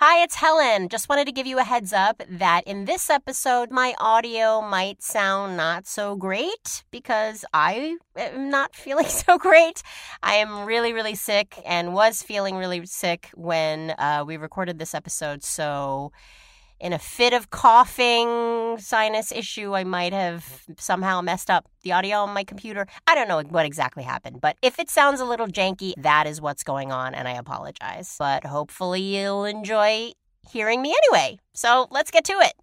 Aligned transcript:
Hi, 0.00 0.22
it's 0.22 0.36
Helen. 0.36 0.88
Just 0.88 1.08
wanted 1.08 1.24
to 1.24 1.32
give 1.32 1.48
you 1.48 1.58
a 1.58 1.64
heads 1.64 1.92
up 1.92 2.22
that 2.28 2.62
in 2.68 2.84
this 2.84 3.10
episode, 3.10 3.72
my 3.72 3.96
audio 3.98 4.62
might 4.62 5.02
sound 5.02 5.56
not 5.56 5.88
so 5.88 6.14
great 6.14 6.84
because 6.92 7.44
I 7.52 7.96
am 8.14 8.48
not 8.48 8.76
feeling 8.76 9.06
so 9.06 9.38
great. 9.38 9.82
I 10.22 10.34
am 10.34 10.66
really, 10.66 10.92
really 10.92 11.16
sick 11.16 11.60
and 11.66 11.94
was 11.94 12.22
feeling 12.22 12.54
really 12.54 12.86
sick 12.86 13.30
when 13.34 13.90
uh, 13.98 14.22
we 14.24 14.36
recorded 14.36 14.78
this 14.78 14.94
episode. 14.94 15.42
So, 15.42 16.12
in 16.80 16.92
a 16.92 16.98
fit 16.98 17.32
of 17.32 17.50
coughing 17.50 18.78
sinus 18.78 19.32
issue, 19.32 19.74
I 19.74 19.84
might 19.84 20.12
have 20.12 20.64
somehow 20.78 21.20
messed 21.20 21.50
up 21.50 21.68
the 21.82 21.92
audio 21.92 22.18
on 22.18 22.34
my 22.34 22.44
computer. 22.44 22.86
I 23.06 23.14
don't 23.14 23.28
know 23.28 23.42
what 23.42 23.66
exactly 23.66 24.04
happened, 24.04 24.40
but 24.40 24.56
if 24.62 24.78
it 24.78 24.88
sounds 24.88 25.20
a 25.20 25.24
little 25.24 25.48
janky, 25.48 25.94
that 25.98 26.26
is 26.26 26.40
what's 26.40 26.62
going 26.62 26.92
on, 26.92 27.14
and 27.14 27.26
I 27.26 27.32
apologize. 27.32 28.14
But 28.18 28.44
hopefully, 28.44 29.00
you'll 29.00 29.44
enjoy 29.44 30.12
hearing 30.50 30.80
me 30.82 30.94
anyway. 31.04 31.38
So 31.52 31.88
let's 31.90 32.10
get 32.10 32.24
to 32.26 32.34
it. 32.34 32.54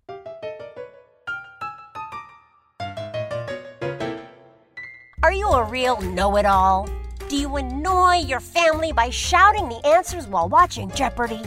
Are 5.23 5.33
you 5.33 5.47
a 5.49 5.63
real 5.63 5.99
know 6.01 6.37
it 6.37 6.45
all? 6.45 6.87
Do 7.29 7.35
you 7.35 7.55
annoy 7.55 8.17
your 8.17 8.39
family 8.39 8.91
by 8.91 9.09
shouting 9.09 9.67
the 9.67 9.85
answers 9.85 10.27
while 10.27 10.47
watching 10.47 10.91
Jeopardy? 10.91 11.41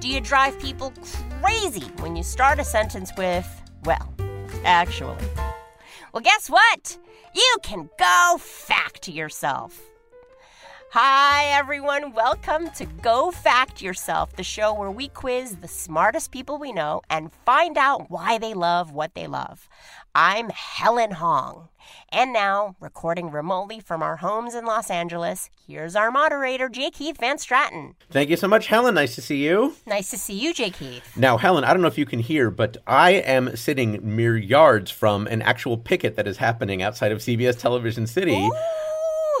Do 0.00 0.06
you 0.06 0.20
drive 0.20 0.60
people 0.60 0.92
crazy 1.40 1.90
when 1.98 2.14
you 2.14 2.22
start 2.22 2.60
a 2.60 2.64
sentence 2.64 3.10
with, 3.18 3.46
well, 3.84 4.14
actually? 4.64 5.16
Well, 6.12 6.22
guess 6.22 6.48
what? 6.48 6.96
You 7.34 7.56
can 7.64 7.90
go 7.98 8.36
fact 8.38 9.08
yourself. 9.08 9.80
Hi, 10.92 11.46
everyone. 11.46 12.12
Welcome 12.12 12.70
to 12.76 12.86
Go 12.86 13.32
Fact 13.32 13.82
Yourself, 13.82 14.36
the 14.36 14.44
show 14.44 14.72
where 14.72 14.90
we 14.90 15.08
quiz 15.08 15.56
the 15.56 15.68
smartest 15.68 16.30
people 16.30 16.58
we 16.58 16.72
know 16.72 17.02
and 17.10 17.32
find 17.44 17.76
out 17.76 18.08
why 18.08 18.38
they 18.38 18.54
love 18.54 18.92
what 18.92 19.14
they 19.14 19.26
love. 19.26 19.68
I'm 20.20 20.48
Helen 20.48 21.12
Hong. 21.12 21.68
And 22.08 22.32
now, 22.32 22.74
recording 22.80 23.30
remotely 23.30 23.78
from 23.78 24.02
our 24.02 24.16
homes 24.16 24.52
in 24.52 24.64
Los 24.64 24.90
Angeles, 24.90 25.48
here's 25.64 25.94
our 25.94 26.10
moderator, 26.10 26.68
J. 26.68 26.90
Keith 26.90 27.18
Van 27.20 27.36
Straaten. 27.36 27.94
Thank 28.10 28.28
you 28.28 28.36
so 28.36 28.48
much, 28.48 28.66
Helen. 28.66 28.96
Nice 28.96 29.14
to 29.14 29.22
see 29.22 29.44
you. 29.44 29.76
Nice 29.86 30.10
to 30.10 30.18
see 30.18 30.34
you, 30.34 30.52
J. 30.52 30.70
Keith. 30.70 31.16
Now, 31.16 31.36
Helen, 31.36 31.62
I 31.62 31.72
don't 31.72 31.82
know 31.82 31.86
if 31.86 31.96
you 31.96 32.04
can 32.04 32.18
hear, 32.18 32.50
but 32.50 32.78
I 32.84 33.12
am 33.12 33.54
sitting 33.54 34.00
mere 34.02 34.36
yards 34.36 34.90
from 34.90 35.28
an 35.28 35.40
actual 35.40 35.78
picket 35.78 36.16
that 36.16 36.26
is 36.26 36.38
happening 36.38 36.82
outside 36.82 37.12
of 37.12 37.18
CBS 37.18 37.56
Television 37.56 38.08
City. 38.08 38.34
Ooh. 38.34 38.52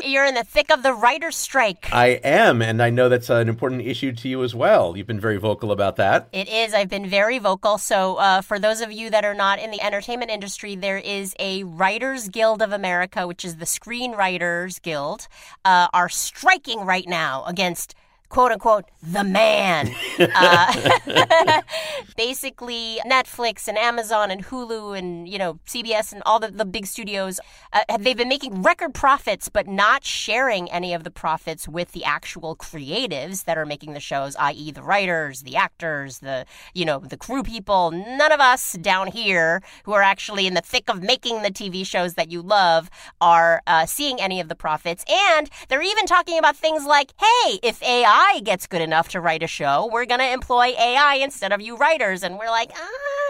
You're 0.04 0.24
in 0.24 0.34
the 0.34 0.44
thick 0.44 0.70
of 0.70 0.82
the 0.82 0.92
writer's 0.92 1.36
strike. 1.36 1.88
I 1.92 2.20
am, 2.24 2.62
and 2.62 2.82
I 2.82 2.90
know 2.90 3.08
that's 3.08 3.30
an 3.30 3.48
important 3.48 3.82
issue 3.82 4.12
to 4.12 4.28
you 4.28 4.44
as 4.44 4.54
well. 4.54 4.96
You've 4.96 5.06
been 5.06 5.20
very 5.20 5.38
vocal 5.38 5.72
about 5.72 5.96
that. 5.96 6.28
It 6.32 6.48
is. 6.48 6.72
I've 6.72 6.88
been 6.88 7.06
very 7.06 7.38
vocal. 7.38 7.78
So, 7.78 8.16
uh, 8.16 8.40
for 8.40 8.58
those 8.58 8.80
of 8.80 8.92
you 8.92 9.10
that 9.10 9.24
are 9.24 9.34
not 9.34 9.58
in 9.58 9.70
the 9.70 9.80
entertainment 9.80 10.30
industry, 10.30 10.76
there 10.76 10.98
is 10.98 11.34
a 11.38 11.64
Writers 11.64 12.28
Guild 12.28 12.62
of 12.62 12.72
America, 12.72 13.26
which 13.26 13.44
is 13.44 13.56
the 13.56 13.64
Screenwriters 13.64 14.80
Guild, 14.80 15.28
uh, 15.64 15.88
are 15.92 16.08
striking 16.08 16.80
right 16.80 17.08
now 17.08 17.44
against 17.46 17.94
quote 18.28 18.52
unquote 18.52 18.84
the 19.02 19.24
man. 19.24 19.94
uh, 20.18 21.62
basically, 22.16 22.98
Netflix 23.06 23.68
and 23.68 23.78
Amazon 23.78 24.30
and 24.30 24.44
Hulu 24.44 24.98
and 24.98 25.28
you 25.28 25.38
know 25.38 25.58
CBS 25.66 26.12
and 26.12 26.22
all 26.26 26.38
the, 26.38 26.50
the 26.50 26.64
big 26.64 26.86
studios 26.86 27.40
uh, 27.72 27.96
they've 27.98 28.16
been 28.16 28.28
making 28.28 28.62
record 28.62 28.94
profits, 28.94 29.48
but 29.48 29.66
not 29.66 30.04
sharing 30.04 30.70
any 30.70 30.94
of 30.94 31.04
the 31.04 31.10
profits 31.10 31.68
with 31.68 31.92
the 31.92 32.04
actual 32.04 32.56
creatives 32.56 33.44
that 33.44 33.58
are 33.58 33.66
making 33.66 33.92
the 33.92 34.00
shows, 34.00 34.36
i.e., 34.36 34.70
the 34.70 34.82
writers, 34.82 35.42
the 35.42 35.56
actors, 35.56 36.18
the 36.18 36.44
you 36.74 36.84
know 36.84 36.98
the 36.98 37.16
crew 37.16 37.42
people. 37.42 37.90
None 37.90 38.32
of 38.32 38.40
us 38.40 38.72
down 38.74 39.08
here 39.08 39.62
who 39.84 39.92
are 39.92 40.02
actually 40.02 40.46
in 40.46 40.54
the 40.54 40.60
thick 40.60 40.88
of 40.88 41.02
making 41.02 41.42
the 41.42 41.50
TV 41.50 41.86
shows 41.86 42.14
that 42.14 42.30
you 42.30 42.42
love 42.42 42.90
are 43.20 43.62
uh, 43.66 43.86
seeing 43.86 44.20
any 44.20 44.40
of 44.40 44.48
the 44.48 44.54
profits, 44.54 45.04
and 45.08 45.50
they're 45.68 45.82
even 45.82 46.06
talking 46.06 46.38
about 46.38 46.56
things 46.56 46.84
like, 46.84 47.12
hey, 47.18 47.58
if 47.62 47.82
AI 47.82 48.17
AI 48.18 48.40
gets 48.40 48.66
good 48.66 48.82
enough 48.82 49.08
to 49.10 49.20
write 49.20 49.44
a 49.44 49.46
show, 49.46 49.88
we're 49.92 50.04
going 50.04 50.18
to 50.18 50.28
employ 50.28 50.74
AI 50.76 51.20
instead 51.22 51.52
of 51.52 51.60
you 51.60 51.76
writers. 51.76 52.24
And 52.24 52.36
we're 52.36 52.50
like, 52.50 52.70
um, 52.70 53.27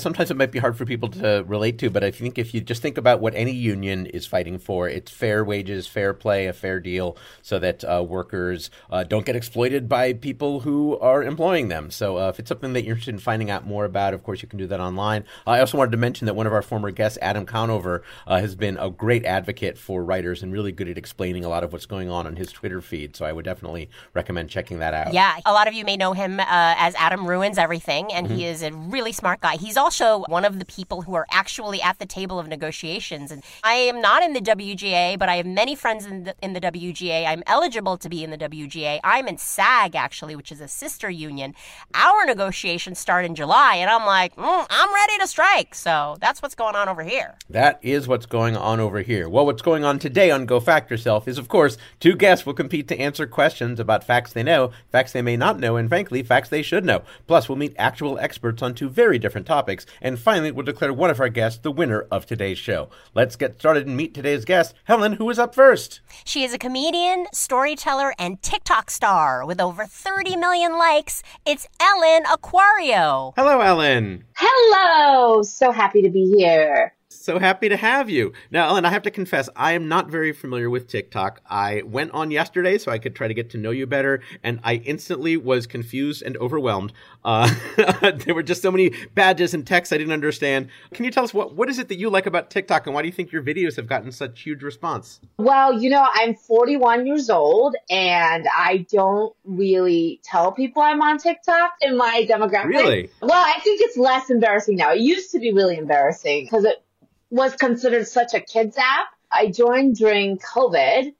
sometimes 0.00 0.30
it 0.30 0.36
might 0.36 0.52
be 0.52 0.58
hard 0.58 0.76
for 0.76 0.84
people 0.84 1.08
to 1.10 1.44
relate 1.46 1.78
to, 1.78 1.90
but 1.90 2.02
I 2.02 2.10
think 2.10 2.38
if 2.38 2.54
you 2.54 2.60
just 2.60 2.82
think 2.82 2.98
about 2.98 3.20
what 3.20 3.34
any 3.34 3.52
union 3.52 4.06
is 4.06 4.26
fighting 4.26 4.58
for, 4.58 4.88
it's 4.88 5.10
fair 5.10 5.44
wages, 5.44 5.86
fair 5.86 6.14
play, 6.14 6.46
a 6.46 6.52
fair 6.52 6.80
deal, 6.80 7.16
so 7.42 7.58
that 7.58 7.84
uh, 7.84 8.04
workers 8.06 8.70
uh, 8.90 9.04
don't 9.04 9.26
get 9.26 9.36
exploited 9.36 9.88
by 9.88 10.12
people 10.12 10.60
who 10.60 10.98
are 10.98 11.22
employing 11.22 11.68
them. 11.68 11.90
So 11.90 12.18
uh, 12.18 12.28
if 12.28 12.38
it's 12.38 12.48
something 12.48 12.72
that 12.72 12.84
you're 12.84 12.94
interested 12.94 13.14
in 13.14 13.20
finding 13.20 13.50
out 13.50 13.66
more 13.66 13.84
about, 13.84 14.14
of 14.14 14.22
course, 14.22 14.42
you 14.42 14.48
can 14.48 14.58
do 14.58 14.66
that 14.66 14.80
online. 14.80 15.24
I 15.46 15.60
also 15.60 15.78
wanted 15.78 15.92
to 15.92 15.96
mention 15.96 16.26
that 16.26 16.34
one 16.34 16.46
of 16.46 16.52
our 16.52 16.62
former 16.62 16.90
guests, 16.90 17.18
Adam 17.20 17.46
Conover, 17.46 18.02
uh, 18.26 18.38
has 18.40 18.54
been 18.54 18.76
a 18.78 18.90
great 18.90 19.24
advocate 19.24 19.76
for 19.78 20.04
writers 20.04 20.42
and 20.42 20.52
really 20.52 20.72
good 20.72 20.88
at 20.88 20.98
explaining 20.98 21.44
a 21.44 21.48
lot 21.48 21.64
of 21.64 21.72
what's 21.72 21.86
going 21.86 22.08
on 22.08 22.26
on 22.26 22.36
his 22.36 22.52
Twitter 22.52 22.80
feed. 22.80 23.16
So 23.16 23.24
I 23.24 23.32
would 23.32 23.44
definitely 23.44 23.90
recommend 24.14 24.50
checking 24.50 24.78
that 24.78 24.94
out. 24.94 25.12
Yeah, 25.12 25.36
a 25.44 25.52
lot 25.52 25.68
of 25.68 25.74
you 25.74 25.84
may 25.84 25.96
know 25.96 26.12
him 26.12 26.40
uh, 26.40 26.44
as 26.48 26.94
Adam 26.94 27.26
Ruins 27.26 27.58
Everything, 27.58 28.12
and 28.12 28.26
mm-hmm. 28.26 28.36
he 28.36 28.46
is 28.46 28.62
a 28.62 28.72
really 28.72 29.12
smart 29.12 29.40
guy. 29.40 29.56
He's 29.56 29.76
also 29.76 29.89
one 30.28 30.44
of 30.44 30.58
the 30.58 30.64
people 30.64 31.02
who 31.02 31.14
are 31.14 31.26
actually 31.30 31.82
at 31.82 31.98
the 31.98 32.06
table 32.06 32.38
of 32.38 32.48
negotiations. 32.48 33.30
And 33.30 33.42
I 33.62 33.74
am 33.74 34.00
not 34.00 34.22
in 34.22 34.32
the 34.32 34.40
WGA, 34.40 35.18
but 35.18 35.28
I 35.28 35.36
have 35.36 35.46
many 35.46 35.74
friends 35.74 36.06
in 36.06 36.24
the, 36.24 36.34
in 36.42 36.52
the 36.52 36.60
WGA. 36.60 37.26
I'm 37.26 37.42
eligible 37.46 37.96
to 37.98 38.08
be 38.08 38.22
in 38.22 38.30
the 38.30 38.38
WGA. 38.38 39.00
I'm 39.02 39.26
in 39.28 39.38
SAG, 39.38 39.94
actually, 39.94 40.36
which 40.36 40.52
is 40.52 40.60
a 40.60 40.68
sister 40.68 41.10
union. 41.10 41.54
Our 41.94 42.26
negotiations 42.26 42.98
start 42.98 43.24
in 43.24 43.34
July, 43.34 43.76
and 43.76 43.90
I'm 43.90 44.06
like, 44.06 44.36
mm, 44.36 44.66
I'm 44.70 44.94
ready 44.94 45.18
to 45.18 45.26
strike. 45.26 45.74
So 45.74 46.16
that's 46.20 46.42
what's 46.42 46.54
going 46.54 46.76
on 46.76 46.88
over 46.88 47.02
here. 47.02 47.34
That 47.48 47.78
is 47.82 48.06
what's 48.06 48.26
going 48.26 48.56
on 48.56 48.80
over 48.80 49.02
here. 49.02 49.28
Well, 49.28 49.46
what's 49.46 49.62
going 49.62 49.84
on 49.84 49.98
today 49.98 50.30
on 50.30 50.46
Go 50.46 50.60
Fact 50.60 50.90
Yourself 50.90 51.26
is, 51.26 51.38
of 51.38 51.48
course, 51.48 51.76
two 51.98 52.14
guests 52.14 52.46
will 52.46 52.54
compete 52.54 52.88
to 52.88 53.00
answer 53.00 53.26
questions 53.26 53.80
about 53.80 54.04
facts 54.04 54.32
they 54.32 54.42
know, 54.42 54.72
facts 54.90 55.12
they 55.12 55.22
may 55.22 55.36
not 55.36 55.58
know, 55.58 55.76
and 55.76 55.88
frankly, 55.88 56.22
facts 56.22 56.48
they 56.48 56.62
should 56.62 56.84
know. 56.84 57.02
Plus, 57.26 57.48
we'll 57.48 57.58
meet 57.58 57.74
actual 57.78 58.18
experts 58.18 58.62
on 58.62 58.74
two 58.74 58.88
very 58.88 59.18
different 59.18 59.46
topics. 59.46 59.69
And 60.00 60.18
finally, 60.18 60.50
we'll 60.50 60.64
declare 60.64 60.92
one 60.92 61.10
of 61.10 61.20
our 61.20 61.28
guests 61.28 61.60
the 61.60 61.70
winner 61.70 62.06
of 62.10 62.26
today's 62.26 62.58
show. 62.58 62.90
Let's 63.14 63.36
get 63.36 63.58
started 63.58 63.86
and 63.86 63.96
meet 63.96 64.14
today's 64.14 64.44
guest, 64.44 64.74
Helen, 64.84 65.14
who 65.14 65.30
is 65.30 65.38
up 65.38 65.54
first. 65.54 66.00
She 66.24 66.44
is 66.44 66.52
a 66.52 66.58
comedian, 66.58 67.26
storyteller, 67.32 68.14
and 68.18 68.42
TikTok 68.42 68.90
star 68.90 69.46
with 69.46 69.60
over 69.60 69.86
30 69.86 70.36
million 70.36 70.76
likes. 70.78 71.22
It's 71.46 71.68
Ellen 71.80 72.24
Acuario. 72.24 73.32
Hello, 73.36 73.60
Ellen. 73.60 74.24
Hello. 74.36 75.42
So 75.42 75.70
happy 75.70 76.02
to 76.02 76.10
be 76.10 76.34
here 76.36 76.94
so 77.20 77.38
happy 77.38 77.68
to 77.68 77.76
have 77.76 78.08
you. 78.08 78.32
Now, 78.50 78.68
Ellen, 78.68 78.86
I 78.86 78.90
have 78.90 79.02
to 79.02 79.10
confess, 79.10 79.48
I 79.54 79.72
am 79.72 79.88
not 79.88 80.08
very 80.08 80.32
familiar 80.32 80.70
with 80.70 80.88
TikTok. 80.88 81.42
I 81.48 81.82
went 81.82 82.12
on 82.12 82.30
yesterday 82.30 82.78
so 82.78 82.90
I 82.90 82.98
could 82.98 83.14
try 83.14 83.28
to 83.28 83.34
get 83.34 83.50
to 83.50 83.58
know 83.58 83.70
you 83.70 83.86
better, 83.86 84.22
and 84.42 84.58
I 84.64 84.76
instantly 84.76 85.36
was 85.36 85.66
confused 85.66 86.22
and 86.22 86.36
overwhelmed. 86.38 86.94
Uh, 87.22 87.54
there 88.24 88.34
were 88.34 88.42
just 88.42 88.62
so 88.62 88.70
many 88.70 88.94
badges 89.14 89.52
and 89.52 89.66
texts 89.66 89.92
I 89.92 89.98
didn't 89.98 90.14
understand. 90.14 90.68
Can 90.94 91.04
you 91.04 91.10
tell 91.10 91.24
us 91.24 91.34
what, 91.34 91.54
what 91.54 91.68
is 91.68 91.78
it 91.78 91.88
that 91.88 91.98
you 91.98 92.08
like 92.08 92.24
about 92.24 92.50
TikTok, 92.50 92.86
and 92.86 92.94
why 92.94 93.02
do 93.02 93.08
you 93.08 93.12
think 93.12 93.32
your 93.32 93.42
videos 93.42 93.76
have 93.76 93.86
gotten 93.86 94.10
such 94.10 94.40
huge 94.40 94.62
response? 94.62 95.20
Well, 95.38 95.78
you 95.78 95.90
know, 95.90 96.06
I'm 96.14 96.34
41 96.34 97.06
years 97.06 97.28
old, 97.28 97.76
and 97.90 98.46
I 98.56 98.86
don't 98.90 99.34
really 99.44 100.20
tell 100.24 100.52
people 100.52 100.80
I'm 100.80 101.02
on 101.02 101.18
TikTok 101.18 101.72
in 101.82 101.98
my 101.98 102.26
demographic. 102.28 102.64
Really? 102.64 103.10
Well, 103.20 103.32
I 103.32 103.60
think 103.60 103.82
it's 103.82 103.98
less 103.98 104.30
embarrassing 104.30 104.76
now. 104.76 104.92
It 104.92 105.00
used 105.00 105.30
to 105.32 105.38
be 105.38 105.52
really 105.52 105.76
embarrassing 105.76 106.44
because 106.44 106.64
it 106.64 106.82
was 107.30 107.54
considered 107.54 108.06
such 108.06 108.34
a 108.34 108.40
kids 108.40 108.76
app. 108.76 109.06
I 109.30 109.46
joined 109.46 109.96
during 109.96 110.38
COVID 110.38 111.14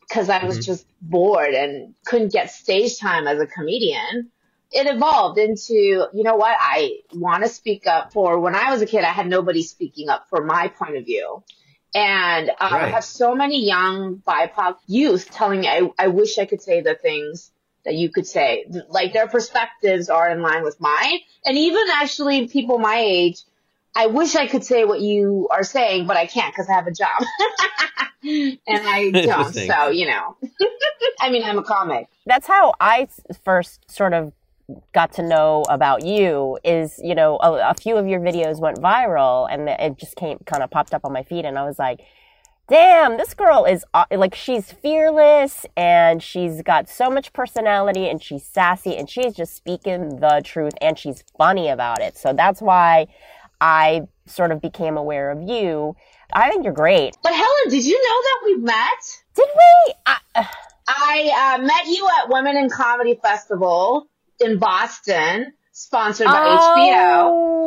because 0.00 0.28
I 0.28 0.44
was 0.44 0.56
mm-hmm. 0.56 0.64
just 0.64 0.86
bored 1.00 1.54
and 1.54 1.94
couldn't 2.04 2.32
get 2.32 2.50
stage 2.50 2.98
time 2.98 3.26
as 3.26 3.40
a 3.40 3.46
comedian. 3.46 4.30
It 4.72 4.86
evolved 4.86 5.38
into, 5.38 5.74
you 5.74 6.22
know 6.22 6.36
what, 6.36 6.56
I 6.58 6.98
want 7.12 7.42
to 7.42 7.48
speak 7.48 7.88
up 7.88 8.12
for 8.12 8.38
when 8.38 8.54
I 8.54 8.70
was 8.70 8.82
a 8.82 8.86
kid, 8.86 9.02
I 9.02 9.10
had 9.10 9.28
nobody 9.28 9.62
speaking 9.62 10.08
up 10.08 10.28
for 10.28 10.44
my 10.44 10.68
point 10.68 10.96
of 10.96 11.04
view. 11.04 11.42
And 11.92 12.50
uh, 12.50 12.68
right. 12.70 12.84
I 12.84 12.88
have 12.88 13.04
so 13.04 13.34
many 13.34 13.64
young 13.66 14.18
BIPOC 14.18 14.76
youth 14.86 15.28
telling 15.32 15.60
me, 15.60 15.68
I, 15.68 15.90
I 15.98 16.08
wish 16.08 16.38
I 16.38 16.44
could 16.44 16.62
say 16.62 16.82
the 16.82 16.94
things 16.94 17.50
that 17.84 17.94
you 17.94 18.10
could 18.10 18.26
say. 18.26 18.66
Like 18.88 19.12
their 19.12 19.26
perspectives 19.26 20.08
are 20.08 20.30
in 20.30 20.42
line 20.42 20.62
with 20.62 20.80
mine. 20.80 21.18
And 21.44 21.58
even 21.58 21.82
actually 21.92 22.46
people 22.46 22.78
my 22.78 22.98
age 22.98 23.42
I 23.94 24.06
wish 24.06 24.36
I 24.36 24.46
could 24.46 24.64
say 24.64 24.84
what 24.84 25.00
you 25.00 25.48
are 25.50 25.64
saying, 25.64 26.06
but 26.06 26.16
I 26.16 26.26
can't 26.26 26.54
because 26.54 26.68
I 26.68 26.74
have 26.74 26.86
a 26.86 26.92
job. 26.92 27.22
and 28.22 28.58
I 28.68 29.10
don't. 29.10 29.52
So, 29.52 29.88
you 29.88 30.06
know, 30.08 30.36
I 31.20 31.30
mean, 31.30 31.42
I'm 31.42 31.58
a 31.58 31.62
comic. 31.62 32.08
That's 32.26 32.46
how 32.46 32.74
I 32.80 33.08
first 33.44 33.90
sort 33.90 34.14
of 34.14 34.32
got 34.92 35.12
to 35.14 35.22
know 35.22 35.64
about 35.68 36.04
you 36.04 36.58
is, 36.62 37.00
you 37.02 37.14
know, 37.14 37.38
a, 37.42 37.70
a 37.70 37.74
few 37.74 37.96
of 37.96 38.06
your 38.06 38.20
videos 38.20 38.60
went 38.60 38.78
viral 38.78 39.48
and 39.50 39.68
it 39.68 39.98
just 39.98 40.14
came 40.14 40.38
kind 40.46 40.62
of 40.62 40.70
popped 40.70 40.94
up 40.94 41.04
on 41.04 41.12
my 41.12 41.24
feed 41.24 41.44
and 41.44 41.58
I 41.58 41.64
was 41.64 41.78
like, 41.78 42.02
damn, 42.68 43.16
this 43.16 43.34
girl 43.34 43.64
is 43.64 43.84
like, 44.12 44.34
she's 44.34 44.70
fearless 44.70 45.66
and 45.76 46.22
she's 46.22 46.62
got 46.62 46.88
so 46.88 47.10
much 47.10 47.32
personality 47.32 48.08
and 48.08 48.22
she's 48.22 48.44
sassy 48.44 48.96
and 48.96 49.10
she's 49.10 49.34
just 49.34 49.56
speaking 49.56 50.20
the 50.20 50.40
truth 50.44 50.74
and 50.80 50.96
she's 50.96 51.24
funny 51.36 51.68
about 51.68 52.00
it. 52.00 52.16
So 52.16 52.32
that's 52.32 52.62
why 52.62 53.08
I 53.60 54.02
sort 54.26 54.52
of 54.52 54.60
became 54.60 54.96
aware 54.96 55.30
of 55.30 55.42
you. 55.42 55.96
I 56.32 56.50
think 56.50 56.64
you're 56.64 56.72
great. 56.72 57.16
But 57.22 57.32
Helen, 57.32 57.68
did 57.68 57.84
you 57.84 58.00
know 58.00 58.22
that 58.22 58.40
we 58.44 58.56
met? 58.56 59.22
Did 59.34 59.48
we? 59.54 59.94
I, 60.06 60.48
I 60.86 61.56
uh, 61.56 61.62
met 61.62 61.86
you 61.86 62.08
at 62.20 62.28
Women 62.28 62.56
in 62.56 62.70
Comedy 62.70 63.18
Festival 63.20 64.08
in 64.38 64.58
Boston, 64.58 65.52
sponsored 65.72 66.26
by 66.26 66.44
oh. 66.46 66.76
HBO. 66.76 67.60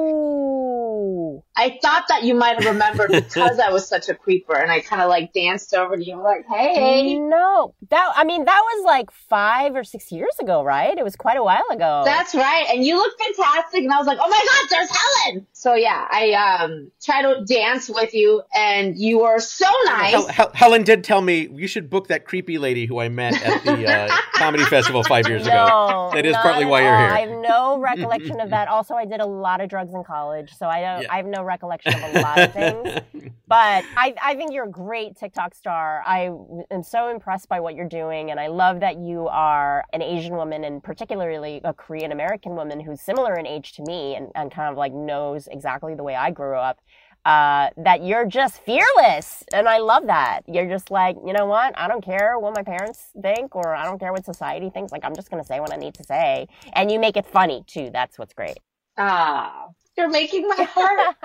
I 1.56 1.78
thought 1.82 2.06
that 2.10 2.24
you 2.24 2.34
might 2.34 2.62
have 2.62 2.74
remembered 2.74 3.12
because 3.12 3.60
I 3.60 3.70
was 3.70 3.88
such 3.88 4.10
a 4.10 4.16
creeper 4.16 4.58
and 4.58 4.72
I 4.72 4.80
kind 4.82 5.02
of 5.02 5.10
like 5.10 5.34
danced 5.34 5.74
over 5.74 5.96
to 5.96 6.04
you 6.04 6.22
like, 6.22 6.46
hey. 6.48 7.18
No, 7.18 7.76
that, 7.90 8.14
I 8.16 8.24
mean, 8.24 8.46
that 8.46 8.62
was 8.62 8.86
like 8.86 9.12
five 9.12 9.76
or 9.76 9.84
six 9.84 10.12
years 10.12 10.34
ago, 10.42 10.64
right? 10.64 10.98
It 10.98 11.04
was 11.04 11.16
quite 11.16 11.38
a 11.38 11.44
while 11.44 11.66
ago. 11.72 12.02
That's 12.06 12.34
right. 12.34 12.66
And 12.70 12.84
you 12.84 12.96
look 12.98 13.14
fantastic. 13.20 13.84
And 13.84 13.94
I 13.94 13.98
was 13.98 14.08
like, 14.08 14.18
oh 14.22 14.30
my 14.30 14.46
God, 14.50 14.70
there's 14.70 14.90
Helen. 14.90 15.48
So 15.64 15.76
yeah, 15.76 16.06
I, 16.12 16.34
um, 16.34 16.92
tried 17.02 17.22
to 17.22 17.46
dance 17.46 17.90
with 17.90 18.14
you 18.14 18.42
and 18.54 18.98
you 18.98 19.22
are 19.22 19.40
so 19.40 19.66
nice. 19.86 20.12
Hel- 20.12 20.28
Hel- 20.28 20.52
Helen 20.54 20.84
did 20.84 21.06
tell 21.06 21.22
me 21.22 21.48
you 21.54 21.68
should 21.68 21.90
book 21.90 22.10
that 22.10 22.26
creepy 22.26 22.58
lady 22.58 22.86
who 22.86 23.00
I 23.00 23.08
met 23.08 23.42
at 23.42 23.64
the 23.64 23.88
uh, 23.88 24.14
comedy 24.34 24.66
festival 24.66 25.04
five 25.04 25.26
years 25.30 25.48
ago. 25.48 25.66
No, 25.66 26.12
that 26.16 26.26
is 26.26 26.36
partly 26.36 26.66
at 26.66 26.70
why 26.70 26.82
you're 26.82 26.98
here. 26.98 27.08
I 27.08 27.20
have 27.22 27.30
no 27.30 27.80
recollection 27.80 28.42
of 28.42 28.50
that. 28.50 28.68
Also, 28.74 28.96
I 28.96 29.06
did 29.06 29.22
a 29.22 29.26
lot 29.26 29.62
of 29.62 29.70
drugs 29.70 29.94
in 29.94 30.04
college, 30.04 30.52
so 30.58 30.66
I 30.66 30.82
don't. 30.82 31.04
Yeah. 31.04 31.14
I 31.14 31.18
have 31.18 31.28
no 31.28 31.44
recollection 31.44 31.94
of 31.94 32.16
a 32.16 32.20
lot 32.22 32.40
of 32.40 32.54
things. 32.54 33.32
But 33.46 33.84
I, 33.96 34.16
I 34.24 34.36
think 34.36 34.52
you're 34.52 34.64
a 34.64 34.72
great 34.72 35.16
TikTok 35.16 35.54
star. 35.54 36.02
I 36.08 36.32
am 36.72 36.82
so 36.82 37.10
impressed 37.10 37.50
by 37.50 37.60
what 37.60 37.76
you're 37.76 37.88
doing, 37.88 38.32
and 38.32 38.40
I 38.40 38.48
love 38.48 38.80
that 38.80 38.98
you 38.98 39.28
are 39.28 39.84
an 39.94 40.02
Asian 40.02 40.36
woman, 40.36 40.64
and 40.64 40.82
particularly 40.82 41.62
a 41.64 41.72
Korean 41.72 42.12
American 42.12 42.56
woman 42.56 42.80
who's 42.80 43.00
similar 43.00 43.36
in 43.36 43.46
age 43.46 43.74
to 43.74 43.84
me, 43.84 44.16
and, 44.16 44.32
and 44.34 44.50
kind 44.52 44.72
of 44.72 44.78
like 44.78 44.92
knows 44.92 45.48
exactly 45.54 45.96
the 45.96 46.04
way 46.04 46.16
I 46.16 46.32
grew 46.32 46.56
up. 46.58 46.80
Uh, 47.26 47.70
that 47.78 48.04
you're 48.04 48.26
just 48.26 48.60
fearless. 48.66 49.46
And 49.54 49.70
I 49.70 49.78
love 49.78 50.08
that. 50.08 50.42
You're 50.46 50.68
just 50.68 50.92
like, 50.92 51.16
you 51.26 51.32
know 51.32 51.46
what? 51.46 51.74
I 51.78 51.88
don't 51.88 52.04
care 52.04 52.38
what 52.38 52.54
my 52.56 52.64
parents 52.64 53.12
think 53.22 53.56
or 53.56 53.74
I 53.76 53.86
don't 53.86 54.00
care 54.00 54.12
what 54.12 54.26
society 54.26 54.70
thinks. 54.70 54.92
Like, 54.92 55.06
I'm 55.06 55.16
just 55.16 55.32
going 55.32 55.42
to 55.42 55.48
say 55.48 55.62
what 55.62 55.74
I 55.74 55.78
need 55.78 55.94
to 55.96 56.04
say. 56.04 56.48
And 56.74 56.92
you 56.92 57.00
make 57.00 57.16
it 57.16 57.26
funny 57.26 57.64
too. 57.66 57.92
That's 57.94 58.20
what's 58.20 58.34
great. 58.34 58.58
Ah, 58.98 59.68
you're 59.98 60.10
making 60.10 60.48
my 60.50 60.68
heart. 60.70 61.16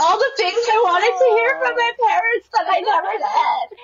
All 0.00 0.18
the 0.18 0.32
things 0.36 0.58
I 0.70 0.80
wanted 0.84 1.14
to 1.16 1.28
hear 1.36 1.52
from 1.60 1.74
my 1.76 1.92
parents 2.08 2.48
that 2.54 2.66
I 2.68 2.80
never 2.80 3.12
did. 3.18 3.78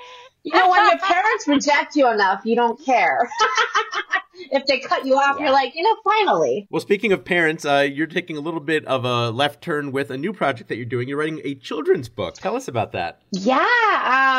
You 0.45 0.53
know, 0.55 0.71
when 0.71 0.87
your 0.87 0.99
parents 0.99 1.49
reject 1.49 1.97
you 1.97 2.09
enough, 2.11 2.43
you 2.45 2.55
don't 2.55 2.79
care. 2.85 3.29
if 4.51 4.67
they 4.67 4.79
cut 4.79 5.07
you 5.07 5.15
off, 5.15 5.37
Yeah. 5.39 5.47
you're 5.47 5.53
like, 5.55 5.75
you 5.75 5.83
know, 5.83 5.97
finally. 6.05 6.67
Well, 6.71 6.81
speaking 6.83 7.13
of 7.13 7.25
parents, 7.25 7.65
uh, 7.65 7.89
you're 7.91 8.07
taking 8.07 8.37
a 8.37 8.41
little 8.41 8.61
bit 8.61 8.85
of 8.87 9.05
a 9.07 9.31
left 9.31 9.63
turn 9.63 9.91
with 9.91 10.11
a 10.11 10.19
new 10.19 10.33
project 10.35 10.69
that 10.69 10.77
you're 10.77 10.85
doing. 10.85 11.09
You're 11.09 11.19
writing 11.19 11.41
a 11.45 11.55
children's 11.55 12.09
book. 12.11 12.35
Tell 12.35 12.57
us 12.57 12.69
about 12.69 12.93
that. 12.93 13.21
Yeah, 13.33 13.65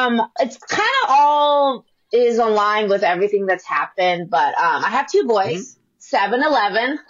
um, 0.08 0.22
it's 0.40 0.58
kind 0.58 0.90
of 1.04 1.10
all 1.10 1.86
is 2.14 2.38
aligned 2.38 2.90
with 2.90 3.02
everything 3.04 3.48
that's 3.48 3.66
happened, 3.66 4.30
but 4.30 4.54
um, 4.60 4.86
I 4.86 4.90
have 4.90 5.10
two 5.12 5.26
boys. 5.26 5.78
Seven, 5.98 6.44
eleven. 6.44 7.00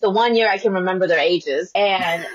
the 0.00 0.10
one 0.10 0.34
year 0.34 0.48
I 0.48 0.56
can 0.56 0.72
remember 0.72 1.06
their 1.06 1.18
ages, 1.18 1.70
and 1.74 2.26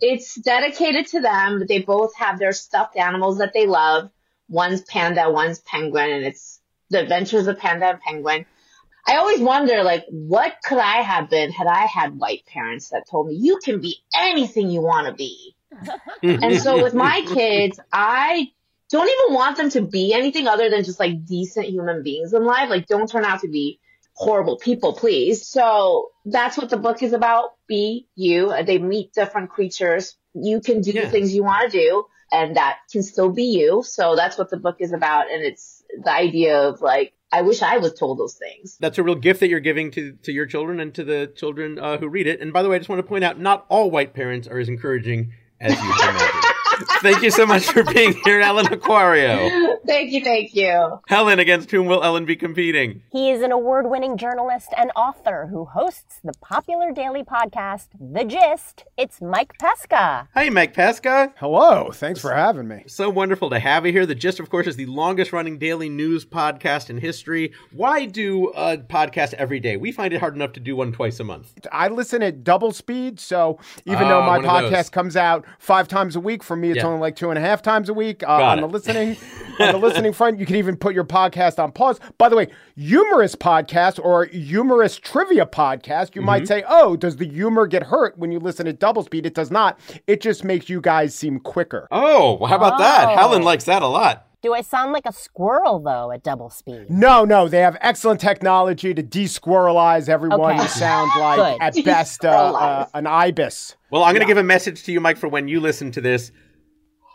it's 0.00 0.34
dedicated 0.36 1.08
to 1.08 1.20
them. 1.20 1.62
They 1.68 1.82
both 1.82 2.16
have 2.16 2.38
their 2.38 2.52
stuffed 2.52 2.96
animals 2.96 3.36
that 3.36 3.52
they 3.52 3.66
love. 3.66 4.10
One's 4.48 4.82
panda, 4.82 5.30
one's 5.30 5.60
penguin, 5.60 6.10
and 6.10 6.24
it's 6.24 6.60
the 6.90 7.00
adventures 7.00 7.46
of 7.46 7.58
panda 7.58 7.86
and 7.86 8.00
penguin. 8.00 8.46
I 9.06 9.16
always 9.16 9.40
wonder, 9.40 9.82
like, 9.84 10.04
what 10.10 10.54
could 10.64 10.78
I 10.78 11.02
have 11.02 11.30
been 11.30 11.50
had 11.50 11.66
I 11.66 11.86
had 11.86 12.18
white 12.18 12.44
parents 12.46 12.90
that 12.90 13.08
told 13.08 13.28
me 13.28 13.34
you 13.34 13.58
can 13.62 13.80
be 13.80 13.96
anything 14.14 14.70
you 14.70 14.82
want 14.82 15.06
to 15.06 15.14
be? 15.14 15.54
and 16.22 16.60
so 16.60 16.82
with 16.82 16.94
my 16.94 17.22
kids, 17.26 17.80
I 17.92 18.48
don't 18.90 19.08
even 19.08 19.34
want 19.34 19.56
them 19.56 19.70
to 19.70 19.82
be 19.82 20.12
anything 20.12 20.46
other 20.46 20.70
than 20.70 20.84
just 20.84 21.00
like 21.00 21.24
decent 21.24 21.66
human 21.66 22.02
beings 22.02 22.32
in 22.32 22.44
life. 22.44 22.68
Like, 22.68 22.86
don't 22.86 23.08
turn 23.08 23.24
out 23.24 23.40
to 23.40 23.48
be 23.48 23.80
horrible 24.14 24.58
people, 24.58 24.94
please. 24.94 25.46
So 25.46 26.10
that's 26.24 26.58
what 26.58 26.70
the 26.70 26.76
book 26.76 27.02
is 27.02 27.12
about. 27.12 27.50
Be 27.66 28.08
you. 28.14 28.52
They 28.64 28.78
meet 28.78 29.12
different 29.12 29.50
creatures. 29.50 30.16
You 30.34 30.60
can 30.60 30.80
do 30.80 30.92
Yeah. 30.92 31.04
the 31.04 31.10
things 31.10 31.34
you 31.34 31.44
want 31.44 31.70
to 31.70 31.78
do 31.78 32.04
and 32.32 32.56
that 32.56 32.78
can 32.90 33.02
still 33.02 33.30
be 33.30 33.44
you. 33.44 33.82
So 33.84 34.16
that's 34.16 34.38
what 34.38 34.50
the 34.50 34.56
book 34.56 34.76
is 34.80 34.92
about. 34.92 35.30
And 35.30 35.42
it's 35.42 35.82
the 36.02 36.12
idea 36.12 36.68
of 36.68 36.80
like, 36.80 37.14
I 37.30 37.42
wish 37.42 37.62
I 37.62 37.78
was 37.78 37.94
told 37.94 38.18
those 38.18 38.34
things. 38.34 38.76
That's 38.80 38.98
a 38.98 39.02
real 39.02 39.14
gift 39.14 39.40
that 39.40 39.48
you're 39.48 39.60
giving 39.60 39.90
to, 39.92 40.12
to 40.22 40.32
your 40.32 40.46
children 40.46 40.80
and 40.80 40.94
to 40.94 41.04
the 41.04 41.32
children 41.36 41.78
uh, 41.78 41.98
who 41.98 42.08
read 42.08 42.26
it. 42.26 42.40
And 42.40 42.52
by 42.52 42.62
the 42.62 42.68
way, 42.68 42.76
I 42.76 42.78
just 42.78 42.88
want 42.88 43.00
to 43.00 43.08
point 43.08 43.24
out, 43.24 43.38
not 43.38 43.66
all 43.68 43.90
white 43.90 44.14
parents 44.14 44.48
are 44.48 44.58
as 44.58 44.68
encouraging 44.68 45.32
as 45.60 45.72
you 45.72 45.92
imagine. 45.92 46.40
Thank 47.02 47.22
you 47.22 47.30
so 47.30 47.44
much 47.44 47.66
for 47.66 47.82
being 47.84 48.14
here, 48.24 48.40
Ellen 48.40 48.66
Acuario. 48.66 49.67
Thank 49.88 50.12
you. 50.12 50.22
Thank 50.22 50.54
you. 50.54 51.00
Helen, 51.08 51.38
against 51.38 51.70
whom 51.70 51.86
will 51.86 52.04
Ellen 52.04 52.24
be 52.24 52.36
competing? 52.36 53.02
He 53.10 53.30
is 53.30 53.42
an 53.42 53.50
award 53.52 53.88
winning 53.90 54.16
journalist 54.16 54.68
and 54.76 54.90
author 54.94 55.48
who 55.50 55.64
hosts 55.64 56.20
the 56.22 56.32
popular 56.40 56.92
daily 56.92 57.22
podcast, 57.24 57.88
The 57.98 58.24
Gist. 58.24 58.84
It's 58.96 59.20
Mike 59.20 59.52
Pesca. 59.58 60.28
Hey, 60.34 60.50
Mike 60.50 60.74
Pesca. 60.74 61.32
Hello. 61.38 61.90
Thanks 61.92 62.20
for 62.20 62.32
having 62.32 62.68
me. 62.68 62.84
So 62.86 63.08
wonderful 63.10 63.50
to 63.50 63.58
have 63.58 63.86
you 63.86 63.92
here. 63.92 64.06
The 64.06 64.14
Gist, 64.14 64.38
of 64.40 64.50
course, 64.50 64.66
is 64.66 64.76
the 64.76 64.86
longest 64.86 65.32
running 65.32 65.58
daily 65.58 65.88
news 65.88 66.24
podcast 66.24 66.90
in 66.90 66.98
history. 66.98 67.52
Why 67.72 68.04
do 68.04 68.48
a 68.50 68.76
podcast 68.78 69.34
every 69.34 69.60
day? 69.60 69.76
We 69.76 69.92
find 69.92 70.12
it 70.12 70.20
hard 70.20 70.34
enough 70.34 70.52
to 70.52 70.60
do 70.60 70.76
one 70.76 70.92
twice 70.92 71.18
a 71.20 71.24
month. 71.24 71.52
I 71.72 71.88
listen 71.88 72.22
at 72.22 72.44
double 72.44 72.72
speed, 72.72 73.18
so 73.20 73.58
even 73.86 74.04
Ah, 74.04 74.08
though 74.08 74.20
my 74.22 74.38
one 74.38 74.44
of 74.44 74.62
those. 74.70 74.72
podcast 74.72 74.92
comes 74.92 75.16
out 75.16 75.44
five 75.58 75.88
times 75.88 76.16
a 76.16 76.20
week, 76.20 76.42
for 76.42 76.56
me 76.56 76.68
it's 76.70 76.76
Yeah. 76.78 76.86
only 76.86 77.00
like 77.00 77.16
two 77.16 77.30
and 77.30 77.38
a 77.38 77.42
half 77.42 77.62
times 77.62 77.88
a 77.88 77.94
week 77.94 78.22
uh, 78.22 78.32
on 78.32 78.58
it. 78.58 78.60
the 78.62 78.68
listening. 78.68 79.16
on 79.60 79.72
the 79.72 79.77
listening 79.82 80.12
front, 80.12 80.38
you 80.38 80.46
can 80.46 80.56
even 80.56 80.76
put 80.76 80.94
your 80.94 81.04
podcast 81.04 81.58
on 81.62 81.72
pause. 81.72 82.00
By 82.18 82.28
the 82.28 82.36
way, 82.36 82.48
humorous 82.76 83.34
podcast 83.34 83.98
or 84.04 84.26
humorous 84.26 84.96
trivia 84.96 85.46
podcast, 85.46 86.14
you 86.14 86.20
Mm-hmm. 86.20 86.26
might 86.26 86.48
say, 86.48 86.64
"Oh, 86.68 86.96
does 86.96 87.16
the 87.16 87.26
humor 87.28 87.66
get 87.66 87.82
hurt 87.84 88.18
when 88.18 88.32
you 88.32 88.38
listen 88.40 88.66
at 88.66 88.78
double 88.78 89.02
speed?" 89.02 89.26
It 89.26 89.34
does 89.34 89.50
not. 89.50 89.78
It 90.06 90.20
just 90.20 90.44
makes 90.44 90.68
you 90.68 90.80
guys 90.80 91.14
seem 91.14 91.40
quicker. 91.40 91.88
Oh, 91.90 92.34
well, 92.40 92.48
how 92.48 92.56
about 92.56 92.78
that? 92.78 93.08
Oh. 93.10 93.16
Helen 93.16 93.42
likes 93.42 93.64
that 93.64 93.82
a 93.82 93.86
lot. 93.86 94.24
Do 94.40 94.54
I 94.54 94.60
sound 94.60 94.92
like 94.92 95.04
a 95.04 95.12
squirrel, 95.12 95.80
though, 95.80 96.12
at 96.12 96.22
double 96.22 96.48
speed? 96.48 96.88
No, 96.88 97.24
no, 97.24 97.48
they 97.48 97.58
have 97.58 97.76
excellent 97.80 98.20
technology 98.20 98.94
to 98.94 99.02
desquirrelize 99.02 100.08
everyone 100.08 100.54
Okay. 100.54 100.62
to 100.62 100.68
sound 100.68 101.10
like 101.18 101.60
at 101.60 101.84
best 101.84 102.24
uh, 102.24 102.28
uh, 102.54 102.86
an 102.94 103.06
ibis. 103.08 103.76
Well, 103.90 104.04
I'm 104.04 104.14
going 104.14 104.20
to 104.24 104.30
give 104.30 104.36
a 104.38 104.42
message 104.44 104.84
to 104.84 104.92
you, 104.92 105.00
Mike, 105.00 105.16
for 105.16 105.28
when 105.28 105.48
you 105.48 105.58
listen 105.60 105.90
to 105.92 106.00
this. 106.00 106.30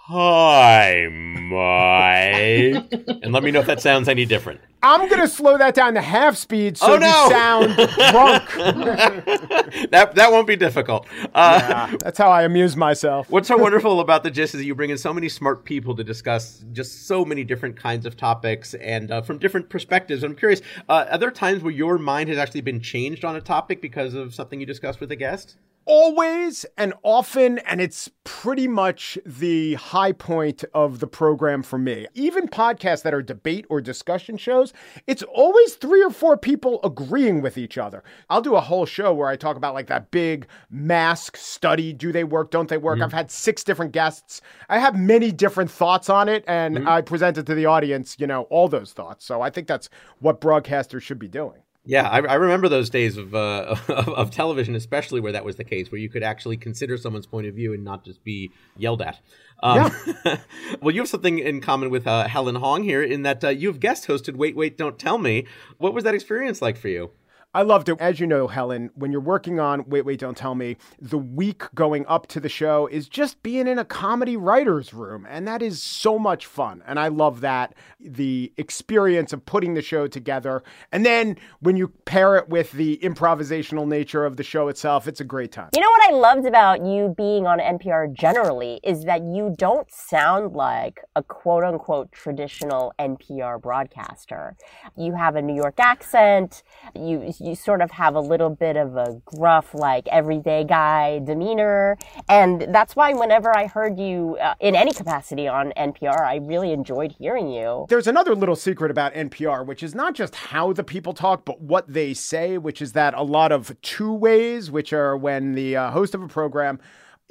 Hi, 0.05 1.07
Mike. 1.09 2.91
and 3.23 3.31
let 3.31 3.41
me 3.41 3.51
know 3.51 3.61
if 3.61 3.67
that 3.67 3.79
sounds 3.81 4.09
any 4.09 4.25
different. 4.25 4.59
I'm 4.85 5.07
gonna 5.09 5.29
slow 5.29 5.57
that 5.57 5.75
down 5.75 5.93
to 5.93 6.01
half 6.01 6.35
speed 6.35 6.77
so 6.77 6.95
Oh, 6.95 6.97
no! 6.97 7.07
you 7.07 7.29
sound 7.29 7.75
drunk. 8.11 8.49
That 9.91 10.15
that 10.15 10.29
won't 10.31 10.45
be 10.45 10.57
difficult. 10.57 11.07
Uh, 11.33 11.57
Yeah, 11.61 11.95
that's 12.01 12.17
how 12.17 12.29
I 12.29 12.43
amuse 12.43 12.75
myself. 12.75 13.29
What's 13.29 13.47
so 13.47 13.55
wonderful 13.55 14.01
about 14.01 14.23
the 14.23 14.31
gist 14.31 14.53
is 14.55 14.59
that 14.59 14.65
you 14.65 14.75
bring 14.75 14.89
in 14.89 14.97
so 14.97 15.13
many 15.13 15.29
smart 15.29 15.63
people 15.63 15.95
to 15.95 16.03
discuss 16.03 16.65
just 16.73 17.07
so 17.07 17.23
many 17.23 17.45
different 17.45 17.77
kinds 17.77 18.05
of 18.05 18.17
topics 18.17 18.73
and 18.73 19.09
uh, 19.09 19.21
from 19.21 19.37
different 19.37 19.69
perspectives. 19.69 20.21
I'm 20.23 20.35
curious, 20.35 20.61
uh, 20.89 21.05
are 21.11 21.17
there 21.17 21.31
times 21.31 21.63
where 21.63 21.71
your 21.71 21.97
mind 21.97 22.27
has 22.27 22.37
actually 22.37 22.61
been 22.61 22.81
changed 22.81 23.23
on 23.23 23.37
a 23.37 23.41
topic 23.41 23.81
because 23.81 24.13
of 24.15 24.35
something 24.35 24.59
you 24.59 24.65
discussed 24.65 24.99
with 24.99 25.13
a 25.13 25.15
guest? 25.15 25.55
Always 25.85 26.65
and 26.77 26.93
often, 27.03 27.59
and 27.59 27.81
it's 27.81 28.09
pretty 28.23 28.69
much 28.69 29.17
the 29.25 29.73
high 29.73 30.13
point 30.13 30.63
of 30.73 30.99
the 30.99 31.07
program 31.07 31.61
for 31.61 31.77
me. 31.77 32.07
Even 32.13 32.47
podcasts 32.47 33.03
that 33.03 33.13
are 33.13 33.21
debate 33.21 33.65
or 33.69 33.81
discussion 33.81 34.37
shows, 34.37 34.71
it's 35.07 35.23
always 35.23 35.75
three 35.75 36.01
or 36.01 36.09
four 36.09 36.37
people 36.37 36.79
agreeing 36.85 37.41
with 37.41 37.57
each 37.57 37.77
other. 37.77 38.01
I'll 38.29 38.41
do 38.41 38.55
a 38.55 38.61
whole 38.61 38.85
show 38.85 39.13
where 39.13 39.27
I 39.27 39.35
talk 39.35 39.57
about 39.57 39.73
like 39.73 39.87
that 39.87 40.09
big 40.09 40.47
mask 40.69 41.35
study. 41.35 41.91
Do 41.91 42.13
they 42.13 42.23
work? 42.23 42.49
Don't 42.49 42.69
they 42.69 42.77
work? 42.77 42.95
Mm-hmm. 42.95 43.03
I've 43.03 43.13
had 43.13 43.29
six 43.29 43.63
different 43.65 43.91
guests. 43.91 44.39
I 44.69 44.79
have 44.79 44.95
many 44.95 45.33
different 45.33 45.69
thoughts 45.69 46.09
on 46.09 46.29
it, 46.29 46.45
and 46.47 46.77
mm-hmm. 46.77 46.87
I 46.87 47.01
presented 47.01 47.45
to 47.47 47.55
the 47.55 47.65
audience, 47.65 48.15
you 48.19 48.27
know, 48.27 48.43
all 48.43 48.69
those 48.69 48.93
thoughts. 48.93 49.25
So 49.25 49.41
I 49.41 49.49
think 49.49 49.67
that's 49.67 49.89
what 50.19 50.39
broadcasters 50.39 51.01
should 51.01 51.19
be 51.19 51.27
doing. 51.27 51.62
Yeah, 51.85 52.07
I, 52.07 52.19
I 52.19 52.35
remember 52.35 52.69
those 52.69 52.89
days 52.89 53.17
of, 53.17 53.35
uh, 53.35 53.75
of 53.89 54.09
of 54.09 54.31
television, 54.31 54.75
especially 54.75 55.19
where 55.19 55.33
that 55.33 55.43
was 55.43 55.57
the 55.57 55.63
case, 55.63 55.91
where 55.91 55.99
you 55.99 56.09
could 56.09 56.23
actually 56.23 56.57
consider 56.57 56.97
someone's 56.97 57.25
point 57.25 57.47
of 57.47 57.55
view 57.55 57.73
and 57.73 57.83
not 57.83 58.05
just 58.05 58.23
be 58.23 58.51
yelled 58.77 59.01
at. 59.01 59.19
Um, 59.61 59.91
well, 60.81 60.93
you 60.93 61.01
have 61.01 61.09
something 61.09 61.39
in 61.39 61.61
common 61.61 61.89
with 61.89 62.07
uh, 62.07 62.27
Helen 62.27 62.55
Hong 62.55 62.83
here 62.83 63.01
in 63.01 63.23
that 63.23 63.43
uh, 63.43 63.49
you 63.49 63.67
have 63.67 63.79
guest 63.79 64.07
hosted 64.07 64.35
Wait, 64.35 64.55
Wait, 64.55 64.77
Don't 64.77 64.97
Tell 64.99 65.17
Me. 65.17 65.45
What 65.77 65.93
was 65.93 66.03
that 66.03 66.13
experience 66.13 66.61
like 66.61 66.77
for 66.77 66.89
you? 66.89 67.11
I 67.55 67.61
loved 67.61 67.87
it. 67.87 67.99
As 67.99 68.19
you 68.19 68.25
know, 68.25 68.47
Helen, 68.47 68.89
when 68.95 69.11
you're 69.11 69.21
working 69.21 69.59
on 69.59 69.87
Wait, 69.87 70.05
Wait, 70.05 70.19
Don't 70.19 70.35
Tell 70.35 70.55
Me, 70.55 70.75
the 70.99 71.19
week 71.19 71.63
going 71.75 72.03
up 72.07 72.25
to 72.27 72.39
the 72.39 72.49
show 72.49 72.87
is 72.87 73.07
just 73.07 73.43
being 73.43 73.67
in 73.67 73.77
a 73.77 73.85
comedy 73.85 74.35
writer's 74.35 74.91
room. 74.91 75.27
And 75.29 75.47
that 75.47 75.61
is 75.61 75.81
so 75.83 76.17
much 76.17 76.47
fun. 76.47 76.81
And 76.87 76.99
I 76.99 77.09
love 77.09 77.41
that. 77.41 77.75
The 77.99 78.51
experience 78.57 79.33
of 79.33 79.45
putting 79.45 79.75
the 79.75 79.83
show 79.83 80.07
together. 80.07 80.63
And 80.91 81.05
then 81.05 81.37
when 81.59 81.77
you 81.77 81.89
pair 82.05 82.37
it 82.37 82.49
with 82.49 82.71
the 82.71 82.97
improvisational 83.03 83.87
nature 83.87 84.25
of 84.25 84.37
the 84.37 84.43
show 84.43 84.67
itself, 84.67 85.07
it's 85.07 85.21
a 85.21 85.23
great 85.23 85.51
time. 85.51 85.69
You 85.75 85.81
know 85.81 85.91
what 85.91 86.11
I 86.11 86.15
loved 86.15 86.47
about 86.47 86.83
you 86.83 87.13
being 87.15 87.45
on 87.45 87.59
NPR 87.59 88.11
generally 88.13 88.79
is 88.83 89.03
that 89.03 89.21
you 89.21 89.53
don't 89.55 89.91
sound 89.91 90.53
like 90.53 91.01
a 91.15 91.21
quote 91.21 91.63
unquote 91.63 92.11
traditional 92.11 92.95
NPR 92.97 93.61
broadcaster. 93.61 94.55
You 94.97 95.13
have 95.13 95.35
a 95.35 95.41
New 95.41 95.55
York 95.55 95.79
accent. 95.79 96.63
You 96.95 97.31
you 97.43 97.55
sort 97.55 97.81
of 97.81 97.91
have 97.91 98.15
a 98.15 98.19
little 98.19 98.49
bit 98.49 98.77
of 98.77 98.95
a 98.95 99.21
gruff, 99.25 99.73
like 99.73 100.07
everyday 100.07 100.63
guy 100.63 101.19
demeanor, 101.19 101.97
and 102.29 102.67
that's 102.69 102.95
why 102.95 103.13
whenever 103.13 103.55
I 103.55 103.67
heard 103.67 103.99
you 103.99 104.37
uh, 104.41 104.55
in 104.59 104.75
any 104.75 104.93
capacity 104.93 105.47
on 105.47 105.73
NPR, 105.77 106.21
I 106.21 106.37
really 106.37 106.71
enjoyed 106.71 107.11
hearing 107.11 107.51
you. 107.51 107.85
There's 107.89 108.07
another 108.07 108.35
little 108.35 108.55
secret 108.55 108.91
about 108.91 109.13
NPR, 109.13 109.65
which 109.65 109.83
is 109.83 109.93
not 109.93 110.15
just 110.15 110.35
how 110.35 110.73
the 110.73 110.83
people 110.83 111.13
talk, 111.13 111.45
but 111.45 111.61
what 111.61 111.91
they 111.91 112.13
say, 112.13 112.57
which 112.57 112.81
is 112.81 112.93
that 112.93 113.13
a 113.13 113.23
lot 113.23 113.51
of 113.51 113.79
two 113.81 114.13
ways, 114.13 114.71
which 114.71 114.93
are 114.93 115.17
when 115.17 115.53
the 115.53 115.75
uh, 115.75 115.91
host 115.91 116.15
of 116.15 116.21
a 116.21 116.27
program 116.27 116.79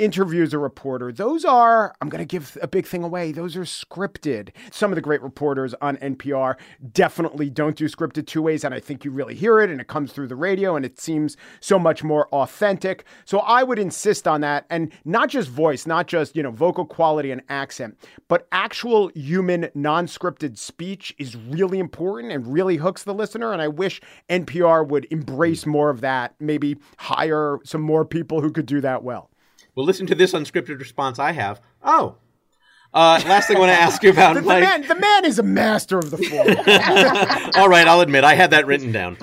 interviews 0.03 0.53
a 0.53 0.59
reporter. 0.59 1.13
Those 1.13 1.45
are, 1.45 1.95
I'm 2.01 2.09
going 2.09 2.19
to 2.21 2.27
give 2.27 2.59
a 2.61 2.67
big 2.67 2.87
thing 2.87 3.05
away, 3.05 3.31
those 3.31 3.57
are 3.57 3.63
scripted. 3.63 4.51
Some 4.73 4.91
of 4.91 4.97
the 4.97 5.01
great 5.01 5.23
reporters 5.23 5.75
on 5.81 5.97
NPR 5.99 6.57
definitely 6.93 7.49
don't 7.49 7.77
do 7.77 7.85
scripted 7.85 8.27
two 8.27 8.43
ways, 8.43 8.65
and 8.65 8.75
I 8.75 8.81
think 8.81 9.05
you 9.05 9.13
really 9.13 9.37
hear 9.37 9.61
it 9.61 9.71
and 9.71 9.81
it 9.81 9.87
comes 9.87 10.13
through 10.13 10.27
the 10.27 10.37
radio 10.37 10.75
and 10.75 10.85
it 10.85 10.99
seems 10.99 11.37
so 11.61 11.79
much 11.79 12.03
more 12.03 12.27
authentic. 12.29 13.05
So 13.25 13.39
I 13.39 13.63
would 13.63 13.79
insist 13.79 14.27
on 14.27 14.41
that, 14.41 14.67
and 14.71 14.93
not 15.05 15.29
just 15.29 15.49
voice, 15.49 15.87
not 15.87 16.09
just, 16.09 16.35
you 16.35 16.43
know, 16.43 16.51
vocal 16.51 16.85
quality 16.85 17.31
and 17.31 17.43
accent, 17.49 17.97
but 18.27 18.49
actual 18.51 19.09
human 19.15 19.71
non 19.75 20.07
scripted 20.07 20.59
speech 20.59 21.15
is 21.19 21.37
really 21.37 21.79
important 21.79 22.33
and 22.33 22.53
really 22.53 22.77
hooks 22.77 23.05
the 23.05 23.15
listener. 23.15 23.53
And 23.53 23.63
I 23.63 23.69
wish 23.69 24.01
NPR 24.29 24.87
would 24.89 25.07
embrace 25.11 25.65
mm. 25.65 25.69
more 25.69 25.91
of 25.91 26.01
that, 26.01 26.35
maybe 26.41 26.77
hire 26.97 27.61
some 27.65 27.83
more 27.83 28.05
people 28.05 28.41
who 28.41 28.51
could 28.51 28.67
do 28.67 28.81
that 28.81 29.05
well. 29.05 29.31
Well, 29.75 29.87
listen 29.87 30.07
to 30.09 30.14
this 30.14 30.33
unscripted 30.33 30.79
response 30.79 31.19
I 31.19 31.33
have. 31.33 31.61
Oh, 31.83 32.17
uh, 32.95 33.23
last 33.27 33.49
thing 33.49 33.57
I 33.57 33.61
want 33.61 33.71
to 33.71 33.81
ask 33.81 34.03
you 34.03 34.11
about, 34.13 34.35
the, 34.35 34.43
like, 34.43 34.63
the, 34.63 34.67
man, 34.67 34.89
the 34.89 34.95
man 34.95 35.25
is 35.25 35.39
a 35.39 35.43
master 35.43 35.99
of 35.99 36.11
the 36.11 36.19
form. 36.19 36.49
all 37.57 37.69
right, 37.69 37.89
I'll 37.89 38.03
admit 38.03 38.23
I 38.23 38.35
had 38.35 38.51
that 38.51 38.67
written 38.67 38.93
down. 38.93 39.17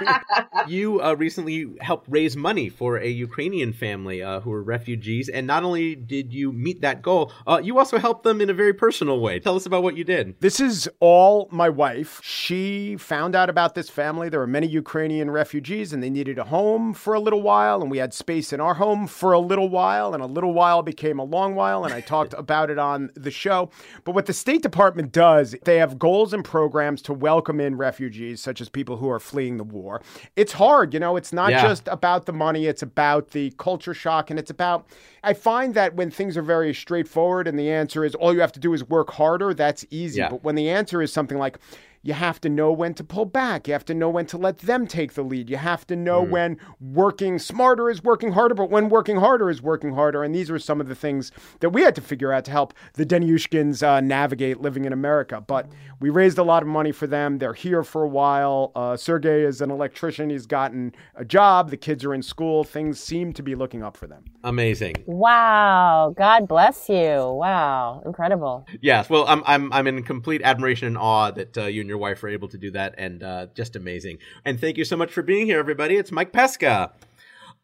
you 0.68 1.00
uh, 1.00 1.14
recently 1.14 1.66
helped 1.80 2.06
raise 2.10 2.36
money 2.36 2.68
for 2.68 2.98
a 2.98 3.08
Ukrainian 3.08 3.72
family 3.72 4.22
uh, 4.22 4.40
who 4.40 4.52
are 4.52 4.62
refugees, 4.62 5.30
and 5.30 5.46
not 5.46 5.62
only 5.62 5.94
did 5.94 6.32
you 6.32 6.52
meet 6.52 6.82
that 6.82 7.00
goal, 7.00 7.32
uh, 7.46 7.58
you 7.62 7.78
also 7.78 7.98
helped 7.98 8.22
them 8.22 8.40
in 8.42 8.50
a 8.50 8.54
very 8.54 8.74
personal 8.74 9.20
way. 9.20 9.40
Tell 9.40 9.56
us 9.56 9.64
about 9.64 9.82
what 9.82 9.96
you 9.96 10.04
did. 10.04 10.38
This 10.40 10.60
is 10.60 10.88
all 11.00 11.48
my 11.50 11.70
wife. 11.70 12.20
She 12.22 12.96
found 12.98 13.34
out 13.34 13.48
about 13.48 13.74
this 13.74 13.88
family. 13.88 14.28
There 14.28 14.40
were 14.40 14.46
many 14.46 14.66
Ukrainian 14.66 15.30
refugees, 15.30 15.94
and 15.94 16.02
they 16.02 16.10
needed 16.10 16.38
a 16.38 16.44
home 16.44 16.92
for 16.92 17.14
a 17.14 17.20
little 17.20 17.40
while, 17.40 17.80
and 17.80 17.90
we 17.90 17.98
had 17.98 18.12
space 18.12 18.52
in 18.52 18.60
our 18.60 18.74
home 18.74 19.06
for 19.06 19.32
a 19.32 19.38
little 19.38 19.70
while, 19.70 20.12
and 20.12 20.22
a 20.22 20.26
little 20.26 20.52
while 20.52 20.82
became 20.82 21.18
a 21.18 21.24
long 21.24 21.54
while, 21.54 21.84
and 21.84 21.94
I 21.94 22.02
talked 22.02 22.34
about 22.36 22.68
it 22.68 22.78
on 22.78 23.05
the 23.14 23.30
show. 23.30 23.70
But 24.04 24.14
what 24.14 24.26
the 24.26 24.32
State 24.32 24.62
Department 24.62 25.12
does, 25.12 25.54
they 25.64 25.78
have 25.78 25.98
goals 25.98 26.32
and 26.32 26.44
programs 26.44 27.02
to 27.02 27.12
welcome 27.12 27.60
in 27.60 27.76
refugees, 27.76 28.40
such 28.40 28.60
as 28.60 28.68
people 28.68 28.96
who 28.96 29.10
are 29.10 29.20
fleeing 29.20 29.56
the 29.56 29.64
war. 29.64 30.02
It's 30.34 30.52
hard, 30.52 30.94
you 30.94 31.00
know, 31.00 31.16
it's 31.16 31.32
not 31.32 31.50
yeah. 31.50 31.62
just 31.62 31.88
about 31.88 32.26
the 32.26 32.32
money, 32.32 32.66
it's 32.66 32.82
about 32.82 33.30
the 33.30 33.52
culture 33.58 33.94
shock, 33.94 34.30
and 34.30 34.38
it's 34.38 34.50
about. 34.50 34.86
I 35.22 35.34
find 35.34 35.74
that 35.74 35.94
when 35.94 36.10
things 36.10 36.36
are 36.36 36.42
very 36.42 36.72
straightforward 36.72 37.48
and 37.48 37.58
the 37.58 37.70
answer 37.70 38.04
is 38.04 38.14
all 38.14 38.32
you 38.32 38.40
have 38.40 38.52
to 38.52 38.60
do 38.60 38.72
is 38.74 38.88
work 38.88 39.10
harder, 39.12 39.54
that's 39.54 39.84
easy. 39.90 40.18
Yeah. 40.18 40.30
But 40.30 40.44
when 40.44 40.54
the 40.54 40.68
answer 40.70 41.02
is 41.02 41.12
something 41.12 41.38
like, 41.38 41.58
you 42.06 42.14
have 42.14 42.40
to 42.42 42.48
know 42.48 42.70
when 42.70 42.94
to 42.94 43.02
pull 43.02 43.24
back. 43.24 43.66
You 43.66 43.72
have 43.72 43.84
to 43.86 43.94
know 43.94 44.08
when 44.08 44.26
to 44.26 44.38
let 44.38 44.58
them 44.58 44.86
take 44.86 45.14
the 45.14 45.22
lead. 45.22 45.50
You 45.50 45.56
have 45.56 45.84
to 45.88 45.96
know 45.96 46.24
mm. 46.24 46.30
when 46.30 46.58
working 46.80 47.40
smarter 47.40 47.90
is 47.90 48.04
working 48.04 48.30
harder, 48.30 48.54
but 48.54 48.70
when 48.70 48.88
working 48.88 49.16
harder 49.16 49.50
is 49.50 49.60
working 49.60 49.92
harder. 49.92 50.22
And 50.22 50.32
these 50.32 50.48
are 50.48 50.58
some 50.58 50.80
of 50.80 50.86
the 50.86 50.94
things 50.94 51.32
that 51.60 51.70
we 51.70 51.82
had 51.82 51.96
to 51.96 52.00
figure 52.00 52.32
out 52.32 52.44
to 52.44 52.52
help 52.52 52.74
the 52.94 53.04
Deniushkins 53.04 53.82
uh, 53.82 54.00
navigate 54.00 54.60
living 54.60 54.84
in 54.84 54.92
America. 54.92 55.40
But 55.40 55.68
we 55.98 56.10
raised 56.10 56.38
a 56.38 56.44
lot 56.44 56.62
of 56.62 56.68
money 56.68 56.92
for 56.92 57.08
them. 57.08 57.38
They're 57.38 57.54
here 57.54 57.82
for 57.82 58.04
a 58.04 58.08
while. 58.08 58.70
Uh, 58.76 58.96
Sergey 58.96 59.42
is 59.42 59.60
an 59.60 59.72
electrician. 59.72 60.30
He's 60.30 60.46
gotten 60.46 60.94
a 61.16 61.24
job. 61.24 61.70
The 61.70 61.76
kids 61.76 62.04
are 62.04 62.14
in 62.14 62.22
school. 62.22 62.62
Things 62.62 63.00
seem 63.00 63.32
to 63.32 63.42
be 63.42 63.56
looking 63.56 63.82
up 63.82 63.96
for 63.96 64.06
them. 64.06 64.24
Amazing. 64.44 64.94
Wow. 65.06 66.14
God 66.16 66.46
bless 66.46 66.88
you. 66.88 67.32
Wow. 67.32 68.02
Incredible. 68.06 68.64
Yes. 68.80 69.10
Well, 69.10 69.24
I'm, 69.26 69.42
I'm, 69.44 69.72
I'm 69.72 69.88
in 69.88 70.04
complete 70.04 70.42
admiration 70.44 70.86
and 70.86 70.96
awe 70.96 71.32
that 71.32 71.58
uh, 71.58 71.64
you 71.64 71.80
and 71.80 71.88
your 71.88 71.95
your 71.96 72.02
wife 72.02 72.22
were 72.22 72.28
able 72.28 72.48
to 72.48 72.58
do 72.58 72.70
that, 72.72 72.94
and 72.98 73.22
uh, 73.22 73.46
just 73.54 73.74
amazing. 73.74 74.18
And 74.44 74.60
thank 74.60 74.76
you 74.76 74.84
so 74.84 74.96
much 74.96 75.10
for 75.10 75.22
being 75.22 75.46
here, 75.46 75.58
everybody. 75.58 75.96
It's 75.96 76.12
Mike 76.12 76.30
Pesca. 76.30 76.92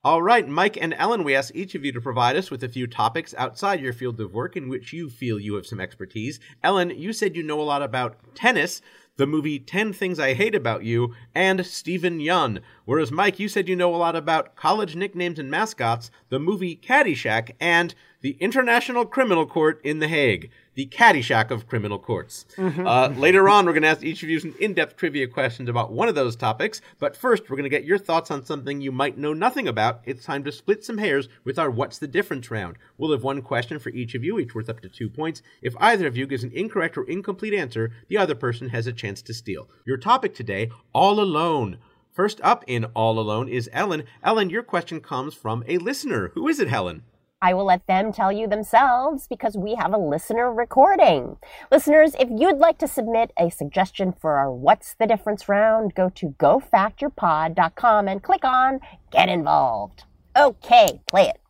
All 0.03 0.23
right, 0.23 0.49
Mike 0.49 0.79
and 0.81 0.95
Ellen, 0.95 1.23
we 1.23 1.35
ask 1.35 1.55
each 1.55 1.75
of 1.75 1.85
you 1.85 1.93
to 1.93 2.01
provide 2.01 2.35
us 2.35 2.51
with 2.51 2.65
a 2.65 2.69
few 2.69 2.87
topics 2.87 3.35
outside 3.37 3.81
your 3.81 3.93
field 3.93 4.19
of 4.21 4.33
work 4.33 4.57
in 4.57 4.71
which 4.71 4.93
you 4.93 5.11
feel 5.11 5.39
you 5.39 5.55
have 5.55 5.67
some 5.67 5.81
expertise. 5.81 6.41
Ellen, 6.63 6.91
you 6.91 7.13
said 7.13 7.37
you 7.37 7.43
know 7.43 7.61
a 7.61 7.63
lot 7.63 7.83
about 7.83 8.17
tennis, 8.35 8.81
the 9.17 9.27
movie 9.27 9.59
10 9.59 9.93
Things 9.93 10.19
I 10.19 10.33
Hate 10.33 10.55
About 10.55 10.83
You, 10.83 11.15
and 11.35 11.65
Steven 11.65 12.19
Yeun. 12.19 12.63
Whereas, 12.87 13.13
Mike, 13.13 13.39
you 13.39 13.49
said 13.49 13.69
you 13.69 13.77
know 13.77 13.95
a 13.95 13.97
lot 13.97 14.17
about 14.17 14.57
college 14.57 14.97
nicknames 14.97 15.39
and 15.39 15.51
mascots, 15.51 16.11
the 16.31 16.41
movie 16.41 16.75
Caddyshack, 16.75 17.51
and 17.61 17.95
the 18.23 18.39
International 18.41 19.05
Criminal 19.05 19.47
Court 19.47 19.79
in 19.85 19.99
The 19.99 20.09
Hague 20.09 20.51
the 20.75 20.87
Caddyshack 20.87 21.51
of 21.51 21.67
criminal 21.67 21.99
courts. 21.99 22.47
Mm-hmm. 22.57 22.87
Uh, 22.87 23.09
later 23.09 23.49
on, 23.49 23.67
we're 23.67 23.73
going 23.73 23.83
to 23.83 23.89
ask 23.89 24.03
each 24.03 24.23
of 24.23 24.31
you 24.31 24.41
some 24.41 24.55
in 24.59 24.75
depth 24.75 24.97
trivia 24.97 25.27
questions 25.27 25.69
about 25.69 25.93
one 25.93 26.09
of 26.09 26.15
those 26.15 26.37
topics. 26.37 26.81
But 26.99 27.17
first, 27.17 27.49
we're 27.49 27.57
going 27.57 27.65
to 27.65 27.71
get 27.71 27.85
your 27.85 27.99
thoughts 27.99 28.31
on 28.31 28.45
something 28.45 28.81
you 28.81 28.93
might 28.93 29.19
know 29.19 29.33
nothing 29.33 29.69
about. 29.69 30.01
It's 30.05 30.25
time 30.25 30.45
to 30.45 30.53
split 30.53 30.85
some 30.85 30.99
hairs 30.99 31.29
with 31.45 31.59
our 31.59 31.71
What's 31.71 31.99
the 31.99 32.07
Difference 32.07 32.51
round. 32.51 32.77
We'll 32.97 33.13
have 33.13 33.23
one 33.23 33.43
question 33.43 33.79
for 33.79 33.91
each 33.91 34.15
of 34.15 34.25
you, 34.25 34.39
each 34.39 34.55
worth 34.55 34.69
up 34.69 34.81
to 34.81 34.89
two 34.89 35.11
points. 35.11 35.43
If 35.61 35.75
either 35.79 36.07
of 36.07 36.17
you 36.17 36.27
gives 36.27 36.45
an 36.45 36.53
incorrect 36.55 36.97
or 36.97 37.05
incomplete 37.05 37.55
answer, 37.55 37.93
the 38.09 38.19
other 38.19 38.35
person 38.35 38.71
has 38.71 38.87
a 38.87 38.93
chance 38.93 39.23
to 39.23 39.35
steal. 39.35 39.69
Your 39.85 39.99
topic 39.99 40.35
today 40.35 40.71
All 40.93 41.21
Alone. 41.21 41.79
First 42.13 42.41
up 42.43 42.63
in 42.67 42.85
All 42.87 43.19
Alone 43.19 43.49
is 43.49 43.71
Ellen. 43.73 44.05
Ellen, 44.23 44.51
your 44.51 44.63
question 44.63 45.01
comes 45.01 45.35
from 45.35 45.65
a 45.67 45.79
listener. 45.79 46.29
Who 46.35 46.47
is 46.47 46.61
it, 46.61 46.69
Helen? 46.69 47.05
I 47.43 47.55
will 47.55 47.65
let 47.65 47.89
them 47.89 48.13
tell 48.13 48.31
you 48.31 48.47
themselves 48.47 49.27
because 49.27 49.57
we 49.57 49.75
have 49.75 49.93
a 49.93 49.99
listener 49.99 50.53
recording. 50.53 51.37
Listeners, 51.73 52.15
if 52.21 52.29
you'd 52.31 52.59
like 52.59 52.79
to 52.79 52.87
submit 52.87 53.33
a 53.37 53.51
suggestion 53.51 54.13
for 54.13 54.37
our 54.37 54.53
What's 54.53 54.95
the 54.95 55.09
Difference 55.09 55.49
round, 55.49 55.97
go 55.97 56.09
to 56.11 56.37
gofactyourpod.com 56.39 58.07
and 58.07 58.23
click 58.23 58.45
on 58.45 58.79
Get 59.11 59.29
Involved. 59.29 60.05
Okay, 60.37 61.01
play 61.09 61.31
it. 61.31 61.41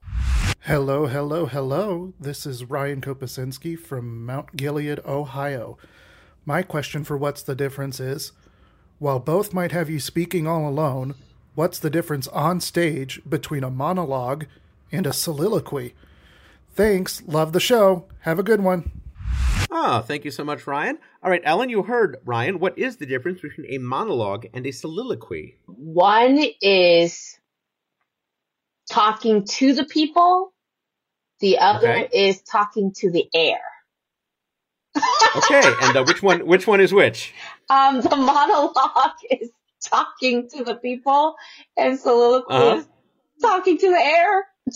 Hello, 0.60 1.08
hello, 1.08 1.44
hello. 1.44 2.14
This 2.18 2.46
is 2.46 2.64
Ryan 2.64 3.02
Kopasinski 3.02 3.78
from 3.78 4.24
Mount 4.24 4.56
Gilead, 4.56 5.00
Ohio. 5.04 5.76
My 6.46 6.62
question 6.62 7.04
for 7.04 7.18
What's 7.18 7.42
the 7.42 7.54
Difference 7.54 8.00
is 8.00 8.32
while 8.98 9.20
both 9.20 9.52
might 9.52 9.72
have 9.72 9.90
you 9.90 10.00
speaking 10.00 10.46
all 10.46 10.66
alone, 10.66 11.16
what's 11.54 11.78
the 11.78 11.90
difference 11.90 12.28
on 12.28 12.60
stage 12.60 13.20
between 13.28 13.62
a 13.62 13.70
monologue 13.70 14.46
and 14.92 15.06
a 15.06 15.12
soliloquy. 15.12 15.94
Thanks. 16.74 17.22
Love 17.26 17.52
the 17.52 17.60
show. 17.60 18.06
Have 18.20 18.38
a 18.38 18.42
good 18.42 18.60
one. 18.60 18.90
Ah, 19.70 20.02
thank 20.02 20.24
you 20.24 20.30
so 20.30 20.44
much, 20.44 20.66
Ryan. 20.66 20.98
All 21.22 21.30
right, 21.30 21.40
Ellen, 21.44 21.70
you 21.70 21.82
heard 21.82 22.18
Ryan. 22.24 22.58
What 22.58 22.78
is 22.78 22.98
the 22.98 23.06
difference 23.06 23.40
between 23.40 23.66
a 23.72 23.78
monologue 23.78 24.46
and 24.52 24.66
a 24.66 24.70
soliloquy? 24.70 25.56
One 25.66 26.44
is 26.60 27.38
talking 28.90 29.46
to 29.46 29.72
the 29.72 29.84
people. 29.84 30.52
The 31.40 31.58
other 31.58 31.90
okay. 31.90 32.08
is 32.12 32.42
talking 32.42 32.92
to 32.96 33.10
the 33.10 33.26
air. 33.34 33.60
okay, 35.36 35.62
and 35.82 35.96
uh, 35.96 36.04
which 36.04 36.22
one? 36.22 36.46
Which 36.46 36.66
one 36.66 36.80
is 36.80 36.92
which? 36.92 37.32
Um, 37.70 38.02
the 38.02 38.14
monologue 38.14 39.16
is 39.30 39.50
talking 39.82 40.48
to 40.50 40.64
the 40.64 40.74
people, 40.74 41.34
and 41.76 41.98
soliloquy 41.98 42.54
uh-huh. 42.54 42.76
is 42.76 42.86
talking 43.40 43.78
to 43.78 43.88
the 43.88 43.98
air 43.98 44.46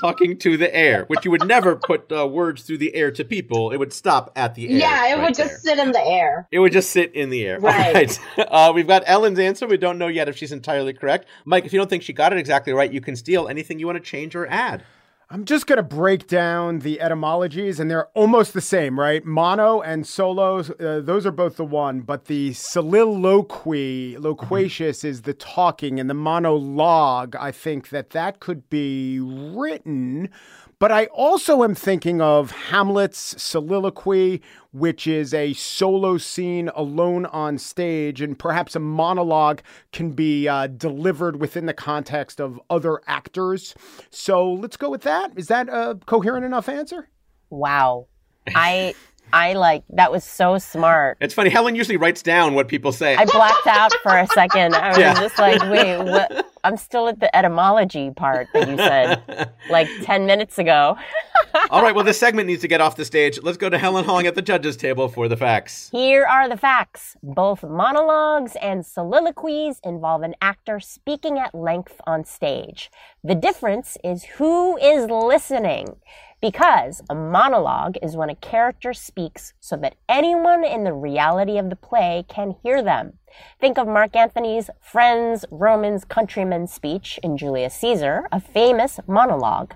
talking 0.00 0.38
to 0.38 0.56
the 0.56 0.74
air, 0.74 1.04
which 1.06 1.24
you 1.24 1.30
would 1.30 1.46
never 1.46 1.76
put 1.76 2.10
uh, 2.12 2.26
words 2.26 2.62
through 2.62 2.78
the 2.78 2.94
air 2.94 3.10
to 3.10 3.24
people. 3.24 3.70
It 3.70 3.78
would 3.78 3.92
stop 3.92 4.30
at 4.36 4.54
the 4.54 4.68
air. 4.68 4.78
Yeah, 4.78 5.08
it 5.08 5.14
right 5.14 5.24
would 5.24 5.34
just 5.34 5.64
there. 5.64 5.76
sit 5.76 5.78
in 5.78 5.92
the 5.92 6.00
air. 6.00 6.48
It 6.52 6.60
would 6.60 6.72
just 6.72 6.90
sit 6.90 7.14
in 7.14 7.30
the 7.30 7.44
air. 7.46 7.60
Right. 7.60 8.18
Uh, 8.38 8.72
we've 8.74 8.86
got 8.86 9.02
Ellen's 9.06 9.38
answer. 9.38 9.66
We 9.66 9.76
don't 9.76 9.98
know 9.98 10.06
yet 10.06 10.28
if 10.28 10.36
she's 10.36 10.52
entirely 10.52 10.92
correct. 10.92 11.26
Mike, 11.44 11.64
if 11.66 11.72
you 11.72 11.78
don't 11.78 11.90
think 11.90 12.02
she 12.02 12.12
got 12.12 12.32
it 12.32 12.38
exactly 12.38 12.72
right, 12.72 12.90
you 12.90 13.00
can 13.00 13.14
steal 13.14 13.48
anything 13.48 13.78
you 13.78 13.86
want 13.86 14.02
to 14.02 14.04
change 14.04 14.34
or 14.34 14.46
add. 14.46 14.84
I'm 15.30 15.44
just 15.44 15.66
going 15.66 15.76
to 15.76 15.82
break 15.82 16.26
down 16.26 16.78
the 16.78 17.02
etymologies, 17.02 17.78
and 17.78 17.90
they're 17.90 18.06
almost 18.14 18.54
the 18.54 18.62
same, 18.62 18.98
right? 18.98 19.22
Mono 19.22 19.82
and 19.82 20.06
solos, 20.06 20.70
uh, 20.80 21.02
those 21.04 21.26
are 21.26 21.30
both 21.30 21.58
the 21.58 21.66
one, 21.66 22.00
but 22.00 22.24
the 22.24 22.54
soliloquy, 22.54 24.16
loquacious 24.16 25.04
is 25.04 25.22
the 25.22 25.34
talking, 25.34 26.00
and 26.00 26.08
the 26.08 26.14
monologue, 26.14 27.36
I 27.36 27.52
think 27.52 27.90
that 27.90 28.08
that 28.10 28.40
could 28.40 28.70
be 28.70 29.20
written 29.20 30.30
but 30.78 30.92
I 30.92 31.06
also 31.06 31.64
am 31.64 31.74
thinking 31.74 32.20
of 32.20 32.50
Hamlet's 32.50 33.42
soliloquy, 33.42 34.42
which 34.72 35.06
is 35.06 35.34
a 35.34 35.52
solo 35.54 36.18
scene 36.18 36.70
alone 36.74 37.26
on 37.26 37.58
stage, 37.58 38.20
and 38.20 38.38
perhaps 38.38 38.76
a 38.76 38.80
monologue 38.80 39.60
can 39.92 40.12
be 40.12 40.46
uh, 40.46 40.68
delivered 40.68 41.40
within 41.40 41.66
the 41.66 41.74
context 41.74 42.40
of 42.40 42.60
other 42.70 43.00
actors. 43.06 43.74
So 44.10 44.52
let's 44.52 44.76
go 44.76 44.90
with 44.90 45.02
that. 45.02 45.32
Is 45.36 45.48
that 45.48 45.68
a 45.68 45.98
coherent 46.06 46.44
enough 46.44 46.68
answer? 46.68 47.08
Wow. 47.50 48.06
I 48.54 48.94
I 49.32 49.54
like 49.54 49.84
that 49.90 50.10
was 50.10 50.24
so 50.24 50.58
smart. 50.58 51.18
It's 51.20 51.34
funny. 51.34 51.50
Helen 51.50 51.74
usually 51.74 51.96
writes 51.96 52.22
down 52.22 52.54
what 52.54 52.68
people 52.68 52.92
say. 52.92 53.14
I 53.16 53.24
blacked 53.24 53.66
out 53.66 53.92
for 54.02 54.16
a 54.16 54.26
second. 54.28 54.74
I 54.74 54.88
was 54.88 54.98
yeah. 54.98 55.14
just 55.14 55.38
like, 55.38 55.60
wait, 55.62 55.98
what? 55.98 56.47
I'm 56.64 56.76
still 56.76 57.08
at 57.08 57.20
the 57.20 57.34
etymology 57.36 58.10
part 58.10 58.48
that 58.52 58.68
you 58.68 58.76
said 58.76 59.52
like 59.70 59.88
10 60.02 60.26
minutes 60.26 60.58
ago. 60.58 60.96
All 61.70 61.82
right, 61.82 61.94
well, 61.94 62.04
this 62.04 62.18
segment 62.18 62.46
needs 62.46 62.62
to 62.62 62.68
get 62.68 62.80
off 62.80 62.96
the 62.96 63.04
stage. 63.04 63.38
Let's 63.42 63.56
go 63.56 63.70
to 63.70 63.78
Helen 63.78 64.04
Hong 64.04 64.26
at 64.26 64.34
the 64.34 64.42
judges' 64.42 64.76
table 64.76 65.08
for 65.08 65.28
the 65.28 65.36
facts. 65.36 65.88
Here 65.90 66.24
are 66.26 66.48
the 66.48 66.56
facts. 66.56 67.16
Both 67.22 67.62
monologues 67.62 68.56
and 68.60 68.84
soliloquies 68.84 69.80
involve 69.84 70.22
an 70.22 70.34
actor 70.42 70.80
speaking 70.80 71.38
at 71.38 71.54
length 71.54 72.00
on 72.06 72.24
stage. 72.24 72.90
The 73.24 73.34
difference 73.34 73.96
is 74.04 74.24
who 74.24 74.76
is 74.78 75.08
listening. 75.08 75.96
Because 76.40 77.02
a 77.10 77.16
monologue 77.16 77.96
is 78.00 78.16
when 78.16 78.30
a 78.30 78.36
character 78.36 78.92
speaks 78.92 79.54
so 79.58 79.76
that 79.78 79.96
anyone 80.08 80.64
in 80.64 80.84
the 80.84 80.92
reality 80.92 81.58
of 81.58 81.68
the 81.68 81.74
play 81.74 82.24
can 82.28 82.54
hear 82.62 82.80
them. 82.80 83.14
Think 83.60 83.76
of 83.76 83.88
Mark 83.88 84.14
Antony's 84.14 84.70
Friends, 84.80 85.44
Romans, 85.50 86.04
Countrymen 86.04 86.68
speech 86.68 87.18
in 87.24 87.36
Julius 87.36 87.74
Caesar, 87.74 88.28
a 88.30 88.40
famous 88.40 89.00
monologue. 89.08 89.74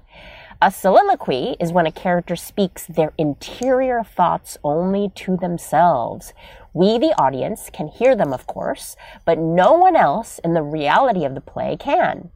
A 0.61 0.71
soliloquy 0.71 1.57
is 1.59 1.73
when 1.73 1.87
a 1.87 1.91
character 1.91 2.37
speaks 2.37 2.87
their 2.87 3.13
interior 3.19 4.05
thoughts 4.05 4.57
only 4.63 5.11
to 5.17 5.37
themselves. 5.37 6.33
We, 6.73 6.97
the 6.97 7.21
audience, 7.21 7.71
can 7.73 7.89
hear 7.89 8.15
them, 8.15 8.33
of 8.33 8.47
course, 8.47 8.95
but 9.25 9.37
no 9.37 9.73
one 9.73 9.97
else 9.97 10.39
in 10.45 10.55
the 10.55 10.63
reality 10.63 11.25
of 11.25 11.35
the 11.35 11.41
play 11.41 11.77
can. 11.77 12.31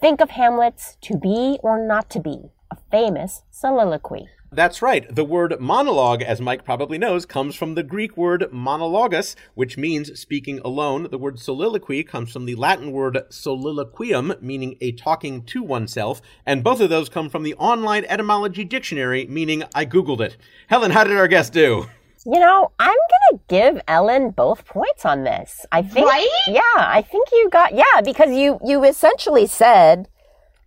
Think 0.00 0.20
of 0.20 0.30
Hamlet's 0.30 0.96
To 1.02 1.16
Be 1.16 1.60
or 1.62 1.78
Not 1.78 2.10
to 2.10 2.18
Be 2.18 2.50
a 2.70 2.76
famous 2.90 3.42
soliloquy. 3.50 4.28
That's 4.50 4.80
right. 4.80 5.14
The 5.14 5.26
word 5.26 5.60
monologue, 5.60 6.22
as 6.22 6.40
Mike 6.40 6.64
probably 6.64 6.96
knows, 6.96 7.26
comes 7.26 7.54
from 7.54 7.74
the 7.74 7.82
Greek 7.82 8.16
word 8.16 8.46
monologus, 8.50 9.34
which 9.54 9.76
means 9.76 10.18
speaking 10.18 10.58
alone. 10.60 11.08
The 11.10 11.18
word 11.18 11.38
soliloquy 11.38 12.02
comes 12.02 12.32
from 12.32 12.46
the 12.46 12.54
Latin 12.54 12.90
word 12.90 13.18
soliloquium, 13.28 14.40
meaning 14.40 14.76
a 14.80 14.92
talking 14.92 15.44
to 15.44 15.62
oneself. 15.62 16.22
And 16.46 16.64
both 16.64 16.80
of 16.80 16.88
those 16.88 17.10
come 17.10 17.28
from 17.28 17.42
the 17.42 17.54
online 17.56 18.06
etymology 18.06 18.64
dictionary, 18.64 19.26
meaning 19.26 19.64
I 19.74 19.84
Googled 19.84 20.22
it. 20.22 20.38
Helen, 20.68 20.92
how 20.92 21.04
did 21.04 21.18
our 21.18 21.28
guest 21.28 21.52
do? 21.52 21.86
You 22.24 22.40
know, 22.40 22.72
I'm 22.78 22.96
gonna 23.30 23.42
give 23.48 23.82
Ellen 23.86 24.30
both 24.30 24.64
points 24.64 25.04
on 25.04 25.24
this. 25.24 25.66
I 25.72 25.82
think, 25.82 26.06
right? 26.06 26.28
yeah, 26.46 26.60
I 26.76 27.02
think 27.02 27.28
you 27.32 27.50
got, 27.50 27.74
yeah, 27.74 28.00
because 28.02 28.30
you 28.30 28.58
you 28.64 28.84
essentially 28.84 29.46
said 29.46 30.08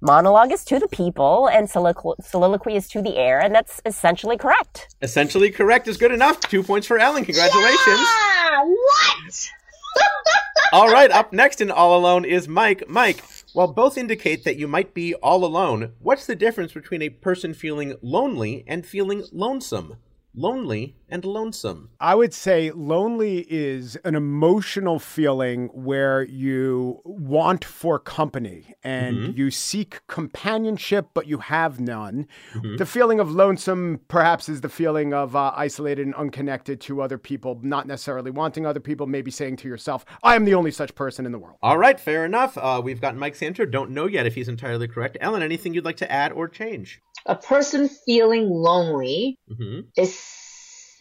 monologue 0.02 0.52
is 0.52 0.66
to 0.66 0.80
the 0.80 0.88
people 0.88 1.48
and 1.48 1.70
soliloquy, 1.70 2.22
soliloquy 2.22 2.76
is 2.76 2.88
to 2.90 3.02
the 3.02 3.18
air, 3.18 3.40
and 3.40 3.54
that's 3.54 3.82
essentially 3.86 4.38
correct. 4.38 4.96
Essentially 5.02 5.52
correct 5.52 5.88
is 5.88 5.98
good 5.98 6.12
enough. 6.12 6.40
Two 6.42 6.64
points 6.64 6.88
for 6.88 6.98
Ellen. 6.98 7.24
Congratulations. 7.24 8.00
Yeah, 8.00 8.64
what? 8.64 9.50
all 10.74 10.92
right, 10.92 11.12
up 11.12 11.32
next 11.32 11.62
in 11.62 11.72
All 11.72 11.98
Alone 11.98 12.26
is 12.26 12.48
Mike. 12.48 12.84
Mike, 12.88 13.24
while 13.54 13.72
both 13.72 13.98
indicate 13.98 14.44
that 14.44 14.58
you 14.58 14.68
might 14.68 14.94
be 14.94 15.14
all 15.16 15.46
alone, 15.46 15.94
what's 16.00 16.26
the 16.26 16.36
difference 16.36 16.74
between 16.74 17.02
a 17.02 17.10
person 17.10 17.54
feeling 17.54 17.96
lonely 18.02 18.64
and 18.68 18.86
feeling 18.86 19.24
lonesome? 19.32 19.98
Lonely 20.34 20.96
and 21.10 21.26
lonesome? 21.26 21.90
I 22.00 22.16
would 22.16 22.34
say 22.34 22.72
lonely 22.72 23.46
is 23.50 23.98
an 24.04 24.16
emotional 24.16 25.00
feeling 25.00 25.68
where 25.74 26.24
you 26.24 27.02
want 27.04 27.66
for 27.66 28.00
company 28.00 28.74
and 28.84 29.18
mm-hmm. 29.18 29.38
you 29.38 29.52
seek 29.52 30.06
companionship, 30.08 31.10
but 31.14 31.28
you 31.28 31.40
have 31.40 31.80
none. 31.80 32.28
Mm-hmm. 32.54 32.78
The 32.78 32.86
feeling 32.86 33.20
of 33.20 33.32
lonesome, 33.32 34.00
perhaps, 34.08 34.48
is 34.48 34.62
the 34.62 34.70
feeling 34.70 35.14
of 35.14 35.36
uh, 35.36 35.52
isolated 35.56 36.06
and 36.06 36.16
unconnected 36.16 36.80
to 36.82 37.02
other 37.02 37.18
people, 37.18 37.60
not 37.62 37.88
necessarily 37.88 38.32
wanting 38.32 38.66
other 38.66 38.80
people, 38.80 39.08
maybe 39.08 39.32
saying 39.32 39.58
to 39.58 39.68
yourself, 39.68 40.06
I 40.24 40.36
am 40.36 40.46
the 40.46 40.56
only 40.56 40.72
such 40.72 40.96
person 40.96 41.26
in 41.26 41.32
the 41.32 41.40
world. 41.40 41.58
All 41.62 41.78
right, 41.78 42.00
fair 42.00 42.26
enough. 42.26 42.58
Uh, 42.58 42.82
we've 42.84 43.02
got 43.02 43.16
Mike's 43.16 43.42
answer. 43.42 43.66
Don't 43.66 43.92
know 43.92 44.08
yet 44.08 44.26
if 44.26 44.36
he's 44.36 44.48
entirely 44.48 44.88
correct. 44.88 45.18
Ellen, 45.20 45.42
anything 45.44 45.74
you'd 45.74 45.86
like 45.86 45.98
to 45.98 46.12
add 46.12 46.32
or 46.32 46.48
change? 46.48 47.02
A 47.26 47.36
person 47.36 47.88
feeling 47.88 48.50
lonely 48.50 49.38
mm-hmm. 49.50 49.82
is 49.96 50.18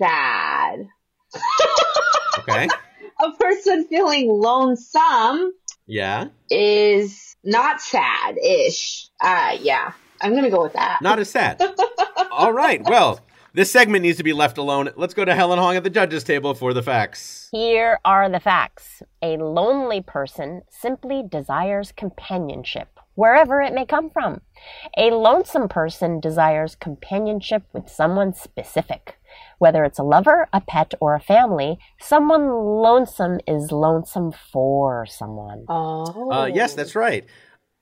sad. 0.01 0.89
okay. 2.39 2.69
A 3.23 3.33
person 3.33 3.85
feeling 3.85 4.29
lonesome. 4.29 5.53
Yeah. 5.87 6.29
Is 6.51 7.37
not 7.45 7.81
sad 7.83 8.39
ish. 8.39 9.09
Uh, 9.21 9.59
yeah. 9.61 9.93
I'm 10.23 10.33
going 10.33 10.45
to 10.45 10.51
go 10.51 10.63
with 10.63 10.73
that. 10.75 11.01
Not 11.03 11.19
as 11.19 11.31
sad. 11.31 11.61
All 12.31 12.53
right. 12.53 12.83
Well, 12.83 13.21
this 13.53 13.71
segment 13.71 14.03
needs 14.03 14.19
to 14.19 14.25
be 14.25 14.33
left 14.33 14.59
alone. 14.59 14.91
Let's 14.97 15.15
go 15.15 15.25
to 15.25 15.35
Helen 15.35 15.59
Hong 15.59 15.77
at 15.77 15.85
the 15.85 15.91
judges' 15.91 16.25
table 16.25 16.55
for 16.55 16.73
the 16.73 16.83
facts. 16.83 17.49
Here 17.53 17.99
are 18.05 18.29
the 18.29 18.41
facts. 18.41 19.03
A 19.23 19.37
lonely 19.37 20.01
person 20.01 20.63
simply 20.71 21.23
desires 21.29 21.93
companionship, 21.93 22.89
wherever 23.15 23.61
it 23.61 23.75
may 23.75 23.87
come 23.87 24.09
from. 24.09 24.41
A 24.97 25.11
lonesome 25.11 25.69
person 25.69 26.21
desires 26.21 26.77
companionship 26.77 27.65
with 27.73 27.89
someone 27.89 28.35
specific. 28.35 29.20
Whether 29.61 29.85
it's 29.85 29.99
a 29.99 30.03
lover, 30.03 30.49
a 30.55 30.63
pet, 30.63 30.95
or 31.03 31.15
a 31.15 31.21
family, 31.21 31.79
someone 32.01 32.49
lonesome 32.49 33.41
is 33.47 33.71
lonesome 33.71 34.33
for 34.33 35.05
someone. 35.05 35.67
Oh. 35.69 36.31
Uh, 36.33 36.47
yes, 36.47 36.73
that's 36.73 36.95
right. 36.95 37.27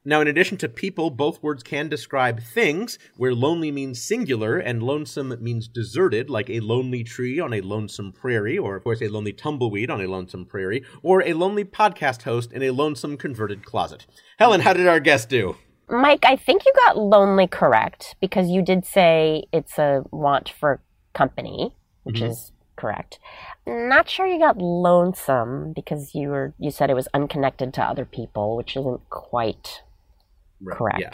Now, 0.05 0.21
in 0.21 0.27
addition 0.27 0.57
to 0.59 0.69
people, 0.69 1.11
both 1.11 1.41
words 1.41 1.63
can 1.63 1.89
describe 1.89 2.43
things, 2.43 2.99
where 3.17 3.33
lonely 3.33 3.71
means 3.71 4.03
singular 4.03 4.59
and 4.59 4.83
lonesome 4.83 5.37
means 5.41 5.69
deserted, 5.69 6.29
like 6.29 6.51
a 6.51 6.59
lonely 6.59 7.05
tree 7.05 7.39
on 7.39 7.53
a 7.53 7.61
lonesome 7.61 8.11
prairie, 8.11 8.59
or, 8.59 8.75
of 8.75 8.83
course, 8.83 9.01
a 9.01 9.07
lonely 9.07 9.33
tumbleweed 9.33 9.89
on 9.89 10.01
a 10.01 10.09
lonesome 10.09 10.47
prairie, 10.47 10.83
or 11.05 11.23
a 11.23 11.33
lonely 11.33 11.65
podcast 11.65 12.23
host 12.23 12.53
in 12.53 12.65
a 12.65 12.71
lonesome 12.71 13.17
converted 13.17 13.65
closet. 13.65 14.05
Helen, 14.41 14.63
how 14.63 14.73
did 14.73 14.89
our 14.89 14.99
guest 14.99 15.29
do? 15.29 15.57
Mike, 15.89 16.25
I 16.25 16.35
think 16.35 16.67
you 16.67 16.73
got 16.87 16.99
lonely 16.99 17.47
correct 17.47 18.17
because 18.21 18.49
you 18.49 18.63
did 18.63 18.85
say 18.85 19.45
it's 19.53 19.79
a 19.79 20.03
want 20.11 20.53
for 20.59 20.81
company, 21.19 21.75
which 22.05 22.17
mm-hmm. 22.17 22.31
is 22.31 22.53
correct. 22.77 23.19
Not 23.67 24.09
sure 24.09 24.27
you 24.27 24.39
got 24.39 24.57
lonesome 24.59 25.73
because 25.75 26.15
you 26.15 26.29
were 26.29 26.55
you 26.59 26.71
said 26.71 26.91
it 26.91 26.95
was 26.95 27.09
unconnected 27.13 27.75
to 27.75 27.83
other 27.83 28.05
people, 28.05 28.57
which 28.57 28.77
isn't 28.77 29.11
quite 29.11 29.83
right. 30.63 30.79
correct. 30.79 31.01
Yeah. 31.01 31.13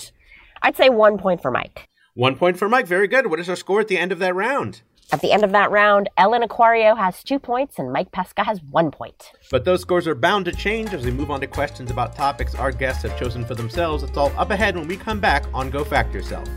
I'd 0.62 0.76
say 0.76 0.90
one 0.90 1.18
point 1.18 1.40
for 1.42 1.50
Mike. 1.50 1.88
One 2.14 2.36
point 2.36 2.58
for 2.58 2.68
Mike. 2.68 2.86
Very 2.86 3.08
good. 3.08 3.28
What 3.28 3.40
is 3.40 3.48
our 3.48 3.56
score 3.56 3.80
at 3.80 3.88
the 3.88 3.98
end 3.98 4.12
of 4.12 4.18
that 4.20 4.34
round? 4.34 4.82
At 5.12 5.20
the 5.20 5.32
end 5.32 5.44
of 5.44 5.52
that 5.52 5.70
round, 5.70 6.08
Ellen 6.16 6.42
Acuario 6.42 6.96
has 6.96 7.22
two 7.22 7.38
points 7.38 7.78
and 7.78 7.92
Mike 7.92 8.10
Pesca 8.10 8.44
has 8.44 8.62
one 8.70 8.90
point. 8.90 9.32
But 9.50 9.64
those 9.64 9.82
scores 9.82 10.06
are 10.06 10.14
bound 10.14 10.46
to 10.46 10.52
change 10.52 10.94
as 10.94 11.04
we 11.04 11.10
move 11.10 11.30
on 11.30 11.40
to 11.40 11.46
questions 11.46 11.90
about 11.90 12.16
topics 12.16 12.54
our 12.54 12.72
guests 12.72 13.02
have 13.02 13.18
chosen 13.18 13.44
for 13.44 13.54
themselves. 13.54 14.02
It's 14.02 14.16
all 14.16 14.32
up 14.36 14.50
ahead 14.50 14.76
when 14.76 14.88
we 14.88 14.96
come 14.96 15.20
back 15.20 15.44
on 15.52 15.70
Go 15.70 15.84
Fact 15.84 16.14
Yourself. 16.14 16.48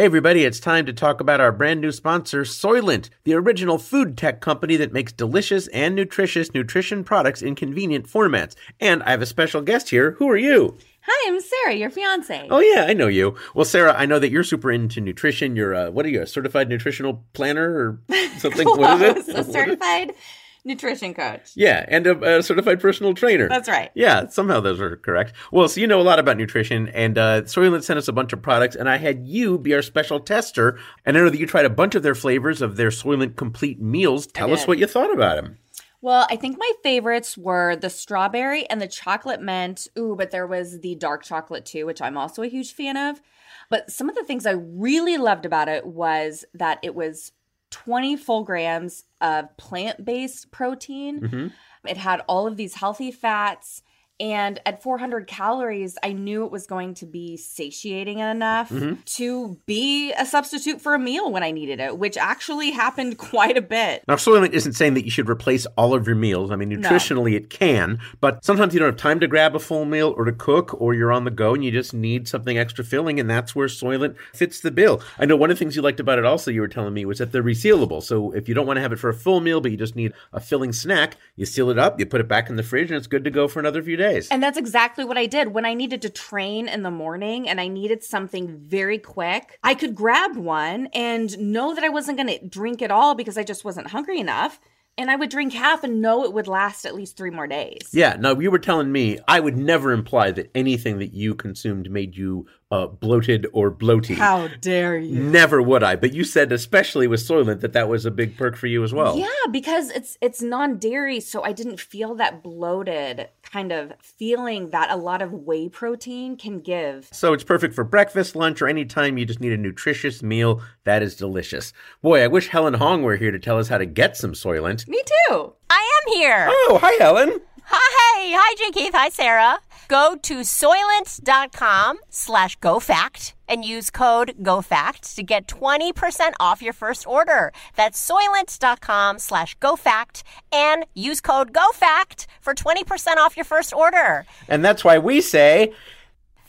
Hey 0.00 0.06
everybody, 0.06 0.46
it's 0.46 0.60
time 0.60 0.86
to 0.86 0.94
talk 0.94 1.20
about 1.20 1.42
our 1.42 1.52
brand 1.52 1.82
new 1.82 1.92
sponsor, 1.92 2.44
Soylent, 2.44 3.10
the 3.24 3.34
original 3.34 3.76
food 3.76 4.16
tech 4.16 4.40
company 4.40 4.76
that 4.76 4.94
makes 4.94 5.12
delicious 5.12 5.66
and 5.74 5.94
nutritious 5.94 6.54
nutrition 6.54 7.04
products 7.04 7.42
in 7.42 7.54
convenient 7.54 8.08
formats. 8.08 8.54
And 8.80 9.02
I 9.02 9.10
have 9.10 9.20
a 9.20 9.26
special 9.26 9.60
guest 9.60 9.90
here. 9.90 10.12
Who 10.12 10.26
are 10.30 10.38
you? 10.38 10.78
Hi, 11.02 11.28
I'm 11.30 11.38
Sarah, 11.38 11.74
your 11.74 11.90
fiance. 11.90 12.48
Oh 12.50 12.60
yeah, 12.60 12.86
I 12.88 12.94
know 12.94 13.08
you. 13.08 13.36
Well, 13.54 13.66
Sarah, 13.66 13.94
I 13.94 14.06
know 14.06 14.18
that 14.18 14.30
you're 14.30 14.42
super 14.42 14.72
into 14.72 15.02
nutrition. 15.02 15.54
You're 15.54 15.74
a, 15.74 15.90
what 15.90 16.06
are 16.06 16.08
you, 16.08 16.22
a 16.22 16.26
certified 16.26 16.70
nutritional 16.70 17.22
planner 17.34 17.70
or 17.70 18.00
something? 18.38 18.66
what 18.66 19.02
is 19.18 19.28
it? 19.28 19.36
A 19.36 19.44
certified 19.52 20.14
nutrition 20.64 21.14
coach. 21.14 21.52
Yeah, 21.54 21.84
and 21.88 22.06
a, 22.06 22.38
a, 22.38 22.42
certified 22.42 22.80
personal 22.80 23.14
trainer. 23.14 23.48
That's 23.48 23.68
right. 23.68 23.90
Yeah, 23.94 24.26
somehow 24.28 24.60
those 24.60 24.80
are 24.80 24.96
correct. 24.96 25.34
Well, 25.52 25.68
so 25.68 25.80
you 25.80 25.86
know 25.86 26.00
a 26.00 26.02
lot 26.02 26.18
about 26.18 26.36
nutrition, 26.36 26.88
and 26.88 27.18
uh, 27.18 27.42
Soylent 27.42 27.82
sent 27.82 27.98
us 27.98 28.08
a 28.08 28.12
bunch 28.12 28.32
of 28.32 28.42
products, 28.42 28.76
and 28.76 28.88
I 28.88 28.98
had 28.98 29.26
you 29.26 29.58
be 29.58 29.74
our 29.74 29.82
special 29.82 30.20
tester. 30.20 30.78
And 31.04 31.16
I 31.16 31.20
know 31.20 31.30
that 31.30 31.40
you 31.40 31.46
tried 31.46 31.64
a 31.64 31.70
bunch 31.70 31.94
of 31.94 32.02
their 32.02 32.14
flavors 32.14 32.62
of 32.62 32.76
their 32.76 32.90
Soylent 32.90 33.36
complete 33.36 33.80
meals. 33.80 34.26
Tell 34.26 34.52
us 34.52 34.66
what 34.66 34.78
you 34.78 34.86
thought 34.86 35.12
about 35.12 35.36
them. 35.36 35.58
Well, 36.02 36.26
I 36.30 36.36
think 36.36 36.56
my 36.58 36.72
favorites 36.82 37.36
were 37.36 37.76
the 37.76 37.90
strawberry 37.90 38.68
and 38.70 38.80
the 38.80 38.88
chocolate 38.88 39.42
mint. 39.42 39.86
Ooh, 39.98 40.14
but 40.16 40.30
there 40.30 40.46
was 40.46 40.80
the 40.80 40.94
dark 40.94 41.24
chocolate 41.24 41.66
too, 41.66 41.84
which 41.84 42.00
I'm 42.00 42.16
also 42.16 42.42
a 42.42 42.48
huge 42.48 42.72
fan 42.72 42.96
of. 42.96 43.20
But 43.68 43.90
some 43.90 44.08
of 44.08 44.16
the 44.16 44.24
things 44.24 44.46
I 44.46 44.52
really 44.52 45.18
loved 45.18 45.44
about 45.44 45.68
it 45.68 45.86
was 45.86 46.44
that 46.54 46.78
it 46.82 46.94
was 46.94 47.32
20 47.70 48.16
full 48.16 48.44
grams 48.44 49.04
of 49.20 49.56
plant 49.56 50.04
based 50.04 50.50
protein. 50.50 51.20
Mm-hmm. 51.20 51.46
It 51.88 51.96
had 51.96 52.22
all 52.28 52.46
of 52.46 52.56
these 52.56 52.74
healthy 52.74 53.10
fats. 53.10 53.82
And 54.20 54.60
at 54.66 54.82
400 54.82 55.26
calories, 55.26 55.96
I 56.04 56.12
knew 56.12 56.44
it 56.44 56.52
was 56.52 56.66
going 56.66 56.94
to 56.94 57.06
be 57.06 57.36
satiating 57.38 58.18
enough 58.18 58.68
Mm-hmm. 58.70 59.00
to 59.04 59.56
be 59.66 60.12
a 60.12 60.26
substitute 60.26 60.80
for 60.80 60.94
a 60.94 60.98
meal 60.98 61.32
when 61.32 61.42
I 61.42 61.50
needed 61.50 61.80
it, 61.80 61.98
which 61.98 62.16
actually 62.18 62.70
happened 62.70 63.16
quite 63.32 63.56
a 63.56 63.62
bit. 63.62 64.04
Now, 64.06 64.16
Soylent 64.16 64.52
isn't 64.52 64.74
saying 64.74 64.94
that 64.94 65.04
you 65.04 65.10
should 65.10 65.28
replace 65.28 65.66
all 65.76 65.94
of 65.94 66.06
your 66.06 66.16
meals. 66.16 66.50
I 66.50 66.56
mean, 66.56 66.70
nutritionally 66.70 67.34
it 67.34 67.48
can, 67.48 67.98
but 68.20 68.44
sometimes 68.44 68.74
you 68.74 68.80
don't 68.80 68.88
have 68.90 68.96
time 68.98 69.20
to 69.20 69.26
grab 69.26 69.56
a 69.56 69.58
full 69.58 69.84
meal 69.86 70.14
or 70.16 70.24
to 70.26 70.32
cook, 70.32 70.78
or 70.80 70.92
you're 70.94 71.10
on 71.12 71.24
the 71.24 71.30
go 71.30 71.54
and 71.54 71.64
you 71.64 71.70
just 71.70 71.94
need 71.94 72.28
something 72.28 72.58
extra 72.58 72.84
filling, 72.84 73.18
and 73.18 73.30
that's 73.30 73.56
where 73.56 73.68
Soylent 73.68 74.16
fits 74.34 74.60
the 74.60 74.70
bill. 74.70 75.00
I 75.18 75.24
know 75.24 75.36
one 75.36 75.50
of 75.50 75.56
the 75.56 75.64
things 75.64 75.74
you 75.74 75.82
liked 75.82 76.00
about 76.00 76.18
it 76.18 76.26
also, 76.26 76.50
you 76.50 76.60
were 76.60 76.68
telling 76.68 76.92
me, 76.92 77.04
was 77.06 77.18
that 77.18 77.32
they're 77.32 77.42
resealable. 77.42 78.02
So 78.02 78.32
if 78.32 78.48
you 78.48 78.54
don't 78.54 78.66
want 78.66 78.76
to 78.76 78.82
have 78.82 78.92
it 78.92 78.98
for 78.98 79.08
a 79.08 79.14
full 79.14 79.40
meal, 79.40 79.60
but 79.60 79.70
you 79.70 79.78
just 79.78 79.96
need 79.96 80.12
a 80.32 80.40
filling 80.40 80.72
snack, 80.72 81.16
you 81.36 81.46
seal 81.46 81.70
it 81.70 81.78
up, 81.78 81.98
you 81.98 82.04
put 82.06 82.20
it 82.20 82.28
back 82.28 82.50
in 82.50 82.56
the 82.56 82.62
fridge, 82.62 82.90
and 82.90 82.98
it's 82.98 83.06
good 83.06 83.24
to 83.24 83.30
go 83.30 83.48
for 83.48 83.58
another 83.60 83.82
few 83.82 83.96
days. 83.96 84.09
And 84.30 84.42
that's 84.42 84.58
exactly 84.58 85.04
what 85.04 85.18
I 85.18 85.26
did 85.26 85.48
when 85.48 85.64
I 85.64 85.74
needed 85.74 86.02
to 86.02 86.10
train 86.10 86.68
in 86.68 86.82
the 86.82 86.90
morning 86.90 87.48
and 87.48 87.60
I 87.60 87.68
needed 87.68 88.02
something 88.02 88.58
very 88.58 88.98
quick. 88.98 89.58
I 89.62 89.74
could 89.74 89.94
grab 89.94 90.36
one 90.36 90.88
and 90.92 91.36
know 91.38 91.74
that 91.74 91.84
I 91.84 91.88
wasn't 91.88 92.18
going 92.18 92.28
to 92.28 92.44
drink 92.46 92.82
it 92.82 92.90
all 92.90 93.14
because 93.14 93.38
I 93.38 93.44
just 93.44 93.64
wasn't 93.64 93.88
hungry 93.88 94.18
enough. 94.18 94.60
And 94.98 95.10
I 95.10 95.16
would 95.16 95.30
drink 95.30 95.54
half 95.54 95.82
and 95.82 96.02
know 96.02 96.24
it 96.24 96.32
would 96.34 96.48
last 96.48 96.84
at 96.84 96.94
least 96.94 97.16
three 97.16 97.30
more 97.30 97.46
days. 97.46 97.88
Yeah, 97.92 98.16
no, 98.18 98.38
you 98.38 98.50
were 98.50 98.58
telling 98.58 98.92
me 98.92 99.18
I 99.26 99.40
would 99.40 99.56
never 99.56 99.92
imply 99.92 100.30
that 100.32 100.50
anything 100.54 100.98
that 100.98 101.14
you 101.14 101.34
consumed 101.34 101.90
made 101.90 102.16
you 102.16 102.46
uh, 102.70 102.86
bloated 102.86 103.46
or 103.52 103.70
bloaty. 103.70 104.16
How 104.16 104.48
dare 104.60 104.96
you? 104.96 105.18
Never 105.18 105.60
would 105.60 105.82
I. 105.82 105.96
But 105.96 106.14
you 106.14 106.24
said, 106.24 106.52
especially 106.52 107.06
with 107.08 107.20
Soylent, 107.20 107.60
that 107.60 107.72
that 107.72 107.88
was 107.88 108.06
a 108.06 108.10
big 108.10 108.36
perk 108.36 108.56
for 108.56 108.68
you 108.68 108.84
as 108.84 108.92
well. 108.92 109.18
Yeah, 109.18 109.26
because 109.50 109.90
it's 109.90 110.16
it's 110.20 110.40
non-dairy, 110.40 111.20
so 111.20 111.42
I 111.42 111.52
didn't 111.52 111.80
feel 111.80 112.14
that 112.16 112.42
bloated 112.42 113.28
kind 113.42 113.72
of 113.72 113.92
feeling 114.00 114.70
that 114.70 114.90
a 114.90 114.96
lot 114.96 115.22
of 115.22 115.32
whey 115.32 115.68
protein 115.68 116.36
can 116.36 116.60
give. 116.60 117.08
So 117.10 117.32
it's 117.32 117.42
perfect 117.42 117.74
for 117.74 117.82
breakfast, 117.82 118.36
lunch, 118.36 118.62
or 118.62 118.68
any 118.68 118.84
time 118.84 119.18
you 119.18 119.26
just 119.26 119.40
need 119.40 119.52
a 119.52 119.56
nutritious 119.56 120.22
meal 120.22 120.62
that 120.84 121.02
is 121.02 121.16
delicious. 121.16 121.72
Boy, 122.02 122.22
I 122.22 122.28
wish 122.28 122.48
Helen 122.48 122.74
Hong 122.74 123.02
were 123.02 123.16
here 123.16 123.32
to 123.32 123.38
tell 123.40 123.58
us 123.58 123.68
how 123.68 123.78
to 123.78 123.86
get 123.86 124.16
some 124.16 124.32
Soylent. 124.32 124.86
Me 124.86 125.02
too. 125.28 125.52
I 125.68 126.02
am 126.06 126.12
here. 126.14 126.46
Oh, 126.48 126.78
hi, 126.80 126.92
Helen. 127.02 127.40
Hi, 127.64 128.36
hi, 128.36 128.54
J. 128.56 128.70
Keith. 128.70 128.94
Hi, 128.94 129.08
Sarah. 129.08 129.58
Go 129.88 130.16
to 130.22 130.40
soylent.com 130.40 131.98
slash 132.08 132.58
GoFact 132.60 133.32
and 133.48 133.64
use 133.64 133.90
code 133.90 134.34
GoFact 134.40 135.16
to 135.16 135.22
get 135.24 135.48
20% 135.48 136.32
off 136.38 136.62
your 136.62 136.72
first 136.72 137.06
order. 137.06 137.52
That's 137.74 137.98
soylent.com 138.08 139.18
slash 139.18 139.58
GoFact 139.58 140.22
and 140.52 140.86
use 140.94 141.20
code 141.20 141.52
GoFact 141.52 142.26
for 142.40 142.54
20% 142.54 143.16
off 143.16 143.36
your 143.36 143.44
first 143.44 143.74
order. 143.74 144.26
And 144.48 144.64
that's 144.64 144.84
why 144.84 144.98
we 144.98 145.20
say, 145.20 145.72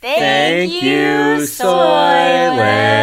Thank, 0.00 0.20
Thank 0.20 0.72
you, 0.82 0.90
you, 0.90 1.42
Soylent. 1.42 3.02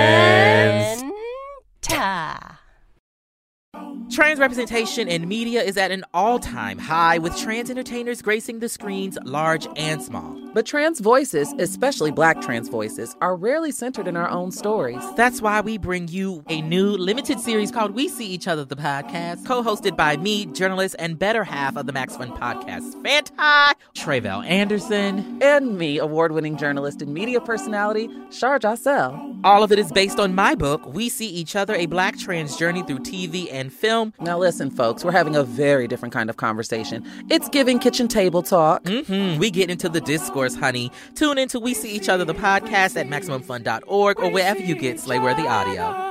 Trans 4.11 4.39
representation 4.39 5.07
in 5.07 5.27
media 5.27 5.61
is 5.61 5.77
at 5.77 5.91
an 5.91 6.03
all 6.15 6.39
time 6.39 6.79
high, 6.79 7.19
with 7.19 7.37
trans 7.37 7.69
entertainers 7.69 8.23
gracing 8.23 8.59
the 8.59 8.67
screens 8.67 9.19
large 9.23 9.67
and 9.75 10.01
small. 10.01 10.35
But 10.51 10.65
trans 10.65 10.99
voices, 10.99 11.53
especially 11.59 12.09
black 12.09 12.41
trans 12.41 12.69
voices, 12.69 13.15
are 13.21 13.35
rarely 13.35 13.71
centered 13.71 14.07
in 14.07 14.17
our 14.17 14.27
own 14.27 14.51
stories. 14.51 15.03
That's 15.15 15.43
why 15.43 15.61
we 15.61 15.77
bring 15.77 16.07
you 16.07 16.43
a 16.49 16.59
new 16.63 16.87
limited 16.89 17.39
series 17.39 17.71
called 17.71 17.91
We 17.91 18.07
See 18.07 18.25
Each 18.25 18.47
Other, 18.47 18.65
the 18.65 18.75
podcast, 18.75 19.45
co 19.45 19.61
hosted 19.61 19.95
by 19.95 20.17
me, 20.17 20.47
journalist, 20.47 20.95
and 20.97 21.19
better 21.19 21.43
half 21.43 21.77
of 21.77 21.85
the 21.85 21.93
Max 21.93 22.17
Fun 22.17 22.31
podcast, 22.31 22.95
Fanta, 23.03 23.73
Tre'vell 23.93 24.43
Anderson. 24.47 25.37
And 25.43 25.77
me, 25.77 25.99
award 25.99 26.31
winning 26.31 26.57
journalist 26.57 27.03
and 27.03 27.13
media 27.13 27.39
personality, 27.39 28.09
Shar 28.31 28.57
Jossell. 28.57 29.39
All 29.43 29.63
of 29.63 29.71
it 29.71 29.77
is 29.77 29.91
based 29.91 30.19
on 30.19 30.33
my 30.33 30.55
book, 30.55 30.83
We 30.93 31.09
See 31.09 31.27
Each 31.27 31.55
Other, 31.55 31.75
a 31.75 31.85
black 31.85 32.17
trans 32.17 32.57
journey 32.57 32.81
through 32.81 32.99
TV 32.99 33.47
and 33.51 33.71
film. 33.71 33.98
Now, 34.19 34.37
listen, 34.37 34.69
folks, 34.71 35.03
we're 35.03 35.11
having 35.11 35.35
a 35.35 35.43
very 35.43 35.87
different 35.87 36.13
kind 36.13 36.29
of 36.29 36.37
conversation. 36.37 37.05
It's 37.29 37.49
giving 37.49 37.79
kitchen 37.79 38.07
table 38.07 38.41
talk. 38.43 38.87
hmm 38.87 39.37
We 39.37 39.51
get 39.51 39.69
into 39.69 39.89
the 39.89 40.01
discourse, 40.01 40.55
honey. 40.55 40.91
Tune 41.15 41.37
in 41.37 41.47
to 41.49 41.59
We 41.59 41.73
See 41.73 41.91
Each 41.91 42.09
Other, 42.09 42.25
the 42.25 42.33
podcast 42.33 42.95
at 42.97 43.07
MaximumFun.org 43.07 44.19
or 44.19 44.29
wherever 44.31 44.59
you 44.59 44.75
get 44.75 44.97
Slayworthy 44.97 45.47
audio. 45.47 46.07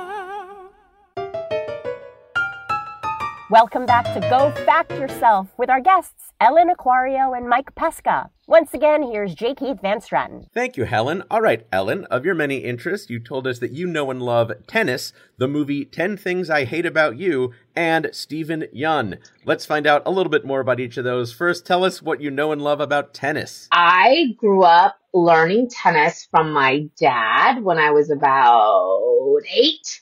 Welcome 3.49 3.87
back 3.87 4.05
to 4.13 4.19
Go 4.29 4.51
Fact 4.63 4.91
Yourself 4.91 5.47
with 5.57 5.71
our 5.71 5.81
guests, 5.81 6.31
Ellen 6.39 6.69
Acuario 6.69 7.35
and 7.35 7.49
Mike 7.49 7.73
Pesca. 7.73 8.29
Once 8.49 8.73
again, 8.73 9.03
here's 9.03 9.35
J. 9.35 9.53
Keith 9.53 9.79
Van 9.79 9.99
Straaten. 9.99 10.47
Thank 10.51 10.75
you, 10.75 10.85
Helen. 10.85 11.21
All 11.29 11.39
right, 11.39 11.67
Ellen, 11.71 12.05
of 12.05 12.25
your 12.25 12.33
many 12.33 12.57
interests, 12.57 13.07
you 13.07 13.19
told 13.19 13.45
us 13.45 13.59
that 13.59 13.73
you 13.73 13.85
know 13.85 14.09
and 14.09 14.23
love 14.23 14.51
tennis, 14.65 15.13
the 15.37 15.47
movie 15.47 15.85
10 15.85 16.17
Things 16.17 16.49
I 16.49 16.65
Hate 16.65 16.87
About 16.87 17.19
You, 17.19 17.53
and 17.75 18.09
Steven 18.11 18.65
Yeun. 18.75 19.19
Let's 19.45 19.67
find 19.67 19.85
out 19.85 20.01
a 20.03 20.09
little 20.09 20.31
bit 20.31 20.47
more 20.47 20.61
about 20.61 20.79
each 20.79 20.97
of 20.97 21.03
those. 21.03 21.31
First, 21.31 21.67
tell 21.67 21.83
us 21.83 22.01
what 22.01 22.21
you 22.21 22.31
know 22.31 22.51
and 22.51 22.59
love 22.59 22.79
about 22.79 23.13
tennis. 23.13 23.67
I 23.71 24.33
grew 24.35 24.63
up 24.63 24.97
learning 25.13 25.69
tennis 25.69 26.27
from 26.31 26.51
my 26.51 26.89
dad 26.99 27.63
when 27.63 27.77
I 27.77 27.91
was 27.91 28.09
about 28.09 29.43
eight. 29.53 30.01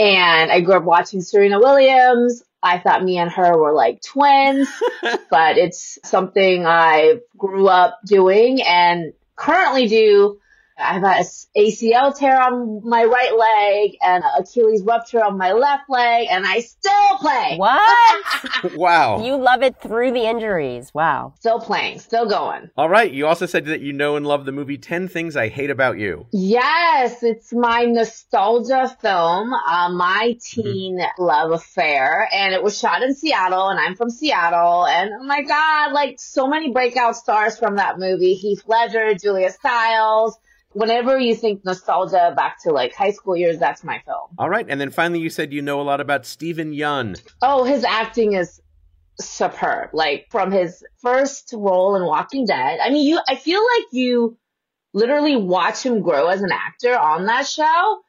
And 0.00 0.50
I 0.50 0.62
grew 0.62 0.74
up 0.74 0.82
watching 0.82 1.20
Serena 1.20 1.60
Williams. 1.60 2.42
I 2.62 2.78
thought 2.78 3.04
me 3.04 3.18
and 3.18 3.30
her 3.30 3.56
were 3.56 3.72
like 3.72 4.02
twins, 4.02 4.68
but 5.30 5.58
it's 5.58 5.98
something 6.04 6.66
I 6.66 7.18
grew 7.36 7.68
up 7.68 8.00
doing 8.04 8.62
and 8.62 9.12
currently 9.36 9.86
do. 9.86 10.38
I 10.78 10.94
have 10.94 11.02
a 11.02 11.58
ACL 11.58 12.16
tear 12.16 12.40
on 12.40 12.88
my 12.88 13.04
right 13.04 13.36
leg 13.36 13.96
and 14.00 14.22
Achilles 14.38 14.82
rupture 14.82 15.22
on 15.22 15.36
my 15.36 15.52
left 15.52 15.84
leg, 15.88 16.28
and 16.30 16.46
I 16.46 16.60
still 16.60 17.18
play. 17.18 17.56
What? 17.56 18.74
wow. 18.76 19.24
you 19.24 19.36
love 19.36 19.62
it 19.62 19.80
through 19.80 20.12
the 20.12 20.24
injuries. 20.24 20.92
Wow. 20.94 21.34
Still 21.38 21.58
playing, 21.60 21.98
still 21.98 22.28
going. 22.28 22.70
All 22.76 22.88
right, 22.88 23.10
you 23.10 23.26
also 23.26 23.46
said 23.46 23.64
that 23.66 23.80
you 23.80 23.92
know 23.92 24.16
and 24.16 24.26
love 24.26 24.44
the 24.44 24.52
movie 24.52 24.78
10 24.78 25.08
Things 25.08 25.36
I 25.36 25.48
Hate 25.48 25.70
About 25.70 25.98
You. 25.98 26.26
Yes, 26.32 27.22
it's 27.22 27.52
my 27.52 27.84
nostalgia 27.84 28.96
film, 29.00 29.52
uh, 29.52 29.88
my 29.90 30.36
teen 30.40 31.00
love 31.18 31.50
affair, 31.50 32.28
and 32.32 32.54
it 32.54 32.62
was 32.62 32.78
shot 32.78 33.02
in 33.02 33.14
Seattle, 33.14 33.68
and 33.68 33.80
I'm 33.80 33.96
from 33.96 34.10
Seattle, 34.10 34.86
and 34.86 35.10
oh 35.20 35.24
my 35.24 35.42
god, 35.42 35.92
like 35.92 36.20
so 36.20 36.46
many 36.46 36.70
breakout 36.70 37.16
stars 37.16 37.58
from 37.58 37.76
that 37.76 37.98
movie: 37.98 38.34
Heath 38.34 38.62
Ledger, 38.66 39.14
Julia 39.14 39.50
Stiles. 39.50 40.38
Whenever 40.72 41.18
you 41.18 41.34
think 41.34 41.64
nostalgia 41.64 42.32
back 42.36 42.62
to 42.62 42.72
like 42.72 42.94
high 42.94 43.10
school 43.10 43.36
years, 43.36 43.58
that's 43.58 43.82
my 43.82 44.00
film. 44.04 44.28
All 44.38 44.50
right, 44.50 44.66
and 44.68 44.80
then 44.80 44.90
finally 44.90 45.20
you 45.20 45.30
said 45.30 45.52
you 45.52 45.62
know 45.62 45.80
a 45.80 45.82
lot 45.82 46.00
about 46.00 46.26
Steven 46.26 46.72
Yeun. 46.72 47.20
Oh, 47.40 47.64
his 47.64 47.84
acting 47.84 48.34
is 48.34 48.60
superb. 49.20 49.90
Like 49.92 50.26
from 50.30 50.52
his 50.52 50.84
first 50.98 51.52
role 51.56 51.96
in 51.96 52.04
Walking 52.04 52.46
Dead. 52.46 52.78
I 52.82 52.90
mean, 52.90 53.06
you, 53.06 53.20
I 53.28 53.36
feel 53.36 53.60
like 53.60 53.86
you 53.92 54.36
literally 54.92 55.36
watch 55.36 55.84
him 55.84 56.02
grow 56.02 56.28
as 56.28 56.42
an 56.42 56.52
actor 56.52 56.96
on 56.96 57.26
that 57.26 57.46
show. 57.46 58.00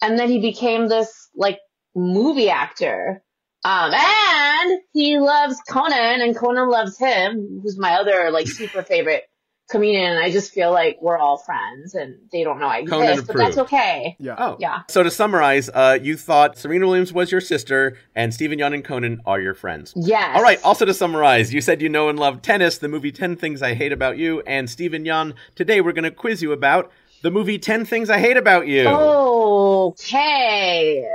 And 0.00 0.18
then 0.18 0.28
he 0.28 0.40
became 0.40 0.88
this 0.88 1.28
like 1.34 1.58
movie 1.94 2.50
actor. 2.50 3.22
Um, 3.64 3.92
and 3.94 4.80
he 4.92 5.18
loves 5.18 5.58
Conan 5.68 6.20
and 6.20 6.36
Conan 6.36 6.68
loves 6.68 6.98
him, 6.98 7.60
who's 7.62 7.78
my 7.78 7.94
other 7.94 8.30
like 8.30 8.46
super 8.46 8.82
favorite 8.82 9.24
comedian. 9.70 10.12
And 10.12 10.18
I 10.24 10.30
just 10.30 10.52
feel 10.52 10.70
like 10.72 10.98
we're 11.00 11.18
all 11.18 11.38
friends 11.38 11.94
and 11.94 12.16
they 12.32 12.44
don't 12.44 12.58
know 12.58 12.68
I 12.68 12.84
Conan 12.84 13.10
exist, 13.10 13.26
but 13.26 13.36
that's 13.36 13.58
okay. 13.58 14.16
Yeah. 14.18 14.34
Oh. 14.38 14.56
Yeah. 14.58 14.82
So 14.88 15.02
to 15.02 15.10
summarize, 15.10 15.68
uh, 15.72 15.98
you 16.00 16.16
thought 16.16 16.58
Serena 16.58 16.86
Williams 16.86 17.12
was 17.12 17.32
your 17.32 17.40
sister 17.40 17.96
and 18.14 18.32
Steven 18.32 18.58
Yeun 18.58 18.74
and 18.74 18.84
Conan 18.84 19.20
are 19.26 19.40
your 19.40 19.54
friends. 19.54 19.92
Yes. 19.96 20.36
All 20.36 20.42
right, 20.42 20.62
also 20.62 20.84
to 20.84 20.94
summarize, 20.94 21.52
you 21.52 21.60
said 21.60 21.80
you 21.82 21.88
know 21.88 22.08
and 22.08 22.18
love 22.18 22.42
tennis, 22.42 22.78
the 22.78 22.88
movie 22.88 23.12
10 23.12 23.36
Things 23.36 23.62
I 23.62 23.74
Hate 23.74 23.92
About 23.92 24.18
You, 24.18 24.42
and 24.46 24.68
Steven 24.68 25.04
Yeun. 25.04 25.34
Today 25.54 25.80
we're 25.80 25.92
going 25.92 26.04
to 26.04 26.10
quiz 26.10 26.42
you 26.42 26.52
about 26.52 26.90
the 27.22 27.30
movie 27.30 27.58
10 27.58 27.84
Things 27.84 28.10
I 28.10 28.18
Hate 28.18 28.36
About 28.36 28.66
You. 28.66 28.84
Oh. 28.86 29.94
Okay. 29.98 31.06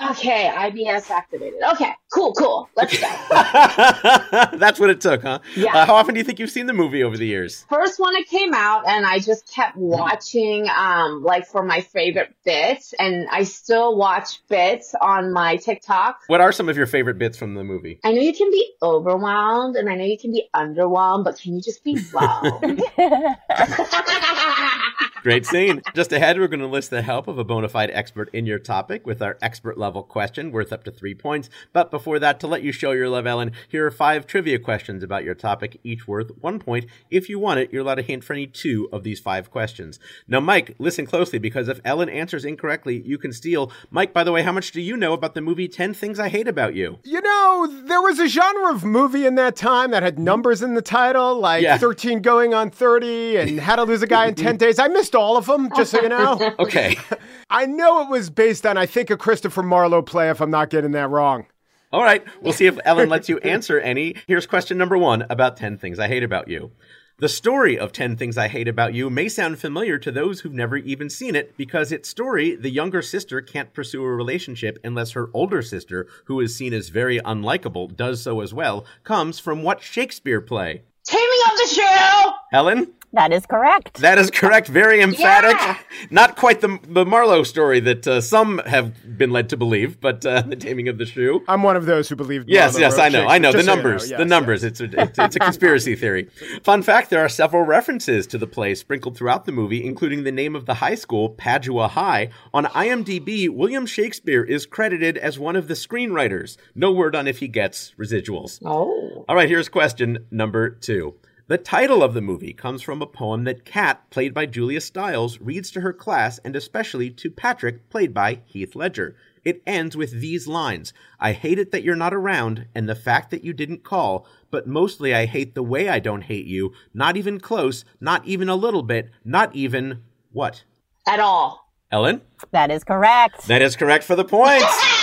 Okay, 0.00 0.48
IBS 0.54 1.10
activated. 1.10 1.60
Okay, 1.72 1.90
cool, 2.12 2.32
cool. 2.34 2.68
Let's 2.76 2.98
go. 3.00 3.08
That's 4.58 4.78
what 4.78 4.90
it 4.90 5.00
took, 5.00 5.22
huh? 5.22 5.40
Yeah. 5.56 5.76
Uh, 5.76 5.86
how 5.86 5.94
often 5.96 6.14
do 6.14 6.20
you 6.20 6.24
think 6.24 6.38
you've 6.38 6.50
seen 6.50 6.66
the 6.66 6.72
movie 6.72 7.02
over 7.02 7.16
the 7.16 7.26
years? 7.26 7.64
First 7.68 7.98
one 7.98 8.14
it 8.16 8.28
came 8.28 8.54
out 8.54 8.88
and 8.88 9.04
I 9.04 9.18
just 9.18 9.52
kept 9.52 9.76
watching 9.76 10.68
um 10.68 11.22
like 11.24 11.46
for 11.46 11.64
my 11.64 11.80
favorite 11.80 12.32
bits 12.44 12.94
and 12.98 13.26
I 13.30 13.42
still 13.42 13.96
watch 13.96 14.40
bits 14.48 14.94
on 15.00 15.32
my 15.32 15.56
TikTok. 15.56 16.20
What 16.28 16.40
are 16.40 16.52
some 16.52 16.68
of 16.68 16.76
your 16.76 16.86
favorite 16.86 17.18
bits 17.18 17.36
from 17.36 17.54
the 17.54 17.64
movie? 17.64 17.98
I 18.04 18.12
know 18.12 18.20
you 18.20 18.32
can 18.32 18.50
be 18.50 18.70
overwhelmed 18.82 19.76
and 19.76 19.90
I 19.90 19.96
know 19.96 20.04
you 20.04 20.18
can 20.18 20.32
be 20.32 20.48
underwhelmed, 20.54 21.24
but 21.24 21.40
can 21.40 21.54
you 21.54 21.60
just 21.60 21.82
be 21.82 21.98
whelmed? 22.12 22.82
Great 25.22 25.44
scene. 25.44 25.82
Just 25.94 26.12
ahead, 26.12 26.38
we're 26.38 26.46
going 26.48 26.60
to 26.60 26.66
list 26.66 26.90
the 26.90 27.02
help 27.02 27.26
of 27.26 27.38
a 27.38 27.44
bona 27.44 27.68
fide 27.68 27.90
expert 27.92 28.30
in 28.32 28.46
your 28.46 28.58
topic 28.58 29.04
with 29.06 29.20
our 29.20 29.36
expert 29.42 29.76
level 29.76 30.02
question 30.02 30.52
worth 30.52 30.72
up 30.72 30.84
to 30.84 30.90
three 30.92 31.14
points. 31.14 31.50
But 31.72 31.90
before 31.90 32.18
that, 32.20 32.38
to 32.40 32.46
let 32.46 32.62
you 32.62 32.70
show 32.70 32.92
your 32.92 33.08
love, 33.08 33.26
Ellen, 33.26 33.52
here 33.68 33.84
are 33.84 33.90
five 33.90 34.26
trivia 34.26 34.58
questions 34.60 35.02
about 35.02 35.24
your 35.24 35.34
topic, 35.34 35.80
each 35.82 36.06
worth 36.06 36.30
one 36.40 36.58
point. 36.60 36.86
If 37.10 37.28
you 37.28 37.38
want 37.38 37.58
it, 37.60 37.72
you're 37.72 37.82
allowed 37.82 37.98
a 37.98 38.02
hint 38.02 38.22
for 38.22 38.32
any 38.32 38.46
two 38.46 38.88
of 38.92 39.02
these 39.02 39.18
five 39.18 39.50
questions. 39.50 39.98
Now, 40.28 40.40
Mike, 40.40 40.76
listen 40.78 41.04
closely 41.04 41.38
because 41.40 41.68
if 41.68 41.80
Ellen 41.84 42.08
answers 42.08 42.44
incorrectly, 42.44 43.02
you 43.04 43.18
can 43.18 43.32
steal. 43.32 43.72
Mike, 43.90 44.12
by 44.12 44.22
the 44.24 44.32
way, 44.32 44.42
how 44.42 44.52
much 44.52 44.70
do 44.70 44.80
you 44.80 44.96
know 44.96 45.12
about 45.14 45.34
the 45.34 45.40
movie 45.40 45.68
10 45.68 45.94
Things 45.94 46.20
I 46.20 46.28
Hate 46.28 46.46
About 46.48 46.74
You? 46.74 46.98
You 47.02 47.20
know, 47.20 47.82
there 47.86 48.00
was 48.02 48.20
a 48.20 48.28
genre 48.28 48.70
of 48.72 48.84
movie 48.84 49.26
in 49.26 49.34
that 49.34 49.56
time 49.56 49.90
that 49.90 50.02
had 50.04 50.18
numbers 50.18 50.62
in 50.62 50.74
the 50.74 50.82
title, 50.82 51.38
like 51.40 51.62
Yeah. 51.62 51.76
13 51.76 52.22
going 52.22 52.54
on 52.54 52.70
30 52.70 53.36
and 53.36 53.60
How 53.60 53.74
to 53.76 53.82
Lose 53.82 54.02
a 54.02 54.06
Guy 54.06 54.26
in 54.26 54.34
10 54.36 54.56
Days. 54.58 54.78
I 54.78 54.86
missed 54.88 55.14
all 55.18 55.36
of 55.36 55.46
them, 55.46 55.70
just 55.76 55.90
so 55.90 56.00
you 56.00 56.08
know. 56.08 56.54
Okay. 56.58 56.96
I 57.50 57.66
know 57.66 58.02
it 58.02 58.08
was 58.08 58.30
based 58.30 58.66
on, 58.66 58.76
I 58.76 58.86
think, 58.86 59.10
a 59.10 59.16
Christopher 59.16 59.62
Marlowe 59.62 60.02
play, 60.02 60.30
if 60.30 60.40
I'm 60.40 60.50
not 60.50 60.70
getting 60.70 60.92
that 60.92 61.08
wrong. 61.10 61.46
All 61.92 62.02
right, 62.02 62.22
we'll 62.42 62.52
see 62.52 62.66
if 62.66 62.78
Ellen 62.84 63.08
lets 63.08 63.28
you 63.28 63.38
answer 63.38 63.80
any. 63.80 64.14
Here's 64.26 64.46
question 64.46 64.76
number 64.76 64.98
one 64.98 65.24
about 65.30 65.56
10 65.56 65.78
Things 65.78 65.98
I 65.98 66.08
Hate 66.08 66.22
About 66.22 66.48
You. 66.48 66.72
The 67.20 67.28
story 67.28 67.78
of 67.78 67.90
10 67.90 68.16
Things 68.16 68.38
I 68.38 68.46
Hate 68.46 68.68
About 68.68 68.94
You 68.94 69.10
may 69.10 69.28
sound 69.28 69.58
familiar 69.58 69.98
to 69.98 70.12
those 70.12 70.40
who've 70.40 70.52
never 70.52 70.76
even 70.76 71.10
seen 71.10 71.34
it 71.34 71.56
because 71.56 71.90
its 71.90 72.08
story, 72.08 72.54
the 72.54 72.70
younger 72.70 73.02
sister 73.02 73.40
can't 73.40 73.72
pursue 73.72 74.04
a 74.04 74.14
relationship 74.14 74.78
unless 74.84 75.12
her 75.12 75.30
older 75.34 75.62
sister, 75.62 76.06
who 76.26 76.38
is 76.40 76.54
seen 76.54 76.72
as 76.72 76.90
very 76.90 77.18
unlikable, 77.20 77.96
does 77.96 78.22
so 78.22 78.40
as 78.40 78.54
well, 78.54 78.84
comes 79.02 79.40
from 79.40 79.62
what 79.62 79.82
Shakespeare 79.82 80.40
play? 80.40 80.82
Taming 81.04 81.40
of 81.50 81.56
the 81.56 81.66
Shrew! 81.74 82.32
Helen? 82.52 82.92
That 83.14 83.32
is 83.32 83.46
correct. 83.46 83.98
That 84.00 84.18
is 84.18 84.30
correct. 84.30 84.68
Very 84.68 85.00
emphatic. 85.00 85.56
Yeah. 85.56 85.78
Not 86.10 86.36
quite 86.36 86.60
the, 86.60 86.78
the 86.86 87.06
Marlowe 87.06 87.42
story 87.42 87.80
that 87.80 88.06
uh, 88.06 88.20
some 88.20 88.58
have 88.66 89.16
been 89.16 89.30
led 89.30 89.48
to 89.48 89.56
believe, 89.56 89.98
but 89.98 90.26
uh, 90.26 90.42
the 90.42 90.56
taming 90.56 90.88
of 90.88 90.98
the 90.98 91.06
shrew. 91.06 91.42
I'm 91.48 91.62
one 91.62 91.76
of 91.76 91.86
those 91.86 92.08
who 92.08 92.16
believe. 92.16 92.44
Yes, 92.46 92.74
Marlowe 92.74 92.86
yes, 92.88 92.98
I 92.98 93.08
know, 93.08 93.26
I 93.26 93.38
know. 93.38 93.50
The 93.52 93.62
Shakespeare, 93.62 93.62
just 93.62 93.66
so 93.66 93.72
you 93.72 93.76
numbers, 93.76 94.10
know. 94.10 94.16
the 94.18 94.22
Yes, 94.24 94.28
numbers. 94.28 94.62
yes. 94.62 94.70
It's 94.72 94.80
a, 94.80 95.00
it's, 95.02 95.18
it's 95.18 95.36
a 95.36 95.38
conspiracy 95.38 95.96
theory. 95.96 96.28
Fun 96.62 96.82
fact: 96.82 97.08
there 97.08 97.20
are 97.24 97.28
several 97.30 97.62
references 97.62 98.26
to 98.26 98.36
the 98.38 98.46
play 98.46 98.74
sprinkled 98.74 99.16
throughout 99.16 99.46
the 99.46 99.52
movie, 99.52 99.84
including 99.84 100.24
the 100.24 100.32
name 100.32 100.54
of 100.54 100.66
the 100.66 100.74
high 100.74 100.94
school, 100.94 101.30
Padua 101.30 101.88
High. 101.88 102.28
On 102.52 102.66
IMDb, 102.66 103.48
William 103.48 103.86
Shakespeare 103.86 104.44
is 104.44 104.66
credited 104.66 105.16
as 105.16 105.38
one 105.38 105.56
of 105.56 105.66
the 105.68 105.74
screenwriters. 105.74 106.56
No 106.74 106.92
word 106.92 107.16
on 107.16 107.26
if 107.26 107.38
he 107.38 107.48
gets 107.48 107.94
residuals. 107.98 108.60
Oh. 108.64 109.24
All 109.28 109.34
right, 109.34 109.48
here's 109.48 109.68
question 109.70 110.26
number 110.30 110.68
two. 110.68 111.14
The 111.48 111.56
title 111.56 112.02
of 112.02 112.12
the 112.12 112.20
movie 112.20 112.52
comes 112.52 112.82
from 112.82 113.00
a 113.00 113.06
poem 113.06 113.44
that 113.44 113.64
Kat, 113.64 114.10
played 114.10 114.34
by 114.34 114.44
Julia 114.44 114.82
Stiles, 114.82 115.40
reads 115.40 115.70
to 115.70 115.80
her 115.80 115.94
class 115.94 116.38
and 116.44 116.54
especially 116.54 117.08
to 117.12 117.30
Patrick, 117.30 117.88
played 117.88 118.12
by 118.12 118.40
Heath 118.44 118.76
Ledger. 118.76 119.16
It 119.46 119.62
ends 119.66 119.96
with 119.96 120.20
these 120.20 120.46
lines 120.46 120.92
I 121.18 121.32
hate 121.32 121.58
it 121.58 121.72
that 121.72 121.82
you're 121.82 121.96
not 121.96 122.12
around 122.12 122.66
and 122.74 122.86
the 122.86 122.94
fact 122.94 123.30
that 123.30 123.44
you 123.44 123.54
didn't 123.54 123.82
call, 123.82 124.26
but 124.50 124.66
mostly 124.66 125.14
I 125.14 125.24
hate 125.24 125.54
the 125.54 125.62
way 125.62 125.88
I 125.88 126.00
don't 126.00 126.24
hate 126.24 126.44
you. 126.44 126.74
Not 126.92 127.16
even 127.16 127.40
close, 127.40 127.82
not 127.98 128.26
even 128.26 128.50
a 128.50 128.54
little 128.54 128.82
bit, 128.82 129.08
not 129.24 129.54
even 129.54 130.02
what? 130.30 130.64
At 131.06 131.18
all. 131.18 131.72
Ellen? 131.90 132.20
That 132.50 132.70
is 132.70 132.84
correct. 132.84 133.46
That 133.46 133.62
is 133.62 133.74
correct 133.74 134.04
for 134.04 134.16
the 134.16 134.24
points. 134.24 134.66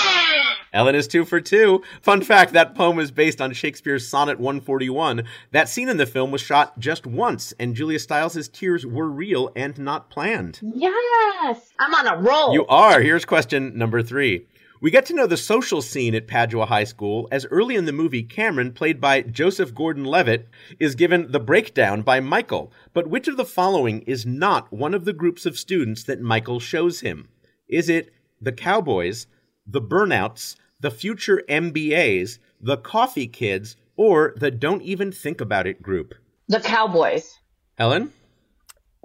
Ellen 0.76 0.94
is 0.94 1.08
two 1.08 1.24
for 1.24 1.40
two. 1.40 1.82
Fun 2.02 2.22
fact 2.22 2.52
that 2.52 2.76
poem 2.76 3.00
is 3.00 3.10
based 3.10 3.40
on 3.40 3.54
Shakespeare's 3.54 4.06
Sonnet 4.06 4.42
141. 4.42 5.24
That 5.52 5.70
scene 5.70 5.88
in 5.88 5.96
the 5.96 6.06
film 6.06 6.32
was 6.32 6.42
shot 6.42 6.78
just 6.78 7.08
once, 7.08 7.54
and 7.58 7.78
Julia 7.78 7.98
Stiles' 7.98 8.50
tears 8.50 8.86
were 8.86 9.10
real 9.10 9.54
and 9.56 9.80
not 9.80 10.10
planned. 10.10 10.60
Yes. 10.62 11.72
I'm 11.80 11.96
on 11.96 12.08
a 12.08 12.18
roll. 12.22 12.54
You 12.54 12.66
are. 12.68 13.00
Here's 13.00 13.24
question 13.24 13.78
number 13.78 14.04
three. 14.04 14.48
We 14.82 14.92
get 14.92 15.06
to 15.06 15.16
know 15.16 15.28
the 15.28 15.38
social 15.38 15.82
scene 15.82 16.14
at 16.14 16.28
Padua 16.28 16.66
High 16.66 16.84
School 16.84 17.30
as 17.32 17.46
early 17.46 17.78
in 17.78 17.86
the 17.86 17.94
movie, 17.94 18.24
Cameron, 18.24 18.74
played 18.74 19.00
by 19.00 19.22
Joseph 19.22 19.74
Gordon 19.74 20.04
Levitt, 20.04 20.50
is 20.78 20.96
given 20.96 21.32
the 21.32 21.40
breakdown 21.40 22.02
by 22.02 22.20
Michael. 22.20 22.74
But 22.94 23.08
which 23.08 23.30
of 23.30 23.38
the 23.38 23.46
following 23.46 24.02
is 24.02 24.26
not 24.26 24.74
one 24.74 24.94
of 24.94 25.06
the 25.06 25.14
groups 25.14 25.46
of 25.46 25.58
students 25.58 26.04
that 26.04 26.20
Michael 26.20 26.60
shows 26.60 27.00
him? 27.00 27.30
Is 27.70 27.88
it 27.88 28.12
the 28.42 28.52
Cowboys, 28.52 29.28
the 29.66 29.82
Burnouts, 29.82 30.58
the 30.86 30.92
future 30.92 31.42
MBAs, 31.50 32.38
the 32.62 32.78
Coffee 32.78 33.26
Kids, 33.28 33.76
or 33.98 34.36
the 34.38 34.52
Don't 34.52 34.84
Even 34.84 35.12
Think 35.12 35.42
About 35.42 35.66
It 35.66 35.82
group? 35.82 36.14
the 36.48 36.60
Cowboys. 36.60 37.40
Helen? 37.76 38.14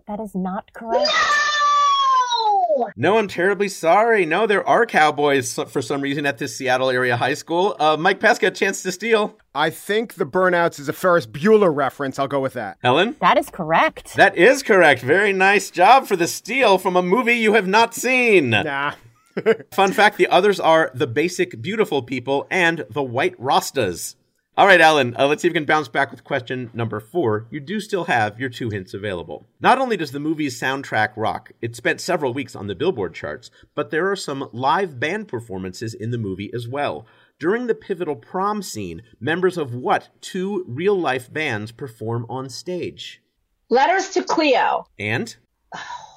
That 0.06 0.20
is 0.20 0.34
not 0.34 0.70
correct. 0.74 1.08
No! 1.08 2.90
No, 2.96 3.16
I'm 3.16 3.28
terribly 3.28 3.68
sorry. 3.68 4.26
No, 4.26 4.46
there 4.46 4.66
are 4.68 4.84
Cowboys 4.84 5.58
for 5.68 5.80
some 5.80 6.02
reason 6.02 6.26
at 6.26 6.36
this 6.36 6.54
Seattle 6.54 6.90
area 6.90 7.16
high 7.16 7.32
school. 7.32 7.74
Uh, 7.80 7.96
Mike 7.98 8.20
Pesca, 8.20 8.50
chance 8.50 8.82
to 8.82 8.92
steal. 8.92 9.38
I 9.54 9.70
think 9.70 10.14
the 10.14 10.26
Burnouts 10.26 10.78
is 10.78 10.88
a 10.90 10.92
Ferris 10.92 11.26
Bueller 11.26 11.74
reference. 11.74 12.18
I'll 12.18 12.28
go 12.28 12.40
with 12.40 12.52
that. 12.52 12.76
Helen? 12.82 13.16
That 13.22 13.38
is 13.38 13.48
correct. 13.48 14.16
That 14.16 14.36
is 14.36 14.62
correct. 14.62 15.00
Very 15.00 15.32
nice 15.32 15.70
job 15.70 16.06
for 16.06 16.16
the 16.16 16.28
steal 16.28 16.76
from 16.76 16.94
a 16.94 17.02
movie 17.02 17.36
you 17.38 17.54
have 17.54 17.66
not 17.66 17.94
seen. 17.94 18.50
Nah. 18.50 18.92
Fun 19.72 19.92
fact 19.92 20.16
the 20.16 20.28
others 20.28 20.58
are 20.60 20.90
The 20.94 21.06
Basic 21.06 21.60
Beautiful 21.62 22.02
People 22.02 22.46
and 22.50 22.84
The 22.90 23.02
White 23.02 23.38
Rastas. 23.40 24.16
All 24.56 24.66
right, 24.66 24.80
Alan, 24.80 25.16
uh, 25.16 25.26
let's 25.26 25.40
see 25.40 25.48
if 25.48 25.52
we 25.52 25.58
can 25.58 25.64
bounce 25.64 25.88
back 25.88 26.10
with 26.10 26.24
question 26.24 26.70
number 26.74 27.00
four. 27.00 27.46
You 27.50 27.60
do 27.60 27.80
still 27.80 28.04
have 28.04 28.38
your 28.38 28.50
two 28.50 28.68
hints 28.68 28.92
available. 28.92 29.46
Not 29.60 29.78
only 29.78 29.96
does 29.96 30.10
the 30.10 30.20
movie's 30.20 30.60
soundtrack 30.60 31.12
rock, 31.16 31.52
it 31.62 31.76
spent 31.76 32.00
several 32.00 32.34
weeks 32.34 32.56
on 32.56 32.66
the 32.66 32.74
Billboard 32.74 33.14
charts, 33.14 33.50
but 33.74 33.90
there 33.90 34.10
are 34.10 34.16
some 34.16 34.50
live 34.52 35.00
band 35.00 35.28
performances 35.28 35.94
in 35.94 36.10
the 36.10 36.18
movie 36.18 36.50
as 36.52 36.68
well. 36.68 37.06
During 37.38 37.68
the 37.68 37.74
pivotal 37.74 38.16
prom 38.16 38.60
scene, 38.60 39.02
members 39.18 39.56
of 39.56 39.74
what 39.74 40.10
two 40.20 40.64
real 40.68 40.98
life 40.98 41.32
bands 41.32 41.72
perform 41.72 42.26
on 42.28 42.50
stage? 42.50 43.22
Letters 43.70 44.10
to 44.10 44.24
Cleo. 44.24 44.84
And? 44.98 45.34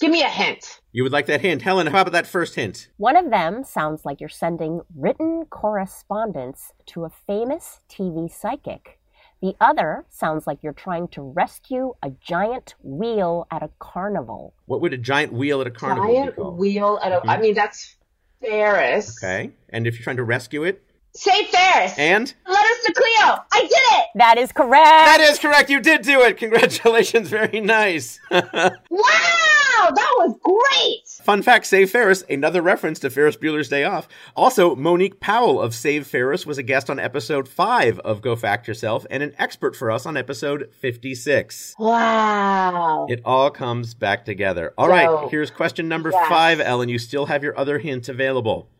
Give 0.00 0.12
me 0.12 0.22
a 0.22 0.28
hint. 0.28 0.80
You 0.92 1.02
would 1.02 1.12
like 1.12 1.26
that 1.26 1.40
hint. 1.40 1.62
Helen, 1.62 1.88
how 1.88 2.02
about 2.02 2.12
that 2.12 2.26
first 2.26 2.54
hint? 2.54 2.88
One 2.98 3.16
of 3.16 3.30
them 3.30 3.64
sounds 3.64 4.04
like 4.04 4.20
you're 4.20 4.28
sending 4.28 4.82
written 4.96 5.44
correspondence 5.50 6.72
to 6.86 7.04
a 7.04 7.10
famous 7.10 7.80
TV 7.90 8.30
psychic. 8.32 8.98
The 9.42 9.54
other 9.60 10.04
sounds 10.08 10.46
like 10.46 10.62
you're 10.62 10.72
trying 10.72 11.08
to 11.08 11.22
rescue 11.22 11.94
a 12.02 12.10
giant 12.10 12.74
wheel 12.82 13.46
at 13.50 13.62
a 13.62 13.70
carnival. 13.80 14.54
What 14.66 14.80
would 14.80 14.92
a 14.92 14.98
giant 14.98 15.32
wheel 15.32 15.60
at 15.60 15.66
a 15.66 15.70
carnival 15.70 16.08
be 16.08 16.14
Giant 16.14 16.36
called? 16.36 16.58
wheel 16.58 16.98
at 17.02 17.12
a. 17.12 17.16
I 17.16 17.20
mm-hmm. 17.20 17.42
mean, 17.42 17.54
that's 17.54 17.96
Ferris. 18.40 19.16
Okay. 19.22 19.50
And 19.70 19.86
if 19.86 19.94
you're 19.94 20.04
trying 20.04 20.16
to 20.16 20.24
rescue 20.24 20.64
it? 20.64 20.82
Say 21.14 21.46
Ferris. 21.46 21.98
And? 21.98 22.32
Letters 22.46 22.78
to 22.86 22.92
Cleo. 22.92 23.38
I 23.52 23.60
did 23.62 23.70
it. 23.72 24.06
That 24.16 24.38
is 24.38 24.52
correct. 24.52 24.84
That 24.84 25.20
is 25.20 25.38
correct. 25.38 25.70
You 25.70 25.80
did 25.80 26.02
do 26.02 26.20
it. 26.22 26.36
Congratulations. 26.36 27.28
Very 27.30 27.60
nice. 27.60 28.20
Wow, 28.30 29.57
that 29.94 30.14
was 30.18 30.38
great. 30.42 31.24
Fun 31.24 31.42
fact 31.42 31.66
Save 31.66 31.90
Ferris, 31.90 32.24
another 32.28 32.62
reference 32.62 32.98
to 33.00 33.10
Ferris 33.10 33.36
Bueller's 33.36 33.68
Day 33.68 33.84
Off. 33.84 34.08
Also, 34.36 34.74
Monique 34.74 35.20
Powell 35.20 35.60
of 35.60 35.74
Save 35.74 36.06
Ferris 36.06 36.46
was 36.46 36.58
a 36.58 36.62
guest 36.62 36.88
on 36.90 36.98
episode 36.98 37.48
5 37.48 37.98
of 38.00 38.20
Go 38.20 38.36
Fact 38.36 38.66
Yourself 38.66 39.06
and 39.10 39.22
an 39.22 39.34
expert 39.38 39.76
for 39.76 39.90
us 39.90 40.06
on 40.06 40.16
episode 40.16 40.70
56. 40.80 41.74
Wow. 41.78 43.06
It 43.08 43.20
all 43.24 43.50
comes 43.50 43.94
back 43.94 44.24
together. 44.24 44.72
All 44.78 44.88
right, 44.88 45.06
So, 45.06 45.28
here's 45.30 45.50
question 45.50 45.88
number 45.88 46.10
yes. 46.10 46.28
five, 46.28 46.60
Ellen. 46.60 46.88
You 46.88 46.98
still 46.98 47.26
have 47.26 47.42
your 47.42 47.58
other 47.58 47.78
hint 47.78 48.08
available. 48.08 48.70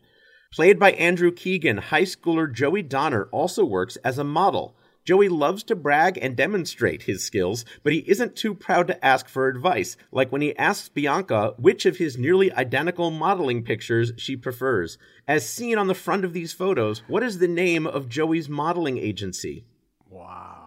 Played 0.53 0.79
by 0.79 0.93
Andrew 0.93 1.31
Keegan, 1.31 1.77
high 1.77 2.05
schooler 2.05 2.51
Joey 2.53 2.83
Donner 2.83 3.29
also 3.33 3.65
works 3.65 3.97
as 3.97 4.17
a 4.19 4.25
model. 4.25 4.75
Joey 5.09 5.31
loves 5.31 5.63
to 5.63 5.75
brag 5.75 6.19
and 6.21 6.37
demonstrate 6.37 7.05
his 7.05 7.25
skills, 7.25 7.65
but 7.83 7.95
he 7.95 8.01
isn't 8.01 8.37
too 8.37 8.53
proud 8.53 8.89
to 8.89 9.03
ask 9.03 9.27
for 9.27 9.49
advice, 9.49 9.97
like 10.13 10.31
when 10.31 10.43
he 10.43 10.55
asks 10.59 10.91
Bianca 10.91 11.55
which 11.57 11.87
of 11.87 11.97
his 11.97 12.19
nearly 12.19 12.53
identical 12.53 13.11
modeling 13.11 13.63
pictures 13.63 14.13
she 14.19 14.37
prefers. 14.37 14.99
As 15.27 15.49
seen 15.49 15.79
on 15.79 15.87
the 15.87 15.95
front 15.95 16.27
of 16.27 16.35
these 16.35 16.53
photos, 16.53 16.99
what 17.09 17.23
is 17.23 17.39
the 17.39 17.49
name 17.49 17.87
of 17.87 18.11
Joey's 18.11 18.51
modeling 18.51 18.99
agency? 18.99 19.65
Wow. 20.11 20.58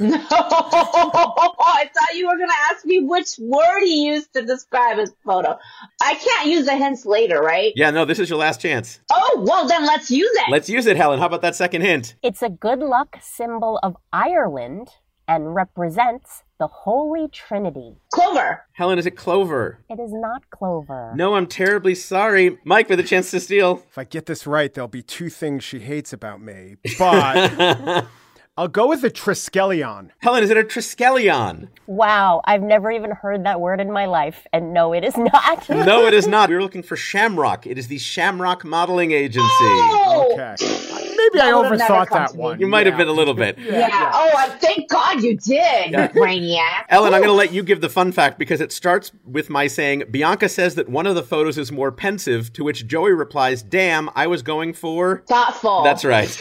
No, 0.08 0.16
I 0.18 1.90
thought 1.92 2.14
you 2.14 2.26
were 2.26 2.36
going 2.36 2.48
to 2.48 2.54
ask 2.70 2.84
me 2.84 3.00
which 3.00 3.36
word 3.38 3.80
he 3.80 4.06
used 4.06 4.32
to 4.34 4.42
describe 4.42 4.98
his 4.98 5.12
photo. 5.24 5.58
I 6.02 6.14
can't 6.14 6.48
use 6.48 6.66
the 6.66 6.76
hints 6.76 7.04
later, 7.04 7.40
right? 7.40 7.72
Yeah, 7.76 7.90
no, 7.90 8.04
this 8.04 8.18
is 8.18 8.30
your 8.30 8.38
last 8.38 8.60
chance. 8.60 9.00
Oh, 9.12 9.44
well, 9.46 9.66
then 9.66 9.84
let's 9.86 10.10
use 10.10 10.30
it. 10.32 10.50
Let's 10.50 10.68
use 10.68 10.86
it, 10.86 10.96
Helen. 10.96 11.18
How 11.18 11.26
about 11.26 11.42
that 11.42 11.56
second 11.56 11.82
hint? 11.82 12.14
It's 12.22 12.42
a 12.42 12.48
good 12.48 12.78
luck 12.80 13.18
symbol 13.20 13.78
of 13.82 13.96
Ireland 14.12 14.88
and 15.26 15.54
represents 15.54 16.42
the 16.58 16.66
Holy 16.66 17.28
Trinity. 17.28 17.96
Clover. 18.12 18.64
Helen, 18.72 18.98
is 18.98 19.06
it 19.06 19.12
clover? 19.12 19.84
It 19.88 20.00
is 20.00 20.12
not 20.12 20.48
clover. 20.50 21.12
No, 21.14 21.34
I'm 21.34 21.46
terribly 21.46 21.94
sorry. 21.94 22.58
Mike, 22.64 22.88
for 22.88 22.96
the 22.96 23.02
chance 23.02 23.30
to 23.32 23.40
steal. 23.40 23.82
If 23.88 23.98
I 23.98 24.04
get 24.04 24.26
this 24.26 24.46
right, 24.46 24.72
there'll 24.72 24.88
be 24.88 25.02
two 25.02 25.28
things 25.28 25.62
she 25.62 25.80
hates 25.80 26.12
about 26.12 26.40
me. 26.40 26.76
But 26.98 28.06
I'll 28.58 28.66
go 28.66 28.88
with 28.88 29.02
the 29.02 29.10
Triskelion. 29.10 30.10
Helen, 30.18 30.42
is 30.42 30.50
it 30.50 30.56
a 30.56 30.64
Triskelion? 30.64 31.68
Wow, 31.86 32.40
I've 32.44 32.60
never 32.60 32.90
even 32.90 33.12
heard 33.12 33.44
that 33.44 33.60
word 33.60 33.80
in 33.80 33.92
my 33.92 34.06
life. 34.06 34.48
And 34.52 34.74
no, 34.74 34.92
it 34.92 35.04
is 35.04 35.16
not. 35.16 35.68
No, 35.68 36.06
it 36.06 36.12
is 36.12 36.26
not. 36.26 36.48
We 36.48 36.56
were 36.56 36.62
looking 36.62 36.82
for 36.82 36.96
Shamrock. 36.96 37.68
It 37.68 37.78
is 37.78 37.86
the 37.86 37.98
Shamrock 37.98 38.64
Modeling 38.64 39.12
Agency. 39.12 39.46
Oh! 39.46 40.32
Okay. 40.32 41.07
Maybe 41.32 41.40
I 41.40 41.50
That 41.50 41.88
overthought 41.90 42.10
that 42.10 42.34
one. 42.34 42.60
You 42.60 42.66
might 42.66 42.86
have 42.86 42.96
been 42.96 43.08
a 43.08 43.12
little 43.12 43.34
bit. 43.34 43.58
Yeah. 43.58 44.10
Oh, 44.14 44.30
I- 44.36 44.48
thank 44.48 44.88
God 44.90 45.22
you 45.22 45.36
did, 45.36 45.90
you 45.90 45.98
brainiac. 45.98 46.84
Ellen, 46.88 47.14
I'm 47.14 47.20
going 47.20 47.28
to 47.28 47.32
let 47.32 47.52
you 47.52 47.62
give 47.62 47.80
the 47.80 47.88
fun 47.88 48.12
fact 48.12 48.38
because 48.38 48.60
it 48.60 48.72
starts 48.72 49.12
with 49.26 49.50
my 49.50 49.66
saying 49.66 50.04
Bianca 50.10 50.48
says 50.48 50.74
that 50.76 50.88
one 50.88 51.06
of 51.06 51.14
the 51.14 51.22
photos 51.22 51.58
is 51.58 51.70
more 51.72 51.92
pensive, 51.92 52.52
to 52.54 52.64
which 52.64 52.86
Joey 52.86 53.12
replies, 53.12 53.62
Damn, 53.62 54.10
I 54.14 54.26
was 54.26 54.42
going 54.42 54.72
for. 54.72 55.22
Thoughtful. 55.28 55.82
That's 55.82 56.04
right. 56.04 56.28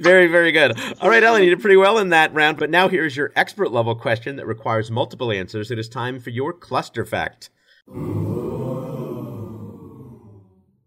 very, 0.00 0.26
very 0.28 0.52
good. 0.52 0.78
All 1.00 1.08
right, 1.08 1.22
Ellen, 1.22 1.42
you 1.42 1.50
did 1.50 1.60
pretty 1.60 1.76
well 1.76 1.98
in 1.98 2.10
that 2.10 2.32
round, 2.34 2.58
but 2.58 2.70
now 2.70 2.88
here's 2.88 3.16
your 3.16 3.32
expert 3.36 3.70
level 3.72 3.94
question 3.94 4.36
that 4.36 4.46
requires 4.46 4.90
multiple 4.90 5.30
answers. 5.32 5.70
It 5.70 5.78
is 5.78 5.88
time 5.88 6.20
for 6.20 6.30
your 6.30 6.52
cluster 6.52 7.04
fact. 7.04 7.50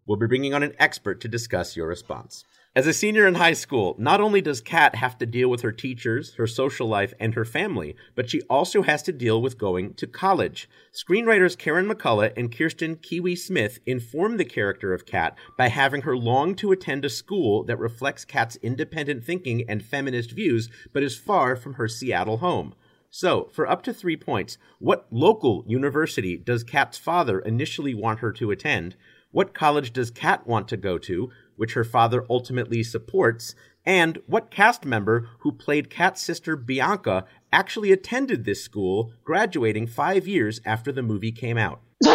We'll 0.07 0.17
be 0.17 0.27
bringing 0.27 0.53
on 0.53 0.61
an 0.61 0.75
expert 0.77 1.19
to 1.21 1.27
discuss 1.27 1.75
your 1.75 1.87
response. 1.87 2.43
As 2.75 2.85
a 2.85 2.93
senior 2.93 3.25
in 3.25 3.35
high 3.35 3.53
school, 3.53 3.95
not 3.97 4.21
only 4.21 4.41
does 4.41 4.61
Kat 4.61 4.95
have 4.95 5.17
to 5.19 5.25
deal 5.25 5.49
with 5.49 5.61
her 5.61 5.71
teachers, 5.71 6.35
her 6.35 6.45
social 6.45 6.87
life, 6.87 7.13
and 7.19 7.33
her 7.33 7.45
family, 7.45 7.95
but 8.13 8.29
she 8.29 8.41
also 8.43 8.83
has 8.83 9.01
to 9.03 9.11
deal 9.11 9.41
with 9.41 9.57
going 9.57 9.93
to 9.93 10.05
college. 10.05 10.69
Screenwriters 10.93 11.57
Karen 11.57 11.87
McCullah 11.87 12.33
and 12.37 12.55
Kirsten 12.55 12.97
Kiwi 12.97 13.35
Smith 13.35 13.79
inform 13.85 14.37
the 14.37 14.45
character 14.45 14.93
of 14.93 15.05
Kat 15.05 15.37
by 15.57 15.69
having 15.69 16.01
her 16.01 16.17
long 16.17 16.53
to 16.55 16.71
attend 16.71 17.03
a 17.05 17.09
school 17.09 17.63
that 17.63 17.79
reflects 17.79 18.25
Kat's 18.25 18.57
independent 18.57 19.23
thinking 19.23 19.63
and 19.67 19.83
feminist 19.83 20.31
views, 20.31 20.69
but 20.93 21.01
is 21.01 21.17
far 21.17 21.55
from 21.55 21.75
her 21.75 21.87
Seattle 21.87 22.37
home. 22.37 22.75
So, 23.09 23.49
for 23.53 23.65
up 23.65 23.81
to 23.83 23.93
three 23.93 24.17
points, 24.17 24.57
what 24.79 25.07
local 25.09 25.63
university 25.65 26.35
does 26.35 26.65
Kat's 26.65 26.97
father 26.97 27.39
initially 27.39 27.93
want 27.93 28.19
her 28.19 28.33
to 28.33 28.51
attend? 28.51 28.97
What 29.35 29.53
college 29.53 29.91
does 29.91 30.11
Kat 30.11 30.47
want 30.47 30.69
to 30.69 30.77
go 30.77 30.97
to, 30.97 31.29
which 31.57 31.73
her 31.73 31.83
father 31.83 32.23
ultimately 32.29 32.83
supports? 32.83 33.53
And 33.85 34.17
what 34.27 34.49
cast 34.49 34.85
member 34.85 35.27
who 35.39 35.51
played 35.51 35.89
Kat's 35.89 36.21
sister 36.21 36.55
Bianca 36.55 37.25
actually 37.51 37.91
attended 37.91 38.45
this 38.45 38.63
school, 38.63 39.11
graduating 39.25 39.87
five 39.87 40.25
years 40.25 40.61
after 40.63 40.93
the 40.93 41.03
movie 41.03 41.33
came 41.33 41.57
out? 41.57 41.81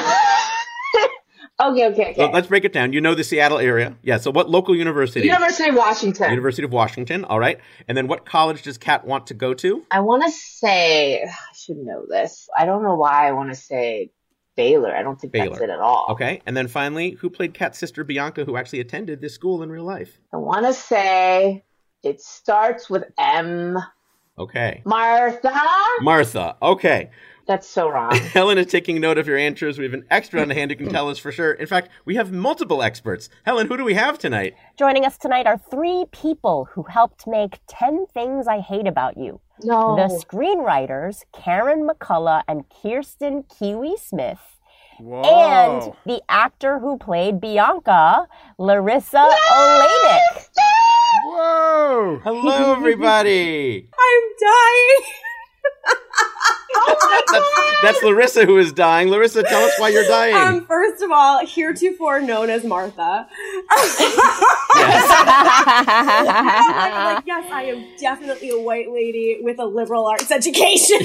Okay, 1.62 1.88
okay, 1.88 2.02
okay. 2.12 2.14
So 2.16 2.30
let's 2.30 2.46
break 2.46 2.64
it 2.64 2.72
down. 2.72 2.94
You 2.94 3.02
know 3.02 3.14
the 3.14 3.22
Seattle 3.22 3.58
area. 3.58 3.94
Yeah, 4.00 4.16
so 4.16 4.30
what 4.30 4.48
local 4.48 4.74
university? 4.74 5.26
University 5.26 5.68
of 5.68 5.74
Washington. 5.74 6.30
University 6.30 6.64
of 6.64 6.72
Washington, 6.72 7.26
all 7.26 7.38
right. 7.38 7.60
And 7.86 7.98
then 7.98 8.08
what 8.08 8.24
college 8.24 8.62
does 8.62 8.78
Kat 8.78 9.06
want 9.06 9.26
to 9.26 9.34
go 9.34 9.52
to? 9.52 9.84
I 9.90 10.00
want 10.00 10.22
to 10.24 10.30
say, 10.30 11.22
I 11.22 11.54
should 11.54 11.76
know 11.76 12.06
this. 12.08 12.48
I 12.56 12.64
don't 12.64 12.82
know 12.82 12.94
why 12.94 13.28
I 13.28 13.32
want 13.32 13.50
to 13.50 13.56
say 13.56 14.10
Baylor. 14.56 14.94
I 14.94 15.02
don't 15.02 15.20
think 15.20 15.32
that's 15.32 15.60
it 15.60 15.70
at 15.70 15.80
all. 15.80 16.06
Okay. 16.10 16.42
And 16.46 16.56
then 16.56 16.68
finally, 16.68 17.12
who 17.12 17.30
played 17.30 17.54
Kat's 17.54 17.78
sister 17.78 18.04
Bianca, 18.04 18.44
who 18.44 18.56
actually 18.56 18.80
attended 18.80 19.20
this 19.20 19.34
school 19.34 19.62
in 19.62 19.70
real 19.70 19.84
life? 19.84 20.18
I 20.32 20.36
want 20.36 20.66
to 20.66 20.74
say 20.74 21.64
it 22.02 22.20
starts 22.20 22.90
with 22.90 23.04
M. 23.18 23.78
Okay. 24.38 24.82
Martha? 24.84 25.52
Martha. 26.00 26.56
Okay. 26.62 27.10
That's 27.46 27.68
so 27.68 27.88
wrong. 27.88 28.14
Helen 28.32 28.58
is 28.58 28.66
taking 28.66 29.00
note 29.00 29.18
of 29.18 29.26
your 29.26 29.36
answers. 29.36 29.76
We 29.76 29.84
have 29.84 29.92
an 29.92 30.04
expert 30.10 30.40
on 30.40 30.50
hand 30.50 30.70
who 30.70 30.76
can 30.76 30.88
tell 30.88 31.08
us 31.08 31.18
for 31.18 31.32
sure. 31.32 31.52
In 31.52 31.66
fact, 31.66 31.88
we 32.04 32.14
have 32.14 32.30
multiple 32.30 32.82
experts. 32.82 33.28
Helen, 33.44 33.66
who 33.66 33.76
do 33.76 33.84
we 33.84 33.94
have 33.94 34.18
tonight? 34.18 34.54
Joining 34.78 35.04
us 35.04 35.18
tonight 35.18 35.46
are 35.46 35.58
three 35.58 36.04
people 36.12 36.68
who 36.72 36.84
helped 36.84 37.26
make 37.26 37.58
10 37.66 38.06
Things 38.14 38.46
I 38.46 38.60
Hate 38.60 38.86
About 38.86 39.16
You. 39.18 39.40
No. 39.64 39.96
The 39.96 40.08
screenwriters, 40.24 41.24
Karen 41.32 41.88
McCullah 41.88 42.42
and 42.48 42.64
Kirsten 42.70 43.44
Kiwi 43.44 43.96
Smith. 43.96 44.40
Whoa. 44.98 45.22
And 45.22 45.92
the 46.04 46.22
actor 46.28 46.78
who 46.78 46.98
played 46.98 47.40
Bianca, 47.40 48.26
Larisa 48.58 49.30
Oleynik. 49.52 50.46
Whoa. 51.24 52.20
Hello, 52.22 52.72
everybody. 52.74 53.88
I'm 53.98 54.22
dying. 54.40 55.06
that's, 57.30 57.46
that's 57.82 58.00
Larisa 58.00 58.44
who 58.44 58.58
is 58.58 58.72
dying. 58.72 59.08
Larisa, 59.08 59.46
tell 59.46 59.62
us 59.62 59.72
why 59.78 59.88
you're 59.88 60.06
dying. 60.06 60.34
Um, 60.34 60.66
first 60.66 61.02
of 61.02 61.10
all, 61.10 61.44
heretofore 61.44 62.20
known 62.20 62.50
as 62.50 62.64
Martha. 62.64 63.26
yes. 63.70 65.10
like, 65.10 65.18
yes, 67.26 67.50
I 67.50 67.64
am 67.68 67.84
definitely 67.98 68.50
a 68.50 68.58
white 68.58 68.90
lady 68.90 69.40
with 69.42 69.58
a 69.58 69.66
liberal 69.66 70.06
arts 70.06 70.30
education. 70.30 70.98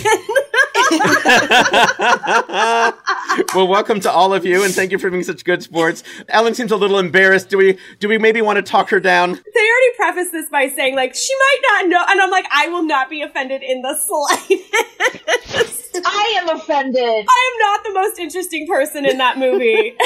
well, 3.56 3.68
welcome 3.68 4.00
to 4.02 4.12
all 4.12 4.34
of 4.34 4.46
you, 4.46 4.64
and 4.64 4.74
thank 4.74 4.92
you 4.92 5.00
for 5.00 5.10
being 5.10 5.24
such 5.24 5.44
good 5.44 5.64
sports. 5.64 6.04
Ellen 6.30 6.54
seems 6.54 6.72
a 6.72 6.78
little 6.78 7.00
embarrassed. 7.00 7.50
Do 7.50 7.58
we 7.58 7.78
do 8.00 8.08
we 8.08 8.18
maybe 8.18 8.42
want 8.42 8.58
to 8.58 8.64
talk 8.64 8.90
her 8.90 9.00
down? 9.00 9.40
they 9.56 9.62
already 9.62 9.96
prefaced 9.96 10.32
this 10.32 10.50
by 10.50 10.68
saying, 10.68 10.96
like, 10.96 11.16
she 11.16 11.34
might 11.34 11.62
not 11.64 11.90
know. 11.90 12.06
And 12.10 12.22
I'm 12.22 12.30
like, 12.30 12.46
I 12.52 12.68
will 12.68 12.84
not 12.84 13.10
be 13.10 13.22
offended 13.22 13.64
in 13.64 13.82
the 13.82 13.98
slightest. 13.98 15.55
I 16.04 16.36
am 16.42 16.50
offended. 16.50 17.04
I 17.04 17.52
am 17.52 17.60
not 17.60 17.84
the 17.84 17.94
most 17.94 18.20
interesting 18.20 18.68
person 18.68 19.06
in 19.06 19.18
that 19.20 19.38
movie. 19.38 19.96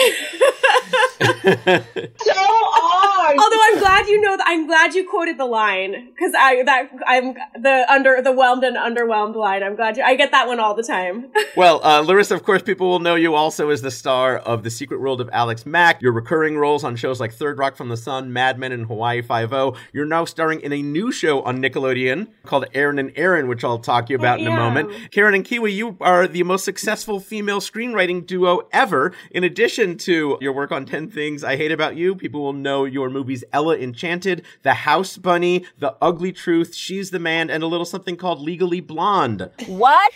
So 1.20 2.34
are. 2.34 2.79
Although 3.44 3.62
I'm 3.64 3.80
glad 3.80 4.08
you 4.08 4.22
know 4.22 4.38
that 4.38 4.46
I'm 4.48 4.68
glad 4.68 4.94
you 4.94 5.08
quoted 5.08 5.38
the 5.38 5.46
line 5.46 6.10
because 6.16 6.34
I 6.38 6.64
that 6.64 6.90
I'm 7.06 7.34
the 7.62 7.86
under 7.90 8.22
the 8.22 8.32
whelmed 8.32 8.64
and 8.64 8.76
underwhelmed 8.78 9.36
line. 9.36 9.64
I'm 9.64 9.76
glad 9.76 9.98
you 9.98 10.04
I 10.04 10.16
get 10.16 10.32
that 10.32 10.48
one 10.48 10.60
all 10.60 10.74
the 10.76 10.84
time. 10.84 11.32
Well, 11.56 11.82
uh, 11.84 12.04
Larisa, 12.04 12.32
of 12.32 12.44
course, 12.44 12.62
people 12.62 12.88
will 12.88 13.00
know 13.00 13.16
you 13.16 13.34
also 13.34 13.70
as 13.70 13.82
the 13.82 13.92
star 13.92 14.38
of 14.38 14.64
The 14.64 14.70
Secret 14.70 15.02
World 15.02 15.20
of 15.20 15.30
Alex 15.34 15.66
Mack. 15.66 16.02
Your 16.02 16.14
recurring 16.14 16.58
roles 16.58 16.84
on 16.84 16.96
shows 16.96 17.20
like 17.20 17.34
Third 17.34 17.58
Rock 17.58 17.76
from 17.76 17.90
the 17.90 17.98
Sun, 17.98 18.32
Mad 18.32 18.58
Men, 18.58 18.72
and 18.72 18.86
Hawaii 18.86 19.22
Five-O. 19.22 19.76
You're 19.92 20.06
now 20.06 20.26
starring 20.26 20.62
in 20.62 20.72
a 20.72 20.82
new 20.82 21.12
show 21.12 21.42
on 21.42 21.62
Nickelodeon 21.62 22.28
called 22.46 22.66
Erin 22.74 23.00
and 23.00 23.12
Aaron, 23.16 23.48
which 23.48 23.64
I'll 23.64 23.80
talk 23.80 24.06
to 24.06 24.14
you 24.14 24.20
about 24.20 24.40
in 24.40 24.48
a 24.48 24.52
moment. 24.52 25.12
Karen 25.12 25.34
and 25.34 25.44
Kiwi, 25.44 25.74
you 25.74 25.98
are 26.00 26.28
the 26.28 26.44
most 26.44 26.64
successful 26.64 27.20
female 27.20 27.60
screenwriting 27.60 28.26
duo 28.26 28.62
ever. 28.72 29.12
In 29.32 29.44
addition 29.44 29.98
to 30.00 30.38
your 30.40 30.54
work 30.54 30.72
on 30.72 30.86
10 30.86 31.10
Things 31.10 31.44
I 31.44 31.58
Hate 31.58 31.72
About 31.72 31.96
You, 31.96 32.16
people 32.16 32.42
will 32.42 32.54
know 32.54 32.86
your 32.86 33.10
movies 33.20 33.44
Ella 33.52 33.78
Enchanted, 33.78 34.46
The 34.64 34.74
House 34.74 35.18
Bunny, 35.18 35.66
The 35.78 35.94
Ugly 36.02 36.32
Truth, 36.32 36.74
She's 36.74 37.12
the 37.12 37.20
Man, 37.20 37.50
and 37.50 37.62
a 37.62 37.68
little 37.68 37.86
something 37.86 38.16
called 38.16 38.40
Legally 38.40 38.80
Blonde. 38.80 39.50
What? 39.68 40.14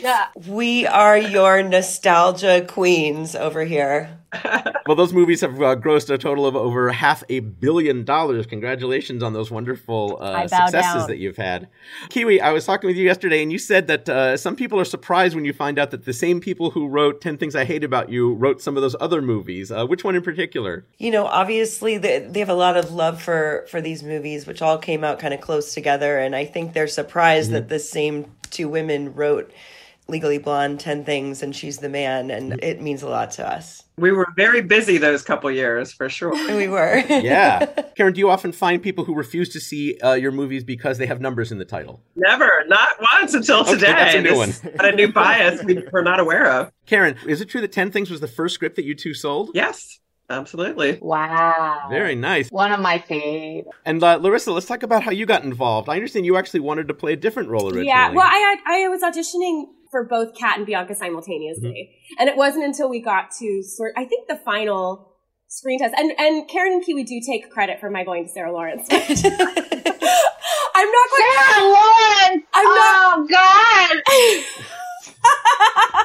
We 0.48 0.88
are 0.88 1.18
your 1.18 1.62
nostalgia 1.64 2.66
queens 2.66 3.36
over 3.36 3.66
here. 3.66 4.20
Well, 4.86 4.98
those 4.98 5.14
movies 5.14 5.40
have 5.40 5.56
uh, 5.62 5.78
grossed 5.78 6.10
a 6.10 6.18
total 6.18 6.46
of 6.46 6.58
over 6.58 6.92
half 6.92 7.24
a 7.30 7.40
billion 7.40 8.04
dollars. 8.04 8.46
Congratulations 8.46 9.24
on 9.24 9.32
those 9.32 9.50
wonderful 9.50 10.18
uh, 10.20 10.42
successes 10.46 10.72
down. 10.74 11.08
that 11.08 11.20
you've 11.20 11.38
had. 11.38 11.70
Kiwi, 12.10 12.42
I 12.42 12.52
was 12.52 12.66
talking 12.66 12.90
with 12.90 12.98
you 12.98 13.06
yesterday, 13.06 13.42
and 13.42 13.50
you 13.50 13.58
said 13.58 13.88
that 13.88 14.10
uh, 14.10 14.36
some 14.36 14.58
people 14.58 14.78
are 14.78 14.86
surprised 14.86 15.36
when 15.36 15.46
you 15.46 15.54
find 15.54 15.80
out 15.80 15.92
that 15.92 16.04
the 16.04 16.12
same 16.12 16.42
people 16.42 16.72
who 16.72 16.90
wrote 16.90 17.22
10 17.22 17.38
Things 17.38 17.56
I 17.56 17.64
Hate 17.64 17.86
About 17.86 18.10
You 18.10 18.34
wrote 18.34 18.62
some 18.62 18.76
of 18.76 18.82
those 18.82 18.96
other 19.00 19.22
movies. 19.22 19.72
Uh, 19.72 19.86
which 19.86 20.04
one 20.04 20.18
in 20.18 20.22
particular? 20.22 20.86
You 20.98 21.12
know, 21.12 21.28
obviously 21.28 21.98
they, 21.98 22.20
they 22.20 22.42
have 22.42 22.50
a 22.50 22.54
lot 22.54 22.76
of 22.76 22.92
love 22.92 23.22
for 23.22 23.66
for 23.70 23.80
these 23.80 24.04
movies, 24.04 24.46
which 24.46 24.62
all 24.62 24.78
came 24.78 25.06
out 25.06 25.18
kind 25.18 25.34
of 25.34 25.40
close 25.40 25.74
together, 25.74 26.20
and 26.20 26.36
I 26.36 26.44
think 26.44 26.74
they're 26.74 26.88
surprised 26.88 27.52
that 27.52 27.70
the 27.70 27.80
same 27.80 28.26
two 28.50 28.68
women 28.68 29.14
wrote 29.14 29.54
Legally 30.08 30.38
Blonde, 30.38 30.82
Ten 30.82 31.06
Things, 31.06 31.42
and 31.42 31.56
She's 31.56 31.78
the 31.78 31.90
Man, 31.90 32.30
and 32.30 32.62
it 32.62 32.82
means 32.82 33.02
a 33.02 33.08
lot 33.08 33.32
to 33.32 33.48
us. 33.50 33.83
We 33.98 34.12
were 34.12 34.28
very 34.36 34.62
busy 34.62 34.98
those 34.98 35.22
couple 35.22 35.52
years 35.52 35.92
for 35.92 36.10
sure. 36.10 36.34
We 36.56 36.68
were. 36.68 36.98
Yeah. 37.10 37.66
Karen, 37.96 38.14
do 38.14 38.20
you 38.20 38.30
often 38.30 38.52
find 38.52 38.82
people 38.82 39.06
who 39.06 39.14
refuse 39.14 39.50
to 39.50 39.60
see 39.60 40.00
uh, 40.00 40.14
your 40.14 40.32
movies 40.32 40.64
because 40.64 40.98
they 40.98 41.06
have 41.06 41.22
numbers 41.22 41.52
in 41.52 41.60
the 41.60 41.66
title? 41.66 42.02
Never, 42.16 42.50
not 42.68 42.90
once 43.14 43.34
until 43.34 43.62
Okay, 43.62 43.74
today. 43.74 43.92
that's 43.92 44.16
a 44.16 44.22
new 44.22 44.46
This 44.46 44.64
is 44.64 44.72
a 44.80 44.92
new 44.92 45.12
bias 45.12 45.64
we 45.64 45.84
were 45.92 46.02
not 46.02 46.20
aware 46.20 46.50
of. 46.50 46.72
Karen, 46.88 47.16
is 47.28 47.40
it 47.42 47.50
true 47.50 47.62
that 47.62 47.72
10 47.72 47.92
Things 47.92 48.10
was 48.10 48.20
the 48.20 48.28
first 48.28 48.56
script 48.56 48.76
that 48.78 48.86
you 48.86 48.96
two 48.96 49.14
sold? 49.14 49.52
Yes. 49.54 50.00
Absolutely. 50.30 50.98
Wow. 51.02 51.88
Very 51.90 52.16
nice. 52.16 52.50
One 52.50 52.72
of 52.72 52.80
my 52.80 52.98
favorite. 52.98 53.68
And 53.86 54.02
uh, 54.02 54.18
Larisa, 54.20 54.54
let's 54.54 54.66
talk 54.66 54.82
about 54.82 55.04
how 55.04 55.12
you 55.12 55.26
got 55.26 55.44
involved. 55.44 55.90
I 55.90 55.96
understand 55.96 56.26
you 56.26 56.38
actually 56.38 56.62
wanted 56.62 56.88
to 56.88 56.94
play 56.94 57.14
a 57.14 57.18
different 57.18 57.50
role 57.50 57.66
originally. 57.66 57.88
Yeah, 57.88 58.10
well, 58.12 58.26
I 58.26 58.58
I 58.66 58.88
was 58.88 59.02
auditioning 59.02 59.66
for 59.94 60.04
both 60.04 60.36
Kat 60.36 60.58
and 60.58 60.66
Bianca 60.66 60.96
simultaneously, 60.96 61.70
Mm-hmm. 61.70 62.16
and 62.20 62.28
it 62.30 62.36
wasn't 62.36 62.66
until 62.66 62.90
we 62.90 63.00
got 63.00 63.32
to 63.40 63.62
sort. 63.64 63.94
I 63.96 64.04
think 64.06 64.28
the 64.28 64.36
final 64.36 65.14
screen 65.48 65.80
test, 65.80 65.94
and 65.98 66.12
and 66.18 66.50
Karen 66.50 66.74
and 66.74 66.84
Kiwi 66.84 67.04
do 67.04 67.22
take 67.26 67.50
credit 67.50 67.80
for 67.80 67.90
my 67.90 68.04
going 68.04 68.26
to 68.26 68.30
Sarah 68.32 68.52
Lawrence. 68.52 68.88
I'm 68.92 70.90
not 70.92 71.10
quite. 71.10 71.36
Sarah 71.38 71.68
Lawrence! 71.70 72.46
I'm 72.54 72.66
not. 72.66 73.14
Oh, 73.16 73.28
God! 73.30 74.02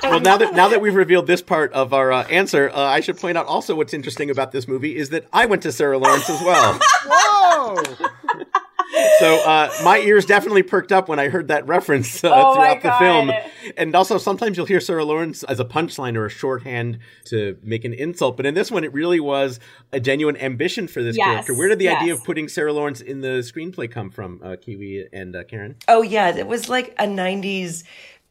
well, 0.10 0.20
now 0.20 0.36
that 0.36 0.54
now 0.54 0.68
that 0.68 0.80
we've 0.80 0.94
revealed 0.94 1.26
this 1.26 1.42
part 1.42 1.72
of 1.72 1.92
our 1.92 2.12
uh, 2.12 2.24
answer, 2.24 2.70
uh, 2.70 2.78
I 2.80 3.00
should 3.00 3.16
point 3.18 3.36
out 3.38 3.46
also 3.46 3.74
what's 3.74 3.94
interesting 3.94 4.30
about 4.30 4.52
this 4.52 4.68
movie 4.68 4.96
is 4.96 5.08
that 5.10 5.26
I 5.32 5.46
went 5.46 5.62
to 5.62 5.72
Sarah 5.72 5.98
Lawrence 5.98 6.28
as 6.30 6.40
well. 6.42 6.78
Whoa! 7.06 7.82
So 9.18 9.40
uh, 9.44 9.70
my 9.84 9.98
ears 9.98 10.24
definitely 10.24 10.62
perked 10.62 10.92
up 10.92 11.08
when 11.08 11.18
I 11.18 11.28
heard 11.28 11.48
that 11.48 11.66
reference 11.66 12.22
uh, 12.24 12.32
Oh 12.32 12.54
throughout 12.54 12.82
the 12.82 12.92
film. 12.92 13.30
And 13.76 13.94
also, 13.94 14.18
sometimes 14.18 14.56
you'll 14.56 14.66
hear 14.66 14.80
Sarah 14.80 15.04
Lawrence 15.04 15.42
as 15.42 15.60
a 15.60 15.64
punchline 15.64 16.16
or 16.16 16.26
a 16.26 16.30
shorthand 16.30 16.98
to 17.26 17.58
make 17.62 17.84
an 17.84 17.92
insult. 17.92 18.36
But 18.36 18.46
in 18.46 18.54
this 18.54 18.70
one, 18.70 18.84
it 18.84 18.92
really 18.92 19.20
was 19.20 19.60
a 19.92 20.00
genuine 20.00 20.36
ambition 20.36 20.88
for 20.88 21.02
this 21.02 21.16
Yes, 21.16 21.26
character. 21.26 21.54
Where 21.54 21.68
did 21.68 21.78
the 21.78 21.88
idea 21.88 22.14
of 22.14 22.24
putting 22.24 22.48
Sarah 22.48 22.72
Lawrence 22.72 23.00
in 23.00 23.20
the 23.20 23.40
screenplay 23.40 23.90
come 23.90 24.10
from, 24.10 24.40
uh, 24.42 24.56
Kiwi 24.56 25.08
and 25.12 25.36
uh, 25.36 25.44
Karen? 25.44 25.76
Oh 25.86 26.02
yeah, 26.02 26.34
it 26.34 26.46
was 26.46 26.68
like 26.68 26.94
a 26.98 27.06
'90s 27.06 27.84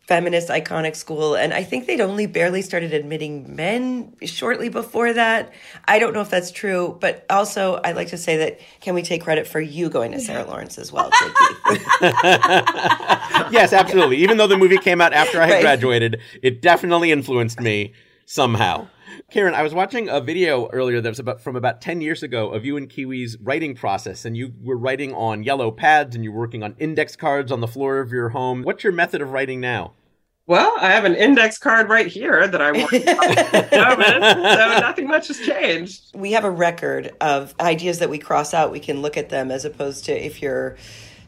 feminist 0.07 0.47
iconic 0.47 0.95
school, 0.95 1.35
and 1.35 1.53
I 1.53 1.63
think 1.63 1.85
they'd 1.85 1.99
only 1.99 2.25
barely 2.27 2.61
started 2.61 2.93
admitting 2.93 3.53
men 3.55 4.15
shortly 4.23 4.69
before 4.69 5.11
that. 5.11 5.51
I 5.85 5.99
don't 5.99 6.13
know 6.13 6.21
if 6.21 6.29
that's 6.29 6.49
true, 6.49 6.97
but 7.01 7.25
also 7.29 7.81
I'd 7.83 7.97
like 7.97 8.07
to 8.09 8.17
say 8.17 8.37
that 8.37 8.59
can 8.79 8.95
we 8.95 9.03
take 9.03 9.21
credit 9.21 9.47
for 9.47 9.59
you 9.59 9.89
going 9.89 10.13
to 10.13 10.19
Sarah 10.21 10.45
Lawrence 10.45 10.77
as 10.77 10.93
well, 10.93 11.11
yes, 13.51 13.73
absolutely. 13.73 14.17
Even 14.17 14.37
though 14.37 14.47
the 14.47 14.57
movie 14.57 14.77
came 14.77 15.01
out 15.01 15.11
after 15.13 15.41
I 15.41 15.45
had 15.47 15.53
Right. 15.55 15.61
graduated, 15.61 16.21
it 16.41 16.61
definitely 16.61 17.11
influenced 17.11 17.59
me 17.59 17.91
somehow. 18.25 18.87
Karen, 19.29 19.53
I 19.53 19.61
was 19.61 19.73
watching 19.73 20.07
a 20.07 20.21
video 20.21 20.69
earlier 20.69 21.01
that 21.01 21.09
was 21.09 21.19
about 21.19 21.41
from 21.41 21.57
about 21.57 21.81
10 21.81 21.99
years 21.99 22.23
ago 22.23 22.49
of 22.49 22.63
you 22.63 22.77
and 22.77 22.89
Kiwi's 22.89 23.37
writing 23.41 23.75
process, 23.75 24.23
and 24.23 24.37
you 24.37 24.53
were 24.61 24.77
writing 24.77 25.13
on 25.13 25.43
yellow 25.43 25.69
pads 25.69 26.15
and 26.15 26.23
you 26.23 26.31
were 26.31 26.39
working 26.39 26.63
on 26.63 26.75
index 26.79 27.17
cards 27.17 27.51
on 27.51 27.59
the 27.59 27.67
floor 27.67 27.99
of 27.99 28.13
your 28.13 28.29
home. 28.29 28.63
What's 28.63 28.85
your 28.85 28.93
method 28.93 29.21
of 29.21 29.33
writing 29.33 29.59
now? 29.59 29.91
Well, 30.45 30.73
I 30.79 30.91
have 30.91 31.03
an 31.03 31.15
index 31.15 31.57
card 31.57 31.89
right 31.89 32.07
here 32.07 32.47
that 32.47 32.61
I 32.61 32.71
want. 32.71 32.89
so 34.49 34.79
nothing 34.79 35.07
much 35.07 35.27
has 35.27 35.39
changed. 35.39 36.15
we 36.15 36.31
have 36.31 36.45
a 36.45 36.49
record 36.49 37.13
of 37.19 37.53
ideas 37.59 37.99
that 37.99 38.09
we 38.09 38.19
cross 38.19 38.53
out. 38.53 38.71
We 38.71 38.79
can 38.79 39.01
look 39.01 39.17
at 39.17 39.27
them 39.27 39.51
as 39.51 39.65
opposed 39.65 40.05
to 40.05 40.13
if 40.13 40.41
you're 40.41 40.77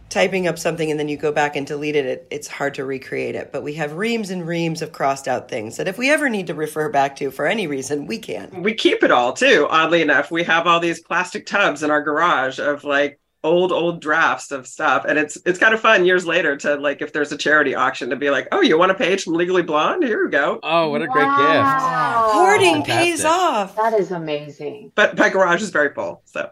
typing 0.10 0.48
up 0.48 0.58
something 0.58 0.90
and 0.90 1.00
then 1.00 1.08
you 1.08 1.18
go 1.18 1.32
back 1.32 1.56
and 1.56 1.66
delete 1.68 1.96
it, 1.96 2.06
it 2.06 2.28
it's 2.32 2.48
hard 2.48 2.74
to 2.76 2.86
recreate 2.86 3.36
it. 3.36 3.52
But 3.52 3.64
we 3.64 3.74
have 3.76 3.94
reams 3.94 4.30
and 4.32 4.46
reams 4.46 4.82
of 4.82 4.92
crossed 4.92 5.28
out 5.28 5.50
things 5.50 5.78
that 5.78 5.88
if 5.88 5.98
we 5.98 6.10
ever 6.12 6.30
need 6.30 6.48
to 6.48 6.54
refer 6.54 6.90
back 6.90 7.16
to 7.18 7.32
for 7.32 7.46
any 7.46 7.68
reason, 7.68 8.08
we 8.08 8.18
can. 8.18 8.64
We 8.64 8.74
keep 8.74 9.04
it 9.04 9.12
all 9.12 9.34
too, 9.34 9.68
oddly 9.70 10.02
enough. 10.02 10.32
We 10.32 10.44
have 10.44 10.68
all 10.68 10.80
these 10.80 11.02
plastic 11.02 11.46
tubs 11.46 11.84
in 11.84 11.92
our 11.92 12.02
garage 12.02 12.60
of 12.60 12.84
like 12.84 13.20
old 13.42 13.72
old 13.72 14.02
drafts 14.02 14.52
of 14.52 14.68
stuff 14.68 15.06
and 15.08 15.18
it's 15.18 15.38
it's 15.46 15.58
kind 15.58 15.74
of 15.74 15.80
fun 15.80 16.04
years 16.06 16.26
later 16.28 16.58
to 16.58 16.76
like 16.76 17.02
if 17.02 17.14
there's 17.14 17.32
a 17.32 17.38
charity 17.38 17.74
auction 17.74 18.10
to 18.10 18.18
be 18.18 18.30
like 18.30 18.50
oh 18.52 18.60
you 18.60 18.78
want 18.78 18.92
a 18.92 18.94
page 18.94 19.24
from 19.24 19.32
legally 19.34 19.62
blonde 19.64 20.04
here 20.04 20.26
we 20.26 20.30
go 20.30 20.60
Oh, 20.62 20.90
what 20.90 21.02
a 21.02 21.08
great 21.08 21.24
gift. 21.24 21.70
Hoarding 22.34 22.84
fantastic. 22.84 22.96
pays 22.98 23.24
off. 23.24 23.78
That 23.78 23.94
is 23.94 24.12
amazing. 24.12 24.92
but 24.94 25.18
my 25.18 25.30
garage 25.30 25.62
is 25.62 25.70
very 25.70 25.94
full 25.94 26.22
so 26.26 26.50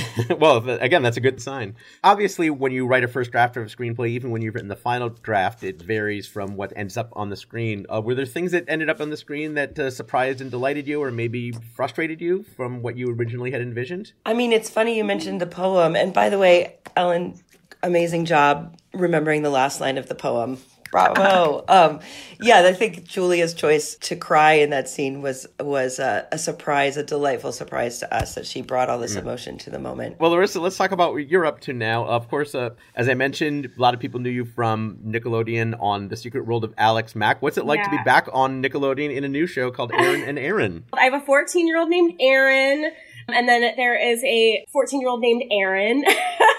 well, 0.38 0.68
again, 0.68 1.02
that's 1.02 1.16
a 1.16 1.20
good 1.20 1.40
sign. 1.40 1.76
Obviously, 2.02 2.50
when 2.50 2.72
you 2.72 2.86
write 2.86 3.04
a 3.04 3.08
first 3.08 3.30
draft 3.30 3.56
of 3.56 3.64
a 3.64 3.66
screenplay, 3.66 4.08
even 4.10 4.30
when 4.30 4.42
you've 4.42 4.54
written 4.54 4.68
the 4.68 4.76
final 4.76 5.08
draft, 5.08 5.62
it 5.62 5.80
varies 5.80 6.26
from 6.26 6.56
what 6.56 6.72
ends 6.76 6.96
up 6.96 7.12
on 7.14 7.30
the 7.30 7.36
screen. 7.36 7.86
Uh, 7.92 8.00
were 8.00 8.14
there 8.14 8.26
things 8.26 8.52
that 8.52 8.64
ended 8.68 8.88
up 8.88 9.00
on 9.00 9.10
the 9.10 9.16
screen 9.16 9.54
that 9.54 9.78
uh, 9.78 9.90
surprised 9.90 10.40
and 10.40 10.50
delighted 10.50 10.86
you, 10.86 11.02
or 11.02 11.10
maybe 11.10 11.52
frustrated 11.74 12.20
you 12.20 12.42
from 12.42 12.82
what 12.82 12.96
you 12.96 13.10
originally 13.10 13.50
had 13.50 13.60
envisioned? 13.60 14.12
I 14.24 14.34
mean, 14.34 14.52
it's 14.52 14.70
funny 14.70 14.96
you 14.96 15.04
mentioned 15.04 15.40
the 15.40 15.46
poem. 15.46 15.96
And 15.96 16.12
by 16.12 16.28
the 16.28 16.38
way, 16.38 16.76
Ellen, 16.96 17.38
amazing 17.82 18.24
job 18.24 18.76
remembering 18.94 19.42
the 19.42 19.50
last 19.50 19.80
line 19.80 19.98
of 19.98 20.08
the 20.08 20.14
poem. 20.14 20.58
Bravo. 20.92 21.64
um, 21.68 22.00
yeah, 22.38 22.60
I 22.60 22.72
think 22.74 23.04
Julia's 23.04 23.54
choice 23.54 23.96
to 23.96 24.14
cry 24.14 24.52
in 24.52 24.70
that 24.70 24.88
scene 24.88 25.22
was 25.22 25.46
was 25.58 25.98
uh, 25.98 26.26
a 26.30 26.38
surprise, 26.38 26.96
a 26.98 27.02
delightful 27.02 27.50
surprise 27.50 27.98
to 28.00 28.14
us 28.14 28.34
that 28.34 28.46
she 28.46 28.60
brought 28.60 28.90
all 28.90 28.98
this 28.98 29.16
emotion 29.16 29.56
to 29.58 29.70
the 29.70 29.78
moment. 29.78 30.20
Well, 30.20 30.30
Larisa, 30.30 30.60
let's 30.60 30.76
talk 30.76 30.92
about 30.92 31.14
what 31.14 31.28
you're 31.28 31.46
up 31.46 31.60
to 31.60 31.72
now. 31.72 32.04
Of 32.04 32.28
course, 32.28 32.54
uh, 32.54 32.70
as 32.94 33.08
I 33.08 33.14
mentioned, 33.14 33.70
a 33.76 33.80
lot 33.80 33.94
of 33.94 34.00
people 34.00 34.20
knew 34.20 34.30
you 34.30 34.44
from 34.44 34.98
Nickelodeon 35.04 35.80
on 35.80 36.08
The 36.08 36.16
Secret 36.16 36.46
World 36.46 36.62
of 36.62 36.74
Alex 36.76 37.14
Mack. 37.16 37.40
What's 37.40 37.56
it 37.56 37.64
like 37.64 37.82
to 37.82 37.90
be 37.90 37.98
back 38.04 38.28
on 38.32 38.62
Nickelodeon 38.62 39.14
in 39.16 39.24
a 39.24 39.28
new 39.28 39.46
show 39.46 39.70
called 39.70 39.92
Erin 39.92 40.22
and 40.22 40.38
Aaron? 40.38 40.84
I 40.92 41.04
have 41.04 41.14
a 41.14 41.24
14 41.24 41.66
year 41.66 41.78
old 41.78 41.88
named 41.88 42.16
Erin, 42.20 42.92
and 43.28 43.48
then 43.48 43.62
there 43.76 43.98
is 43.98 44.22
a 44.24 44.66
14 44.70 45.00
year 45.00 45.08
old 45.08 45.20
named 45.20 45.44
Aaron. 45.50 46.04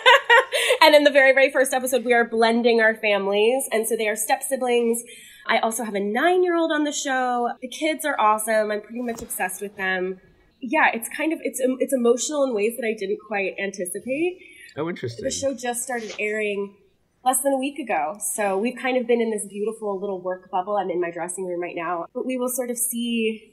and 0.83 0.95
in 0.95 1.05
the 1.05 1.11
very, 1.11 1.33
very 1.33 1.49
first 1.49 1.73
episode, 1.73 2.03
we 2.03 2.13
are 2.13 2.25
blending 2.25 2.81
our 2.81 2.93
families, 2.93 3.67
and 3.71 3.87
so 3.87 3.95
they 3.95 4.07
are 4.07 4.17
step 4.17 4.43
siblings. 4.43 5.01
I 5.47 5.59
also 5.59 5.83
have 5.83 5.95
a 5.95 5.99
nine 5.99 6.43
year 6.43 6.55
old 6.57 6.71
on 6.71 6.83
the 6.83 6.91
show. 6.91 7.49
The 7.61 7.69
kids 7.69 8.03
are 8.05 8.19
awesome. 8.19 8.69
I'm 8.69 8.81
pretty 8.81 9.01
much 9.01 9.21
obsessed 9.21 9.61
with 9.61 9.77
them. 9.77 10.19
Yeah, 10.59 10.89
it's 10.93 11.07
kind 11.09 11.31
of 11.31 11.39
it's 11.43 11.61
um, 11.61 11.77
it's 11.79 11.93
emotional 11.93 12.43
in 12.43 12.53
ways 12.53 12.75
that 12.77 12.85
I 12.85 12.95
didn't 12.97 13.19
quite 13.25 13.55
anticipate. 13.61 14.39
Oh, 14.75 14.89
interesting. 14.89 15.23
The 15.23 15.31
show 15.31 15.53
just 15.53 15.83
started 15.83 16.13
airing 16.19 16.75
less 17.23 17.41
than 17.41 17.53
a 17.53 17.57
week 17.57 17.79
ago. 17.79 18.17
So 18.35 18.57
we've 18.57 18.77
kind 18.77 18.97
of 18.97 19.07
been 19.07 19.21
in 19.21 19.31
this 19.31 19.45
beautiful 19.47 19.99
little 19.99 20.21
work 20.21 20.51
bubble. 20.51 20.75
I'm 20.75 20.89
in 20.89 20.99
my 20.99 21.11
dressing 21.11 21.45
room 21.45 21.61
right 21.61 21.75
now. 21.75 22.07
But 22.13 22.25
we 22.25 22.37
will 22.37 22.49
sort 22.49 22.69
of 22.69 22.77
see 22.77 23.52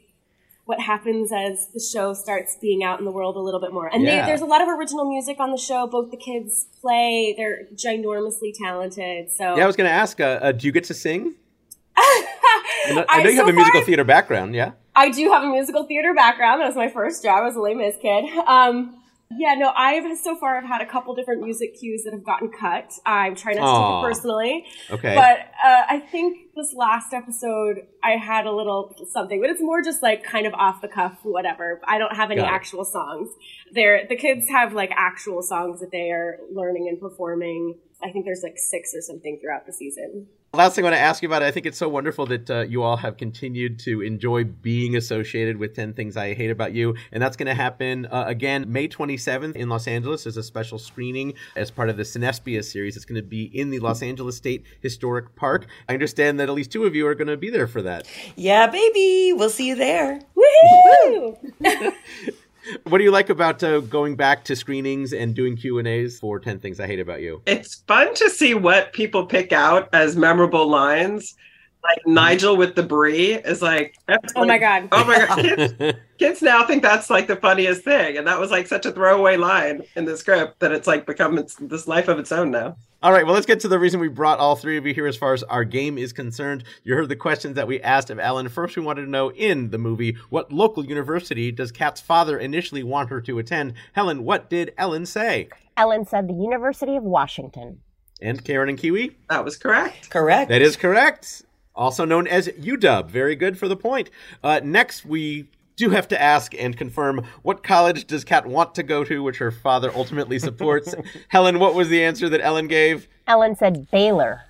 what 0.70 0.80
happens 0.80 1.30
as 1.32 1.66
the 1.74 1.80
show 1.80 2.14
starts 2.14 2.56
being 2.60 2.82
out 2.82 2.98
in 3.00 3.04
the 3.04 3.10
world 3.10 3.34
a 3.36 3.40
little 3.40 3.60
bit 3.60 3.72
more. 3.72 3.88
And 3.92 4.02
Yeah. 4.02 4.20
they, 4.22 4.26
there's 4.28 4.40
a 4.40 4.46
lot 4.46 4.62
of 4.62 4.68
original 4.68 5.04
music 5.10 5.38
on 5.40 5.50
the 5.50 5.58
show. 5.58 5.86
Both 5.86 6.10
the 6.10 6.16
kids 6.16 6.66
play. 6.80 7.34
They're 7.36 7.66
ginormously 7.74 8.52
talented. 8.64 9.30
So 9.32 9.56
Yeah, 9.56 9.64
I 9.64 9.66
was 9.66 9.76
going 9.76 9.88
to 9.88 9.92
ask, 9.94 10.20
uh, 10.20 10.24
uh, 10.40 10.52
do 10.52 10.66
you 10.66 10.72
get 10.72 10.84
to 10.84 10.94
sing? 10.94 11.34
I 11.96 12.92
know, 12.94 13.04
I 13.08 13.22
know 13.22 13.30
you 13.30 13.36
so 13.36 13.44
have 13.44 13.48
a 13.48 13.56
musical 13.56 13.80
far- 13.80 13.86
theater 13.86 14.04
background, 14.04 14.54
yeah? 14.54 14.72
I 14.96 15.10
do 15.10 15.30
have 15.30 15.42
a 15.42 15.48
musical 15.48 15.84
theater 15.84 16.14
background. 16.14 16.60
That 16.60 16.66
was 16.66 16.76
my 16.76 16.88
first 16.88 17.22
job 17.22 17.46
as 17.46 17.56
a 17.56 17.60
Les 17.60 17.74
Mis 17.74 17.96
kid. 18.00 18.24
Um, 18.46 18.99
yeah, 19.32 19.54
no, 19.54 19.72
I've 19.76 20.18
so 20.18 20.34
far 20.36 20.58
I've 20.58 20.64
had 20.64 20.80
a 20.80 20.86
couple 20.86 21.14
different 21.14 21.42
music 21.42 21.78
cues 21.78 22.02
that 22.02 22.12
have 22.12 22.24
gotten 22.24 22.50
cut. 22.50 22.92
I'm 23.06 23.36
trying 23.36 23.56
not 23.56 23.62
to 23.62 23.68
Aw. 23.68 24.00
take 24.00 24.04
it 24.04 24.08
personally. 24.08 24.64
Okay. 24.90 25.14
But 25.14 25.38
uh, 25.64 25.82
I 25.88 26.00
think 26.00 26.52
this 26.56 26.74
last 26.74 27.12
episode 27.12 27.86
I 28.02 28.12
had 28.16 28.46
a 28.46 28.52
little 28.52 28.92
something, 29.08 29.40
but 29.40 29.48
it's 29.48 29.62
more 29.62 29.82
just 29.82 30.02
like 30.02 30.24
kind 30.24 30.46
of 30.46 30.54
off 30.54 30.80
the 30.80 30.88
cuff, 30.88 31.18
whatever. 31.22 31.80
I 31.86 31.98
don't 31.98 32.14
have 32.16 32.32
any 32.32 32.40
Got 32.40 32.52
it. 32.52 32.54
actual 32.54 32.84
songs. 32.84 33.30
They're 33.72 34.04
the 34.08 34.16
kids 34.16 34.48
have 34.48 34.72
like 34.72 34.90
actual 34.96 35.42
songs 35.42 35.78
that 35.78 35.92
they 35.92 36.10
are 36.10 36.38
learning 36.52 36.88
and 36.88 36.98
performing. 37.00 37.76
I 38.02 38.10
think 38.10 38.24
there's 38.24 38.42
like 38.42 38.58
six 38.58 38.94
or 38.94 39.00
something 39.00 39.38
throughout 39.40 39.66
the 39.66 39.72
season. 39.72 40.26
Last 40.52 40.74
thing 40.74 40.84
I 40.84 40.88
want 40.88 40.96
to 40.96 41.00
ask 41.00 41.22
you 41.22 41.28
about, 41.28 41.44
I 41.44 41.52
think 41.52 41.64
it's 41.64 41.78
so 41.78 41.88
wonderful 41.88 42.26
that 42.26 42.50
uh, 42.50 42.60
you 42.62 42.82
all 42.82 42.96
have 42.96 43.16
continued 43.16 43.78
to 43.80 44.00
enjoy 44.00 44.42
being 44.42 44.96
associated 44.96 45.58
with 45.58 45.76
10 45.76 45.94
Things 45.94 46.16
I 46.16 46.34
Hate 46.34 46.50
About 46.50 46.72
You. 46.72 46.96
And 47.12 47.22
that's 47.22 47.36
going 47.36 47.46
to 47.46 47.54
happen 47.54 48.06
uh, 48.06 48.24
again 48.26 48.64
May 48.72 48.88
27th 48.88 49.54
in 49.54 49.68
Los 49.68 49.86
Angeles. 49.86 50.24
There's 50.24 50.36
a 50.36 50.42
special 50.42 50.76
screening 50.76 51.34
as 51.54 51.70
part 51.70 51.88
of 51.88 51.96
the 51.96 52.02
Cinespia 52.02 52.64
series. 52.64 52.96
It's 52.96 53.04
going 53.04 53.20
to 53.20 53.26
be 53.26 53.44
in 53.44 53.70
the 53.70 53.78
Los 53.78 54.02
Angeles 54.02 54.36
State 54.36 54.64
Historic 54.80 55.36
Park. 55.36 55.66
I 55.88 55.94
understand 55.94 56.40
that 56.40 56.48
at 56.48 56.54
least 56.54 56.72
two 56.72 56.84
of 56.84 56.96
you 56.96 57.06
are 57.06 57.14
going 57.14 57.28
to 57.28 57.36
be 57.36 57.50
there 57.50 57.68
for 57.68 57.82
that. 57.82 58.08
Yeah, 58.34 58.66
baby, 58.66 59.32
we'll 59.32 59.50
see 59.50 59.68
you 59.68 59.76
there. 59.76 60.20
Woohoo! 60.36 61.36
What 62.84 62.98
do 62.98 63.04
you 63.04 63.10
like 63.10 63.30
about 63.30 63.62
uh, 63.62 63.80
going 63.80 64.16
back 64.16 64.44
to 64.44 64.56
screenings 64.56 65.12
and 65.12 65.34
doing 65.34 65.56
Q&As 65.56 66.18
for 66.18 66.38
10 66.38 66.58
Things 66.60 66.78
I 66.80 66.86
Hate 66.86 67.00
About 67.00 67.20
You? 67.22 67.42
it's 67.46 67.82
fun 67.86 68.14
to 68.14 68.30
see 68.30 68.54
what 68.54 68.92
people 68.92 69.26
pick 69.26 69.52
out 69.52 69.88
as 69.92 70.16
memorable 70.16 70.68
lines. 70.68 71.34
Like 71.82 72.06
Nigel 72.06 72.56
with 72.56 72.74
the 72.74 72.82
brie 72.82 73.34
is 73.34 73.62
like, 73.62 73.96
that's 74.06 74.32
oh 74.36 74.44
my 74.44 74.58
god. 74.58 74.88
Oh 74.92 75.04
my 75.04 75.26
god, 75.26 75.38
kids, 75.40 75.98
kids 76.18 76.42
now 76.42 76.66
think 76.66 76.82
that's 76.82 77.08
like 77.08 77.26
the 77.26 77.36
funniest 77.36 77.82
thing, 77.82 78.18
and 78.18 78.26
that 78.26 78.38
was 78.38 78.50
like 78.50 78.66
such 78.66 78.84
a 78.84 78.92
throwaway 78.92 79.36
line 79.36 79.82
in 79.96 80.04
the 80.04 80.16
script 80.16 80.60
that 80.60 80.72
it's 80.72 80.86
like 80.86 81.06
become 81.06 81.38
its, 81.38 81.54
this 81.56 81.88
life 81.88 82.08
of 82.08 82.18
its 82.18 82.32
own 82.32 82.50
now. 82.50 82.76
All 83.02 83.12
right, 83.12 83.24
well, 83.24 83.32
let's 83.32 83.46
get 83.46 83.60
to 83.60 83.68
the 83.68 83.78
reason 83.78 83.98
we 83.98 84.08
brought 84.08 84.40
all 84.40 84.56
three 84.56 84.76
of 84.76 84.84
you 84.84 84.92
here 84.92 85.06
as 85.06 85.16
far 85.16 85.32
as 85.32 85.42
our 85.44 85.64
game 85.64 85.96
is 85.96 86.12
concerned. 86.12 86.64
You 86.84 86.94
heard 86.96 87.08
the 87.08 87.16
questions 87.16 87.54
that 87.54 87.66
we 87.66 87.80
asked 87.80 88.10
of 88.10 88.18
Ellen. 88.18 88.50
First, 88.50 88.76
we 88.76 88.82
wanted 88.82 89.06
to 89.06 89.10
know 89.10 89.30
in 89.32 89.70
the 89.70 89.78
movie, 89.78 90.18
what 90.28 90.52
local 90.52 90.84
university 90.84 91.50
does 91.50 91.72
Kat's 91.72 92.02
father 92.02 92.38
initially 92.38 92.82
want 92.82 93.08
her 93.08 93.22
to 93.22 93.38
attend? 93.38 93.72
Helen, 93.94 94.22
what 94.22 94.50
did 94.50 94.74
Ellen 94.76 95.06
say? 95.06 95.48
Ellen 95.78 96.04
said 96.04 96.28
the 96.28 96.34
University 96.34 96.94
of 96.94 97.02
Washington. 97.02 97.80
And 98.20 98.44
Karen 98.44 98.68
and 98.68 98.76
Kiwi? 98.76 99.16
That 99.30 99.46
was 99.46 99.56
correct. 99.56 100.10
Correct. 100.10 100.50
That 100.50 100.60
is 100.60 100.76
correct. 100.76 101.42
Also 101.80 102.04
known 102.04 102.26
as 102.26 102.46
UW. 102.48 103.08
Very 103.08 103.34
good 103.34 103.58
for 103.58 103.66
the 103.66 103.74
point. 103.76 104.10
Uh, 104.44 104.60
next, 104.62 105.06
we 105.06 105.48
do 105.76 105.88
have 105.88 106.06
to 106.08 106.20
ask 106.20 106.54
and 106.58 106.76
confirm 106.76 107.24
what 107.40 107.62
college 107.62 108.06
does 108.06 108.22
Kat 108.22 108.44
want 108.46 108.74
to 108.74 108.82
go 108.82 109.02
to, 109.02 109.22
which 109.22 109.38
her 109.38 109.50
father 109.50 109.90
ultimately 109.94 110.38
supports. 110.48 110.94
Helen, 111.28 111.58
what 111.58 111.74
was 111.74 111.88
the 111.88 112.04
answer 112.04 112.28
that 112.28 112.42
Ellen 112.42 112.68
gave? 112.68 113.08
Ellen 113.26 113.56
said 113.56 113.90
Baylor. 113.90 114.42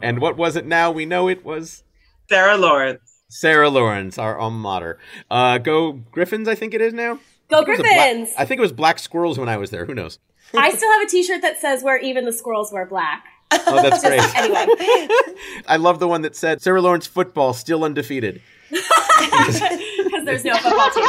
And 0.00 0.18
what 0.18 0.38
was 0.38 0.56
it 0.56 0.64
now? 0.64 0.90
We 0.90 1.04
know 1.04 1.28
it 1.28 1.44
was 1.44 1.82
Sarah 2.30 2.56
Lawrence. 2.56 3.00
Sarah 3.28 3.68
Lawrence, 3.68 4.16
our 4.16 4.38
alma 4.38 4.56
mater. 4.56 4.98
Uh, 5.30 5.58
go 5.58 5.92
Gryphons, 5.92 6.48
I 6.48 6.54
think 6.54 6.72
it 6.72 6.80
is 6.80 6.94
now. 6.94 7.18
Go 7.50 7.60
I 7.60 7.64
think 7.66 7.80
it 7.80 7.82
black- 7.82 7.96
Gryphons! 8.14 8.30
I 8.38 8.44
think 8.46 8.58
it 8.60 8.62
was 8.62 8.72
Black 8.72 8.98
Squirrels 8.98 9.38
when 9.38 9.50
I 9.50 9.58
was 9.58 9.68
there. 9.70 9.84
Who 9.84 9.94
knows? 9.94 10.18
I 10.56 10.70
still 10.70 10.90
have 10.90 11.02
a 11.06 11.10
T-shirt 11.10 11.42
that 11.42 11.58
says 11.60 11.82
"Where 11.82 11.98
even 11.98 12.24
the 12.24 12.32
squirrels 12.32 12.72
wear 12.72 12.86
black." 12.86 13.24
Oh, 13.50 13.82
that's 13.82 14.02
great. 14.06 14.20
Anyway, 14.36 14.66
I 15.66 15.76
love 15.78 15.98
the 15.98 16.08
one 16.08 16.22
that 16.22 16.36
said 16.36 16.60
Sarah 16.60 16.82
Lawrence 16.82 17.06
football 17.06 17.52
still 17.54 17.84
undefeated. 17.84 18.42
because 18.70 19.60
there's 20.24 20.44
no 20.44 20.54
football 20.56 20.90
team. 20.90 21.04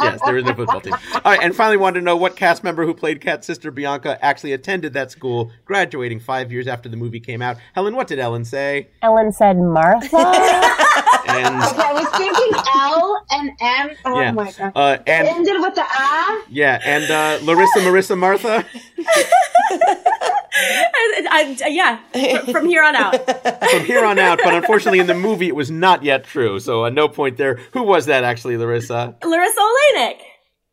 yes, 0.00 0.20
there 0.24 0.36
is 0.36 0.44
no 0.44 0.54
football 0.54 0.80
team. 0.80 0.92
All 1.14 1.20
right, 1.24 1.40
and 1.42 1.54
finally 1.54 1.76
wanted 1.76 1.98
to 2.00 2.04
know 2.04 2.16
what 2.16 2.36
cast 2.36 2.62
member 2.62 2.86
who 2.86 2.94
played 2.94 3.20
Kat's 3.20 3.46
sister 3.46 3.72
Bianca 3.72 4.24
actually 4.24 4.52
attended 4.52 4.92
that 4.92 5.10
school, 5.10 5.50
graduating 5.64 6.20
five 6.20 6.52
years 6.52 6.68
after 6.68 6.88
the 6.88 6.96
movie 6.96 7.18
came 7.18 7.42
out. 7.42 7.56
Helen, 7.74 7.96
what 7.96 8.06
did 8.06 8.20
Ellen 8.20 8.44
say? 8.44 8.88
Ellen 9.02 9.32
said 9.32 9.58
Martha. 9.58 10.16
And 11.28 11.62
Okay, 11.62 11.82
I 11.82 11.92
was 11.92 12.08
thinking 12.16 12.52
L 12.74 13.24
and 13.30 13.50
M. 13.60 13.96
Oh 14.04 14.20
yeah, 14.20 14.32
my 14.32 14.52
god. 14.52 14.72
uh, 14.74 14.98
It 15.06 15.10
ended 15.10 15.60
with 15.60 15.74
the 15.74 15.84
ah. 15.84 16.42
yeah, 16.48 16.80
and 16.84 17.04
uh, 17.04 17.38
Larisa, 17.46 17.80
Marissa, 17.82 18.18
Martha. 18.18 18.64
I, 20.54 21.56
I, 21.64 21.68
yeah, 21.68 21.98
from 22.52 22.66
here 22.66 22.82
on 22.82 22.94
out. 22.94 23.14
From 23.72 23.84
here 23.84 24.04
on 24.04 24.18
out, 24.18 24.38
but 24.44 24.54
unfortunately 24.54 24.98
in 24.98 25.06
the 25.06 25.14
movie 25.14 25.48
it 25.48 25.56
was 25.56 25.70
not 25.70 26.02
yet 26.04 26.24
true, 26.24 26.60
so 26.60 26.84
uh, 26.84 26.90
no 26.90 27.08
point 27.08 27.36
there. 27.38 27.56
Who 27.72 27.82
was 27.82 28.06
that 28.06 28.22
actually, 28.24 28.56
Larisa? 28.56 29.18
Larisa 29.20 29.58
Oleynik. 29.96 30.20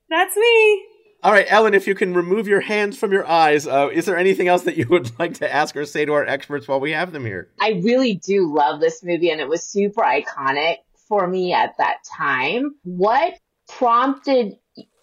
That's 0.10 0.36
me. 0.36 0.86
All 1.22 1.34
right, 1.34 1.46
Ellen, 1.50 1.74
if 1.74 1.86
you 1.86 1.96
can 1.96 2.14
remove 2.14 2.48
your 2.48 2.62
hands 2.62 2.98
from 2.98 3.12
your 3.12 3.28
eyes, 3.28 3.68
uh, 3.68 3.90
is 3.92 4.06
there 4.06 4.16
anything 4.16 4.48
else 4.48 4.64
that 4.64 4.78
you 4.78 4.88
would 4.88 5.12
like 5.20 5.34
to 5.36 5.54
ask 5.54 5.76
or 5.76 5.86
say 5.86 6.06
to 6.06 6.14
our 6.14 6.26
experts 6.26 6.68
while 6.68 6.80
we 6.80 6.92
have 6.92 7.12
them 7.12 7.26
here? 7.26 7.50
I 7.60 7.82
really 7.84 8.16
do 8.16 8.54
love 8.54 8.80
this 8.80 9.04
movie 9.04 9.30
and 9.30 9.42
it 9.42 9.50
was 9.50 9.64
super 9.64 10.02
iconic 10.02 10.78
for 11.10 11.28
me 11.28 11.54
at 11.54 11.76
that 11.78 11.98
time. 12.18 12.76
What 12.84 13.34
prompted 13.68 14.54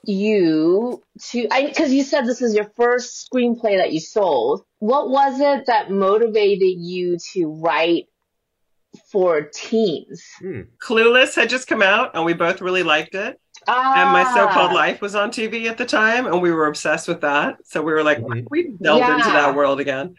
you 0.05 1.03
to, 1.31 1.49
cause 1.49 1.93
you 1.93 2.03
said 2.03 2.25
this 2.25 2.41
is 2.41 2.55
your 2.55 2.71
first 2.77 3.29
screenplay 3.31 3.77
that 3.77 3.93
you 3.93 4.01
sold. 4.01 4.63
What 4.79 5.11
was 5.11 5.39
it 5.41 5.67
that 5.67 5.91
motivated 5.91 6.79
you 6.79 7.19
to 7.35 7.61
write 7.63 8.05
for 9.11 9.43
teens? 9.43 10.25
Clueless 10.83 11.35
had 11.35 11.51
just 11.51 11.67
come 11.67 11.83
out, 11.83 12.13
and 12.15 12.25
we 12.25 12.35
both 12.35 12.61
really 12.61 12.83
liked 12.83 13.15
it. 13.15 13.39
And 13.69 14.11
my 14.13 14.25
so-called 14.35 14.71
ah. 14.71 14.75
life 14.75 15.01
was 15.01 15.15
on 15.15 15.31
TV 15.31 15.67
at 15.67 15.79
the 15.79 15.87
time, 15.87 16.27
and 16.27 16.41
we 16.41 16.53
were 16.53 16.67
obsessed 16.67 17.09
with 17.09 17.21
that. 17.23 17.59
So 17.65 17.83
we 17.83 17.93
were 17.93 18.05
like, 18.05 18.19
mm-hmm. 18.19 18.47
we 18.51 18.69
delved 18.81 19.01
Yeah. 19.01 19.17
into 19.17 19.31
that 19.31 19.55
world 19.55 19.81
again. 19.81 20.17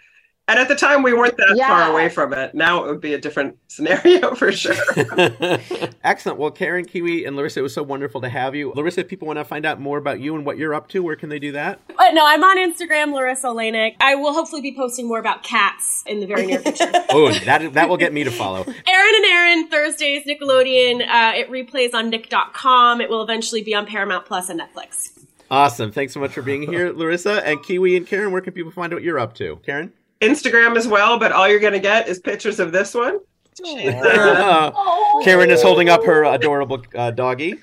And 0.50 0.58
at 0.60 0.70
the 0.70 0.76
time, 0.76 1.04
we 1.04 1.12
weren't 1.14 1.36
that 1.38 1.54
Yeah. 1.58 1.68
far 1.68 1.92
away 1.92 2.08
from 2.08 2.32
it. 2.34 2.56
Now 2.56 2.84
it 2.86 2.88
would 2.88 3.02
be 3.02 3.14
a 3.14 3.18
different 3.18 3.58
scenario 3.68 4.34
for 4.36 4.52
sure. 4.52 4.76
Excellent. 6.04 6.40
Well, 6.40 6.52
Karen, 6.52 6.86
Kiwi, 6.86 7.26
and 7.26 7.36
Larisa, 7.36 7.58
it 7.58 7.62
was 7.64 7.74
so 7.74 7.84
wonderful 7.84 8.22
to 8.22 8.30
have 8.30 8.56
you. 8.56 8.72
Larisa, 8.72 9.00
if 9.00 9.08
people 9.10 9.28
want 9.28 9.40
to 9.40 9.46
find 9.46 9.66
out 9.66 9.80
more 9.82 9.98
about 9.98 10.20
you 10.22 10.36
and 10.36 10.46
what 10.46 10.58
you're 10.58 10.74
up 10.74 10.88
to, 10.90 11.02
where 11.04 11.16
can 11.18 11.30
they 11.30 11.40
do 11.40 11.52
that? 11.52 11.80
But 11.88 12.14
no, 12.14 12.26
I'm 12.26 12.44
on 12.44 12.58
Instagram, 12.58 13.12
Larisa 13.14 13.46
Oleynik. 13.54 13.96
I 14.00 14.16
will 14.16 14.34
hopefully 14.34 14.62
be 14.62 14.74
posting 14.76 15.08
more 15.08 15.20
about 15.20 15.44
cats 15.44 16.04
in 16.08 16.20
the 16.22 16.26
very 16.28 16.46
near 16.46 16.60
future. 16.60 16.92
Oh, 17.10 17.32
that 17.46 17.74
that 17.74 17.90
will 17.90 17.98
get 17.98 18.14
me 18.14 18.24
to 18.26 18.32
follow. 18.32 18.62
Erin 18.62 19.16
and 19.16 19.26
Aaron, 19.26 19.68
Thursdays, 19.70 20.26
Nickelodeon. 20.26 21.02
Uh, 21.08 21.34
it 21.36 21.50
replays 21.50 21.94
on 21.94 22.10
Nick.com. 22.10 23.02
It 23.02 23.10
will 23.10 23.22
eventually 23.24 23.64
be 23.64 23.74
on 23.74 23.86
Paramount 23.86 24.26
Plus 24.26 24.50
and 24.50 24.60
Netflix. 24.60 25.10
Awesome. 25.50 25.92
Thanks 25.92 26.14
so 26.14 26.20
much 26.20 26.32
for 26.34 26.42
being 26.42 26.64
here, 26.64 26.94
Larisa. 26.94 27.42
And 27.44 27.64
Kiwi 27.64 27.96
and 27.96 28.06
Karen, 28.06 28.32
where 28.32 28.42
can 28.42 28.54
people 28.54 28.72
find 28.72 28.92
out 28.94 28.98
what 28.98 29.04
you're 29.04 29.20
up 29.20 29.34
to? 29.36 29.58
Karen? 29.66 29.94
Instagram 30.22 30.78
as 30.78 30.88
well, 30.88 31.20
but 31.20 31.32
all 31.32 31.48
you're 31.48 31.60
going 31.60 31.74
to 31.74 31.80
get 31.80 32.08
is 32.08 32.20
pictures 32.20 32.60
of 32.60 32.72
this 32.72 32.94
one. 32.94 33.20
Uh, 33.64 34.72
Karen 35.24 35.50
is 35.50 35.62
holding 35.62 35.90
up 35.90 36.04
her 36.04 36.24
adorable 36.24 36.84
uh, 36.96 37.12
doggy. 37.12 37.56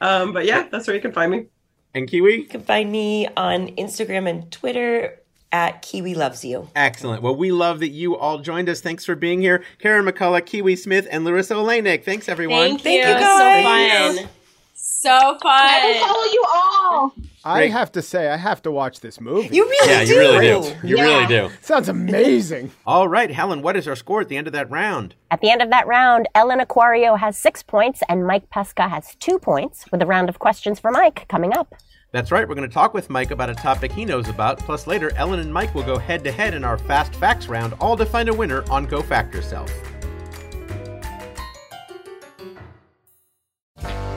Um, 0.00 0.32
but 0.32 0.44
yeah, 0.44 0.68
that's 0.70 0.86
where 0.86 0.96
you 0.96 1.02
can 1.02 1.12
find 1.12 1.30
me. 1.30 1.46
And 1.94 2.08
Kiwi? 2.08 2.34
You 2.36 2.44
can 2.46 2.62
find 2.62 2.90
me 2.90 3.28
on 3.36 3.68
Instagram 3.76 4.28
and 4.28 4.50
Twitter 4.50 5.18
at 5.52 5.82
Kiwi 5.82 6.14
Loves 6.14 6.44
You. 6.44 6.68
Excellent. 6.74 7.22
Well, 7.22 7.36
we 7.36 7.52
love 7.52 7.80
that 7.80 7.90
you 7.90 8.16
all 8.16 8.38
joined 8.38 8.68
us. 8.68 8.80
Thanks 8.80 9.04
for 9.04 9.14
being 9.14 9.40
here. 9.40 9.62
Karen 9.78 10.04
McCullah, 10.04 10.44
Kiwi 10.44 10.76
Smith, 10.76 11.06
and 11.10 11.26
Larisa 11.26 11.56
Oleynik. 11.56 12.04
Thanks, 12.04 12.28
everyone. 12.28 12.78
Thank, 12.78 12.84
you. 12.84 13.02
So 13.02 14.18
fun. 14.18 14.28
So 14.74 15.38
fun. 15.38 15.40
I 15.44 15.92
will 15.92 16.06
follow 16.06 16.24
you 16.32 16.44
all. 16.48 17.14
I 17.44 17.66
have 17.68 17.90
to 17.92 18.02
say, 18.02 18.28
I 18.28 18.36
have 18.36 18.62
to 18.62 18.70
watch 18.70 19.00
this 19.00 19.20
movie. 19.20 19.54
You 19.54 19.64
really 19.64 19.92
Yeah, 19.92 20.04
do. 20.04 20.12
you 20.12 20.18
really 20.20 20.38
do. 20.80 20.86
You 20.88 20.96
Yeah. 20.96 21.02
really 21.04 21.26
do. 21.26 21.50
Sounds 21.60 21.88
amazing. 21.88 22.70
All 22.86 23.08
right, 23.08 23.30
Helen, 23.30 23.62
what 23.62 23.76
is 23.76 23.88
our 23.88 23.96
score 23.96 24.20
at 24.20 24.28
the 24.28 24.36
end 24.36 24.46
of 24.46 24.52
that 24.52 24.70
round? 24.70 25.14
At 25.30 25.40
the 25.40 25.50
end 25.50 25.62
of 25.62 25.70
that 25.70 25.86
round, 25.86 26.28
Ellen 26.34 26.60
Acuario 26.60 27.18
has 27.18 27.36
six 27.36 27.62
points 27.62 28.02
and 28.08 28.26
Mike 28.26 28.48
Pesca 28.50 28.88
has 28.88 29.14
two 29.16 29.38
points, 29.38 29.86
with 29.90 30.02
a 30.02 30.06
round 30.06 30.28
of 30.28 30.38
questions 30.38 30.78
for 30.78 30.90
Mike 30.90 31.26
coming 31.28 31.52
up. 31.52 31.74
That's 32.12 32.30
right, 32.30 32.46
we're 32.46 32.54
going 32.54 32.68
to 32.68 32.74
talk 32.74 32.92
with 32.92 33.08
Mike 33.08 33.30
about 33.30 33.48
a 33.48 33.54
topic 33.54 33.90
he 33.90 34.04
knows 34.04 34.28
about. 34.28 34.58
Plus, 34.58 34.86
later, 34.86 35.10
Ellen 35.16 35.40
and 35.40 35.52
Mike 35.52 35.74
will 35.74 35.82
go 35.82 35.96
head 35.96 36.22
to 36.24 36.30
head 36.30 36.52
in 36.52 36.62
our 36.62 36.76
Fast 36.76 37.14
Facts 37.14 37.48
round, 37.48 37.72
all 37.80 37.96
to 37.96 38.04
find 38.04 38.28
a 38.28 38.34
winner 38.34 38.62
on 38.70 38.84
Go 38.84 39.00
Fact 39.00 39.34
Yourself. 39.34 39.72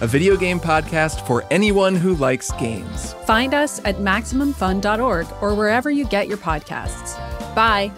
a 0.00 0.06
video 0.06 0.36
game 0.36 0.60
podcast 0.60 1.26
for 1.26 1.44
anyone 1.50 1.94
who 1.94 2.14
likes 2.16 2.50
games. 2.52 3.14
Find 3.24 3.54
us 3.54 3.80
at 3.84 3.96
MaximumFun.org 3.96 5.26
or 5.40 5.54
wherever 5.54 5.90
you 5.90 6.04
get 6.06 6.28
your 6.28 6.38
podcasts. 6.38 7.16
Bye. 7.54 7.90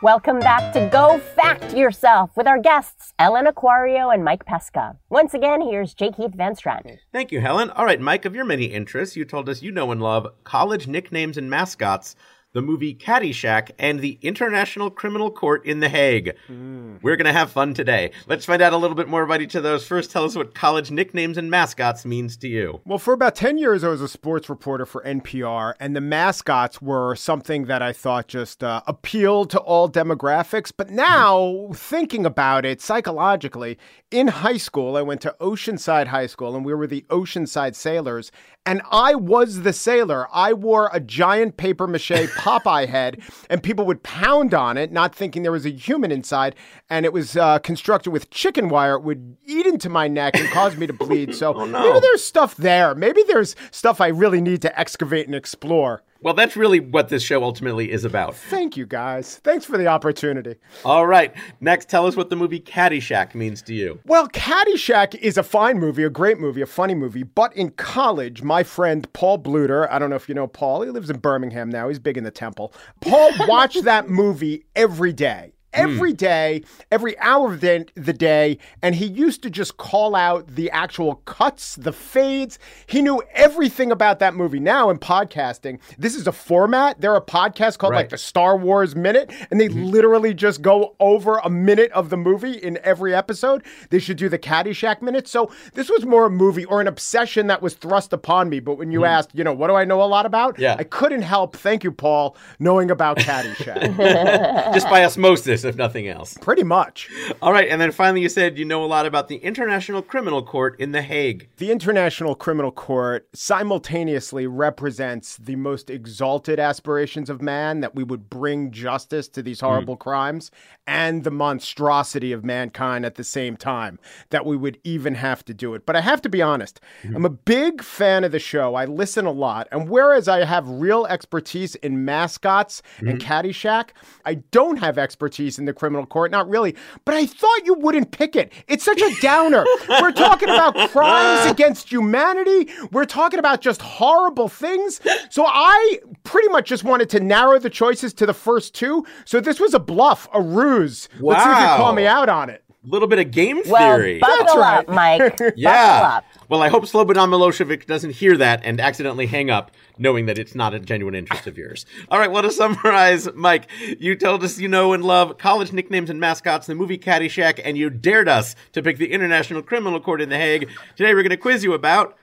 Welcome 0.00 0.38
back 0.38 0.72
to 0.74 0.88
Go 0.92 1.18
Fact 1.18 1.74
Yourself 1.74 2.30
with 2.36 2.46
our 2.46 2.60
guests, 2.60 3.12
Ellen 3.18 3.46
Acuario 3.46 4.14
and 4.14 4.24
Mike 4.24 4.46
Pesca. 4.46 4.96
Once 5.10 5.34
again, 5.34 5.60
here's 5.60 5.92
J. 5.92 6.12
Keith 6.12 6.34
Van 6.36 6.54
Straaten. 6.54 6.98
Thank 7.12 7.32
you, 7.32 7.40
Helen. 7.40 7.70
All 7.70 7.84
right, 7.84 8.00
Mike, 8.00 8.24
of 8.24 8.32
your 8.32 8.44
many 8.44 8.66
interests, 8.66 9.16
you 9.16 9.24
told 9.24 9.48
us 9.48 9.60
you 9.60 9.72
know 9.72 9.90
and 9.90 10.00
love 10.00 10.28
college 10.44 10.86
nicknames 10.86 11.36
and 11.36 11.50
mascots, 11.50 12.14
the 12.54 12.62
movie 12.62 12.94
Caddyshack, 12.94 13.72
and 13.78 14.00
the 14.00 14.18
International 14.22 14.90
Criminal 14.90 15.30
Court 15.30 15.64
in 15.66 15.80
The 15.80 15.88
Hague. 15.88 16.34
We're 16.48 17.16
going 17.16 17.26
to 17.26 17.32
have 17.32 17.52
fun 17.52 17.74
today. 17.74 18.12
Let's 18.26 18.46
find 18.46 18.62
out 18.62 18.72
a 18.72 18.78
little 18.78 18.96
bit 18.96 19.06
more 19.06 19.22
about 19.22 19.42
each 19.42 19.54
of 19.54 19.62
those. 19.62 19.86
First, 19.86 20.10
tell 20.10 20.24
us 20.24 20.34
what 20.34 20.54
college 20.54 20.90
nicknames 20.90 21.36
and 21.36 21.50
mascots 21.50 22.06
means 22.06 22.36
to 22.38 22.48
you. 22.48 22.80
Well, 22.86 22.98
for 22.98 23.12
about 23.12 23.34
10 23.34 23.58
years, 23.58 23.84
I 23.84 23.88
was 23.88 24.00
a 24.00 24.08
sports 24.08 24.48
reporter 24.48 24.86
for 24.86 25.02
NPR, 25.02 25.74
and 25.78 25.94
the 25.94 26.00
mascots 26.00 26.80
were 26.80 27.14
something 27.14 27.66
that 27.66 27.82
I 27.82 27.92
thought 27.92 28.28
just 28.28 28.64
uh, 28.64 28.80
appealed 28.86 29.50
to 29.50 29.58
all 29.58 29.88
demographics. 29.90 30.72
But 30.74 30.90
now, 30.90 31.68
thinking 31.74 32.24
about 32.24 32.64
it 32.64 32.80
psychologically, 32.80 33.78
in 34.10 34.28
high 34.28 34.56
school, 34.56 34.96
I 34.96 35.02
went 35.02 35.20
to 35.20 35.36
Oceanside 35.38 36.06
High 36.06 36.26
School, 36.26 36.56
and 36.56 36.64
we 36.64 36.72
were 36.72 36.86
the 36.86 37.04
Oceanside 37.10 37.74
Sailors, 37.74 38.32
and 38.68 38.82
I 38.90 39.14
was 39.14 39.62
the 39.62 39.72
sailor. 39.72 40.28
I 40.32 40.52
wore 40.52 40.90
a 40.92 41.00
giant 41.00 41.56
paper 41.56 41.86
mache 41.86 42.08
Popeye 42.36 42.86
head, 42.86 43.20
and 43.48 43.62
people 43.62 43.86
would 43.86 44.02
pound 44.02 44.52
on 44.54 44.76
it, 44.76 44.92
not 44.92 45.14
thinking 45.14 45.42
there 45.42 45.52
was 45.52 45.66
a 45.66 45.70
human 45.70 46.12
inside, 46.12 46.54
and 46.90 47.06
it 47.06 47.12
was 47.12 47.36
uh, 47.36 47.58
constructed 47.60 48.10
with 48.10 48.30
chicken 48.30 48.68
wire. 48.68 48.94
It 48.94 49.02
would 49.02 49.36
eat 49.46 49.66
into 49.66 49.88
my 49.88 50.06
neck 50.08 50.36
and 50.36 50.48
cause 50.50 50.76
me 50.76 50.86
to 50.86 50.92
bleed. 50.92 51.34
So 51.34 51.54
Oh, 51.58 51.64
no. 51.64 51.80
maybe 51.82 52.00
there's 52.00 52.22
stuff 52.22 52.56
there. 52.56 52.94
Maybe 52.94 53.22
there's 53.26 53.56
stuff 53.70 54.00
I 54.00 54.08
really 54.08 54.40
need 54.40 54.62
to 54.62 54.78
excavate 54.78 55.26
and 55.26 55.34
explore. 55.34 56.02
Well, 56.20 56.34
that's 56.34 56.56
really 56.56 56.80
what 56.80 57.08
this 57.08 57.22
show 57.22 57.44
ultimately 57.44 57.92
is 57.92 58.04
about. 58.04 58.34
Thank 58.34 58.76
you, 58.76 58.86
guys. 58.86 59.36
Thanks 59.44 59.64
for 59.64 59.78
the 59.78 59.86
opportunity. 59.86 60.56
All 60.84 61.06
right, 61.06 61.32
next, 61.60 61.88
tell 61.88 62.06
us 62.06 62.16
what 62.16 62.28
the 62.28 62.36
movie 62.36 62.58
Caddyshack 62.58 63.36
means 63.36 63.62
to 63.62 63.74
you. 63.74 64.00
Well, 64.04 64.28
Caddyshack 64.28 65.14
is 65.14 65.38
a 65.38 65.44
fine 65.44 65.78
movie, 65.78 66.02
a 66.02 66.10
great 66.10 66.38
movie, 66.38 66.60
a 66.60 66.66
funny 66.66 66.94
movie. 66.94 67.22
But 67.22 67.56
in 67.56 67.70
college, 67.70 68.42
my 68.42 68.64
friend 68.64 69.10
Paul 69.12 69.38
Bluter, 69.38 69.88
I 69.90 69.98
don't 70.00 70.10
know 70.10 70.16
if 70.16 70.28
you 70.28 70.34
know 70.34 70.48
Paul, 70.48 70.82
he 70.82 70.90
lives 70.90 71.08
in 71.08 71.18
Birmingham 71.18 71.70
now, 71.70 71.88
he's 71.88 72.00
big 72.00 72.16
in 72.16 72.24
the 72.24 72.30
temple. 72.32 72.72
Paul 73.00 73.30
watched 73.46 73.84
that 73.84 74.08
movie 74.08 74.64
every 74.74 75.12
day. 75.12 75.52
Mm. 75.78 75.94
every 75.94 76.12
day, 76.12 76.62
every 76.90 77.18
hour 77.18 77.52
of 77.52 77.60
the, 77.60 77.86
the 77.94 78.12
day, 78.12 78.58
and 78.82 78.94
he 78.94 79.06
used 79.06 79.42
to 79.42 79.50
just 79.50 79.76
call 79.76 80.14
out 80.14 80.46
the 80.48 80.70
actual 80.70 81.16
cuts, 81.24 81.76
the 81.76 81.92
fades. 81.92 82.58
He 82.86 83.02
knew 83.02 83.22
everything 83.32 83.92
about 83.92 84.18
that 84.18 84.34
movie. 84.34 84.60
Now 84.60 84.90
in 84.90 84.98
podcasting, 84.98 85.80
this 85.98 86.14
is 86.14 86.26
a 86.26 86.32
format. 86.32 87.00
There 87.00 87.14
are 87.14 87.20
podcasts 87.20 87.78
called 87.78 87.94
like 87.94 88.08
the 88.08 88.18
Star 88.18 88.56
Wars 88.56 88.96
Minute, 88.96 89.32
and 89.50 89.60
they 89.60 89.68
mm-hmm. 89.68 89.84
literally 89.84 90.34
just 90.34 90.62
go 90.62 90.96
over 91.00 91.38
a 91.38 91.50
minute 91.50 91.90
of 91.92 92.10
the 92.10 92.16
movie 92.16 92.52
in 92.52 92.78
every 92.82 93.14
episode. 93.14 93.62
They 93.90 93.98
should 93.98 94.16
do 94.16 94.28
the 94.28 94.38
Caddyshack 94.38 95.02
Minute. 95.02 95.28
So 95.28 95.50
this 95.74 95.90
was 95.90 96.04
more 96.04 96.26
a 96.26 96.30
movie 96.30 96.64
or 96.64 96.80
an 96.80 96.86
obsession 96.86 97.46
that 97.48 97.62
was 97.62 97.74
thrust 97.74 98.12
upon 98.12 98.48
me. 98.48 98.60
But 98.60 98.74
when 98.78 98.90
you 98.90 99.00
mm-hmm. 99.00 99.06
asked, 99.06 99.30
you 99.34 99.44
know, 99.44 99.52
what 99.52 99.68
do 99.68 99.74
I 99.74 99.84
know 99.84 100.02
a 100.02 100.04
lot 100.04 100.26
about? 100.26 100.58
Yeah. 100.58 100.76
I 100.78 100.84
couldn't 100.84 101.22
help, 101.22 101.56
thank 101.56 101.84
you, 101.84 101.92
Paul, 101.92 102.36
knowing 102.58 102.90
about 102.90 103.18
Caddyshack. 103.18 103.96
Just 104.74 104.88
by 104.88 105.04
osmosis, 105.04 105.64
if 105.68 105.76
nothing 105.76 106.08
else. 106.08 106.36
Pretty 106.40 106.64
much. 106.64 107.08
All 107.40 107.52
right, 107.52 107.68
and 107.68 107.80
then 107.80 107.92
finally, 107.92 108.20
you 108.20 108.28
said 108.28 108.58
you 108.58 108.64
know 108.64 108.84
a 108.84 108.86
lot 108.86 109.06
about 109.06 109.28
the 109.28 109.36
International 109.36 110.02
Criminal 110.02 110.42
Court 110.42 110.78
in 110.78 110.92
The 110.92 111.02
Hague. 111.02 111.48
The 111.58 111.70
International 111.70 112.34
Criminal 112.34 112.72
Court 112.72 113.28
simultaneously 113.34 114.46
represents 114.46 115.36
the 115.36 115.56
most 115.56 115.90
exalted 115.90 116.58
aspirations 116.58 117.30
of 117.30 117.40
man 117.40 117.80
that 117.80 117.94
we 117.94 118.04
would 118.04 118.28
bring 118.28 118.70
justice 118.70 119.28
to 119.28 119.42
these 119.42 119.60
hmm. 119.60 119.66
horrible 119.66 119.96
crimes 119.96 120.50
and 120.86 121.24
the 121.24 121.30
monstrosity 121.30 122.32
of 122.32 122.44
mankind 122.44 123.04
at 123.04 123.14
the 123.14 123.24
same 123.24 123.56
time 123.56 123.98
that 124.30 124.46
we 124.46 124.56
would 124.56 124.78
even 124.84 125.14
have 125.14 125.44
to 125.44 125.54
do 125.54 125.74
it. 125.74 125.86
But 125.86 125.96
I 125.96 126.00
have 126.00 126.22
to 126.22 126.28
be 126.28 126.42
honest, 126.42 126.80
hmm. 127.02 127.16
I'm 127.16 127.24
a 127.24 127.30
big 127.30 127.82
fan 127.82 128.24
of 128.24 128.32
the 128.32 128.38
show. 128.38 128.74
I 128.74 128.84
listen 128.84 129.26
a 129.26 129.32
lot. 129.32 129.68
And 129.72 129.88
whereas 129.88 130.28
I 130.28 130.44
have 130.44 130.68
real 130.68 131.06
expertise 131.06 131.74
in 131.76 132.04
mascots 132.04 132.82
and 132.98 133.22
hmm. 133.22 133.28
Caddyshack, 133.28 133.90
I 134.24 134.34
don't 134.34 134.78
have 134.78 134.98
expertise 134.98 135.47
in 135.56 135.66
the 135.66 135.72
criminal 135.72 136.04
court. 136.04 136.32
Not 136.32 136.48
really. 136.48 136.74
But 137.04 137.14
I 137.14 137.26
thought 137.26 137.64
you 137.64 137.74
wouldn't 137.74 138.10
pick 138.10 138.34
it. 138.34 138.52
It's 138.66 138.82
such 138.84 139.00
a 139.00 139.14
downer. 139.20 139.64
We're 139.88 140.10
talking 140.10 140.48
about 140.48 140.74
crimes 140.90 141.48
against 141.48 141.90
humanity. 141.90 142.68
We're 142.90 143.04
talking 143.04 143.38
about 143.38 143.60
just 143.60 143.80
horrible 143.80 144.48
things. 144.48 145.00
So 145.30 145.44
I 145.46 146.00
pretty 146.24 146.48
much 146.48 146.68
just 146.68 146.82
wanted 146.82 147.08
to 147.10 147.20
narrow 147.20 147.58
the 147.60 147.70
choices 147.70 148.12
to 148.14 148.26
the 148.26 148.34
first 148.34 148.74
two. 148.74 149.06
So 149.24 149.40
this 149.40 149.60
was 149.60 149.74
a 149.74 149.78
bluff, 149.78 150.28
a 150.34 150.42
ruse. 150.42 151.08
Let's 151.20 151.44
see 151.44 151.50
if 151.50 151.58
you 151.58 151.76
call 151.76 151.92
me 151.92 152.06
out 152.06 152.28
on 152.28 152.50
it. 152.50 152.64
A 152.84 152.88
little 152.88 153.08
bit 153.08 153.18
of 153.18 153.30
game 153.30 153.62
theory. 153.62 154.18
Well, 154.20 154.38
buckle 154.38 154.44
That's 154.46 154.56
right. 154.56 154.78
up, 154.88 154.88
Mike. 154.88 155.38
Buckle 155.38 155.52
yeah. 155.56 156.18
up. 156.18 156.24
Well, 156.48 156.62
I 156.62 156.70
hope 156.70 156.84
Slobodan 156.84 157.28
Milosevic 157.28 157.84
doesn't 157.84 158.12
hear 158.12 158.34
that 158.38 158.62
and 158.64 158.80
accidentally 158.80 159.26
hang 159.26 159.50
up, 159.50 159.70
knowing 159.98 160.24
that 160.24 160.38
it's 160.38 160.54
not 160.54 160.72
a 160.72 160.80
genuine 160.80 161.14
interest 161.14 161.46
of 161.46 161.58
yours. 161.58 161.84
All 162.08 162.18
right, 162.18 162.30
well, 162.30 162.42
to 162.42 162.50
summarize, 162.50 163.28
Mike, 163.34 163.68
you 163.98 164.16
told 164.16 164.42
us 164.42 164.58
you 164.58 164.66
know 164.66 164.94
and 164.94 165.04
love 165.04 165.36
college 165.36 165.74
nicknames 165.74 166.08
and 166.08 166.18
mascots, 166.18 166.66
the 166.66 166.74
movie 166.74 166.96
Caddyshack, 166.96 167.60
and 167.62 167.76
you 167.76 167.90
dared 167.90 168.30
us 168.30 168.56
to 168.72 168.82
pick 168.82 168.96
the 168.96 169.12
International 169.12 169.60
Criminal 169.60 170.00
Court 170.00 170.22
in 170.22 170.30
The 170.30 170.38
Hague. 170.38 170.70
Today, 170.96 171.12
we're 171.12 171.22
going 171.22 171.30
to 171.30 171.36
quiz 171.36 171.64
you 171.64 171.74
about 171.74 172.16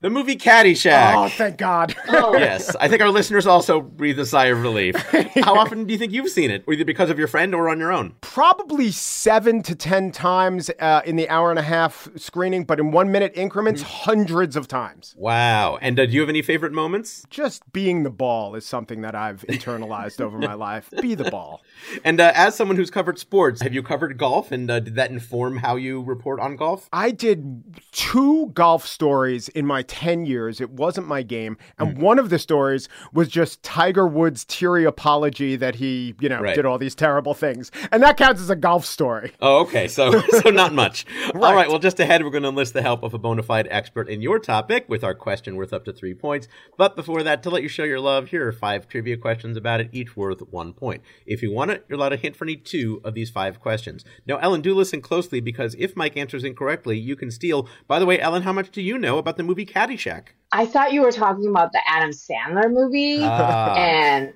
the 0.00 0.10
movie 0.10 0.36
Caddyshack. 0.36 1.14
Oh, 1.16 1.28
thank 1.28 1.58
God. 1.58 1.94
yes, 2.08 2.76
I 2.76 2.86
think 2.86 3.02
our 3.02 3.10
listeners 3.10 3.48
also 3.48 3.80
breathe 3.80 4.18
a 4.20 4.26
sigh 4.26 4.46
of 4.46 4.62
relief. 4.62 4.94
How 5.42 5.56
often 5.56 5.86
do 5.86 5.92
you 5.92 5.98
think 5.98 6.12
you've 6.12 6.30
seen 6.30 6.52
it, 6.52 6.62
either 6.70 6.84
because 6.84 7.10
of 7.10 7.18
your 7.18 7.26
friend 7.26 7.52
or 7.52 7.68
on 7.68 7.80
your 7.80 7.92
own? 7.92 8.14
Probably 8.20 8.92
seven 8.92 9.60
to 9.64 9.74
10 9.74 10.12
times 10.12 10.70
uh, 10.78 11.02
in 11.04 11.16
the 11.16 11.28
hour 11.28 11.50
and 11.50 11.58
a 11.58 11.62
half 11.62 12.08
screening, 12.14 12.62
but 12.62 12.78
in 12.78 12.92
one 12.92 13.10
minute 13.10 13.32
increments, 13.34 13.82
hundreds 13.82 14.54
of 14.54 14.68
times. 14.68 15.16
Wow. 15.18 15.78
And 15.80 15.98
uh, 15.98 16.06
do 16.06 16.12
you 16.12 16.20
have 16.20 16.28
any 16.28 16.42
favorite 16.42 16.72
moments? 16.72 17.24
Just 17.28 17.72
being 17.72 18.04
the 18.04 18.10
ball 18.10 18.54
is 18.54 18.64
something 18.64 19.00
that 19.00 19.16
I've 19.16 19.42
internalized 19.48 20.20
over 20.20 20.38
my 20.38 20.54
life. 20.54 20.90
Be 21.02 21.16
the 21.16 21.28
ball. 21.28 21.60
And 22.04 22.20
uh, 22.20 22.30
as 22.36 22.54
someone 22.54 22.76
who's 22.76 22.90
covered 22.90 23.18
sports, 23.18 23.62
have 23.62 23.74
you 23.74 23.82
covered 23.82 24.16
golf? 24.16 24.52
And 24.52 24.70
uh, 24.70 24.78
did 24.78 24.94
that 24.94 25.10
inform 25.10 25.56
how 25.56 25.74
you 25.74 26.02
report 26.02 26.38
on 26.38 26.54
golf? 26.54 26.88
I 26.92 27.10
did 27.10 27.80
two 27.90 28.52
golf 28.54 28.86
stories 28.86 29.48
in 29.48 29.66
my 29.66 29.82
10 29.88 30.26
years. 30.26 30.60
It 30.60 30.70
wasn't 30.70 31.08
my 31.08 31.22
game. 31.22 31.56
And 31.78 31.96
hmm. 31.96 32.02
one 32.02 32.18
of 32.18 32.30
the 32.30 32.38
stories 32.38 32.88
was 33.12 33.28
just 33.28 33.62
Tiger 33.62 34.06
Woods' 34.06 34.44
teary 34.44 34.84
apology 34.84 35.56
that 35.56 35.76
he, 35.76 36.14
you 36.20 36.28
know, 36.28 36.40
Right. 36.40 36.54
did 36.54 36.66
all 36.66 36.78
these 36.78 36.94
terrible 36.94 37.34
things. 37.34 37.72
And 37.90 38.02
that 38.02 38.16
counts 38.16 38.40
as 38.40 38.50
a 38.50 38.56
golf 38.56 38.84
story. 38.84 39.32
Oh, 39.40 39.60
okay. 39.60 39.88
So, 39.88 40.20
so 40.42 40.50
not 40.50 40.72
much. 40.72 41.06
All 41.34 41.54
right. 41.54 41.68
Well, 41.68 41.78
just 41.78 41.98
ahead, 42.00 42.22
we're 42.22 42.30
going 42.30 42.42
to 42.42 42.48
enlist 42.48 42.74
the 42.74 42.82
help 42.82 43.02
of 43.02 43.14
a 43.14 43.18
bona 43.18 43.42
fide 43.42 43.66
expert 43.70 44.08
in 44.08 44.22
your 44.22 44.38
topic 44.38 44.84
with 44.88 45.02
our 45.02 45.14
question 45.14 45.56
worth 45.56 45.72
up 45.72 45.84
to 45.86 45.92
three 45.92 46.14
points. 46.14 46.48
But 46.76 46.96
before 46.96 47.22
that, 47.22 47.42
to 47.42 47.50
let 47.50 47.62
you 47.62 47.68
show 47.68 47.84
your 47.84 48.00
love, 48.00 48.28
here 48.28 48.46
are 48.46 48.52
five 48.52 48.88
trivia 48.88 49.16
questions 49.16 49.56
about 49.56 49.80
it, 49.80 49.88
each 49.92 50.16
worth 50.16 50.40
one 50.50 50.72
point. 50.72 51.02
If 51.26 51.42
you 51.42 51.52
want 51.52 51.70
it, 51.70 51.84
you're 51.88 51.98
allowed 51.98 52.12
a 52.12 52.16
hint 52.16 52.36
for 52.36 52.44
any 52.44 52.56
two 52.56 53.00
of 53.04 53.14
these 53.14 53.30
five 53.30 53.60
questions. 53.60 54.04
Now, 54.26 54.36
Ellen, 54.38 54.60
do 54.60 54.74
listen 54.74 55.00
closely 55.00 55.40
because 55.40 55.74
if 55.78 55.96
Mike 55.96 56.16
answers 56.16 56.44
incorrectly, 56.44 56.98
you 56.98 57.16
can 57.16 57.30
steal. 57.30 57.68
By 57.86 57.98
the 57.98 58.06
way, 58.06 58.20
Ellen, 58.20 58.42
how 58.42 58.52
much 58.52 58.70
do 58.70 58.82
you 58.82 58.98
know 58.98 59.18
about 59.18 59.36
the 59.36 59.42
movie 59.42 59.64
Caddyshack? 59.78 60.22
I 60.50 60.66
thought 60.66 60.92
you 60.92 61.02
were 61.02 61.12
talking 61.12 61.46
about 61.46 61.72
the 61.72 61.80
Adam 61.86 62.10
Sandler 62.10 62.72
movie, 62.72 63.18
Ah. 63.22 63.74
and 63.76 64.32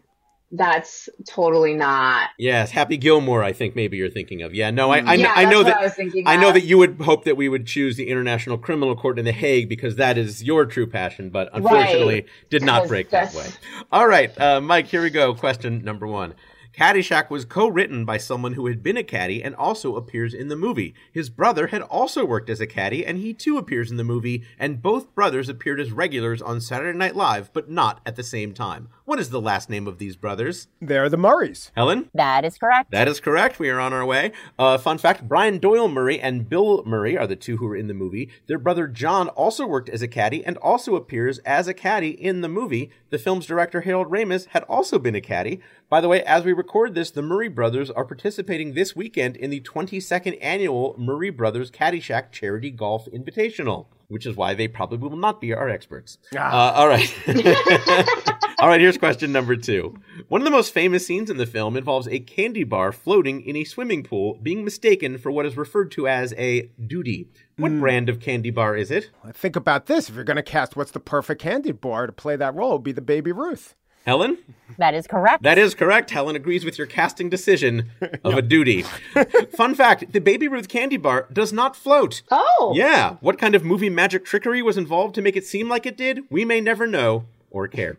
that's 0.52 1.08
totally 1.26 1.72
not. 1.74 2.28
Yes, 2.38 2.70
Happy 2.70 2.98
Gilmore. 2.98 3.42
I 3.42 3.54
think 3.54 3.74
maybe 3.74 3.96
you're 3.96 4.10
thinking 4.10 4.42
of. 4.42 4.54
Yeah, 4.54 4.70
no, 4.70 4.90
I, 4.90 4.98
I, 4.98 5.14
Yeah, 5.14 5.32
I 5.34 5.46
know 5.46 5.62
that. 5.62 5.78
I 5.78 5.82
was 5.84 5.94
thinking 5.94 6.28
I 6.28 6.36
know 6.36 6.52
that 6.52 6.64
you 6.64 6.76
would 6.76 7.00
hope 7.00 7.24
that 7.24 7.38
we 7.38 7.48
would 7.48 7.66
choose 7.66 7.96
the 7.96 8.08
International 8.08 8.58
Criminal 8.58 8.94
Court 8.94 9.18
in 9.18 9.24
The 9.24 9.32
Hague 9.32 9.70
because 9.70 9.96
that 9.96 10.18
is 10.18 10.42
your 10.42 10.66
true 10.66 10.86
passion, 10.86 11.30
but 11.30 11.48
unfortunately 11.54 12.14
Right, 12.14 12.26
did 12.50 12.62
not 12.62 12.86
break 12.86 13.08
that 13.10 13.34
way. 13.34 13.46
All 13.90 14.06
right, 14.06 14.38
uh, 14.38 14.60
Mike. 14.60 14.88
Here 14.88 15.02
we 15.02 15.10
go. 15.10 15.34
Question 15.34 15.82
number 15.82 16.06
one. 16.06 16.34
Caddyshack 16.72 17.28
was 17.28 17.44
co-written 17.44 18.06
by 18.06 18.16
someone 18.16 18.54
who 18.54 18.66
had 18.66 18.82
been 18.82 18.96
a 18.96 19.04
caddy 19.04 19.42
and 19.42 19.54
also 19.54 19.96
appears 19.96 20.32
in 20.32 20.48
the 20.48 20.56
movie. 20.56 20.94
His 21.12 21.28
brother 21.28 21.66
had 21.66 21.82
also 21.82 22.24
worked 22.24 22.48
as 22.48 22.62
a 22.62 22.66
caddy, 22.66 23.04
and 23.04 23.18
he 23.18 23.34
too 23.34 23.58
appears 23.58 23.90
in 23.90 23.98
the 23.98 24.04
movie. 24.04 24.42
And 24.58 24.80
both 24.80 25.14
brothers 25.14 25.50
appeared 25.50 25.80
as 25.80 25.92
regulars 25.92 26.40
on 26.40 26.62
Saturday 26.62 26.96
Night 26.96 27.14
Live, 27.14 27.52
but 27.52 27.70
not 27.70 28.00
at 28.06 28.16
the 28.16 28.22
same 28.22 28.54
time. 28.54 28.88
What 29.04 29.18
is 29.18 29.30
the 29.30 29.40
last 29.40 29.68
name 29.68 29.88
of 29.88 29.98
these 29.98 30.14
brothers? 30.14 30.68
They're 30.80 31.08
the 31.08 31.16
Murrays. 31.16 31.72
Helen. 31.74 32.08
That 32.14 32.44
is 32.44 32.56
correct. 32.56 32.92
That 32.92 33.08
is 33.08 33.18
correct. 33.18 33.58
We 33.58 33.68
are 33.68 33.80
on 33.80 33.92
our 33.92 34.06
way. 34.06 34.30
Uh, 34.56 34.78
fun 34.78 34.96
fact 34.96 35.26
Brian 35.26 35.58
Doyle 35.58 35.88
Murray 35.88 36.20
and 36.20 36.48
Bill 36.48 36.84
Murray 36.84 37.18
are 37.18 37.26
the 37.26 37.34
two 37.34 37.56
who 37.56 37.66
are 37.66 37.76
in 37.76 37.88
the 37.88 37.94
movie. 37.94 38.30
Their 38.46 38.60
brother 38.60 38.86
John 38.86 39.28
also 39.30 39.66
worked 39.66 39.88
as 39.88 40.02
a 40.02 40.08
caddy 40.08 40.44
and 40.44 40.56
also 40.58 40.94
appears 40.94 41.38
as 41.38 41.66
a 41.66 41.74
caddy 41.74 42.10
in 42.10 42.42
the 42.42 42.48
movie. 42.48 42.90
The 43.10 43.18
film's 43.18 43.44
director 43.44 43.80
Harold 43.80 44.08
Ramis 44.08 44.46
had 44.50 44.62
also 44.64 45.00
been 45.00 45.16
a 45.16 45.20
caddy. 45.20 45.60
By 45.88 46.00
the 46.00 46.08
way, 46.08 46.22
as 46.22 46.44
we 46.44 46.52
record 46.52 46.94
this, 46.94 47.10
the 47.10 47.22
Murray 47.22 47.48
brothers 47.48 47.90
are 47.90 48.04
participating 48.04 48.74
this 48.74 48.94
weekend 48.94 49.36
in 49.36 49.50
the 49.50 49.60
22nd 49.62 50.38
annual 50.40 50.94
Murray 50.96 51.30
Brothers 51.30 51.72
Caddyshack 51.72 52.30
Charity 52.30 52.70
Golf 52.70 53.08
Invitational, 53.12 53.86
which 54.06 54.26
is 54.26 54.36
why 54.36 54.54
they 54.54 54.68
probably 54.68 54.98
will 54.98 55.16
not 55.16 55.40
be 55.40 55.52
our 55.52 55.68
experts. 55.68 56.18
Uh, 56.34 56.72
all 56.76 56.86
right. 56.86 57.12
All 58.62 58.68
right, 58.68 58.80
here's 58.80 58.96
question 58.96 59.32
number 59.32 59.56
two. 59.56 59.96
One 60.28 60.40
of 60.40 60.44
the 60.44 60.50
most 60.52 60.72
famous 60.72 61.04
scenes 61.04 61.28
in 61.30 61.36
the 61.36 61.46
film 61.46 61.76
involves 61.76 62.06
a 62.06 62.20
candy 62.20 62.62
bar 62.62 62.92
floating 62.92 63.40
in 63.40 63.56
a 63.56 63.64
swimming 63.64 64.04
pool 64.04 64.38
being 64.40 64.64
mistaken 64.64 65.18
for 65.18 65.32
what 65.32 65.46
is 65.46 65.56
referred 65.56 65.90
to 65.90 66.06
as 66.06 66.32
a 66.38 66.70
duty. 66.86 67.26
What 67.56 67.72
hmm. 67.72 67.80
brand 67.80 68.08
of 68.08 68.20
candy 68.20 68.50
bar 68.50 68.76
is 68.76 68.92
it? 68.92 69.10
Think 69.32 69.56
about 69.56 69.86
this. 69.86 70.08
If 70.08 70.14
you're 70.14 70.22
going 70.22 70.36
to 70.36 70.44
cast 70.44 70.76
what's 70.76 70.92
the 70.92 71.00
perfect 71.00 71.42
candy 71.42 71.72
bar 71.72 72.06
to 72.06 72.12
play 72.12 72.36
that 72.36 72.54
role, 72.54 72.70
it 72.70 72.74
would 72.74 72.84
be 72.84 72.92
the 72.92 73.00
Baby 73.00 73.32
Ruth. 73.32 73.74
Helen? 74.06 74.38
That 74.78 74.94
is 74.94 75.08
correct. 75.08 75.42
That 75.42 75.58
is 75.58 75.74
correct. 75.74 76.12
Helen 76.12 76.36
agrees 76.36 76.64
with 76.64 76.78
your 76.78 76.86
casting 76.86 77.28
decision 77.28 77.90
of 78.24 78.34
a 78.34 78.42
duty. 78.42 78.82
Fun 79.56 79.74
fact 79.74 80.12
the 80.12 80.20
Baby 80.20 80.46
Ruth 80.46 80.68
candy 80.68 80.98
bar 80.98 81.26
does 81.32 81.52
not 81.52 81.74
float. 81.74 82.22
Oh. 82.30 82.74
Yeah. 82.76 83.16
What 83.22 83.40
kind 83.40 83.56
of 83.56 83.64
movie 83.64 83.90
magic 83.90 84.24
trickery 84.24 84.62
was 84.62 84.78
involved 84.78 85.16
to 85.16 85.20
make 85.20 85.34
it 85.34 85.46
seem 85.46 85.68
like 85.68 85.84
it 85.84 85.96
did? 85.96 86.20
We 86.30 86.44
may 86.44 86.60
never 86.60 86.86
know 86.86 87.24
or 87.50 87.66
care. 87.66 87.98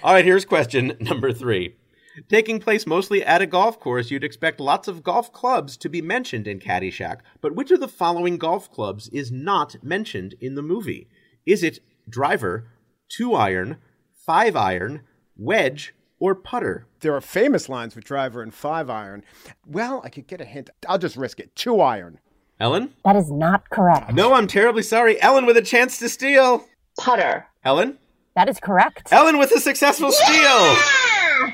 All 0.00 0.14
right, 0.14 0.24
here's 0.24 0.44
question 0.44 0.96
number 1.00 1.32
three. 1.32 1.74
Taking 2.28 2.60
place 2.60 2.86
mostly 2.86 3.24
at 3.24 3.42
a 3.42 3.46
golf 3.46 3.80
course, 3.80 4.10
you'd 4.10 4.24
expect 4.24 4.60
lots 4.60 4.86
of 4.86 5.02
golf 5.02 5.32
clubs 5.32 5.76
to 5.78 5.88
be 5.88 6.00
mentioned 6.00 6.46
in 6.46 6.60
Caddyshack, 6.60 7.18
but 7.40 7.54
which 7.54 7.70
of 7.70 7.80
the 7.80 7.88
following 7.88 8.38
golf 8.38 8.70
clubs 8.70 9.08
is 9.08 9.32
not 9.32 9.82
mentioned 9.82 10.34
in 10.40 10.54
the 10.54 10.62
movie? 10.62 11.08
Is 11.46 11.62
it 11.64 11.80
driver, 12.08 12.68
two 13.08 13.34
iron, 13.34 13.78
five 14.14 14.54
iron, 14.54 15.02
wedge, 15.36 15.94
or 16.20 16.34
putter? 16.34 16.86
There 17.00 17.14
are 17.14 17.20
famous 17.20 17.68
lines 17.68 17.96
with 17.96 18.04
driver 18.04 18.40
and 18.42 18.54
five 18.54 18.88
iron. 18.88 19.24
Well, 19.66 20.00
I 20.04 20.10
could 20.10 20.26
get 20.26 20.40
a 20.40 20.44
hint. 20.44 20.70
I'll 20.88 20.98
just 20.98 21.16
risk 21.16 21.40
it. 21.40 21.54
Two 21.56 21.80
iron. 21.80 22.20
Ellen? 22.60 22.94
That 23.04 23.16
is 23.16 23.30
not 23.30 23.68
correct. 23.70 24.12
No, 24.12 24.34
I'm 24.34 24.48
terribly 24.48 24.82
sorry. 24.82 25.20
Ellen 25.20 25.46
with 25.46 25.56
a 25.56 25.62
chance 25.62 25.98
to 25.98 26.08
steal. 26.08 26.66
Putter. 26.98 27.46
Ellen? 27.64 27.98
That 28.38 28.48
is 28.48 28.60
correct. 28.60 29.08
Ellen 29.10 29.36
with 29.36 29.50
a 29.50 29.58
successful 29.58 30.12
steal. 30.12 30.76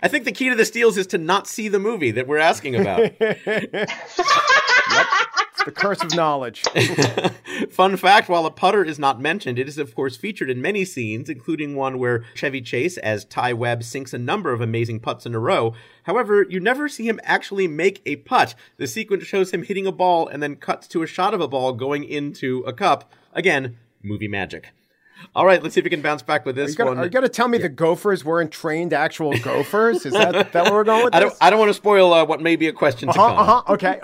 I 0.03 0.09
think 0.09 0.27
the 0.27 0.33
key 0.33 0.51
to 0.51 0.55
the 0.55 0.67
steals 0.67 0.99
is 0.99 1.07
to 1.09 1.19
not 1.19 1.47
see 1.47 1.69
the 1.69 1.79
movie 1.79 2.11
that 2.11 2.27
we're 2.27 2.37
asking 2.37 2.77
about. 2.77 3.11
It's 5.55 5.65
the 5.65 5.73
curse 5.73 6.03
of 6.03 6.15
knowledge. 6.15 6.63
Fun 7.71 7.97
fact 7.97 8.29
while 8.29 8.45
a 8.45 8.51
putter 8.51 8.85
is 8.85 8.99
not 8.99 9.19
mentioned, 9.21 9.59
it 9.59 9.67
is, 9.67 9.79
of 9.79 9.95
course, 9.95 10.17
featured 10.17 10.51
in 10.51 10.61
many 10.61 10.85
scenes, 10.85 11.31
including 11.31 11.75
one 11.75 11.99
where 11.99 12.25
Chevy 12.35 12.61
Chase, 12.61 12.99
as 12.99 13.25
Ty 13.25 13.55
Webb, 13.55 13.83
sinks 13.83 14.13
a 14.13 14.19
number 14.19 14.53
of 14.53 14.61
amazing 14.61 15.01
putts 15.01 15.25
in 15.25 15.35
a 15.35 15.39
row. 15.39 15.73
However, 16.03 16.45
you 16.51 16.61
never 16.61 16.89
see 16.89 17.09
him 17.09 17.19
actually 17.23 17.67
make 17.67 18.03
a 18.05 18.17
putt. 18.17 18.55
The 18.77 18.87
sequence 18.87 19.25
shows 19.25 19.53
him 19.53 19.63
hitting 19.63 19.87
a 19.87 19.93
ball 19.93 20.29
and 20.29 20.43
then 20.43 20.57
cuts 20.57 20.87
to 20.89 21.03
a 21.03 21.07
shot 21.07 21.33
of 21.33 21.41
a 21.41 21.49
ball 21.49 21.73
going 21.73 22.05
into 22.05 22.63
a 22.67 22.75
cup. 22.75 23.11
Again, 23.33 23.79
movie 24.03 24.29
magic. 24.29 24.73
All 25.35 25.47
right, 25.47 25.63
let's 25.63 25.75
see 25.75 25.81
if 25.81 25.85
we 25.85 25.91
can 25.91 26.03
bounce 26.03 26.23
back 26.23 26.45
with 26.45 26.59
Are 26.59 26.63
this 26.63 26.73
you, 26.73 26.77
gonna, 26.77 26.91
one. 26.91 26.99
are 26.99 27.05
you 27.05 27.11
gonna 27.11 27.29
tell 27.29 27.49
me 27.49 27.59
the 27.59 27.69
Gophers 27.69 28.25
weren't 28.25 28.53
trained 28.53 28.93
actual 28.93 29.37
Gophers? 29.39 30.05
Is 30.07 30.13
that, 30.13 30.53
that 30.53 30.65
what 30.65 30.73
we're 30.73 30.85
going 30.85 31.05
with? 31.05 31.15
I 31.17 31.21
don't. 31.21 31.31
this? 31.31 31.39
I 31.41 31.51
don't 31.51 31.59
want 31.59 31.71
to 31.71 31.75
spoil 31.75 32.13
uh, 32.13 32.25
what 32.25 32.41
may 32.41 32.57
be 32.57 32.69
a 32.69 32.73
question 32.73 33.09
to 33.13 33.19
Uh-huh, 33.21 33.29
come. 33.29 33.39
uh-huh. 33.39 33.73
Okay, 33.75 34.01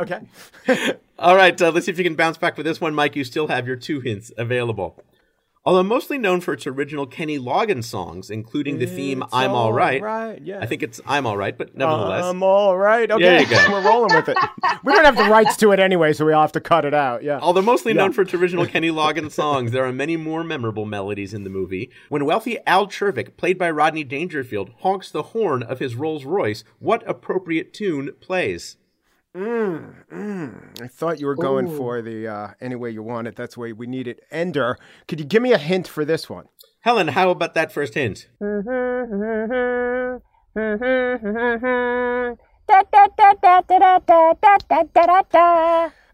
okay. 0.66 0.96
All 1.18 1.36
right, 1.36 1.61
uh, 1.61 1.70
let's 1.70 1.86
see 1.86 1.92
if 1.92 1.98
you 1.98 2.04
can 2.04 2.14
bounce 2.14 2.38
back 2.38 2.56
with 2.56 2.64
this 2.66 2.80
one, 2.80 2.94
Mike. 2.94 3.14
You 3.16 3.24
still 3.24 3.48
have 3.48 3.66
your 3.66 3.76
two 3.76 4.00
hints 4.00 4.32
available. 4.38 5.02
Although 5.62 5.82
mostly 5.82 6.16
known 6.16 6.40
for 6.40 6.54
its 6.54 6.66
original 6.66 7.06
Kenny 7.06 7.38
Loggins 7.38 7.84
songs, 7.84 8.30
including 8.30 8.78
the 8.78 8.86
theme 8.86 9.22
It's 9.22 9.34
"I'm 9.34 9.50
All 9.50 9.74
Right." 9.74 10.00
right, 10.00 10.40
yeah. 10.40 10.58
I 10.58 10.64
think 10.64 10.82
it's 10.82 11.02
"I'm 11.06 11.26
All 11.26 11.36
Right," 11.36 11.56
but 11.56 11.76
nevertheless, 11.76 12.24
I'm 12.24 12.42
all 12.42 12.78
right. 12.78 13.11
Okay, 13.11 13.22
There 13.22 13.40
you 13.42 13.46
go. 13.46 13.66
we're 13.70 13.84
rolling 13.84 14.14
with 14.16 14.30
it. 14.30 14.38
We 14.84 14.94
don't 14.94 15.04
have 15.04 15.18
the 15.18 15.24
rights 15.24 15.58
to 15.58 15.72
it 15.72 15.78
anyway, 15.78 16.14
so 16.14 16.24
we 16.24 16.32
all 16.32 16.40
have 16.40 16.52
to 16.52 16.62
cut 16.62 16.86
it 16.86 16.94
out. 16.94 17.22
Yeah. 17.22 17.40
Although 17.42 17.61
mostly 17.61 17.92
Yeah. 17.92 17.98
known 17.98 18.12
for 18.14 18.22
its 18.22 18.32
original 18.32 18.64
Kenny 18.64 18.88
Loggins 18.90 19.32
songs, 19.32 19.72
there 19.72 19.84
are 19.84 19.92
many 19.92 20.16
more 20.16 20.42
memorable 20.42 20.86
melodies 20.86 21.34
in 21.34 21.44
the 21.44 21.50
movie. 21.50 21.90
When 22.08 22.24
wealthy 22.24 22.56
Al 22.66 22.86
Czervik, 22.86 23.36
played 23.36 23.58
by 23.58 23.70
Rodney 23.70 24.02
Dangerfield, 24.04 24.70
honks 24.78 25.11
the 25.11 25.22
horn 25.24 25.62
of 25.62 25.78
his 25.78 25.94
Rolls 25.94 26.24
Royce, 26.24 26.64
what 26.78 27.06
appropriate 27.06 27.74
tune 27.74 28.12
plays? 28.18 28.78
Mm, 29.36 29.94
mm. 30.12 30.69
I 30.83 30.89
thought 30.89 31.20
you 31.20 31.26
were 31.26 31.37
going 31.37 31.68
Ooh. 31.68 31.76
for 31.76 32.03
the 32.03 32.26
uh, 32.26 32.49
any 32.61 32.74
way 32.74 32.91
you 32.91 33.03
want 33.03 33.28
it. 33.28 33.37
That's 33.37 33.55
the 33.55 33.61
way 33.61 33.72
we 33.72 33.87
need 33.87 34.09
it. 34.09 34.22
Ender, 34.31 34.78
could 35.07 35.20
you 35.20 35.26
give 35.26 35.43
me 35.43 35.53
a 35.53 35.59
hint 35.59 35.87
for 35.87 36.05
this 36.05 36.31
one? 36.31 36.47
Helen, 36.81 37.09
how 37.09 37.31
about 37.31 37.55
that 37.55 37.72
first 37.72 37.95
hint? 37.95 38.28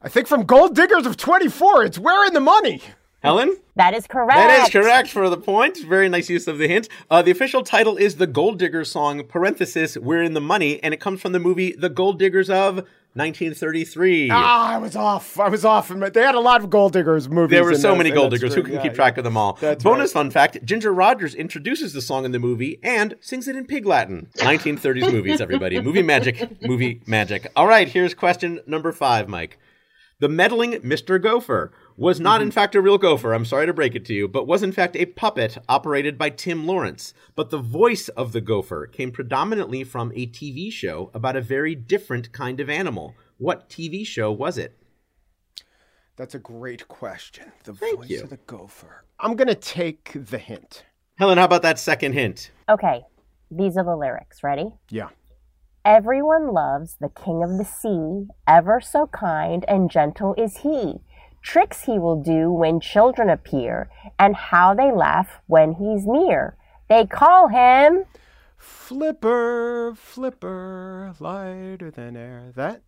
I 0.02 0.08
think 0.08 0.26
from 0.26 0.44
Gold 0.44 0.74
Diggers 0.74 1.06
of 1.06 1.16
24, 1.16 1.84
it's 1.84 1.98
Where 1.98 2.26
in 2.26 2.34
the 2.34 2.40
Money. 2.40 2.82
Helen? 3.22 3.56
That 3.74 3.94
is 3.94 4.06
correct. 4.06 4.36
That 4.36 4.66
is 4.66 4.72
correct 4.72 5.08
for 5.08 5.28
the 5.28 5.36
point. 5.36 5.78
Very 5.78 6.08
nice 6.08 6.30
use 6.30 6.46
of 6.46 6.58
the 6.58 6.68
hint. 6.68 6.88
Uh, 7.10 7.22
the 7.22 7.30
official 7.30 7.62
title 7.62 7.96
is 7.96 8.16
the 8.16 8.26
Gold 8.26 8.58
Diggers 8.58 8.90
song, 8.90 9.24
parenthesis, 9.24 9.96
We're 9.96 10.22
in 10.22 10.34
the 10.34 10.40
Money, 10.40 10.82
and 10.82 10.94
it 10.94 11.00
comes 11.00 11.20
from 11.20 11.32
the 11.32 11.40
movie 11.40 11.72
The 11.72 11.88
Gold 11.88 12.18
Diggers 12.18 12.48
of 12.48 12.86
1933. 13.16 14.28
Ah, 14.30 14.74
I 14.74 14.78
was 14.78 14.94
off. 14.94 15.40
I 15.40 15.48
was 15.48 15.64
off. 15.64 15.88
They 15.88 16.20
had 16.22 16.34
a 16.34 16.40
lot 16.40 16.62
of 16.62 16.70
Gold 16.70 16.92
Diggers 16.92 17.28
movies. 17.28 17.56
There 17.56 17.64
were 17.64 17.74
so 17.74 17.90
this- 17.90 17.98
many 17.98 18.10
gold 18.10 18.30
diggers. 18.32 18.54
Who 18.54 18.62
can 18.62 18.74
Yeah, 18.74 18.82
keep 18.82 18.94
track 18.94 19.16
of 19.18 19.24
them 19.24 19.36
all? 19.36 19.58
That's 19.60 19.82
Bonus 19.82 20.12
fun 20.12 20.30
fact 20.30 20.58
Ginger 20.64 20.92
Rogers 20.92 21.34
introduces 21.34 21.92
the 21.92 22.00
song 22.02 22.24
in 22.24 22.32
the 22.32 22.38
movie 22.38 22.78
and 22.82 23.14
sings 23.20 23.48
it 23.48 23.56
in 23.56 23.66
Pig 23.66 23.86
Latin. 23.86 24.28
1930s 24.36 25.10
movies, 25.12 25.40
everybody. 25.40 25.80
movie 25.80 26.02
magic. 26.02 26.62
Movie 26.62 27.00
magic. 27.06 27.50
All 27.56 27.66
right, 27.66 27.88
here's 27.88 28.14
question 28.14 28.60
number 28.66 28.92
five, 28.92 29.28
Mike. 29.28 29.58
The 30.20 30.28
meddling 30.28 30.72
Mr. 30.80 31.20
Gopher 31.22 31.72
was 31.96 32.20
not, 32.20 32.40
in 32.40 32.48
mm-hmm. 32.48 32.54
fact, 32.54 32.74
a 32.74 32.80
real 32.80 32.98
gopher. 32.98 33.32
I'm 33.32 33.44
sorry 33.44 33.66
to 33.66 33.72
break 33.72 33.94
it 33.94 34.04
to 34.06 34.14
you, 34.14 34.28
but 34.28 34.46
was, 34.46 34.62
in 34.62 34.72
fact, 34.72 34.96
a 34.96 35.06
puppet 35.06 35.58
operated 35.68 36.18
by 36.18 36.30
Tim 36.30 36.66
Lawrence. 36.66 37.14
But 37.34 37.50
the 37.50 37.58
voice 37.58 38.08
of 38.10 38.32
the 38.32 38.40
gopher 38.40 38.86
came 38.86 39.10
predominantly 39.10 39.84
from 39.84 40.12
a 40.14 40.26
TV 40.26 40.70
show 40.70 41.10
about 41.14 41.36
a 41.36 41.40
very 41.40 41.74
different 41.74 42.32
kind 42.32 42.60
of 42.60 42.68
animal. 42.68 43.14
What 43.38 43.68
TV 43.68 44.06
show 44.06 44.30
was 44.30 44.58
it? 44.58 44.78
That's 46.16 46.34
a 46.34 46.38
great 46.38 46.88
question. 46.88 47.52
The 47.64 47.74
Thank 47.74 47.98
voice 47.98 48.10
you. 48.10 48.22
of 48.22 48.30
the 48.30 48.38
gopher. 48.38 49.04
I'm 49.20 49.36
going 49.36 49.48
to 49.48 49.54
take 49.54 50.12
the 50.14 50.38
hint. 50.38 50.84
Helen, 51.18 51.38
how 51.38 51.44
about 51.44 51.62
that 51.62 51.78
second 51.78 52.12
hint? 52.12 52.50
Okay, 52.68 53.02
these 53.50 53.76
are 53.76 53.84
the 53.84 53.96
lyrics. 53.96 54.42
Ready? 54.42 54.68
Yeah. 54.90 55.08
Everyone 55.84 56.52
loves 56.52 56.96
the 57.00 57.08
king 57.08 57.44
of 57.44 57.58
the 57.58 57.64
sea, 57.64 58.26
ever 58.48 58.80
so 58.80 59.06
kind 59.06 59.64
and 59.68 59.90
gentle 59.90 60.34
is 60.36 60.58
he. 60.58 60.96
Tricks 61.46 61.84
he 61.84 61.96
will 61.96 62.20
do 62.20 62.50
when 62.50 62.80
children 62.80 63.30
appear, 63.30 63.88
and 64.18 64.34
how 64.34 64.74
they 64.74 64.90
laugh 64.90 65.28
when 65.46 65.74
he's 65.74 66.04
near. 66.04 66.56
They 66.88 67.06
call 67.06 67.46
him. 67.46 68.04
Flipper, 68.58 69.94
flipper, 69.94 71.14
lighter 71.20 71.92
than 71.92 72.16
air. 72.16 72.50
That? 72.56 72.82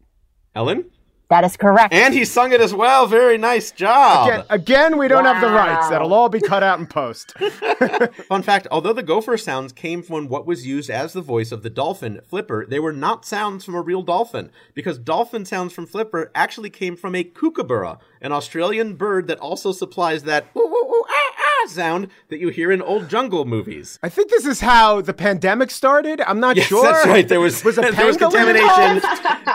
Helen? 0.57 0.91
That 1.29 1.45
is 1.45 1.57
correct. 1.59 1.93
And 1.93 2.15
he 2.15 2.25
sung 2.25 2.53
it 2.53 2.61
as 2.61 2.73
well. 2.73 3.07
Very 3.07 3.37
nice 3.37 3.71
job. 3.71 4.29
Again, 4.29 4.45
again, 4.49 4.99
we 4.99 5.09
don't 5.09 5.27
have 5.27 5.43
the 5.43 5.51
rights. 5.51 5.89
That'll 5.91 6.15
all 6.15 6.31
be 6.31 6.41
cut 6.41 6.63
out 6.63 6.79
in 6.79 6.87
post. 6.87 7.35
Fun 8.29 8.43
fact 8.43 8.67
although 8.71 8.93
the 8.93 9.03
gopher 9.03 9.37
sounds 9.37 9.73
came 9.73 10.03
from 10.03 10.29
what 10.29 10.47
was 10.47 10.67
used 10.67 10.91
as 10.91 11.13
the 11.13 11.21
voice 11.21 11.53
of 11.53 11.63
the 11.63 11.71
dolphin, 11.71 12.21
Flipper, 12.27 12.67
they 12.67 12.81
were 12.81 12.93
not 12.93 13.25
sounds 13.27 13.65
from 13.65 13.75
a 13.75 13.83
real 13.83 14.03
dolphin, 14.03 14.51
because 14.75 14.99
dolphin 14.99 15.45
sounds 15.45 15.73
from 15.73 15.87
Flipper 15.87 16.31
actually 16.35 16.71
came 16.71 16.97
from 16.97 17.15
a 17.15 17.25
kookaburra, 17.25 17.99
an 18.21 18.33
Australian 18.33 18.95
bird 18.95 19.27
that 19.29 19.39
also 19.39 19.73
supplies 19.73 20.23
that 20.25 20.47
woo, 20.55 20.67
woo, 20.67 20.85
woo, 20.87 21.05
ah, 21.09 21.35
ah 21.39 21.69
sound 21.69 22.09
that 22.29 22.39
you 22.39 22.49
hear 22.49 22.73
in 22.73 22.81
old 22.83 23.09
jungle 23.09 23.45
movies. 23.45 23.99
I 24.03 24.09
think 24.09 24.31
this 24.31 24.47
is 24.47 24.61
how 24.61 25.01
the 25.01 25.13
pandemic 25.13 25.71
started. 25.71 26.21
I'm 26.23 26.41
not 26.41 26.57
Yes, 26.57 26.67
sure. 26.67 26.83
that's 26.83 27.07
right. 27.07 27.29
There 27.29 27.41
was, 27.41 27.63
was 27.69 27.79
a 27.79 27.83
there 27.93 28.07
was 28.07 28.17
contamination. 28.17 29.03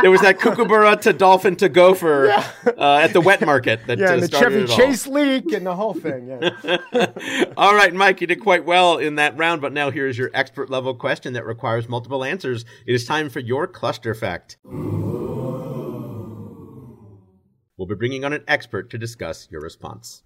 there 0.01 0.11
was 0.11 0.21
that 0.21 0.39
kookaburra 0.39 0.95
to 1.01 1.13
dolphin 1.13 1.55
to 1.57 1.62
gopher 1.69 2.29
uh, 2.77 2.97
at 2.97 3.13
the 3.13 3.21
wet 3.21 3.41
market 3.41 3.85
that 3.87 3.99
yeah, 3.99 4.09
uh, 4.09 4.13
and 4.13 4.23
the 4.23 4.27
Chevy. 4.27 4.65
Chase 4.67 5.07
leak 5.07 5.51
and 5.51 5.65
the 5.65 5.75
whole 5.75 5.93
thing. 5.93 6.27
Yeah. 6.27 7.49
All 7.57 7.75
right, 7.75 7.93
Mike, 7.93 8.21
you 8.21 8.27
did 8.27 8.41
quite 8.41 8.65
well 8.65 8.97
in 8.97 9.15
that 9.15 9.37
round, 9.37 9.61
but 9.61 9.73
now 9.73 9.91
here's 9.91 10.17
your 10.17 10.31
expert 10.33 10.69
level 10.69 10.93
question 10.93 11.33
that 11.33 11.45
requires 11.45 11.89
multiple 11.89 12.23
answers. 12.23 12.65
It 12.85 12.93
is 12.93 13.05
time 13.05 13.29
for 13.29 13.39
your 13.39 13.67
cluster 13.67 14.13
fact. 14.13 14.57
We'll 17.77 17.87
be 17.87 17.95
bringing 17.95 18.23
on 18.23 18.33
an 18.33 18.43
expert 18.47 18.89
to 18.91 18.97
discuss 18.97 19.47
your 19.51 19.61
response. 19.61 20.23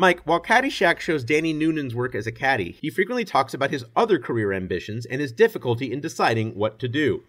Mike, 0.00 0.20
while 0.24 0.40
Caddyshack 0.40 1.00
shows 1.00 1.24
Danny 1.24 1.52
Noonan's 1.52 1.92
work 1.92 2.14
as 2.14 2.26
a 2.26 2.32
caddy, 2.32 2.70
he 2.70 2.88
frequently 2.88 3.24
talks 3.24 3.52
about 3.52 3.72
his 3.72 3.84
other 3.96 4.20
career 4.20 4.52
ambitions 4.52 5.04
and 5.04 5.20
his 5.20 5.32
difficulty 5.32 5.92
in 5.92 6.00
deciding 6.00 6.54
what 6.54 6.78
to 6.78 6.86
do. 6.86 7.24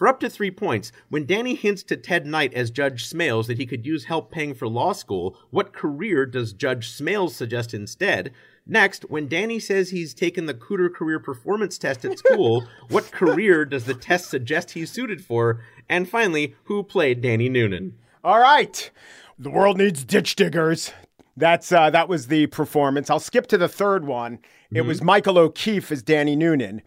For 0.00 0.08
up 0.08 0.18
to 0.20 0.30
three 0.30 0.50
points, 0.50 0.92
when 1.10 1.26
Danny 1.26 1.54
hints 1.54 1.82
to 1.82 1.94
Ted 1.94 2.24
Knight 2.24 2.54
as 2.54 2.70
Judge 2.70 3.06
Smails 3.06 3.48
that 3.48 3.58
he 3.58 3.66
could 3.66 3.84
use 3.84 4.06
help 4.06 4.30
paying 4.30 4.54
for 4.54 4.66
law 4.66 4.94
school, 4.94 5.36
what 5.50 5.74
career 5.74 6.24
does 6.24 6.54
Judge 6.54 6.90
Smails 6.90 7.32
suggest 7.32 7.74
instead? 7.74 8.32
Next, 8.66 9.02
when 9.10 9.28
Danny 9.28 9.58
says 9.58 9.90
he's 9.90 10.14
taken 10.14 10.46
the 10.46 10.54
Cooter 10.54 10.90
Career 10.90 11.20
Performance 11.20 11.76
Test 11.76 12.06
at 12.06 12.18
school, 12.18 12.64
what 12.88 13.12
career 13.12 13.66
does 13.66 13.84
the 13.84 13.92
test 13.92 14.30
suggest 14.30 14.70
he's 14.70 14.90
suited 14.90 15.22
for? 15.22 15.62
And 15.86 16.08
finally, 16.08 16.56
who 16.64 16.82
played 16.82 17.20
Danny 17.20 17.50
Noonan? 17.50 17.98
All 18.24 18.40
right. 18.40 18.90
The 19.38 19.50
world 19.50 19.76
needs 19.76 20.02
ditch 20.02 20.34
diggers. 20.34 20.94
That's 21.36 21.72
uh, 21.72 21.90
that 21.90 22.08
was 22.08 22.28
the 22.28 22.46
performance. 22.46 23.10
I'll 23.10 23.20
skip 23.20 23.48
to 23.48 23.58
the 23.58 23.68
third 23.68 24.06
one. 24.06 24.38
It 24.72 24.82
was 24.82 24.98
mm-hmm. 24.98 25.06
Michael 25.06 25.38
O'Keefe 25.38 25.90
as 25.90 26.02
Danny 26.02 26.36
Noonan. 26.36 26.82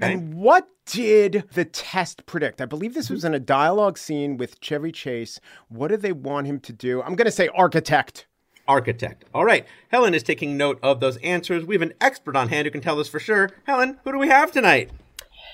And 0.00 0.34
what 0.34 0.68
did 0.86 1.44
the 1.52 1.64
test 1.66 2.24
predict? 2.24 2.60
I 2.62 2.64
believe 2.64 2.94
this 2.94 3.06
mm-hmm. 3.06 3.14
was 3.14 3.24
in 3.24 3.34
a 3.34 3.40
dialogue 3.40 3.98
scene 3.98 4.36
with 4.38 4.60
Chevy 4.60 4.92
Chase. 4.92 5.38
What 5.68 5.88
do 5.88 5.96
they 5.96 6.12
want 6.12 6.46
him 6.46 6.60
to 6.60 6.72
do? 6.72 7.02
I'm 7.02 7.14
going 7.14 7.26
to 7.26 7.30
say 7.30 7.48
architect. 7.48 8.26
Architect. 8.66 9.24
All 9.34 9.44
right. 9.44 9.66
Helen 9.90 10.14
is 10.14 10.22
taking 10.22 10.56
note 10.56 10.78
of 10.82 11.00
those 11.00 11.18
answers. 11.18 11.64
We 11.64 11.74
have 11.74 11.82
an 11.82 11.94
expert 12.00 12.36
on 12.36 12.48
hand 12.48 12.66
who 12.66 12.70
can 12.70 12.80
tell 12.80 12.98
us 12.98 13.08
for 13.08 13.20
sure. 13.20 13.50
Helen, 13.64 13.98
who 14.04 14.12
do 14.12 14.18
we 14.18 14.28
have 14.28 14.50
tonight? 14.50 14.90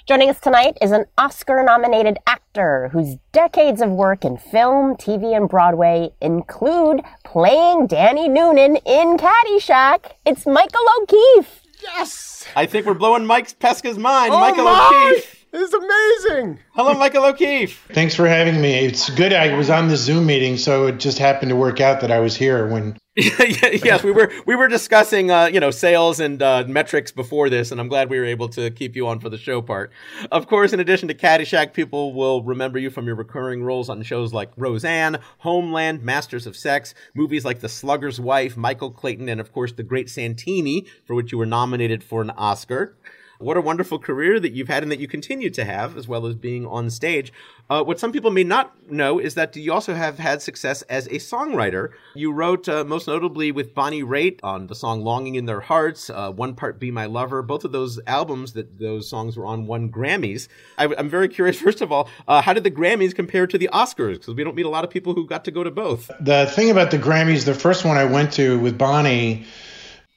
Joining 0.07 0.31
us 0.31 0.41
tonight 0.41 0.79
is 0.81 0.91
an 0.91 1.05
Oscar 1.19 1.63
nominated 1.63 2.19
actor 2.27 2.89
whose 2.93 3.17
decades 3.33 3.81
of 3.81 3.91
work 3.91 4.25
in 4.25 4.37
film, 4.37 4.97
TV, 4.97 5.37
and 5.37 5.49
Broadway 5.49 6.11
include 6.21 7.03
playing 7.25 7.87
Danny 7.87 8.29
Noonan 8.29 8.77
in 8.85 9.17
Caddyshack. 9.17 10.13
It's 10.25 10.47
Michael 10.47 10.87
O'Keefe. 11.01 11.62
Yes! 11.83 12.45
I 12.55 12.67
think 12.67 12.87
we're 12.87 12.95
blowing 12.95 13.27
Mike 13.27 13.59
Pesca's 13.59 13.99
mind. 13.99 14.33
Oh 14.33 14.41
Michael 14.41 14.65
my! 14.65 15.11
O'Keefe. 15.13 15.47
This 15.51 15.69
is 15.69 15.75
amazing. 15.75 16.59
Hello, 16.71 16.95
Michael 16.95 17.25
O'Keefe. 17.27 17.89
Thanks 17.93 18.15
for 18.15 18.27
having 18.27 18.61
me. 18.61 18.87
It's 18.87 19.11
good. 19.11 19.33
I 19.35 19.55
was 19.55 19.69
on 19.69 19.89
the 19.89 19.97
Zoom 19.97 20.25
meeting, 20.25 20.57
so 20.57 20.87
it 20.87 20.99
just 20.99 21.19
happened 21.19 21.51
to 21.51 21.57
work 21.57 21.81
out 21.81 22.01
that 22.01 22.11
I 22.11 22.21
was 22.21 22.35
here 22.35 22.67
when. 22.67 22.97
yes, 23.17 24.03
we 24.03 24.11
were 24.11 24.33
we 24.47 24.57
were 24.57 24.69
discussing 24.69 25.31
uh, 25.31 25.45
you 25.45 25.61
know 25.61 25.71
sales 25.71 26.19
and 26.19 26.41
uh, 26.41 26.65
metrics 26.67 27.13
before 27.13 27.51
this, 27.51 27.71
and 27.71 27.79
I'm 27.79 27.89
glad 27.89 28.09
we 28.09 28.19
were 28.19 28.25
able 28.25 28.49
to 28.49 28.71
keep 28.71 28.97
you 28.97 29.07
on 29.07 29.21
for 29.21 29.29
the 29.29 29.37
show 29.37 29.61
part. 29.61 29.93
Of 30.31 30.47
course, 30.47 30.73
in 30.73 30.81
addition 30.81 31.09
to 31.09 31.15
Caddyshack, 31.15 31.75
people 31.75 32.15
will 32.15 32.43
remember 32.43 32.79
you 32.79 32.89
from 32.89 33.05
your 33.05 33.17
recurring 33.17 33.65
roles 33.65 33.91
on 33.91 34.03
shows 34.03 34.33
like 34.33 34.51
Roseanne, 34.57 35.19
Homeland, 35.41 36.03
Masters 36.03 36.47
of 36.47 36.57
Sex, 36.57 36.95
movies 37.15 37.45
like 37.45 37.61
The 37.61 37.69
Slugger's 37.69 38.19
Wife, 38.19 38.57
Michael 38.57 38.91
Clayton, 38.91 39.29
and 39.29 39.43
of 39.43 39.53
course 39.53 39.73
The 39.73 39.83
Great 39.83 40.09
Santini, 40.09 40.87
for 41.05 41.15
which 41.15 41.33
you 41.33 41.37
were 41.37 41.45
nominated 41.45 42.03
for 42.03 42.23
an 42.23 42.31
Oscar. 42.31 42.97
What 43.43 43.57
a 43.57 43.61
wonderful 43.61 43.99
career 43.99 44.39
that 44.39 44.53
you've 44.53 44.69
had 44.69 44.85
and 44.85 44.93
that 44.93 45.01
you 45.01 45.09
continue 45.09 45.51
to 45.51 45.65
have, 45.65 45.97
as 45.97 46.07
well 46.07 46.27
as 46.27 46.37
being 46.37 46.65
on 46.65 46.91
stage. 46.91 47.33
Uh, 47.69 47.83
what 47.83 47.99
some 47.99 48.13
people 48.13 48.31
may 48.31 48.45
not 48.45 48.91
know 48.91 49.19
is 49.19 49.35
that 49.35 49.57
you 49.57 49.73
also 49.73 49.95
have 49.95 50.19
had 50.19 50.41
success 50.41 50.83
as 50.83 51.07
a 51.07 51.17
songwriter. 51.17 51.91
You 52.15 52.33
wrote 52.33 52.69
uh, 52.69 52.85
most 52.85 53.09
notably 53.09 53.51
with 53.51 53.75
Bonnie 53.75 54.05
Raitt 54.05 54.39
on 54.45 54.69
the 54.69 54.77
song 54.77 55.03
Longing 55.03 55.35
in 55.35 55.47
Their 55.47 55.61
Hearts, 55.61 56.09
uh, 56.09 56.31
One 56.31 56.55
Part 56.55 56.79
Be 56.79 56.93
My 56.93 57.07
Lover. 57.07 57.43
Both 57.43 57.65
of 57.65 57.73
those 57.73 57.99
albums 58.07 58.53
that 58.53 58.79
those 58.79 59.09
songs 59.09 59.37
were 59.37 59.47
on 59.47 59.67
won 59.67 59.91
Grammys. 59.91 60.47
I, 60.79 60.87
am 60.87 61.09
very 61.09 61.29
curious, 61.29 61.59
first 61.61 61.81
of 61.81 61.91
all, 61.91 62.09
uh, 62.29 62.43
how 62.43 62.53
did 62.53 62.63
the 62.63 62.71
Grammys 62.71 63.13
compare 63.13 63.49
to 63.49 63.59
the 63.59 63.69
Oscars? 63.73 64.15
Because 64.15 64.35
we 64.35 64.45
don't 64.45 64.55
meet 64.55 64.67
a 64.67 64.71
lot 64.71 64.85
of 64.85 64.91
people 64.91 65.15
who 65.15 65.27
got 65.27 65.45
to 65.47 65.51
go 65.51 65.65
to 65.65 65.71
both. 65.73 66.11
The 66.21 66.47
thing 66.47 66.71
about 66.71 66.93
the 66.93 66.99
Grammys, 66.99 67.45
the 67.45 67.55
first 67.55 67.85
one 67.85 67.97
I 67.97 68.05
went 68.05 68.33
to 68.35 68.61
with 68.61 68.79
Bonnie, 68.79 69.47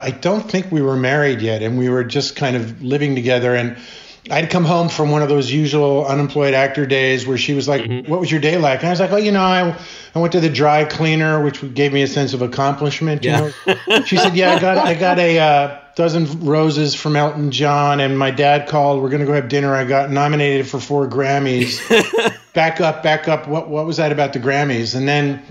I 0.06 0.12
don't 0.12 0.48
think 0.48 0.72
we 0.72 0.84
were 0.84 0.96
married 0.96 1.42
yet, 1.42 1.64
and 1.64 1.80
we 1.80 1.90
were 1.90 2.04
just 2.04 2.36
kind 2.36 2.56
of 2.56 2.84
living 2.84 3.16
together. 3.16 3.56
And 3.56 3.76
I'd 4.30 4.52
come 4.52 4.64
home 4.64 4.88
from 4.88 5.10
one 5.10 5.24
of 5.24 5.30
those 5.30 5.52
usual 5.52 6.06
unemployed 6.06 6.54
actor 6.54 6.86
days 6.86 7.26
where 7.26 7.40
she 7.40 7.54
was 7.54 7.68
like, 7.68 7.82
mm-hmm. 7.82 8.10
"What 8.10 8.20
was 8.20 8.30
your 8.30 8.40
day 8.40 8.58
like?" 8.60 8.80
And 8.80 8.88
I 8.88 8.92
was 8.92 9.00
like, 9.00 9.12
"Oh, 9.12 9.18
you 9.18 9.32
know, 9.32 9.42
I 9.42 9.76
I 10.14 10.20
went 10.20 10.32
to 10.34 10.40
the 10.40 10.50
dry 10.50 10.86
cleaner, 10.86 11.44
which 11.44 11.74
gave 11.74 11.92
me 11.92 12.04
a 12.04 12.08
sense 12.08 12.34
of 12.36 12.44
accomplishment." 12.44 13.24
You 13.24 13.32
yeah. 13.32 13.52
know, 13.88 14.04
she 14.04 14.18
said, 14.18 14.36
"Yeah, 14.36 14.54
I 14.54 14.60
got 14.60 14.78
I 14.78 14.94
got 14.94 15.18
a 15.18 15.40
uh, 15.40 15.80
dozen 15.96 16.46
roses 16.46 16.94
from 16.94 17.16
Elton 17.16 17.50
John, 17.50 18.00
and 18.00 18.18
my 18.18 18.30
dad 18.30 18.68
called. 18.68 19.02
We're 19.02 19.10
gonna 19.10 19.26
go 19.26 19.34
have 19.34 19.50
dinner. 19.50 19.74
I 19.74 19.86
got 19.86 20.12
nominated 20.12 20.68
for 20.68 20.80
four 20.80 21.08
Grammys. 21.08 21.82
back 22.54 22.80
up, 22.80 23.02
back 23.02 23.28
up. 23.28 23.48
What 23.48 23.70
what 23.70 23.88
was 23.88 23.98
that 23.98 24.12
about 24.12 24.34
the 24.34 24.40
Grammys?" 24.40 24.94
And 24.94 25.08
then 25.08 25.42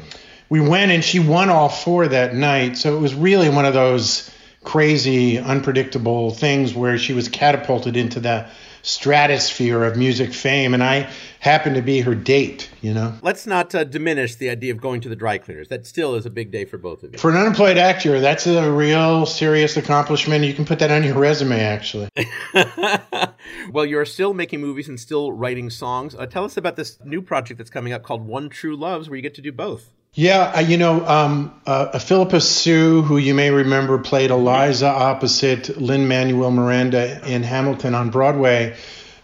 we 0.48 0.60
went, 0.60 0.92
and 0.92 1.02
she 1.02 1.18
won 1.18 1.50
all 1.50 1.68
four 1.68 2.06
that 2.06 2.34
night. 2.34 2.76
So 2.76 2.96
it 2.96 3.00
was 3.00 3.14
really 3.14 3.48
one 3.48 3.64
of 3.64 3.74
those 3.74 4.30
crazy, 4.64 5.38
unpredictable 5.38 6.30
things 6.30 6.74
where 6.74 6.98
she 6.98 7.12
was 7.12 7.28
catapulted 7.28 7.96
into 7.96 8.18
the 8.20 8.46
stratosphere 8.84 9.82
of 9.82 9.96
music 9.96 10.34
fame, 10.34 10.74
and 10.74 10.84
I 10.84 11.10
happened 11.40 11.76
to 11.76 11.82
be 11.82 12.00
her 12.00 12.14
date, 12.14 12.70
you 12.82 12.92
know? 12.92 13.14
Let's 13.22 13.46
not 13.46 13.74
uh, 13.74 13.84
diminish 13.84 14.34
the 14.34 14.50
idea 14.50 14.72
of 14.72 14.80
going 14.80 15.00
to 15.02 15.08
the 15.08 15.16
dry 15.16 15.38
cleaners. 15.38 15.68
That 15.68 15.86
still 15.86 16.14
is 16.14 16.26
a 16.26 16.30
big 16.30 16.50
day 16.50 16.66
for 16.66 16.76
both 16.76 17.02
of 17.02 17.12
you. 17.12 17.18
For 17.18 17.30
an 17.30 17.36
unemployed 17.36 17.78
actor, 17.78 18.20
that's 18.20 18.46
a 18.46 18.70
real 18.70 19.24
serious 19.24 19.76
accomplishment. 19.78 20.44
You 20.44 20.52
can 20.52 20.66
put 20.66 20.78
that 20.80 20.90
on 20.90 21.02
your 21.02 21.14
resume, 21.18 21.60
actually. 21.60 22.08
well, 23.72 23.86
you're 23.86 24.04
still 24.04 24.34
making 24.34 24.60
movies 24.60 24.88
and 24.88 25.00
still 25.00 25.32
writing 25.32 25.70
songs. 25.70 26.14
Uh, 26.14 26.26
tell 26.26 26.44
us 26.44 26.58
about 26.58 26.76
this 26.76 26.98
new 27.04 27.22
project 27.22 27.56
that's 27.58 27.70
coming 27.70 27.94
up 27.94 28.02
called 28.02 28.26
One 28.26 28.50
True 28.50 28.76
Loves, 28.76 29.08
where 29.08 29.16
you 29.16 29.22
get 29.22 29.34
to 29.34 29.42
do 29.42 29.52
both. 29.52 29.94
Yeah, 30.16 30.60
you 30.60 30.76
know, 30.76 31.04
um, 31.04 31.52
uh, 31.66 31.98
Phillipa 31.98 32.40
Soo, 32.40 33.02
who 33.02 33.16
you 33.16 33.34
may 33.34 33.50
remember 33.50 33.98
played 33.98 34.30
Eliza 34.30 34.86
opposite 34.86 35.80
Lin 35.80 36.06
Manuel 36.06 36.52
Miranda 36.52 37.26
in 37.26 37.42
Hamilton 37.42 37.96
on 37.96 38.10
Broadway, 38.10 38.76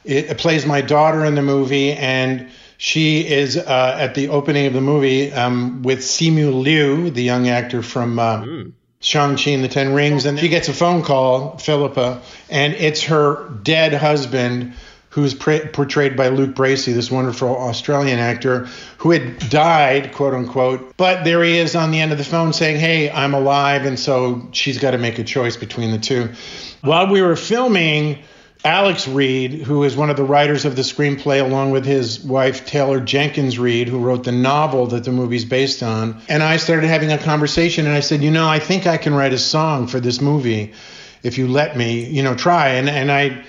it, 0.04 0.30
it, 0.30 0.38
plays 0.38 0.66
my 0.66 0.80
daughter 0.80 1.24
in 1.24 1.36
the 1.36 1.42
movie, 1.42 1.92
and 1.92 2.48
she 2.76 3.24
is 3.24 3.56
uh, 3.56 3.96
at 4.00 4.16
the 4.16 4.30
opening 4.30 4.66
of 4.66 4.72
the 4.72 4.80
movie 4.80 5.32
um, 5.32 5.82
with 5.84 6.00
Simu 6.00 6.60
Liu, 6.60 7.10
the 7.10 7.22
young 7.22 7.48
actor 7.48 7.82
from 7.82 8.18
uh, 8.18 8.42
mm. 8.42 8.72
Shang-Chi 8.98 9.52
and 9.52 9.62
the 9.62 9.68
Ten 9.68 9.94
Rings, 9.94 10.24
and 10.24 10.40
she 10.40 10.48
gets 10.48 10.68
a 10.68 10.72
phone 10.72 11.02
call, 11.02 11.56
Phillipa, 11.58 12.20
and 12.48 12.74
it's 12.74 13.04
her 13.04 13.48
dead 13.62 13.94
husband 13.94 14.74
who's 15.10 15.34
pra- 15.34 15.66
portrayed 15.68 16.16
by 16.16 16.28
Luke 16.28 16.54
Bracey, 16.54 16.94
this 16.94 17.10
wonderful 17.10 17.56
Australian 17.56 18.18
actor 18.18 18.68
who 18.98 19.10
had 19.10 19.38
died, 19.50 20.12
quote 20.12 20.34
unquote. 20.34 20.96
But 20.96 21.24
there 21.24 21.42
he 21.42 21.58
is 21.58 21.76
on 21.76 21.90
the 21.90 22.00
end 22.00 22.12
of 22.12 22.18
the 22.18 22.24
phone 22.24 22.52
saying, 22.52 22.78
Hey, 22.78 23.10
I'm 23.10 23.34
alive. 23.34 23.84
And 23.84 23.98
so 23.98 24.48
she's 24.52 24.78
got 24.78 24.92
to 24.92 24.98
make 24.98 25.18
a 25.18 25.24
choice 25.24 25.56
between 25.56 25.90
the 25.90 25.98
two. 25.98 26.30
While 26.80 27.12
we 27.12 27.22
were 27.22 27.36
filming, 27.36 28.20
Alex 28.64 29.08
Reid, 29.08 29.62
who 29.62 29.84
is 29.84 29.96
one 29.96 30.10
of 30.10 30.16
the 30.16 30.24
writers 30.24 30.64
of 30.64 30.76
the 30.76 30.82
screenplay, 30.82 31.40
along 31.40 31.70
with 31.70 31.86
his 31.86 32.22
wife, 32.22 32.66
Taylor 32.66 33.00
Jenkins 33.00 33.58
Reid, 33.58 33.88
who 33.88 33.98
wrote 33.98 34.24
the 34.24 34.32
novel 34.32 34.86
that 34.88 35.04
the 35.04 35.12
movie's 35.12 35.46
based 35.46 35.82
on, 35.82 36.20
and 36.28 36.42
I 36.42 36.58
started 36.58 36.86
having 36.86 37.10
a 37.10 37.18
conversation. 37.18 37.86
And 37.86 37.94
I 37.94 38.00
said, 38.00 38.22
You 38.22 38.30
know, 38.30 38.46
I 38.46 38.58
think 38.58 38.86
I 38.86 38.96
can 38.96 39.14
write 39.14 39.32
a 39.32 39.38
song 39.38 39.86
for 39.86 39.98
this 39.98 40.20
movie 40.20 40.74
if 41.22 41.38
you 41.38 41.48
let 41.48 41.76
me, 41.76 42.04
you 42.04 42.22
know, 42.22 42.34
try. 42.34 42.68
And, 42.68 42.88
and 42.88 43.10
I, 43.10 43.44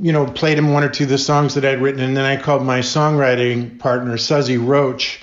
you 0.00 0.12
know, 0.12 0.26
played 0.26 0.58
him 0.58 0.72
one 0.72 0.84
or 0.84 0.88
two 0.88 1.04
of 1.04 1.10
the 1.10 1.18
songs 1.18 1.54
that 1.54 1.64
I'd 1.64 1.80
written, 1.80 2.00
and 2.00 2.16
then 2.16 2.24
I 2.24 2.40
called 2.40 2.62
my 2.62 2.80
songwriting 2.80 3.78
partner, 3.78 4.16
Suzzy 4.16 4.56
Roche, 4.56 5.18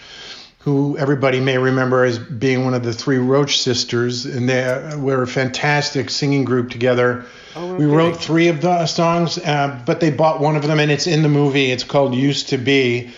who 0.60 0.98
everybody 0.98 1.40
may 1.40 1.58
remember 1.58 2.04
as 2.04 2.20
being 2.20 2.66
one 2.66 2.74
of 2.74 2.84
the 2.84 2.92
three 2.92 3.18
Roche 3.18 3.58
sisters, 3.58 4.26
and 4.26 4.50
they 4.50 4.96
were 4.98 5.24
a 5.24 5.28
fantastic 5.28 6.10
singing 6.10 6.44
group 6.44 6.70
together. 6.70 7.26
Oh, 7.56 7.72
okay. 7.72 7.86
We 7.86 7.92
wrote 7.92 8.18
three 8.18 8.50
of 8.50 8.62
the 8.62 8.86
songs, 8.86 9.38
uh, 9.38 9.82
but 9.86 10.02
they 10.02 10.12
bought 10.12 10.42
one 10.42 10.58
of 10.58 10.64
them, 10.64 10.80
and 10.80 10.92
it's 10.92 11.08
in 11.08 11.24
the 11.24 11.30
movie. 11.30 11.72
It's 11.72 11.86
called 11.86 12.14
"Used 12.14 12.50
to 12.50 12.58
Be," 12.58 13.12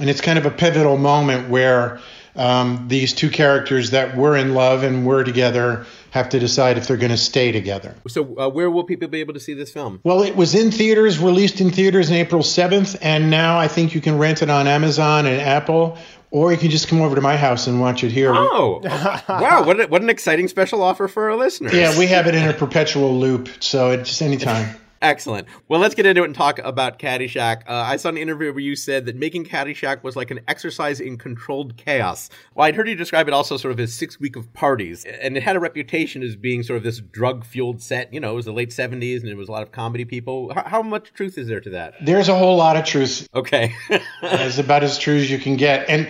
and 0.00 0.08
it's 0.08 0.22
kind 0.22 0.38
of 0.38 0.46
a 0.46 0.50
pivotal 0.50 0.96
moment 0.96 1.50
where 1.50 2.00
um, 2.36 2.86
these 2.88 3.12
two 3.12 3.30
characters 3.30 3.90
that 3.90 4.16
were 4.16 4.36
in 4.36 4.54
love 4.54 4.82
and 4.82 5.06
were 5.06 5.24
together 5.24 5.86
have 6.10 6.28
to 6.30 6.38
decide 6.38 6.78
if 6.78 6.86
they're 6.86 6.96
going 6.96 7.10
to 7.10 7.16
stay 7.16 7.52
together. 7.52 7.94
So, 8.08 8.38
uh, 8.38 8.48
where 8.48 8.70
will 8.70 8.84
people 8.84 9.08
be 9.08 9.20
able 9.20 9.34
to 9.34 9.40
see 9.40 9.54
this 9.54 9.70
film? 9.70 10.00
Well, 10.02 10.22
it 10.22 10.34
was 10.34 10.54
in 10.54 10.70
theaters, 10.70 11.18
released 11.18 11.60
in 11.60 11.70
theaters 11.70 12.10
on 12.10 12.16
April 12.16 12.42
7th, 12.42 12.96
and 13.02 13.30
now 13.30 13.58
I 13.58 13.68
think 13.68 13.94
you 13.94 14.00
can 14.00 14.18
rent 14.18 14.42
it 14.42 14.50
on 14.50 14.66
Amazon 14.66 15.26
and 15.26 15.40
Apple. 15.40 15.98
Or 16.32 16.50
you 16.50 16.58
can 16.58 16.70
just 16.70 16.88
come 16.88 17.00
over 17.00 17.14
to 17.14 17.20
my 17.20 17.36
house 17.36 17.68
and 17.68 17.80
watch 17.80 18.02
it 18.02 18.10
here. 18.10 18.32
Oh, 18.34 18.80
wow! 19.28 19.64
What, 19.64 19.80
a, 19.80 19.86
what 19.86 20.02
an 20.02 20.10
exciting 20.10 20.48
special 20.48 20.82
offer 20.82 21.06
for 21.06 21.30
our 21.30 21.36
listeners. 21.36 21.72
Yeah, 21.72 21.96
we 21.96 22.08
have 22.08 22.26
it 22.26 22.34
in 22.34 22.46
a 22.48 22.52
perpetual 22.52 23.18
loop, 23.18 23.48
so 23.60 23.92
it's 23.92 24.08
just 24.10 24.22
anytime. 24.22 24.74
Excellent. 25.06 25.46
Well, 25.68 25.78
let's 25.78 25.94
get 25.94 26.04
into 26.04 26.22
it 26.22 26.24
and 26.24 26.34
talk 26.34 26.58
about 26.58 26.98
Caddyshack. 26.98 27.62
Uh, 27.68 27.74
I 27.74 27.96
saw 27.96 28.08
an 28.08 28.16
interview 28.16 28.50
where 28.50 28.58
you 28.58 28.74
said 28.74 29.06
that 29.06 29.14
making 29.14 29.44
Caddyshack 29.44 30.02
was 30.02 30.16
like 30.16 30.32
an 30.32 30.40
exercise 30.48 30.98
in 30.98 31.16
controlled 31.16 31.76
chaos. 31.76 32.28
Well, 32.56 32.66
I'd 32.66 32.74
heard 32.74 32.88
you 32.88 32.96
describe 32.96 33.28
it 33.28 33.32
also 33.32 33.56
sort 33.56 33.70
of 33.70 33.78
as 33.78 33.94
six 33.94 34.18
week 34.18 34.34
of 34.34 34.52
parties, 34.52 35.04
and 35.04 35.36
it 35.36 35.44
had 35.44 35.54
a 35.54 35.60
reputation 35.60 36.24
as 36.24 36.34
being 36.34 36.64
sort 36.64 36.78
of 36.78 36.82
this 36.82 36.98
drug 36.98 37.44
fueled 37.44 37.80
set. 37.80 38.12
You 38.12 38.18
know, 38.18 38.32
it 38.32 38.34
was 38.34 38.46
the 38.46 38.52
late 38.52 38.70
70s 38.70 39.20
and 39.20 39.28
it 39.28 39.36
was 39.36 39.48
a 39.48 39.52
lot 39.52 39.62
of 39.62 39.70
comedy 39.70 40.04
people. 40.04 40.52
How, 40.52 40.64
how 40.64 40.82
much 40.82 41.12
truth 41.12 41.38
is 41.38 41.46
there 41.46 41.60
to 41.60 41.70
that? 41.70 41.94
There's 42.04 42.28
a 42.28 42.36
whole 42.36 42.56
lot 42.56 42.76
of 42.76 42.84
truth. 42.84 43.28
Okay. 43.32 43.76
it's 44.22 44.58
about 44.58 44.82
as 44.82 44.98
true 44.98 45.18
as 45.18 45.30
you 45.30 45.38
can 45.38 45.56
get. 45.56 45.88
And, 45.88 46.08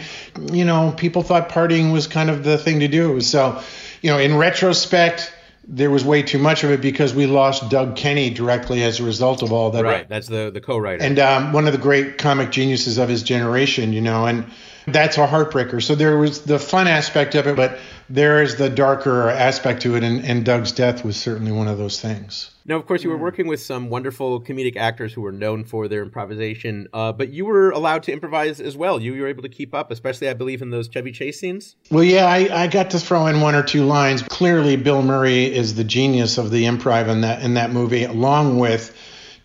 you 0.56 0.64
know, 0.64 0.94
people 0.96 1.22
thought 1.22 1.50
partying 1.50 1.92
was 1.92 2.06
kind 2.06 2.30
of 2.30 2.44
the 2.44 2.56
thing 2.56 2.80
to 2.80 2.88
do. 2.88 3.20
So, 3.20 3.60
you 4.00 4.10
know, 4.10 4.18
in 4.18 4.34
retrospect, 4.38 5.34
there 5.68 5.90
was 5.90 6.04
way 6.04 6.22
too 6.22 6.38
much 6.38 6.64
of 6.64 6.70
it 6.70 6.80
because 6.80 7.14
we 7.14 7.26
lost 7.26 7.70
Doug 7.70 7.96
Kenney 7.96 8.30
directly 8.30 8.82
as 8.82 9.00
a 9.00 9.04
result 9.04 9.42
of 9.42 9.52
all 9.52 9.70
that. 9.72 9.84
Right, 9.84 10.08
that's 10.08 10.28
the 10.28 10.50
the 10.50 10.60
co-writer 10.60 11.02
and 11.02 11.18
um, 11.18 11.52
one 11.52 11.66
of 11.66 11.72
the 11.72 11.78
great 11.78 12.18
comic 12.18 12.50
geniuses 12.50 12.98
of 12.98 13.08
his 13.08 13.22
generation, 13.22 13.92
you 13.92 14.00
know, 14.00 14.26
and 14.26 14.46
that's 14.86 15.18
a 15.18 15.26
heartbreaker. 15.26 15.82
So 15.82 15.94
there 15.94 16.16
was 16.16 16.42
the 16.42 16.58
fun 16.58 16.86
aspect 16.86 17.34
of 17.34 17.46
it, 17.46 17.56
but 17.56 17.78
there 18.08 18.42
is 18.42 18.56
the 18.56 18.70
darker 18.70 19.28
aspect 19.28 19.82
to 19.82 19.96
it, 19.96 20.04
and, 20.04 20.24
and 20.24 20.44
Doug's 20.44 20.72
death 20.72 21.04
was 21.04 21.16
certainly 21.16 21.50
one 21.50 21.66
of 21.66 21.76
those 21.76 22.00
things. 22.00 22.50
Now, 22.64 22.76
of 22.76 22.86
course, 22.86 23.04
you 23.04 23.10
were 23.10 23.16
working 23.16 23.46
with 23.46 23.60
some 23.60 23.90
wonderful 23.90 24.40
comedic 24.40 24.76
actors 24.76 25.12
who 25.12 25.20
were 25.20 25.32
known 25.32 25.64
for 25.64 25.86
their 25.86 26.02
improvisation, 26.02 26.88
uh, 26.92 27.12
but 27.12 27.30
you 27.30 27.44
were 27.44 27.70
allowed 27.70 28.04
to 28.04 28.12
improvise 28.12 28.60
as 28.60 28.76
well. 28.76 29.00
You, 29.00 29.14
you 29.14 29.22
were 29.22 29.28
able 29.28 29.42
to 29.42 29.48
keep 29.48 29.74
up, 29.74 29.90
especially, 29.90 30.28
I 30.28 30.34
believe, 30.34 30.62
in 30.62 30.70
those 30.70 30.88
Chevy 30.88 31.12
Chase 31.12 31.38
scenes. 31.38 31.76
Well, 31.90 32.02
yeah, 32.02 32.26
I, 32.26 32.64
I 32.64 32.66
got 32.66 32.90
to 32.90 32.98
throw 32.98 33.26
in 33.26 33.40
one 33.40 33.54
or 33.54 33.62
two 33.62 33.84
lines. 33.84 34.22
Clearly, 34.22 34.76
Bill 34.76 35.02
Murray 35.02 35.44
is 35.44 35.74
the 35.74 35.84
genius 35.84 36.38
of 36.38 36.50
the 36.50 36.64
improv 36.64 37.08
in 37.08 37.20
that 37.20 37.42
in 37.42 37.54
that 37.54 37.70
movie, 37.70 38.04
along 38.04 38.58
with 38.58 38.95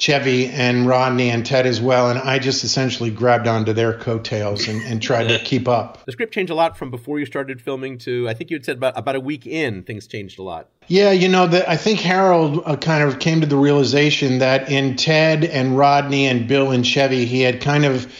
Chevy 0.01 0.47
and 0.47 0.87
Rodney 0.87 1.29
and 1.29 1.45
Ted 1.45 1.67
as 1.67 1.79
well, 1.79 2.09
and 2.09 2.17
I 2.17 2.39
just 2.39 2.63
essentially 2.63 3.11
grabbed 3.11 3.47
onto 3.47 3.71
their 3.71 3.93
coattails 3.93 4.67
and, 4.67 4.81
and 4.81 4.99
tried 4.99 5.27
to 5.27 5.37
keep 5.43 5.67
up. 5.67 6.03
The 6.05 6.11
script 6.11 6.33
changed 6.33 6.51
a 6.51 6.55
lot 6.55 6.75
from 6.75 6.89
before 6.89 7.19
you 7.19 7.27
started 7.27 7.61
filming 7.61 7.99
to 7.99 8.27
I 8.27 8.33
think 8.33 8.49
you 8.49 8.55
had 8.55 8.65
said 8.65 8.77
about 8.77 8.97
about 8.97 9.15
a 9.15 9.19
week 9.19 9.45
in 9.45 9.83
things 9.83 10.07
changed 10.07 10.39
a 10.39 10.41
lot. 10.41 10.69
Yeah, 10.87 11.11
you 11.11 11.29
know 11.29 11.45
that 11.45 11.69
I 11.69 11.77
think 11.77 11.99
Harold 11.99 12.63
uh, 12.65 12.77
kind 12.77 13.03
of 13.03 13.19
came 13.19 13.41
to 13.41 13.45
the 13.47 13.57
realization 13.57 14.39
that 14.39 14.71
in 14.71 14.95
Ted 14.95 15.45
and 15.45 15.77
Rodney 15.77 16.25
and 16.25 16.47
Bill 16.47 16.71
and 16.71 16.83
Chevy, 16.83 17.25
he 17.25 17.41
had 17.41 17.61
kind 17.61 17.85
of 17.85 18.11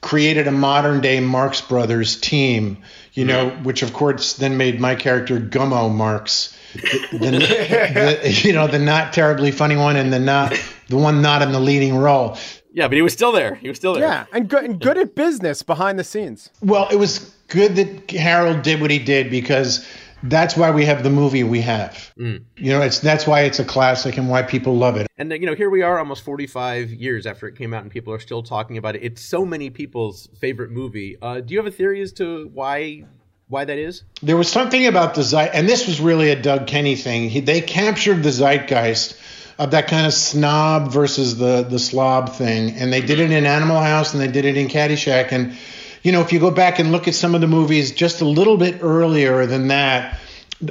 created 0.00 0.48
a 0.48 0.52
modern 0.52 1.00
day 1.00 1.20
Marx 1.20 1.60
Brothers 1.60 2.20
team, 2.20 2.78
you 3.12 3.24
know, 3.24 3.50
which 3.62 3.82
of 3.82 3.92
course 3.92 4.32
then 4.32 4.56
made 4.56 4.80
my 4.80 4.96
character 4.96 5.38
Gummo 5.38 5.94
Marx. 5.94 6.56
The, 6.72 8.20
the, 8.22 8.40
you 8.44 8.52
know 8.52 8.66
the 8.66 8.78
not 8.78 9.12
terribly 9.12 9.50
funny 9.50 9.76
one 9.76 9.96
and 9.96 10.12
the 10.12 10.20
not 10.20 10.54
the 10.88 10.96
one 10.96 11.22
not 11.22 11.42
in 11.42 11.52
the 11.52 11.60
leading 11.60 11.96
role. 11.96 12.36
Yeah, 12.72 12.86
but 12.86 12.94
he 12.94 13.02
was 13.02 13.12
still 13.12 13.32
there. 13.32 13.56
He 13.56 13.68
was 13.68 13.76
still 13.76 13.94
there. 13.94 14.02
Yeah, 14.02 14.26
and 14.32 14.48
good 14.48 14.64
and 14.64 14.80
good 14.80 14.96
at 14.96 15.14
business 15.14 15.62
behind 15.62 15.98
the 15.98 16.04
scenes. 16.04 16.50
Well, 16.62 16.88
it 16.90 16.96
was 16.96 17.34
good 17.48 17.76
that 17.76 18.10
Harold 18.10 18.62
did 18.62 18.80
what 18.80 18.90
he 18.90 18.98
did 18.98 19.30
because 19.30 19.86
that's 20.22 20.56
why 20.56 20.70
we 20.70 20.84
have 20.84 21.02
the 21.02 21.10
movie 21.10 21.42
we 21.42 21.60
have. 21.62 22.12
Mm. 22.18 22.44
You 22.56 22.70
know, 22.72 22.82
it's 22.82 23.00
that's 23.00 23.26
why 23.26 23.42
it's 23.42 23.58
a 23.58 23.64
classic 23.64 24.16
and 24.16 24.28
why 24.28 24.42
people 24.42 24.76
love 24.76 24.96
it. 24.96 25.06
And 25.18 25.32
you 25.32 25.46
know, 25.46 25.54
here 25.54 25.70
we 25.70 25.82
are 25.82 25.98
almost 25.98 26.22
45 26.24 26.90
years 26.90 27.26
after 27.26 27.48
it 27.48 27.56
came 27.56 27.74
out 27.74 27.82
and 27.82 27.90
people 27.90 28.12
are 28.12 28.18
still 28.18 28.42
talking 28.42 28.76
about 28.76 28.96
it. 28.96 29.02
It's 29.02 29.22
so 29.22 29.44
many 29.44 29.70
people's 29.70 30.28
favorite 30.38 30.70
movie. 30.70 31.16
Uh, 31.20 31.40
do 31.40 31.54
you 31.54 31.58
have 31.58 31.66
a 31.66 31.70
theory 31.70 32.00
as 32.02 32.12
to 32.14 32.50
why 32.52 33.04
why 33.50 33.64
that 33.64 33.78
is? 33.78 34.04
There 34.22 34.36
was 34.36 34.48
something 34.48 34.86
about 34.86 35.14
the 35.14 35.24
zeit 35.24 35.50
and 35.54 35.68
this 35.68 35.86
was 35.86 36.00
really 36.00 36.30
a 36.30 36.40
Doug 36.40 36.68
Kenney 36.68 36.94
thing. 36.94 37.28
He, 37.28 37.40
they 37.40 37.60
captured 37.60 38.22
the 38.22 38.30
zeitgeist 38.30 39.18
of 39.58 39.72
that 39.72 39.88
kind 39.88 40.06
of 40.06 40.14
snob 40.14 40.92
versus 40.92 41.36
the 41.36 41.62
the 41.62 41.78
slob 41.78 42.30
thing. 42.30 42.70
And 42.76 42.92
they 42.92 43.00
did 43.00 43.18
it 43.18 43.32
in 43.32 43.44
Animal 43.44 43.80
House 43.80 44.14
and 44.14 44.22
they 44.22 44.28
did 44.28 44.44
it 44.44 44.56
in 44.56 44.68
Caddyshack. 44.68 45.32
And 45.32 45.56
you 46.02 46.12
know, 46.12 46.20
if 46.20 46.32
you 46.32 46.38
go 46.38 46.52
back 46.52 46.78
and 46.78 46.92
look 46.92 47.08
at 47.08 47.14
some 47.14 47.34
of 47.34 47.40
the 47.40 47.48
movies 47.48 47.90
just 47.90 48.20
a 48.20 48.24
little 48.24 48.56
bit 48.56 48.78
earlier 48.82 49.44
than 49.46 49.68
that, 49.68 50.18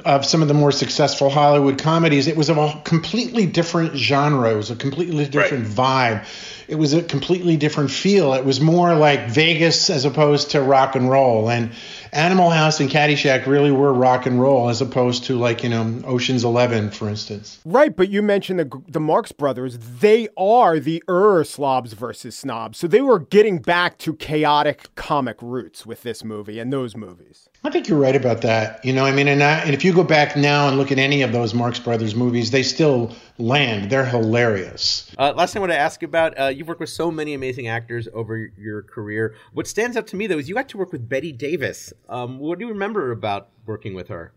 of 0.05 0.23
some 0.25 0.41
of 0.41 0.47
the 0.47 0.53
more 0.53 0.71
successful 0.71 1.29
Hollywood 1.29 1.79
comedies, 1.79 2.27
it 2.27 2.37
was 2.37 2.49
of 2.49 2.57
a 2.57 2.81
completely 2.83 3.47
different 3.47 3.95
genre. 3.95 4.51
It 4.51 4.55
was 4.55 4.69
a 4.69 4.75
completely 4.75 5.25
different 5.25 5.65
vibe. 5.65 6.25
It 6.67 6.75
was 6.75 6.93
a 6.93 7.01
completely 7.01 7.57
different 7.57 7.89
feel. 7.89 8.33
It 8.33 8.45
was 8.45 8.61
more 8.61 8.93
like 8.93 9.29
Vegas 9.29 9.89
as 9.89 10.05
opposed 10.05 10.51
to 10.51 10.61
rock 10.61 10.95
and 10.95 11.09
roll. 11.09 11.49
And 11.49 11.71
Animal 12.11 12.49
House 12.49 12.79
and 12.79 12.89
Caddyshack 12.89 13.45
really 13.45 13.71
were 13.71 13.93
rock 13.93 14.25
and 14.25 14.41
roll 14.41 14.69
as 14.69 14.81
opposed 14.81 15.25
to 15.25 15.37
like, 15.37 15.63
you 15.63 15.69
know, 15.69 16.01
Ocean's 16.05 16.43
11, 16.43 16.91
for 16.91 17.09
instance. 17.09 17.59
Right, 17.65 17.95
but 17.95 18.09
you 18.09 18.21
mentioned 18.21 18.59
the 18.59 18.81
the 18.87 18.99
Marx 18.99 19.31
brothers. 19.31 19.77
They 19.77 20.27
are 20.37 20.79
the 20.79 21.03
Ur 21.09 21.43
slobs 21.43 21.93
versus 21.93 22.37
snobs. 22.37 22.77
So 22.77 22.87
they 22.87 23.01
were 23.01 23.19
getting 23.19 23.59
back 23.59 23.97
to 23.99 24.15
chaotic 24.15 24.89
comic 24.95 25.37
roots 25.41 25.85
with 25.85 26.03
this 26.03 26.23
movie 26.23 26.59
and 26.59 26.71
those 26.71 26.95
movies. 26.95 27.49
I 27.63 27.69
think 27.69 27.89
you're 27.89 27.99
right 27.99 28.15
about 28.15 28.41
that. 28.41 28.83
You 28.85 28.93
know, 28.93 29.05
I 29.05 29.11
mean, 29.11 29.27
and, 29.27 29.43
I, 29.43 29.59
and 29.59 29.73
if 29.73 29.83
you 29.83 29.93
go 29.93 30.03
back 30.03 30.37
now 30.37 30.69
and 30.69 30.77
look 30.77 30.93
at 30.93 30.97
any 30.97 31.23
of 31.23 31.33
those 31.33 31.53
Marx 31.53 31.77
Brothers 31.77 32.15
movies, 32.15 32.51
they 32.51 32.63
still 32.63 33.13
land. 33.37 33.89
They're 33.89 34.05
hilarious. 34.05 35.11
Uh, 35.17 35.33
last 35.35 35.51
thing 35.51 35.59
I 35.59 35.61
want 35.61 35.73
to 35.73 35.77
ask 35.77 36.01
about, 36.01 36.39
uh, 36.39 36.45
you've 36.45 36.69
worked 36.69 36.79
with 36.79 36.89
so 36.89 37.11
many 37.11 37.33
amazing 37.33 37.67
actors 37.67 38.07
over 38.13 38.37
your 38.57 38.83
career. 38.83 39.35
What 39.51 39.67
stands 39.67 39.97
out 39.97 40.07
to 40.07 40.15
me, 40.15 40.27
though, 40.27 40.37
is 40.37 40.47
you 40.47 40.55
got 40.55 40.69
to 40.69 40.77
work 40.77 40.93
with 40.93 41.09
Bette 41.09 41.33
Davis. 41.33 41.91
Um, 42.09 42.39
what 42.39 42.59
do 42.59 42.65
you 42.65 42.71
remember 42.73 43.11
about 43.11 43.49
working 43.65 43.93
with 43.93 44.07
her? 44.07 44.33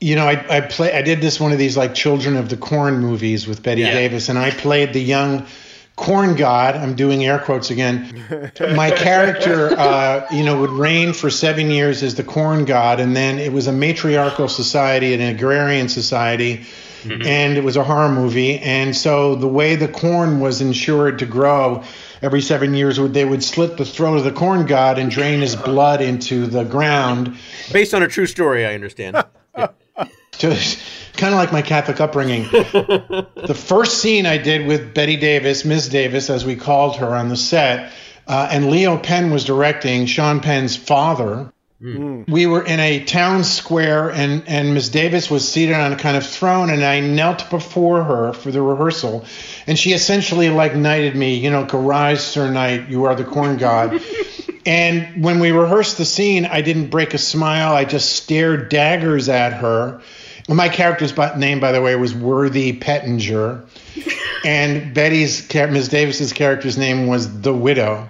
You 0.00 0.16
know, 0.16 0.26
I, 0.26 0.56
I 0.56 0.60
play. 0.60 0.92
I 0.92 1.02
did 1.02 1.20
this 1.20 1.40
one 1.40 1.52
of 1.52 1.58
these 1.58 1.76
like 1.76 1.94
Children 1.94 2.36
of 2.36 2.48
the 2.48 2.56
Corn 2.56 2.98
movies 2.98 3.46
with 3.46 3.62
Bette 3.62 3.80
Yeah. 3.80 3.92
Davis, 3.92 4.28
and 4.28 4.38
I 4.38 4.50
played 4.50 4.92
the 4.92 5.00
young 5.00 5.46
corn 5.94 6.34
god. 6.34 6.74
I'm 6.74 6.96
doing 6.96 7.24
air 7.24 7.38
quotes 7.38 7.70
again. 7.70 8.50
My 8.60 8.90
character, 8.90 9.70
uh, 9.78 10.26
you 10.32 10.44
know, 10.44 10.60
would 10.60 10.70
reign 10.70 11.12
for 11.12 11.30
seven 11.30 11.70
years 11.70 12.02
as 12.02 12.14
the 12.16 12.24
corn 12.24 12.64
god, 12.64 12.98
and 12.98 13.14
then 13.14 13.38
it 13.38 13.52
was 13.52 13.68
a 13.68 13.72
matriarchal 13.72 14.48
society, 14.48 15.14
an 15.14 15.20
agrarian 15.20 15.88
society, 15.88 16.64
and 17.04 17.56
it 17.56 17.62
was 17.64 17.76
a 17.76 17.84
horror 17.84 18.08
movie. 18.08 18.58
And 18.58 18.96
so 18.96 19.36
the 19.36 19.48
way 19.48 19.76
the 19.76 19.88
corn 19.88 20.40
was 20.40 20.60
ensured 20.60 21.20
to 21.20 21.26
grow 21.26 21.84
every 22.22 22.40
seven 22.40 22.74
years, 22.74 22.98
would 22.98 23.12
they 23.12 23.24
would 23.24 23.42
slit 23.42 23.76
the 23.76 23.84
throat 23.84 24.16
of 24.16 24.24
the 24.24 24.32
corn 24.32 24.66
god 24.66 24.98
and 24.98 25.10
drain 25.10 25.40
his 25.40 25.56
blood 25.56 26.00
into 26.00 26.46
the 26.46 26.64
ground. 26.64 27.36
Based 27.72 27.92
on 27.92 28.02
a 28.02 28.08
true 28.08 28.26
story, 28.26 28.64
I 28.64 28.74
understand. 28.74 29.22
Just 30.38 30.82
kind 31.14 31.34
of 31.34 31.38
like 31.38 31.52
my 31.52 31.62
Catholic 31.62 32.00
upbringing. 32.00 32.42
the 32.50 33.56
first 33.56 33.98
scene 33.98 34.24
I 34.24 34.38
did 34.38 34.66
with 34.66 34.94
Bette 34.94 35.16
Davis, 35.16 35.64
Ms. 35.64 35.88
Davis, 35.88 36.30
as 36.30 36.44
we 36.44 36.56
called 36.56 36.96
her 36.96 37.14
on 37.14 37.28
the 37.28 37.36
set, 37.36 37.92
uh, 38.26 38.48
and 38.50 38.70
Leo 38.70 38.96
Penn 38.96 39.30
was 39.30 39.44
directing, 39.44 40.06
Sean 40.06 40.40
Penn's 40.40 40.76
father. 40.76 41.52
Mm. 41.82 42.28
We 42.30 42.46
were 42.46 42.62
in 42.62 42.78
a 42.78 43.02
town 43.04 43.42
square, 43.42 44.08
and, 44.10 44.44
and 44.46 44.72
Ms. 44.72 44.90
Davis 44.90 45.28
was 45.28 45.50
seated 45.50 45.74
on 45.74 45.92
a 45.92 45.96
kind 45.96 46.16
of 46.16 46.24
throne, 46.24 46.70
and 46.70 46.84
I 46.84 47.00
knelt 47.00 47.50
before 47.50 48.04
her 48.04 48.32
for 48.32 48.52
the 48.52 48.62
rehearsal. 48.62 49.24
And 49.66 49.76
she 49.76 49.92
essentially 49.92 50.48
like 50.48 50.76
knighted 50.76 51.16
me, 51.16 51.34
you 51.34 51.50
know, 51.50 51.66
arise, 51.72 52.24
Sir 52.24 52.50
Knight, 52.50 52.88
you 52.88 53.04
are 53.04 53.16
the 53.16 53.24
corn 53.24 53.56
god. 53.56 54.00
and 54.66 55.24
when 55.24 55.40
we 55.40 55.50
rehearsed 55.50 55.98
the 55.98 56.04
scene, 56.04 56.46
I 56.46 56.60
didn't 56.60 56.90
break 56.90 57.14
a 57.14 57.18
smile. 57.18 57.74
I 57.74 57.84
just 57.84 58.12
stared 58.12 58.68
daggers 58.68 59.28
at 59.28 59.52
her. 59.54 60.00
And 60.46 60.56
My 60.56 60.68
character's 60.68 61.16
name, 61.36 61.58
by 61.58 61.72
the 61.72 61.82
way, 61.82 61.96
was 61.96 62.14
Worthy 62.14 62.78
Pettinger, 62.78 63.64
and 64.44 64.94
Bette's 64.94 65.52
Ms. 65.52 65.88
Davis's 65.88 66.32
character's 66.32 66.78
name 66.78 67.08
was 67.08 67.40
the 67.42 67.52
Widow. 67.52 68.08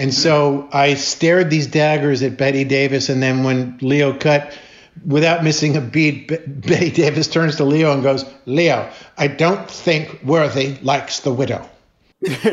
And 0.00 0.14
so 0.14 0.66
I 0.72 0.94
stared 0.94 1.50
these 1.50 1.66
daggers 1.66 2.22
at 2.22 2.38
Bette 2.38 2.64
Davis, 2.64 3.10
and 3.10 3.22
then 3.22 3.44
when 3.44 3.76
Leo 3.82 4.14
cut, 4.14 4.56
without 5.04 5.44
missing 5.44 5.76
a 5.76 5.82
beat, 5.82 6.26
Be- 6.26 6.38
Bette 6.46 6.90
Davis 6.90 7.28
turns 7.28 7.56
to 7.56 7.64
Leo 7.64 7.92
and 7.92 8.02
goes, 8.02 8.24
"Leo, 8.46 8.88
I 9.18 9.26
don't 9.26 9.70
think 9.70 10.22
Worthy 10.24 10.78
likes 10.80 11.20
the 11.20 11.34
widow." 11.34 11.68
and 12.26 12.46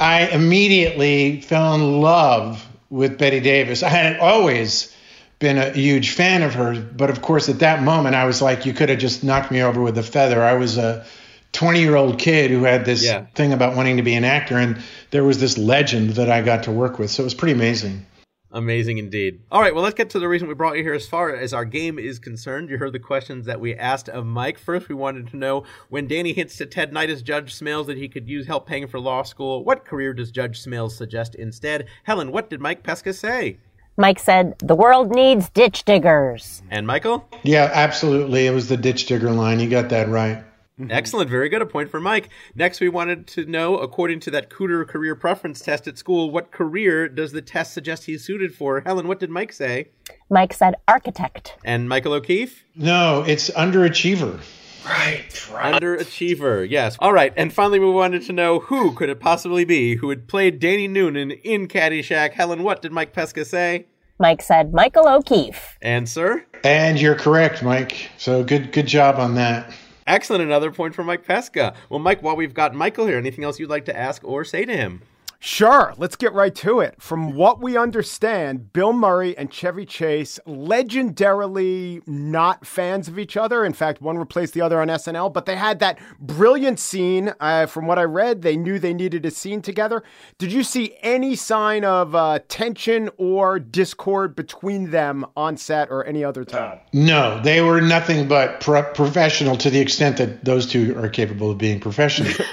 I 0.00 0.28
immediately 0.32 1.40
fell 1.40 1.74
in 1.76 2.02
love 2.02 2.66
with 2.90 3.16
Bette 3.16 3.40
Davis. 3.40 3.82
I 3.82 3.88
had 3.88 4.18
always 4.18 4.94
been 5.38 5.56
a 5.56 5.70
huge 5.70 6.10
fan 6.10 6.42
of 6.42 6.52
her, 6.52 6.78
but 6.78 7.08
of 7.08 7.22
course, 7.22 7.48
at 7.48 7.60
that 7.60 7.82
moment, 7.82 8.16
I 8.16 8.26
was 8.26 8.42
like, 8.42 8.66
you 8.66 8.74
could 8.74 8.90
have 8.90 8.98
just 8.98 9.24
knocked 9.24 9.50
me 9.50 9.62
over 9.62 9.80
with 9.80 9.96
a 9.96 10.02
feather. 10.02 10.42
I 10.42 10.52
was 10.52 10.76
a 10.76 11.06
20 11.52 11.80
year 11.80 11.96
old 11.96 12.18
kid 12.18 12.50
who 12.50 12.64
had 12.64 12.84
this 12.84 13.04
Yeah. 13.04 13.26
thing 13.34 13.52
about 13.52 13.76
wanting 13.76 13.96
to 13.96 14.02
be 14.02 14.14
an 14.14 14.24
actor, 14.24 14.56
and 14.56 14.78
there 15.10 15.24
was 15.24 15.38
this 15.40 15.58
legend 15.58 16.10
that 16.10 16.30
I 16.30 16.42
got 16.42 16.62
to 16.64 16.70
work 16.70 16.98
with. 16.98 17.10
So 17.10 17.22
it 17.22 17.24
was 17.24 17.34
pretty 17.34 17.52
amazing. 17.52 18.06
Amazing 18.52 18.98
indeed. 18.98 19.38
All 19.52 19.60
right, 19.60 19.72
well, 19.72 19.84
let's 19.84 19.94
get 19.94 20.10
to 20.10 20.18
the 20.18 20.26
reason 20.28 20.48
we 20.48 20.54
brought 20.54 20.76
you 20.76 20.82
here 20.82 20.92
as 20.92 21.06
far 21.06 21.32
as 21.34 21.54
our 21.54 21.64
game 21.64 22.00
is 22.00 22.18
concerned. 22.18 22.68
You 22.68 22.78
heard 22.78 22.92
the 22.92 22.98
questions 22.98 23.46
that 23.46 23.60
we 23.60 23.76
asked 23.76 24.08
of 24.08 24.26
Mike. 24.26 24.58
First, 24.58 24.88
we 24.88 24.94
wanted 24.96 25.28
to 25.28 25.36
know 25.36 25.62
when 25.88 26.08
Danny 26.08 26.32
hints 26.32 26.56
to 26.56 26.66
Ted 26.66 26.92
Knight 26.92 27.10
as 27.10 27.22
Judge 27.22 27.54
Smails 27.56 27.86
that 27.86 27.96
he 27.96 28.08
could 28.08 28.28
use 28.28 28.48
help 28.48 28.66
paying 28.66 28.88
for 28.88 28.98
law 28.98 29.22
school, 29.22 29.64
what 29.64 29.84
career 29.84 30.12
does 30.12 30.32
Judge 30.32 30.60
Smails 30.64 30.92
suggest 30.92 31.36
instead? 31.36 31.86
Helen, 32.02 32.32
what 32.32 32.50
did 32.50 32.60
Mike 32.60 32.82
Pesca 32.82 33.12
say? 33.12 33.58
Mike 33.96 34.18
said, 34.18 34.58
The 34.58 34.74
world 34.74 35.14
needs 35.14 35.48
ditch 35.50 35.84
diggers. 35.84 36.62
And 36.70 36.88
Michael? 36.88 37.28
Yeah, 37.44 37.70
absolutely. 37.72 38.48
It 38.48 38.50
was 38.52 38.68
the 38.68 38.76
ditch 38.76 39.06
digger 39.06 39.30
line. 39.30 39.60
You 39.60 39.68
got 39.70 39.90
that 39.90 40.08
right. 40.08 40.42
Mm-hmm. 40.80 40.90
Excellent. 40.90 41.28
Very 41.28 41.48
good. 41.48 41.60
A 41.60 41.66
point 41.66 41.90
for 41.90 42.00
Mike. 42.00 42.30
Next, 42.54 42.80
we 42.80 42.88
wanted 42.88 43.26
to 43.28 43.44
know, 43.44 43.76
according 43.76 44.20
to 44.20 44.30
that 44.30 44.48
Cooter 44.48 44.86
career 44.88 45.14
preference 45.14 45.60
test 45.60 45.86
at 45.86 45.98
school, 45.98 46.30
what 46.30 46.50
career 46.50 47.08
does 47.08 47.32
the 47.32 47.42
test 47.42 47.74
suggest 47.74 48.04
he's 48.04 48.24
suited 48.24 48.54
for? 48.54 48.80
Helen, 48.80 49.06
what 49.06 49.20
did 49.20 49.28
Mike 49.28 49.52
say? 49.52 49.88
Mike 50.30 50.54
said, 50.54 50.74
Architect. 50.88 51.56
And 51.64 51.88
Michael 51.88 52.14
O'Keefe? 52.14 52.64
No, 52.74 53.22
it's 53.26 53.50
underachiever. 53.50 54.40
Right, 54.86 55.50
right. 55.50 55.74
Underachiever, 55.74 56.68
yes. 56.68 56.96
All 57.00 57.12
right, 57.12 57.34
and 57.36 57.52
finally, 57.52 57.78
we 57.78 57.90
wanted 57.90 58.22
to 58.22 58.32
know 58.32 58.60
who 58.60 58.94
could 58.94 59.10
it 59.10 59.20
possibly 59.20 59.66
be 59.66 59.96
who 59.96 60.08
had 60.08 60.26
played 60.26 60.58
Danny 60.58 60.88
Noonan 60.88 61.32
in 61.32 61.68
Caddyshack. 61.68 62.32
Helen, 62.32 62.62
what 62.62 62.80
did 62.80 62.90
Mike 62.90 63.12
Pesca 63.12 63.44
say? 63.44 63.86
Mike 64.18 64.40
said, 64.40 64.72
Michael 64.72 65.06
O'Keefe. 65.06 65.76
And 65.82 66.08
sir? 66.08 66.44
And 66.64 67.00
you're 67.00 67.14
correct, 67.14 67.62
Mike. 67.62 68.10
So 68.16 68.42
good, 68.42 68.72
good 68.72 68.86
job 68.86 69.16
on 69.16 69.34
that. 69.34 69.72
Excellent. 70.06 70.42
Another 70.42 70.70
point 70.70 70.94
for 70.94 71.04
Mike 71.04 71.24
Pesca. 71.24 71.74
Well, 71.88 72.00
Mike, 72.00 72.22
while 72.22 72.36
we've 72.36 72.54
got 72.54 72.74
Michael 72.74 73.06
here, 73.06 73.18
anything 73.18 73.44
else 73.44 73.58
you'd 73.58 73.70
like 73.70 73.84
to 73.86 73.96
ask 73.96 74.24
or 74.24 74.44
say 74.44 74.64
to 74.64 74.76
him? 74.76 75.02
Sure, 75.42 75.94
let's 75.96 76.16
get 76.16 76.34
right 76.34 76.54
to 76.56 76.80
it. 76.80 77.00
From 77.00 77.34
what 77.34 77.62
we 77.62 77.74
understand, 77.74 78.74
Bill 78.74 78.92
Murray 78.92 79.34
and 79.38 79.50
Chevy 79.50 79.86
Chase 79.86 80.38
legendarily 80.46 82.06
not 82.06 82.66
fans 82.66 83.08
of 83.08 83.18
each 83.18 83.38
other. 83.38 83.64
In 83.64 83.72
fact, 83.72 84.02
one 84.02 84.18
replaced 84.18 84.52
the 84.52 84.60
other 84.60 84.82
on 84.82 84.88
SNL, 84.88 85.32
but 85.32 85.46
they 85.46 85.56
had 85.56 85.78
that 85.78 85.98
brilliant 86.20 86.78
scene. 86.78 87.32
Uh, 87.40 87.64
from 87.64 87.86
what 87.86 87.98
I 87.98 88.02
read, 88.02 88.42
they 88.42 88.54
knew 88.54 88.78
they 88.78 88.92
needed 88.92 89.24
a 89.24 89.30
scene 89.30 89.62
together. 89.62 90.02
Did 90.36 90.52
you 90.52 90.62
see 90.62 90.94
any 91.00 91.34
sign 91.36 91.86
of 91.86 92.14
uh, 92.14 92.40
tension 92.48 93.08
or 93.16 93.58
discord 93.58 94.36
between 94.36 94.90
them 94.90 95.24
on 95.38 95.56
set 95.56 95.90
or 95.90 96.04
any 96.04 96.22
other 96.22 96.44
time? 96.44 96.80
No, 96.92 97.40
they 97.40 97.62
were 97.62 97.80
nothing 97.80 98.28
but 98.28 98.60
pro- 98.60 98.92
professional 98.92 99.56
to 99.56 99.70
the 99.70 99.80
extent 99.80 100.18
that 100.18 100.44
those 100.44 100.66
two 100.66 100.98
are 100.98 101.08
capable 101.08 101.50
of 101.50 101.56
being 101.56 101.80
professional. 101.80 102.30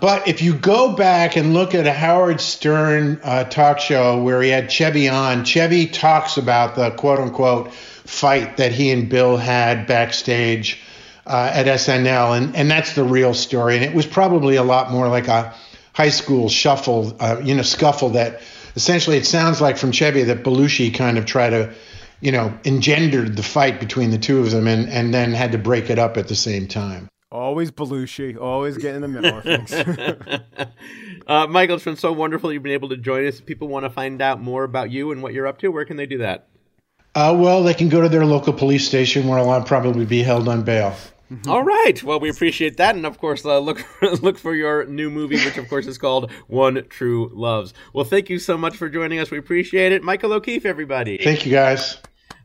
but 0.00 0.26
if 0.26 0.42
you 0.42 0.54
go 0.54 0.96
back 0.96 1.36
and 1.36 1.54
look 1.54 1.59
at 1.74 1.86
a 1.86 1.92
Howard 1.92 2.40
Stern 2.40 3.20
uh, 3.22 3.44
talk 3.44 3.78
show 3.78 4.22
where 4.22 4.42
he 4.42 4.50
had 4.50 4.70
Chevy 4.70 5.08
on, 5.08 5.44
Chevy 5.44 5.86
talks 5.86 6.36
about 6.36 6.74
the 6.74 6.90
quote 6.90 7.18
unquote 7.18 7.72
fight 7.72 8.56
that 8.56 8.72
he 8.72 8.90
and 8.90 9.08
Bill 9.08 9.36
had 9.36 9.86
backstage 9.86 10.80
uh, 11.26 11.50
at 11.52 11.66
SNL, 11.66 12.36
and, 12.36 12.56
and 12.56 12.70
that's 12.70 12.94
the 12.94 13.04
real 13.04 13.34
story. 13.34 13.76
And 13.76 13.84
it 13.84 13.94
was 13.94 14.06
probably 14.06 14.56
a 14.56 14.62
lot 14.62 14.90
more 14.90 15.08
like 15.08 15.28
a 15.28 15.54
high 15.92 16.08
school 16.08 16.48
shuffle, 16.48 17.16
uh, 17.20 17.40
you 17.42 17.54
know, 17.54 17.62
scuffle 17.62 18.10
that 18.10 18.40
essentially 18.74 19.16
it 19.16 19.26
sounds 19.26 19.60
like 19.60 19.76
from 19.76 19.92
Chevy 19.92 20.24
that 20.24 20.42
Belushi 20.42 20.94
kind 20.94 21.18
of 21.18 21.26
tried 21.26 21.50
to 21.50 21.74
you 22.20 22.32
know, 22.32 22.52
engendered 22.64 23.36
the 23.36 23.42
fight 23.42 23.80
between 23.80 24.10
the 24.10 24.18
two 24.18 24.40
of 24.40 24.50
them 24.50 24.66
and, 24.66 24.88
and 24.88 25.12
then 25.12 25.32
had 25.32 25.52
to 25.52 25.58
break 25.58 25.90
it 25.90 25.98
up 25.98 26.16
at 26.16 26.28
the 26.28 26.36
same 26.36 26.68
time. 26.68 27.09
Always 27.32 27.70
Belushi, 27.70 28.36
always 28.40 28.76
get 28.76 28.96
in 28.96 29.02
the 29.02 29.08
middle 29.08 29.38
of 29.38 29.44
things. 29.44 29.72
uh, 31.28 31.46
Michael, 31.46 31.76
it's 31.76 31.84
been 31.84 31.94
so 31.94 32.12
wonderful 32.12 32.52
you've 32.52 32.64
been 32.64 32.72
able 32.72 32.88
to 32.88 32.96
join 32.96 33.24
us. 33.24 33.38
If 33.38 33.46
people 33.46 33.68
want 33.68 33.84
to 33.84 33.90
find 33.90 34.20
out 34.20 34.40
more 34.40 34.64
about 34.64 34.90
you 34.90 35.12
and 35.12 35.22
what 35.22 35.32
you're 35.32 35.46
up 35.46 35.58
to, 35.60 35.68
where 35.68 35.84
can 35.84 35.96
they 35.96 36.06
do 36.06 36.18
that? 36.18 36.48
Uh, 37.14 37.36
well, 37.38 37.62
they 37.62 37.74
can 37.74 37.88
go 37.88 38.00
to 38.00 38.08
their 38.08 38.24
local 38.24 38.52
police 38.52 38.84
station 38.84 39.28
where 39.28 39.38
I'll 39.38 39.62
probably 39.62 40.06
be 40.06 40.24
held 40.24 40.48
on 40.48 40.62
bail. 40.62 40.96
All 41.46 41.62
right. 41.62 42.02
Well, 42.02 42.18
we 42.18 42.30
appreciate 42.30 42.78
that, 42.78 42.96
and 42.96 43.06
of 43.06 43.18
course, 43.18 43.44
uh, 43.44 43.60
look 43.60 43.84
look 44.22 44.36
for 44.36 44.52
your 44.52 44.84
new 44.86 45.08
movie, 45.08 45.36
which 45.36 45.56
of 45.56 45.68
course 45.68 45.86
is 45.86 45.98
called 45.98 46.32
One 46.48 46.84
True 46.88 47.30
Loves. 47.32 47.74
Well, 47.92 48.04
thank 48.04 48.28
you 48.28 48.40
so 48.40 48.58
much 48.58 48.76
for 48.76 48.88
joining 48.88 49.20
us. 49.20 49.30
We 49.30 49.38
appreciate 49.38 49.92
it, 49.92 50.02
Michael 50.02 50.32
O'Keefe. 50.32 50.66
Everybody. 50.66 51.18
Thank 51.18 51.46
you, 51.46 51.52
guys. 51.52 51.98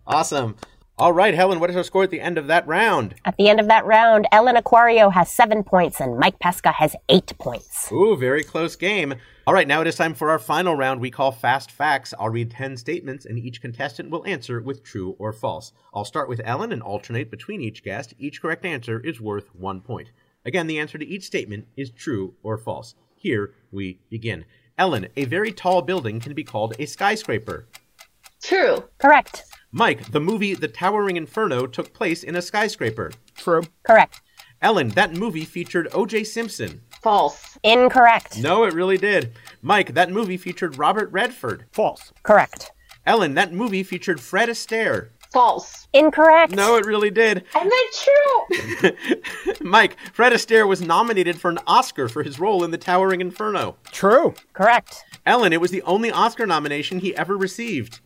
Awesome. 0.06 0.56
All 0.98 1.12
right, 1.12 1.34
Helen, 1.34 1.60
what 1.60 1.70
is 1.70 1.76
our 1.76 1.84
score 1.84 2.04
at 2.04 2.10
the 2.10 2.22
end 2.22 2.38
of 2.38 2.48
that 2.48 2.66
round? 2.66 3.16
At 3.26 3.36
the 3.36 3.50
end 3.50 3.60
of 3.60 3.68
that 3.68 3.86
round, 3.86 4.28
Ellen 4.32 4.56
Acuario 4.56 5.12
has 5.12 5.30
seven 5.30 5.62
points 5.62 6.00
and 6.00 6.18
Mike 6.18 6.40
Pesca 6.40 6.72
has 6.72 6.96
eight 7.10 7.38
points. 7.38 7.92
Ooh, 7.92 8.16
very 8.16 8.46
close 8.46 8.78
game. 8.78 9.16
All 9.46 9.54
right, 9.54 9.68
now 9.68 9.82
it 9.82 9.88
is 9.88 9.98
time 9.98 10.14
for 10.14 10.30
our 10.30 10.40
final 10.40 10.74
round 10.74 11.02
we 11.02 11.12
call 11.12 11.34
Fast 11.34 11.70
Facts. 11.70 12.14
I'll 12.18 12.30
read 12.30 12.52
10 12.52 12.78
statements 12.78 13.26
and 13.26 13.38
each 13.38 13.62
contestant 13.62 14.10
will 14.10 14.26
answer 14.26 14.62
with 14.62 14.84
true 14.84 15.18
or 15.20 15.34
false. 15.34 15.74
I'll 15.94 16.06
start 16.06 16.30
with 16.30 16.40
Ellen 16.46 16.72
and 16.72 16.82
alternate 16.82 17.30
between 17.30 17.60
each 17.60 17.84
guest. 17.84 18.14
Each 18.18 18.42
correct 18.42 18.64
answer 18.64 19.02
is 19.02 19.20
worth 19.20 19.54
one 19.54 19.82
point. 19.82 20.12
Again, 20.46 20.68
the 20.68 20.80
answer 20.80 20.98
to 20.98 21.06
each 21.06 21.26
statement 21.26 21.68
is 21.76 21.90
true 21.90 22.36
or 22.42 22.58
false. 22.58 22.96
Here 23.18 23.54
we 23.70 24.00
begin. 24.10 24.46
Ellen, 24.78 25.10
a 25.18 25.26
very 25.26 25.52
tall 25.52 25.82
building 25.82 26.22
can 26.22 26.34
be 26.34 26.46
called 26.46 26.74
a 26.80 26.86
skyscraper. 26.86 27.68
True. 28.42 28.86
Correct. 28.98 29.44
Mike, 29.78 30.10
the 30.14 30.22
movie 30.22 30.54
The 30.54 30.70
Towering 30.70 31.18
Inferno 31.18 31.68
took 31.68 31.92
place 31.92 32.24
in 32.24 32.38
a 32.38 32.42
skyscraper. 32.42 33.12
True. 33.36 33.64
Correct. 33.84 34.22
Ellen, 34.62 34.88
that 34.92 35.14
movie 35.14 35.44
featured 35.44 35.90
O.J. 35.92 36.24
Simpson. 36.24 36.80
False. 37.02 37.58
Incorrect. 37.62 38.38
No, 38.40 38.64
it 38.64 38.74
really 38.74 38.98
did. 38.98 39.34
Mike, 39.62 39.94
that 39.94 40.10
movie 40.10 40.38
featured 40.38 40.78
Robert 40.78 41.12
Redford. 41.12 41.66
False. 41.74 42.14
Correct. 42.24 42.72
Ellen, 43.06 43.34
that 43.34 43.52
movie 43.52 43.84
featured 43.84 44.22
Fred 44.22 44.48
Astaire. 44.48 45.10
False. 45.34 45.90
Incorrect. 45.92 46.56
No, 46.56 46.78
it 46.78 46.86
really 46.86 47.12
did. 47.12 47.44
And 47.54 47.70
then 47.70 48.92
true. 48.92 48.92
Mike, 49.60 49.98
Fred 50.14 50.32
Astaire 50.32 50.70
was 50.70 50.80
nominated 50.80 51.38
for 51.38 51.52
an 51.52 51.60
Oscar 51.68 52.08
for 52.08 52.24
his 52.24 52.40
role 52.40 52.64
in 52.64 52.72
The 52.72 52.78
Towering 52.78 53.20
Inferno. 53.20 53.76
True. 53.92 54.36
Correct. 54.54 55.04
Ellen, 55.26 55.52
it 55.52 55.60
was 55.60 55.72
the 55.72 55.82
only 55.82 56.12
Oscar 56.12 56.46
nomination 56.46 57.00
he 57.00 57.14
ever 57.18 57.36
received. 57.36 58.00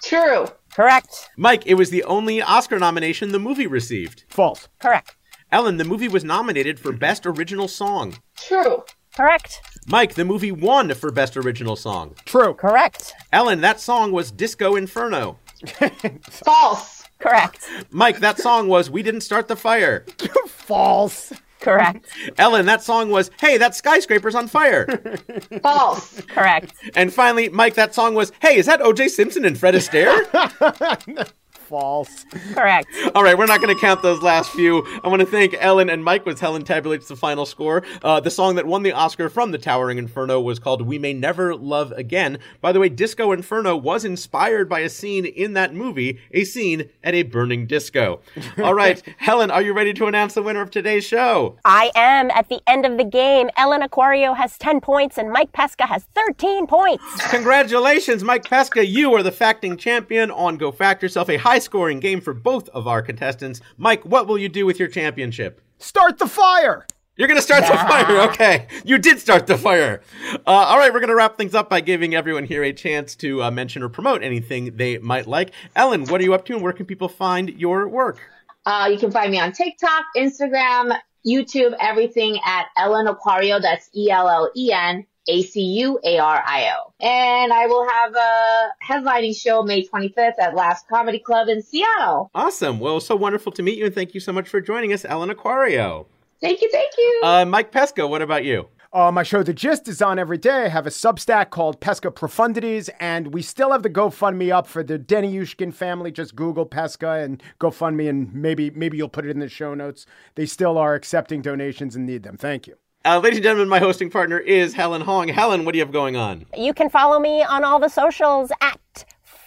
True. 0.00 0.46
Correct. 0.74 1.30
Mike, 1.36 1.62
it 1.66 1.74
was 1.74 1.90
the 1.90 2.04
only 2.04 2.40
Oscar 2.40 2.78
nomination 2.78 3.32
the 3.32 3.38
movie 3.38 3.66
received. 3.66 4.24
False. 4.28 4.68
Correct. 4.78 5.16
Ellen, 5.50 5.76
the 5.76 5.84
movie 5.84 6.08
was 6.08 6.24
nominated 6.24 6.80
for 6.80 6.92
Best 6.92 7.26
Original 7.26 7.68
Song. 7.68 8.16
True. 8.36 8.84
Correct. 9.14 9.60
Mike, 9.86 10.14
the 10.14 10.24
movie 10.24 10.52
won 10.52 10.94
for 10.94 11.10
Best 11.10 11.36
Original 11.36 11.76
Song. 11.76 12.14
True. 12.24 12.54
Correct. 12.54 13.12
Ellen, 13.32 13.60
that 13.60 13.80
song 13.80 14.12
was 14.12 14.30
Disco 14.30 14.76
Inferno. 14.76 15.38
False. 16.30 17.04
Correct. 17.18 17.68
Mike, 17.90 18.20
that 18.20 18.38
song 18.38 18.68
was 18.68 18.88
We 18.90 19.02
Didn't 19.02 19.20
Start 19.20 19.48
the 19.48 19.56
Fire. 19.56 20.06
False. 20.46 21.32
Correct. 21.62 22.06
Ellen, 22.38 22.66
that 22.66 22.82
song 22.82 23.10
was 23.10 23.30
Hey, 23.40 23.56
that 23.56 23.74
skyscraper's 23.74 24.34
on 24.34 24.48
fire. 24.48 24.86
False. 25.62 26.20
Correct. 26.22 26.74
and 26.94 27.12
finally, 27.12 27.48
Mike, 27.48 27.74
that 27.74 27.94
song 27.94 28.14
was 28.14 28.32
Hey, 28.40 28.56
is 28.56 28.66
that 28.66 28.80
OJ 28.80 29.08
Simpson 29.10 29.44
and 29.44 29.56
Fred 29.56 29.74
Astaire? 29.74 31.30
False. 31.72 32.26
Correct. 32.52 32.86
All 33.14 33.22
right, 33.22 33.38
we're 33.38 33.46
not 33.46 33.62
going 33.62 33.74
to 33.74 33.80
count 33.80 34.02
those 34.02 34.20
last 34.20 34.50
few. 34.50 34.86
I 35.02 35.08
want 35.08 35.20
to 35.20 35.26
thank 35.26 35.56
Ellen 35.58 35.88
and 35.88 36.04
Mike 36.04 36.26
with 36.26 36.38
Helen 36.38 36.64
tabulates 36.64 37.06
the 37.06 37.16
final 37.16 37.46
score. 37.46 37.82
Uh, 38.02 38.20
the 38.20 38.30
song 38.30 38.56
that 38.56 38.66
won 38.66 38.82
the 38.82 38.92
Oscar 38.92 39.30
from 39.30 39.52
The 39.52 39.58
Towering 39.58 39.96
Inferno 39.96 40.38
was 40.38 40.58
called 40.58 40.82
We 40.82 40.98
May 40.98 41.14
Never 41.14 41.54
Love 41.54 41.90
Again. 41.92 42.38
By 42.60 42.72
the 42.72 42.78
way, 42.78 42.90
Disco 42.90 43.32
Inferno 43.32 43.74
was 43.74 44.04
inspired 44.04 44.68
by 44.68 44.80
a 44.80 44.90
scene 44.90 45.24
in 45.24 45.54
that 45.54 45.74
movie, 45.74 46.20
a 46.32 46.44
scene 46.44 46.90
at 47.02 47.14
a 47.14 47.22
burning 47.22 47.66
disco. 47.66 48.20
All 48.62 48.74
right, 48.74 49.02
Helen, 49.16 49.50
are 49.50 49.62
you 49.62 49.72
ready 49.72 49.94
to 49.94 50.06
announce 50.06 50.34
the 50.34 50.42
winner 50.42 50.60
of 50.60 50.70
today's 50.70 51.04
show? 51.04 51.56
I 51.64 51.90
am 51.94 52.30
at 52.32 52.50
the 52.50 52.60
end 52.66 52.84
of 52.84 52.98
the 52.98 53.04
game. 53.04 53.48
Ellen 53.56 53.80
Acuario 53.80 54.36
has 54.36 54.58
10 54.58 54.82
points 54.82 55.16
and 55.16 55.32
Mike 55.32 55.52
Pesca 55.52 55.86
has 55.86 56.04
13 56.14 56.66
points. 56.66 57.02
Congratulations, 57.30 58.22
Mike 58.22 58.44
Pesca. 58.44 58.86
You 58.86 59.14
are 59.14 59.22
the 59.22 59.32
facting 59.32 59.78
champion 59.78 60.30
on 60.30 60.58
Go 60.58 60.70
Fact 60.70 61.02
Yourself, 61.02 61.30
a 61.30 61.38
high 61.38 61.61
scoring 61.62 62.00
game 62.00 62.20
for 62.20 62.34
both 62.34 62.68
of 62.70 62.86
our 62.86 63.02
contestants. 63.02 63.60
Mike, 63.76 64.04
what 64.04 64.26
will 64.26 64.38
you 64.38 64.48
do 64.48 64.66
with 64.66 64.78
your 64.78 64.88
championship? 64.88 65.60
Start 65.78 66.18
the 66.18 66.26
fire. 66.26 66.86
You're 67.16 67.28
going 67.28 67.38
to 67.38 67.42
start 67.42 67.62
the 67.62 67.76
fire. 67.88 68.20
Okay. 68.30 68.66
You 68.84 68.98
did 68.98 69.18
start 69.18 69.46
the 69.46 69.58
fire. 69.58 70.00
Uh, 70.34 70.38
all 70.46 70.78
right. 70.78 70.92
We're 70.92 71.00
going 71.00 71.10
to 71.10 71.14
wrap 71.14 71.36
things 71.36 71.54
up 71.54 71.68
by 71.68 71.80
giving 71.80 72.14
everyone 72.14 72.44
here 72.44 72.62
a 72.62 72.72
chance 72.72 73.14
to 73.16 73.42
uh, 73.42 73.50
mention 73.50 73.82
or 73.82 73.88
promote 73.88 74.22
anything 74.22 74.76
they 74.76 74.98
might 74.98 75.26
like. 75.26 75.52
Ellen, 75.76 76.06
what 76.06 76.20
are 76.20 76.24
you 76.24 76.34
up 76.34 76.44
to 76.46 76.54
and 76.54 76.62
where 76.62 76.72
can 76.72 76.86
people 76.86 77.08
find 77.08 77.50
your 77.50 77.88
work? 77.88 78.18
Uh, 78.64 78.88
you 78.90 78.98
can 78.98 79.10
find 79.10 79.30
me 79.30 79.38
on 79.38 79.52
TikTok, 79.52 80.04
Instagram, 80.16 80.96
YouTube, 81.26 81.74
everything 81.80 82.38
at 82.44 82.66
Ellen 82.76 83.06
Acuario. 83.06 83.60
That's 83.60 83.90
E 83.94 84.10
L 84.10 84.28
L 84.28 84.50
E 84.56 84.72
N 84.72 85.06
A 85.28 85.42
C 85.42 85.60
U 85.60 85.98
A 86.04 86.18
R 86.18 86.42
I 86.46 86.72
O. 86.76 86.92
And 87.00 87.52
I 87.52 87.66
will 87.66 87.88
have 87.88 88.14
a 88.14 88.68
headlining 88.86 89.36
show 89.38 89.62
May 89.62 89.86
25th 89.86 90.38
at 90.40 90.54
Laughs 90.54 90.82
Comedy 90.88 91.18
Club 91.18 91.48
in 91.48 91.62
Seattle. 91.62 92.30
Awesome. 92.34 92.80
Well, 92.80 93.00
so 93.00 93.16
wonderful 93.16 93.52
to 93.52 93.62
meet 93.62 93.78
you 93.78 93.86
and 93.86 93.94
thank 93.94 94.14
you 94.14 94.20
so 94.20 94.32
much 94.32 94.48
for 94.48 94.60
joining 94.60 94.92
us, 94.92 95.04
Ellen 95.04 95.30
Acuario. 95.30 96.06
Thank 96.40 96.60
you, 96.60 96.68
thank 96.72 96.90
you. 96.98 97.20
Uh, 97.22 97.44
Mike 97.44 97.70
Pesca, 97.70 98.08
what 98.08 98.20
about 98.20 98.44
you? 98.44 98.68
Uh, 98.92 99.10
my 99.10 99.22
show, 99.22 99.42
The 99.42 99.54
Gist, 99.54 99.88
is 99.88 100.02
on 100.02 100.18
every 100.18 100.36
day. 100.36 100.64
I 100.66 100.68
have 100.68 100.86
a 100.86 100.90
Substack 100.90 101.48
called 101.48 101.80
Pesca 101.80 102.10
Profundities, 102.10 102.90
and 103.00 103.32
we 103.32 103.40
still 103.40 103.72
have 103.72 103.82
the 103.82 103.88
GoFundMe 103.88 104.52
up 104.52 104.66
for 104.66 104.82
the 104.82 104.98
Denny 104.98 105.32
Yushkin 105.32 105.72
family. 105.72 106.12
Just 106.12 106.36
Google 106.36 106.66
Pesca 106.66 107.12
and 107.12 107.42
GoFundMe, 107.58 108.06
and 108.10 108.34
maybe 108.34 108.68
maybe 108.68 108.98
you'll 108.98 109.08
put 109.08 109.24
it 109.24 109.30
in 109.30 109.38
the 109.38 109.48
show 109.48 109.72
notes. 109.72 110.04
They 110.34 110.44
still 110.44 110.76
are 110.76 110.94
accepting 110.94 111.40
donations 111.40 111.96
and 111.96 112.04
need 112.04 112.22
them. 112.22 112.36
Thank 112.36 112.66
you. 112.66 112.76
Uh, 113.04 113.18
ladies 113.18 113.38
and 113.38 113.44
gentlemen, 113.44 113.68
my 113.68 113.80
hosting 113.80 114.10
partner 114.10 114.38
is 114.38 114.74
Helen 114.74 115.00
Hong. 115.02 115.26
Helen, 115.26 115.64
what 115.64 115.72
do 115.72 115.78
you 115.78 115.84
have 115.84 115.92
going 115.92 116.14
on? 116.14 116.46
You 116.56 116.72
can 116.72 116.88
follow 116.88 117.18
me 117.18 117.42
on 117.42 117.64
all 117.64 117.80
the 117.80 117.88
socials 117.88 118.52
at 118.60 119.04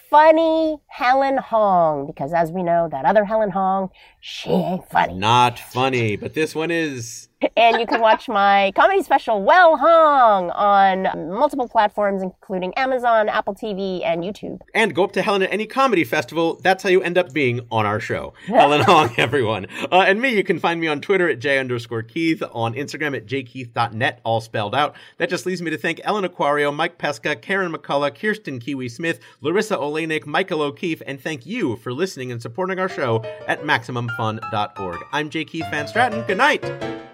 Funny 0.09 0.77
Helen 0.87 1.37
Hong, 1.37 2.05
because 2.05 2.33
as 2.33 2.51
we 2.51 2.63
know, 2.63 2.89
that 2.91 3.05
other 3.05 3.23
Helen 3.23 3.51
Hong, 3.51 3.91
she 4.19 4.49
ain't 4.49 4.89
funny. 4.89 5.13
Not 5.13 5.57
funny, 5.57 6.17
but 6.17 6.33
this 6.33 6.53
one 6.53 6.69
is. 6.69 7.29
And 7.57 7.79
you 7.79 7.87
can 7.87 8.01
watch 8.01 8.27
my 8.27 8.71
comedy 8.75 9.03
special, 9.03 9.41
Well 9.41 9.77
Hung, 9.77 10.49
on 10.51 11.29
multiple 11.29 11.67
platforms, 11.67 12.21
including 12.21 12.73
Amazon, 12.75 13.29
Apple 13.29 13.55
TV, 13.55 14.03
and 14.03 14.23
YouTube. 14.23 14.59
And 14.73 14.95
go 14.95 15.03
up 15.03 15.11
to 15.13 15.21
Helen 15.21 15.43
at 15.43 15.51
any 15.51 15.65
comedy 15.65 16.03
festival. 16.03 16.59
That's 16.61 16.83
how 16.83 16.89
you 16.89 17.01
end 17.01 17.17
up 17.17 17.33
being 17.33 17.61
on 17.71 17.85
our 17.85 17.99
show. 17.99 18.33
Helen 18.45 18.81
Hong, 18.81 19.13
everyone. 19.17 19.67
Uh, 19.91 20.05
and 20.07 20.21
me, 20.21 20.35
you 20.35 20.43
can 20.43 20.59
find 20.59 20.79
me 20.79 20.87
on 20.87 21.01
Twitter 21.01 21.29
at 21.29 21.39
J 21.39 21.59
underscore 21.59 22.03
Keith, 22.03 22.43
on 22.51 22.73
Instagram 22.73 23.15
at 23.15 23.25
jkeith.net, 23.25 24.21
all 24.23 24.41
spelled 24.41 24.75
out. 24.75 24.95
That 25.17 25.29
just 25.29 25.45
leaves 25.45 25.61
me 25.61 25.71
to 25.71 25.77
thank 25.77 26.01
Ellen 26.03 26.25
Acuario, 26.25 26.73
Mike 26.73 26.97
Pesca, 26.97 27.35
Karen 27.35 27.71
McCullah, 27.71 28.13
Kirsten 28.13 28.59
Kiwi 28.59 28.89
Smith, 28.89 29.19
Larisa 29.41 29.77
Oleynik, 29.77 30.25
Michael 30.25 30.61
O'Keefe, 30.61 31.01
and 31.05 31.19
thank 31.19 31.45
you 31.45 31.75
for 31.77 31.93
listening 31.93 32.31
and 32.31 32.41
supporting 32.41 32.79
our 32.79 32.89
show 32.89 33.23
at 33.47 33.61
MaximumFun.org. 33.61 34.97
I'm 35.11 35.29
J. 35.29 35.45
Keith 35.45 35.65
Van 35.71 35.85
Straaten. 35.85 36.25
Good 36.27 36.37
night. 36.37 37.04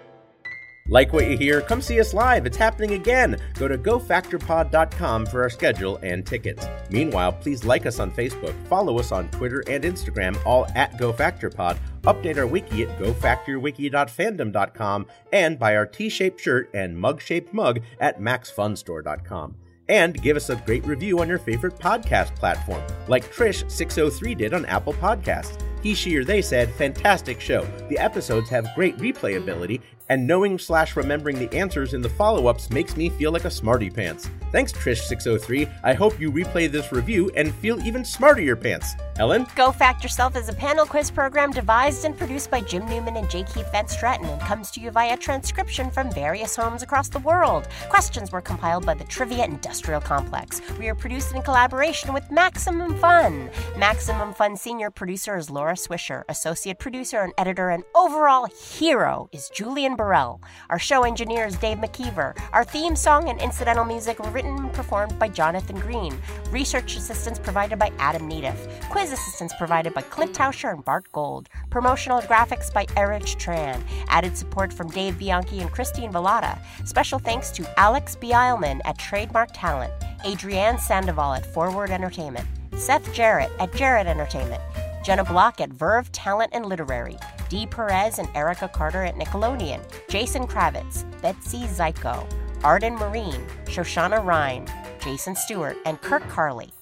Like 0.92 1.12
what 1.14 1.26
you 1.26 1.38
hear? 1.38 1.62
Come 1.62 1.80
see 1.80 1.98
us 2.00 2.12
live. 2.12 2.44
It's 2.44 2.58
happening 2.58 2.92
again. 2.92 3.38
Go 3.54 3.66
to 3.66 3.78
gofactorpod.com 3.78 5.24
for 5.24 5.40
our 5.40 5.48
schedule 5.48 5.96
and 6.02 6.26
tickets. 6.26 6.66
Meanwhile, 6.90 7.32
please 7.32 7.64
like 7.64 7.86
us 7.86 7.98
on 7.98 8.10
Facebook, 8.10 8.54
follow 8.66 8.98
us 8.98 9.10
on 9.10 9.30
Twitter 9.30 9.64
and 9.68 9.84
Instagram, 9.84 10.36
all 10.44 10.66
at 10.74 10.98
GoFactorPod, 10.98 11.78
update 12.02 12.36
our 12.36 12.46
wiki 12.46 12.82
at 12.82 12.98
gofactorwiki.fandom.com, 12.98 15.06
and 15.32 15.58
buy 15.58 15.76
our 15.76 15.86
T-shaped 15.86 16.38
shirt 16.38 16.68
and 16.74 16.94
mug-shaped 16.94 17.54
mug 17.54 17.80
at 17.98 18.20
maxfunstore.com. 18.20 19.54
And 19.88 20.22
give 20.22 20.36
us 20.36 20.50
a 20.50 20.56
great 20.56 20.84
review 20.84 21.20
on 21.20 21.28
your 21.28 21.38
favorite 21.38 21.78
podcast 21.78 22.36
platform, 22.36 22.82
like 23.08 23.34
Trish603 23.34 24.36
did 24.36 24.52
on 24.52 24.66
Apple 24.66 24.92
Podcasts. 24.92 25.58
He, 25.82 25.94
she, 25.94 26.14
or 26.16 26.24
they 26.24 26.42
said, 26.42 26.72
fantastic 26.74 27.40
show. 27.40 27.66
The 27.88 27.98
episodes 27.98 28.48
have 28.50 28.72
great 28.76 28.98
replayability, 28.98 29.80
and 30.12 30.26
knowing 30.26 30.58
slash 30.58 30.94
remembering 30.94 31.38
the 31.38 31.50
answers 31.56 31.94
in 31.94 32.02
the 32.02 32.08
follow 32.10 32.46
ups 32.46 32.68
makes 32.68 32.98
me 32.98 33.08
feel 33.08 33.32
like 33.32 33.46
a 33.46 33.50
smarty 33.50 33.88
pants. 33.88 34.28
Thanks, 34.52 34.70
Trish603. 34.70 35.72
I 35.82 35.94
hope 35.94 36.20
you 36.20 36.30
replay 36.30 36.70
this 36.70 36.92
review 36.92 37.30
and 37.34 37.54
feel 37.54 37.80
even 37.80 38.04
smarter 38.04 38.54
pants. 38.54 38.92
Ellen? 39.16 39.46
Go 39.56 39.72
Fact 39.72 40.02
Yourself 40.02 40.36
is 40.36 40.50
a 40.50 40.52
panel 40.52 40.84
quiz 40.84 41.10
program 41.10 41.50
devised 41.50 42.04
and 42.04 42.16
produced 42.16 42.50
by 42.50 42.60
Jim 42.60 42.86
Newman 42.86 43.16
and 43.16 43.30
J. 43.30 43.44
Keith 43.44 43.70
Van 43.72 43.86
Straaten 43.86 44.30
and 44.30 44.40
comes 44.42 44.70
to 44.72 44.80
you 44.80 44.90
via 44.90 45.16
transcription 45.16 45.90
from 45.90 46.12
various 46.12 46.56
homes 46.56 46.82
across 46.82 47.08
the 47.08 47.18
world. 47.20 47.68
Questions 47.88 48.32
were 48.32 48.42
compiled 48.42 48.84
by 48.84 48.92
the 48.92 49.04
Trivia 49.04 49.44
Industrial 49.44 50.00
Complex. 50.00 50.60
We 50.78 50.88
are 50.88 50.94
produced 50.94 51.34
in 51.34 51.40
collaboration 51.40 52.12
with 52.12 52.30
Maximum 52.30 52.98
Fun. 52.98 53.50
Maximum 53.78 54.34
Fun 54.34 54.56
senior 54.56 54.90
producer 54.90 55.36
is 55.38 55.48
Laura 55.48 55.74
Swisher. 55.74 56.24
Associate 56.28 56.78
producer 56.78 57.20
and 57.20 57.32
editor 57.38 57.70
and 57.70 57.84
overall 57.94 58.46
hero 58.46 59.30
is 59.32 59.50
Julian 59.50 59.96
Burrell. 60.02 60.40
Our 60.68 60.80
show 60.80 61.04
engineer 61.04 61.46
is 61.46 61.56
Dave 61.58 61.78
McKeever. 61.78 62.36
Our 62.52 62.64
theme 62.64 62.96
song 62.96 63.28
and 63.28 63.40
incidental 63.40 63.84
music 63.84 64.18
were 64.18 64.30
written 64.30 64.56
and 64.56 64.72
performed 64.72 65.16
by 65.16 65.28
Jonathan 65.28 65.78
Green. 65.78 66.20
Research 66.50 66.96
assistance 66.96 67.38
provided 67.38 67.78
by 67.78 67.92
Adam 68.00 68.28
Neediff. 68.28 68.56
Quiz 68.90 69.12
assistance 69.12 69.52
provided 69.56 69.94
by 69.94 70.02
Clint 70.02 70.32
Tauscher 70.32 70.72
and 70.72 70.84
Bart 70.84 71.06
Gold. 71.12 71.48
Promotional 71.70 72.20
graphics 72.22 72.72
by 72.74 72.84
Erich 72.96 73.38
Tran. 73.38 73.80
Added 74.08 74.36
support 74.36 74.72
from 74.72 74.90
Dave 74.90 75.16
Bianchi 75.20 75.60
and 75.60 75.70
Christine 75.70 76.12
Velada. 76.12 76.58
Special 76.84 77.20
thanks 77.20 77.52
to 77.52 77.78
Alex 77.78 78.16
Bialman 78.16 78.80
at 78.84 78.98
Trademark 78.98 79.50
Talent, 79.54 79.92
Adrienne 80.26 80.78
Sandoval 80.78 81.34
at 81.34 81.46
Forward 81.46 81.90
Entertainment, 81.90 82.48
Seth 82.74 83.14
Jarrett 83.14 83.52
at 83.60 83.72
Jarrett 83.72 84.08
Entertainment, 84.08 84.62
Jenna 85.02 85.24
Block 85.24 85.60
at 85.60 85.70
Verve 85.70 86.10
Talent 86.12 86.50
and 86.54 86.64
Literary, 86.64 87.18
Dee 87.48 87.66
Perez 87.66 88.20
and 88.20 88.28
Erica 88.34 88.68
Carter 88.68 89.02
at 89.02 89.16
Nickelodeon, 89.16 89.82
Jason 90.08 90.46
Kravitz, 90.46 91.04
Betsy 91.20 91.64
Zyko, 91.64 92.24
Arden 92.62 92.94
Marine, 92.94 93.44
Shoshana 93.64 94.24
Rhine, 94.24 94.66
Jason 95.02 95.34
Stewart, 95.34 95.76
and 95.84 96.00
Kirk 96.00 96.26
Carley. 96.28 96.72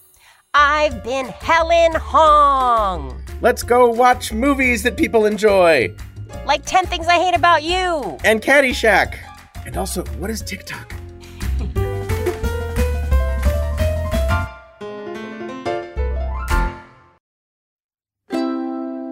I've 0.52 1.02
been 1.02 1.28
Helen 1.28 1.92
Hong! 1.94 3.22
Let's 3.40 3.62
go 3.62 3.88
watch 3.88 4.32
movies 4.32 4.82
that 4.82 4.98
people 4.98 5.24
enjoy. 5.24 5.94
Like 6.44 6.66
10 6.66 6.86
Things 6.86 7.06
I 7.06 7.18
Hate 7.18 7.34
About 7.34 7.62
You! 7.62 8.18
And 8.24 8.42
Caddyshack. 8.42 9.16
And 9.64 9.76
also, 9.76 10.04
what 10.18 10.28
is 10.28 10.42
TikTok? 10.42 10.92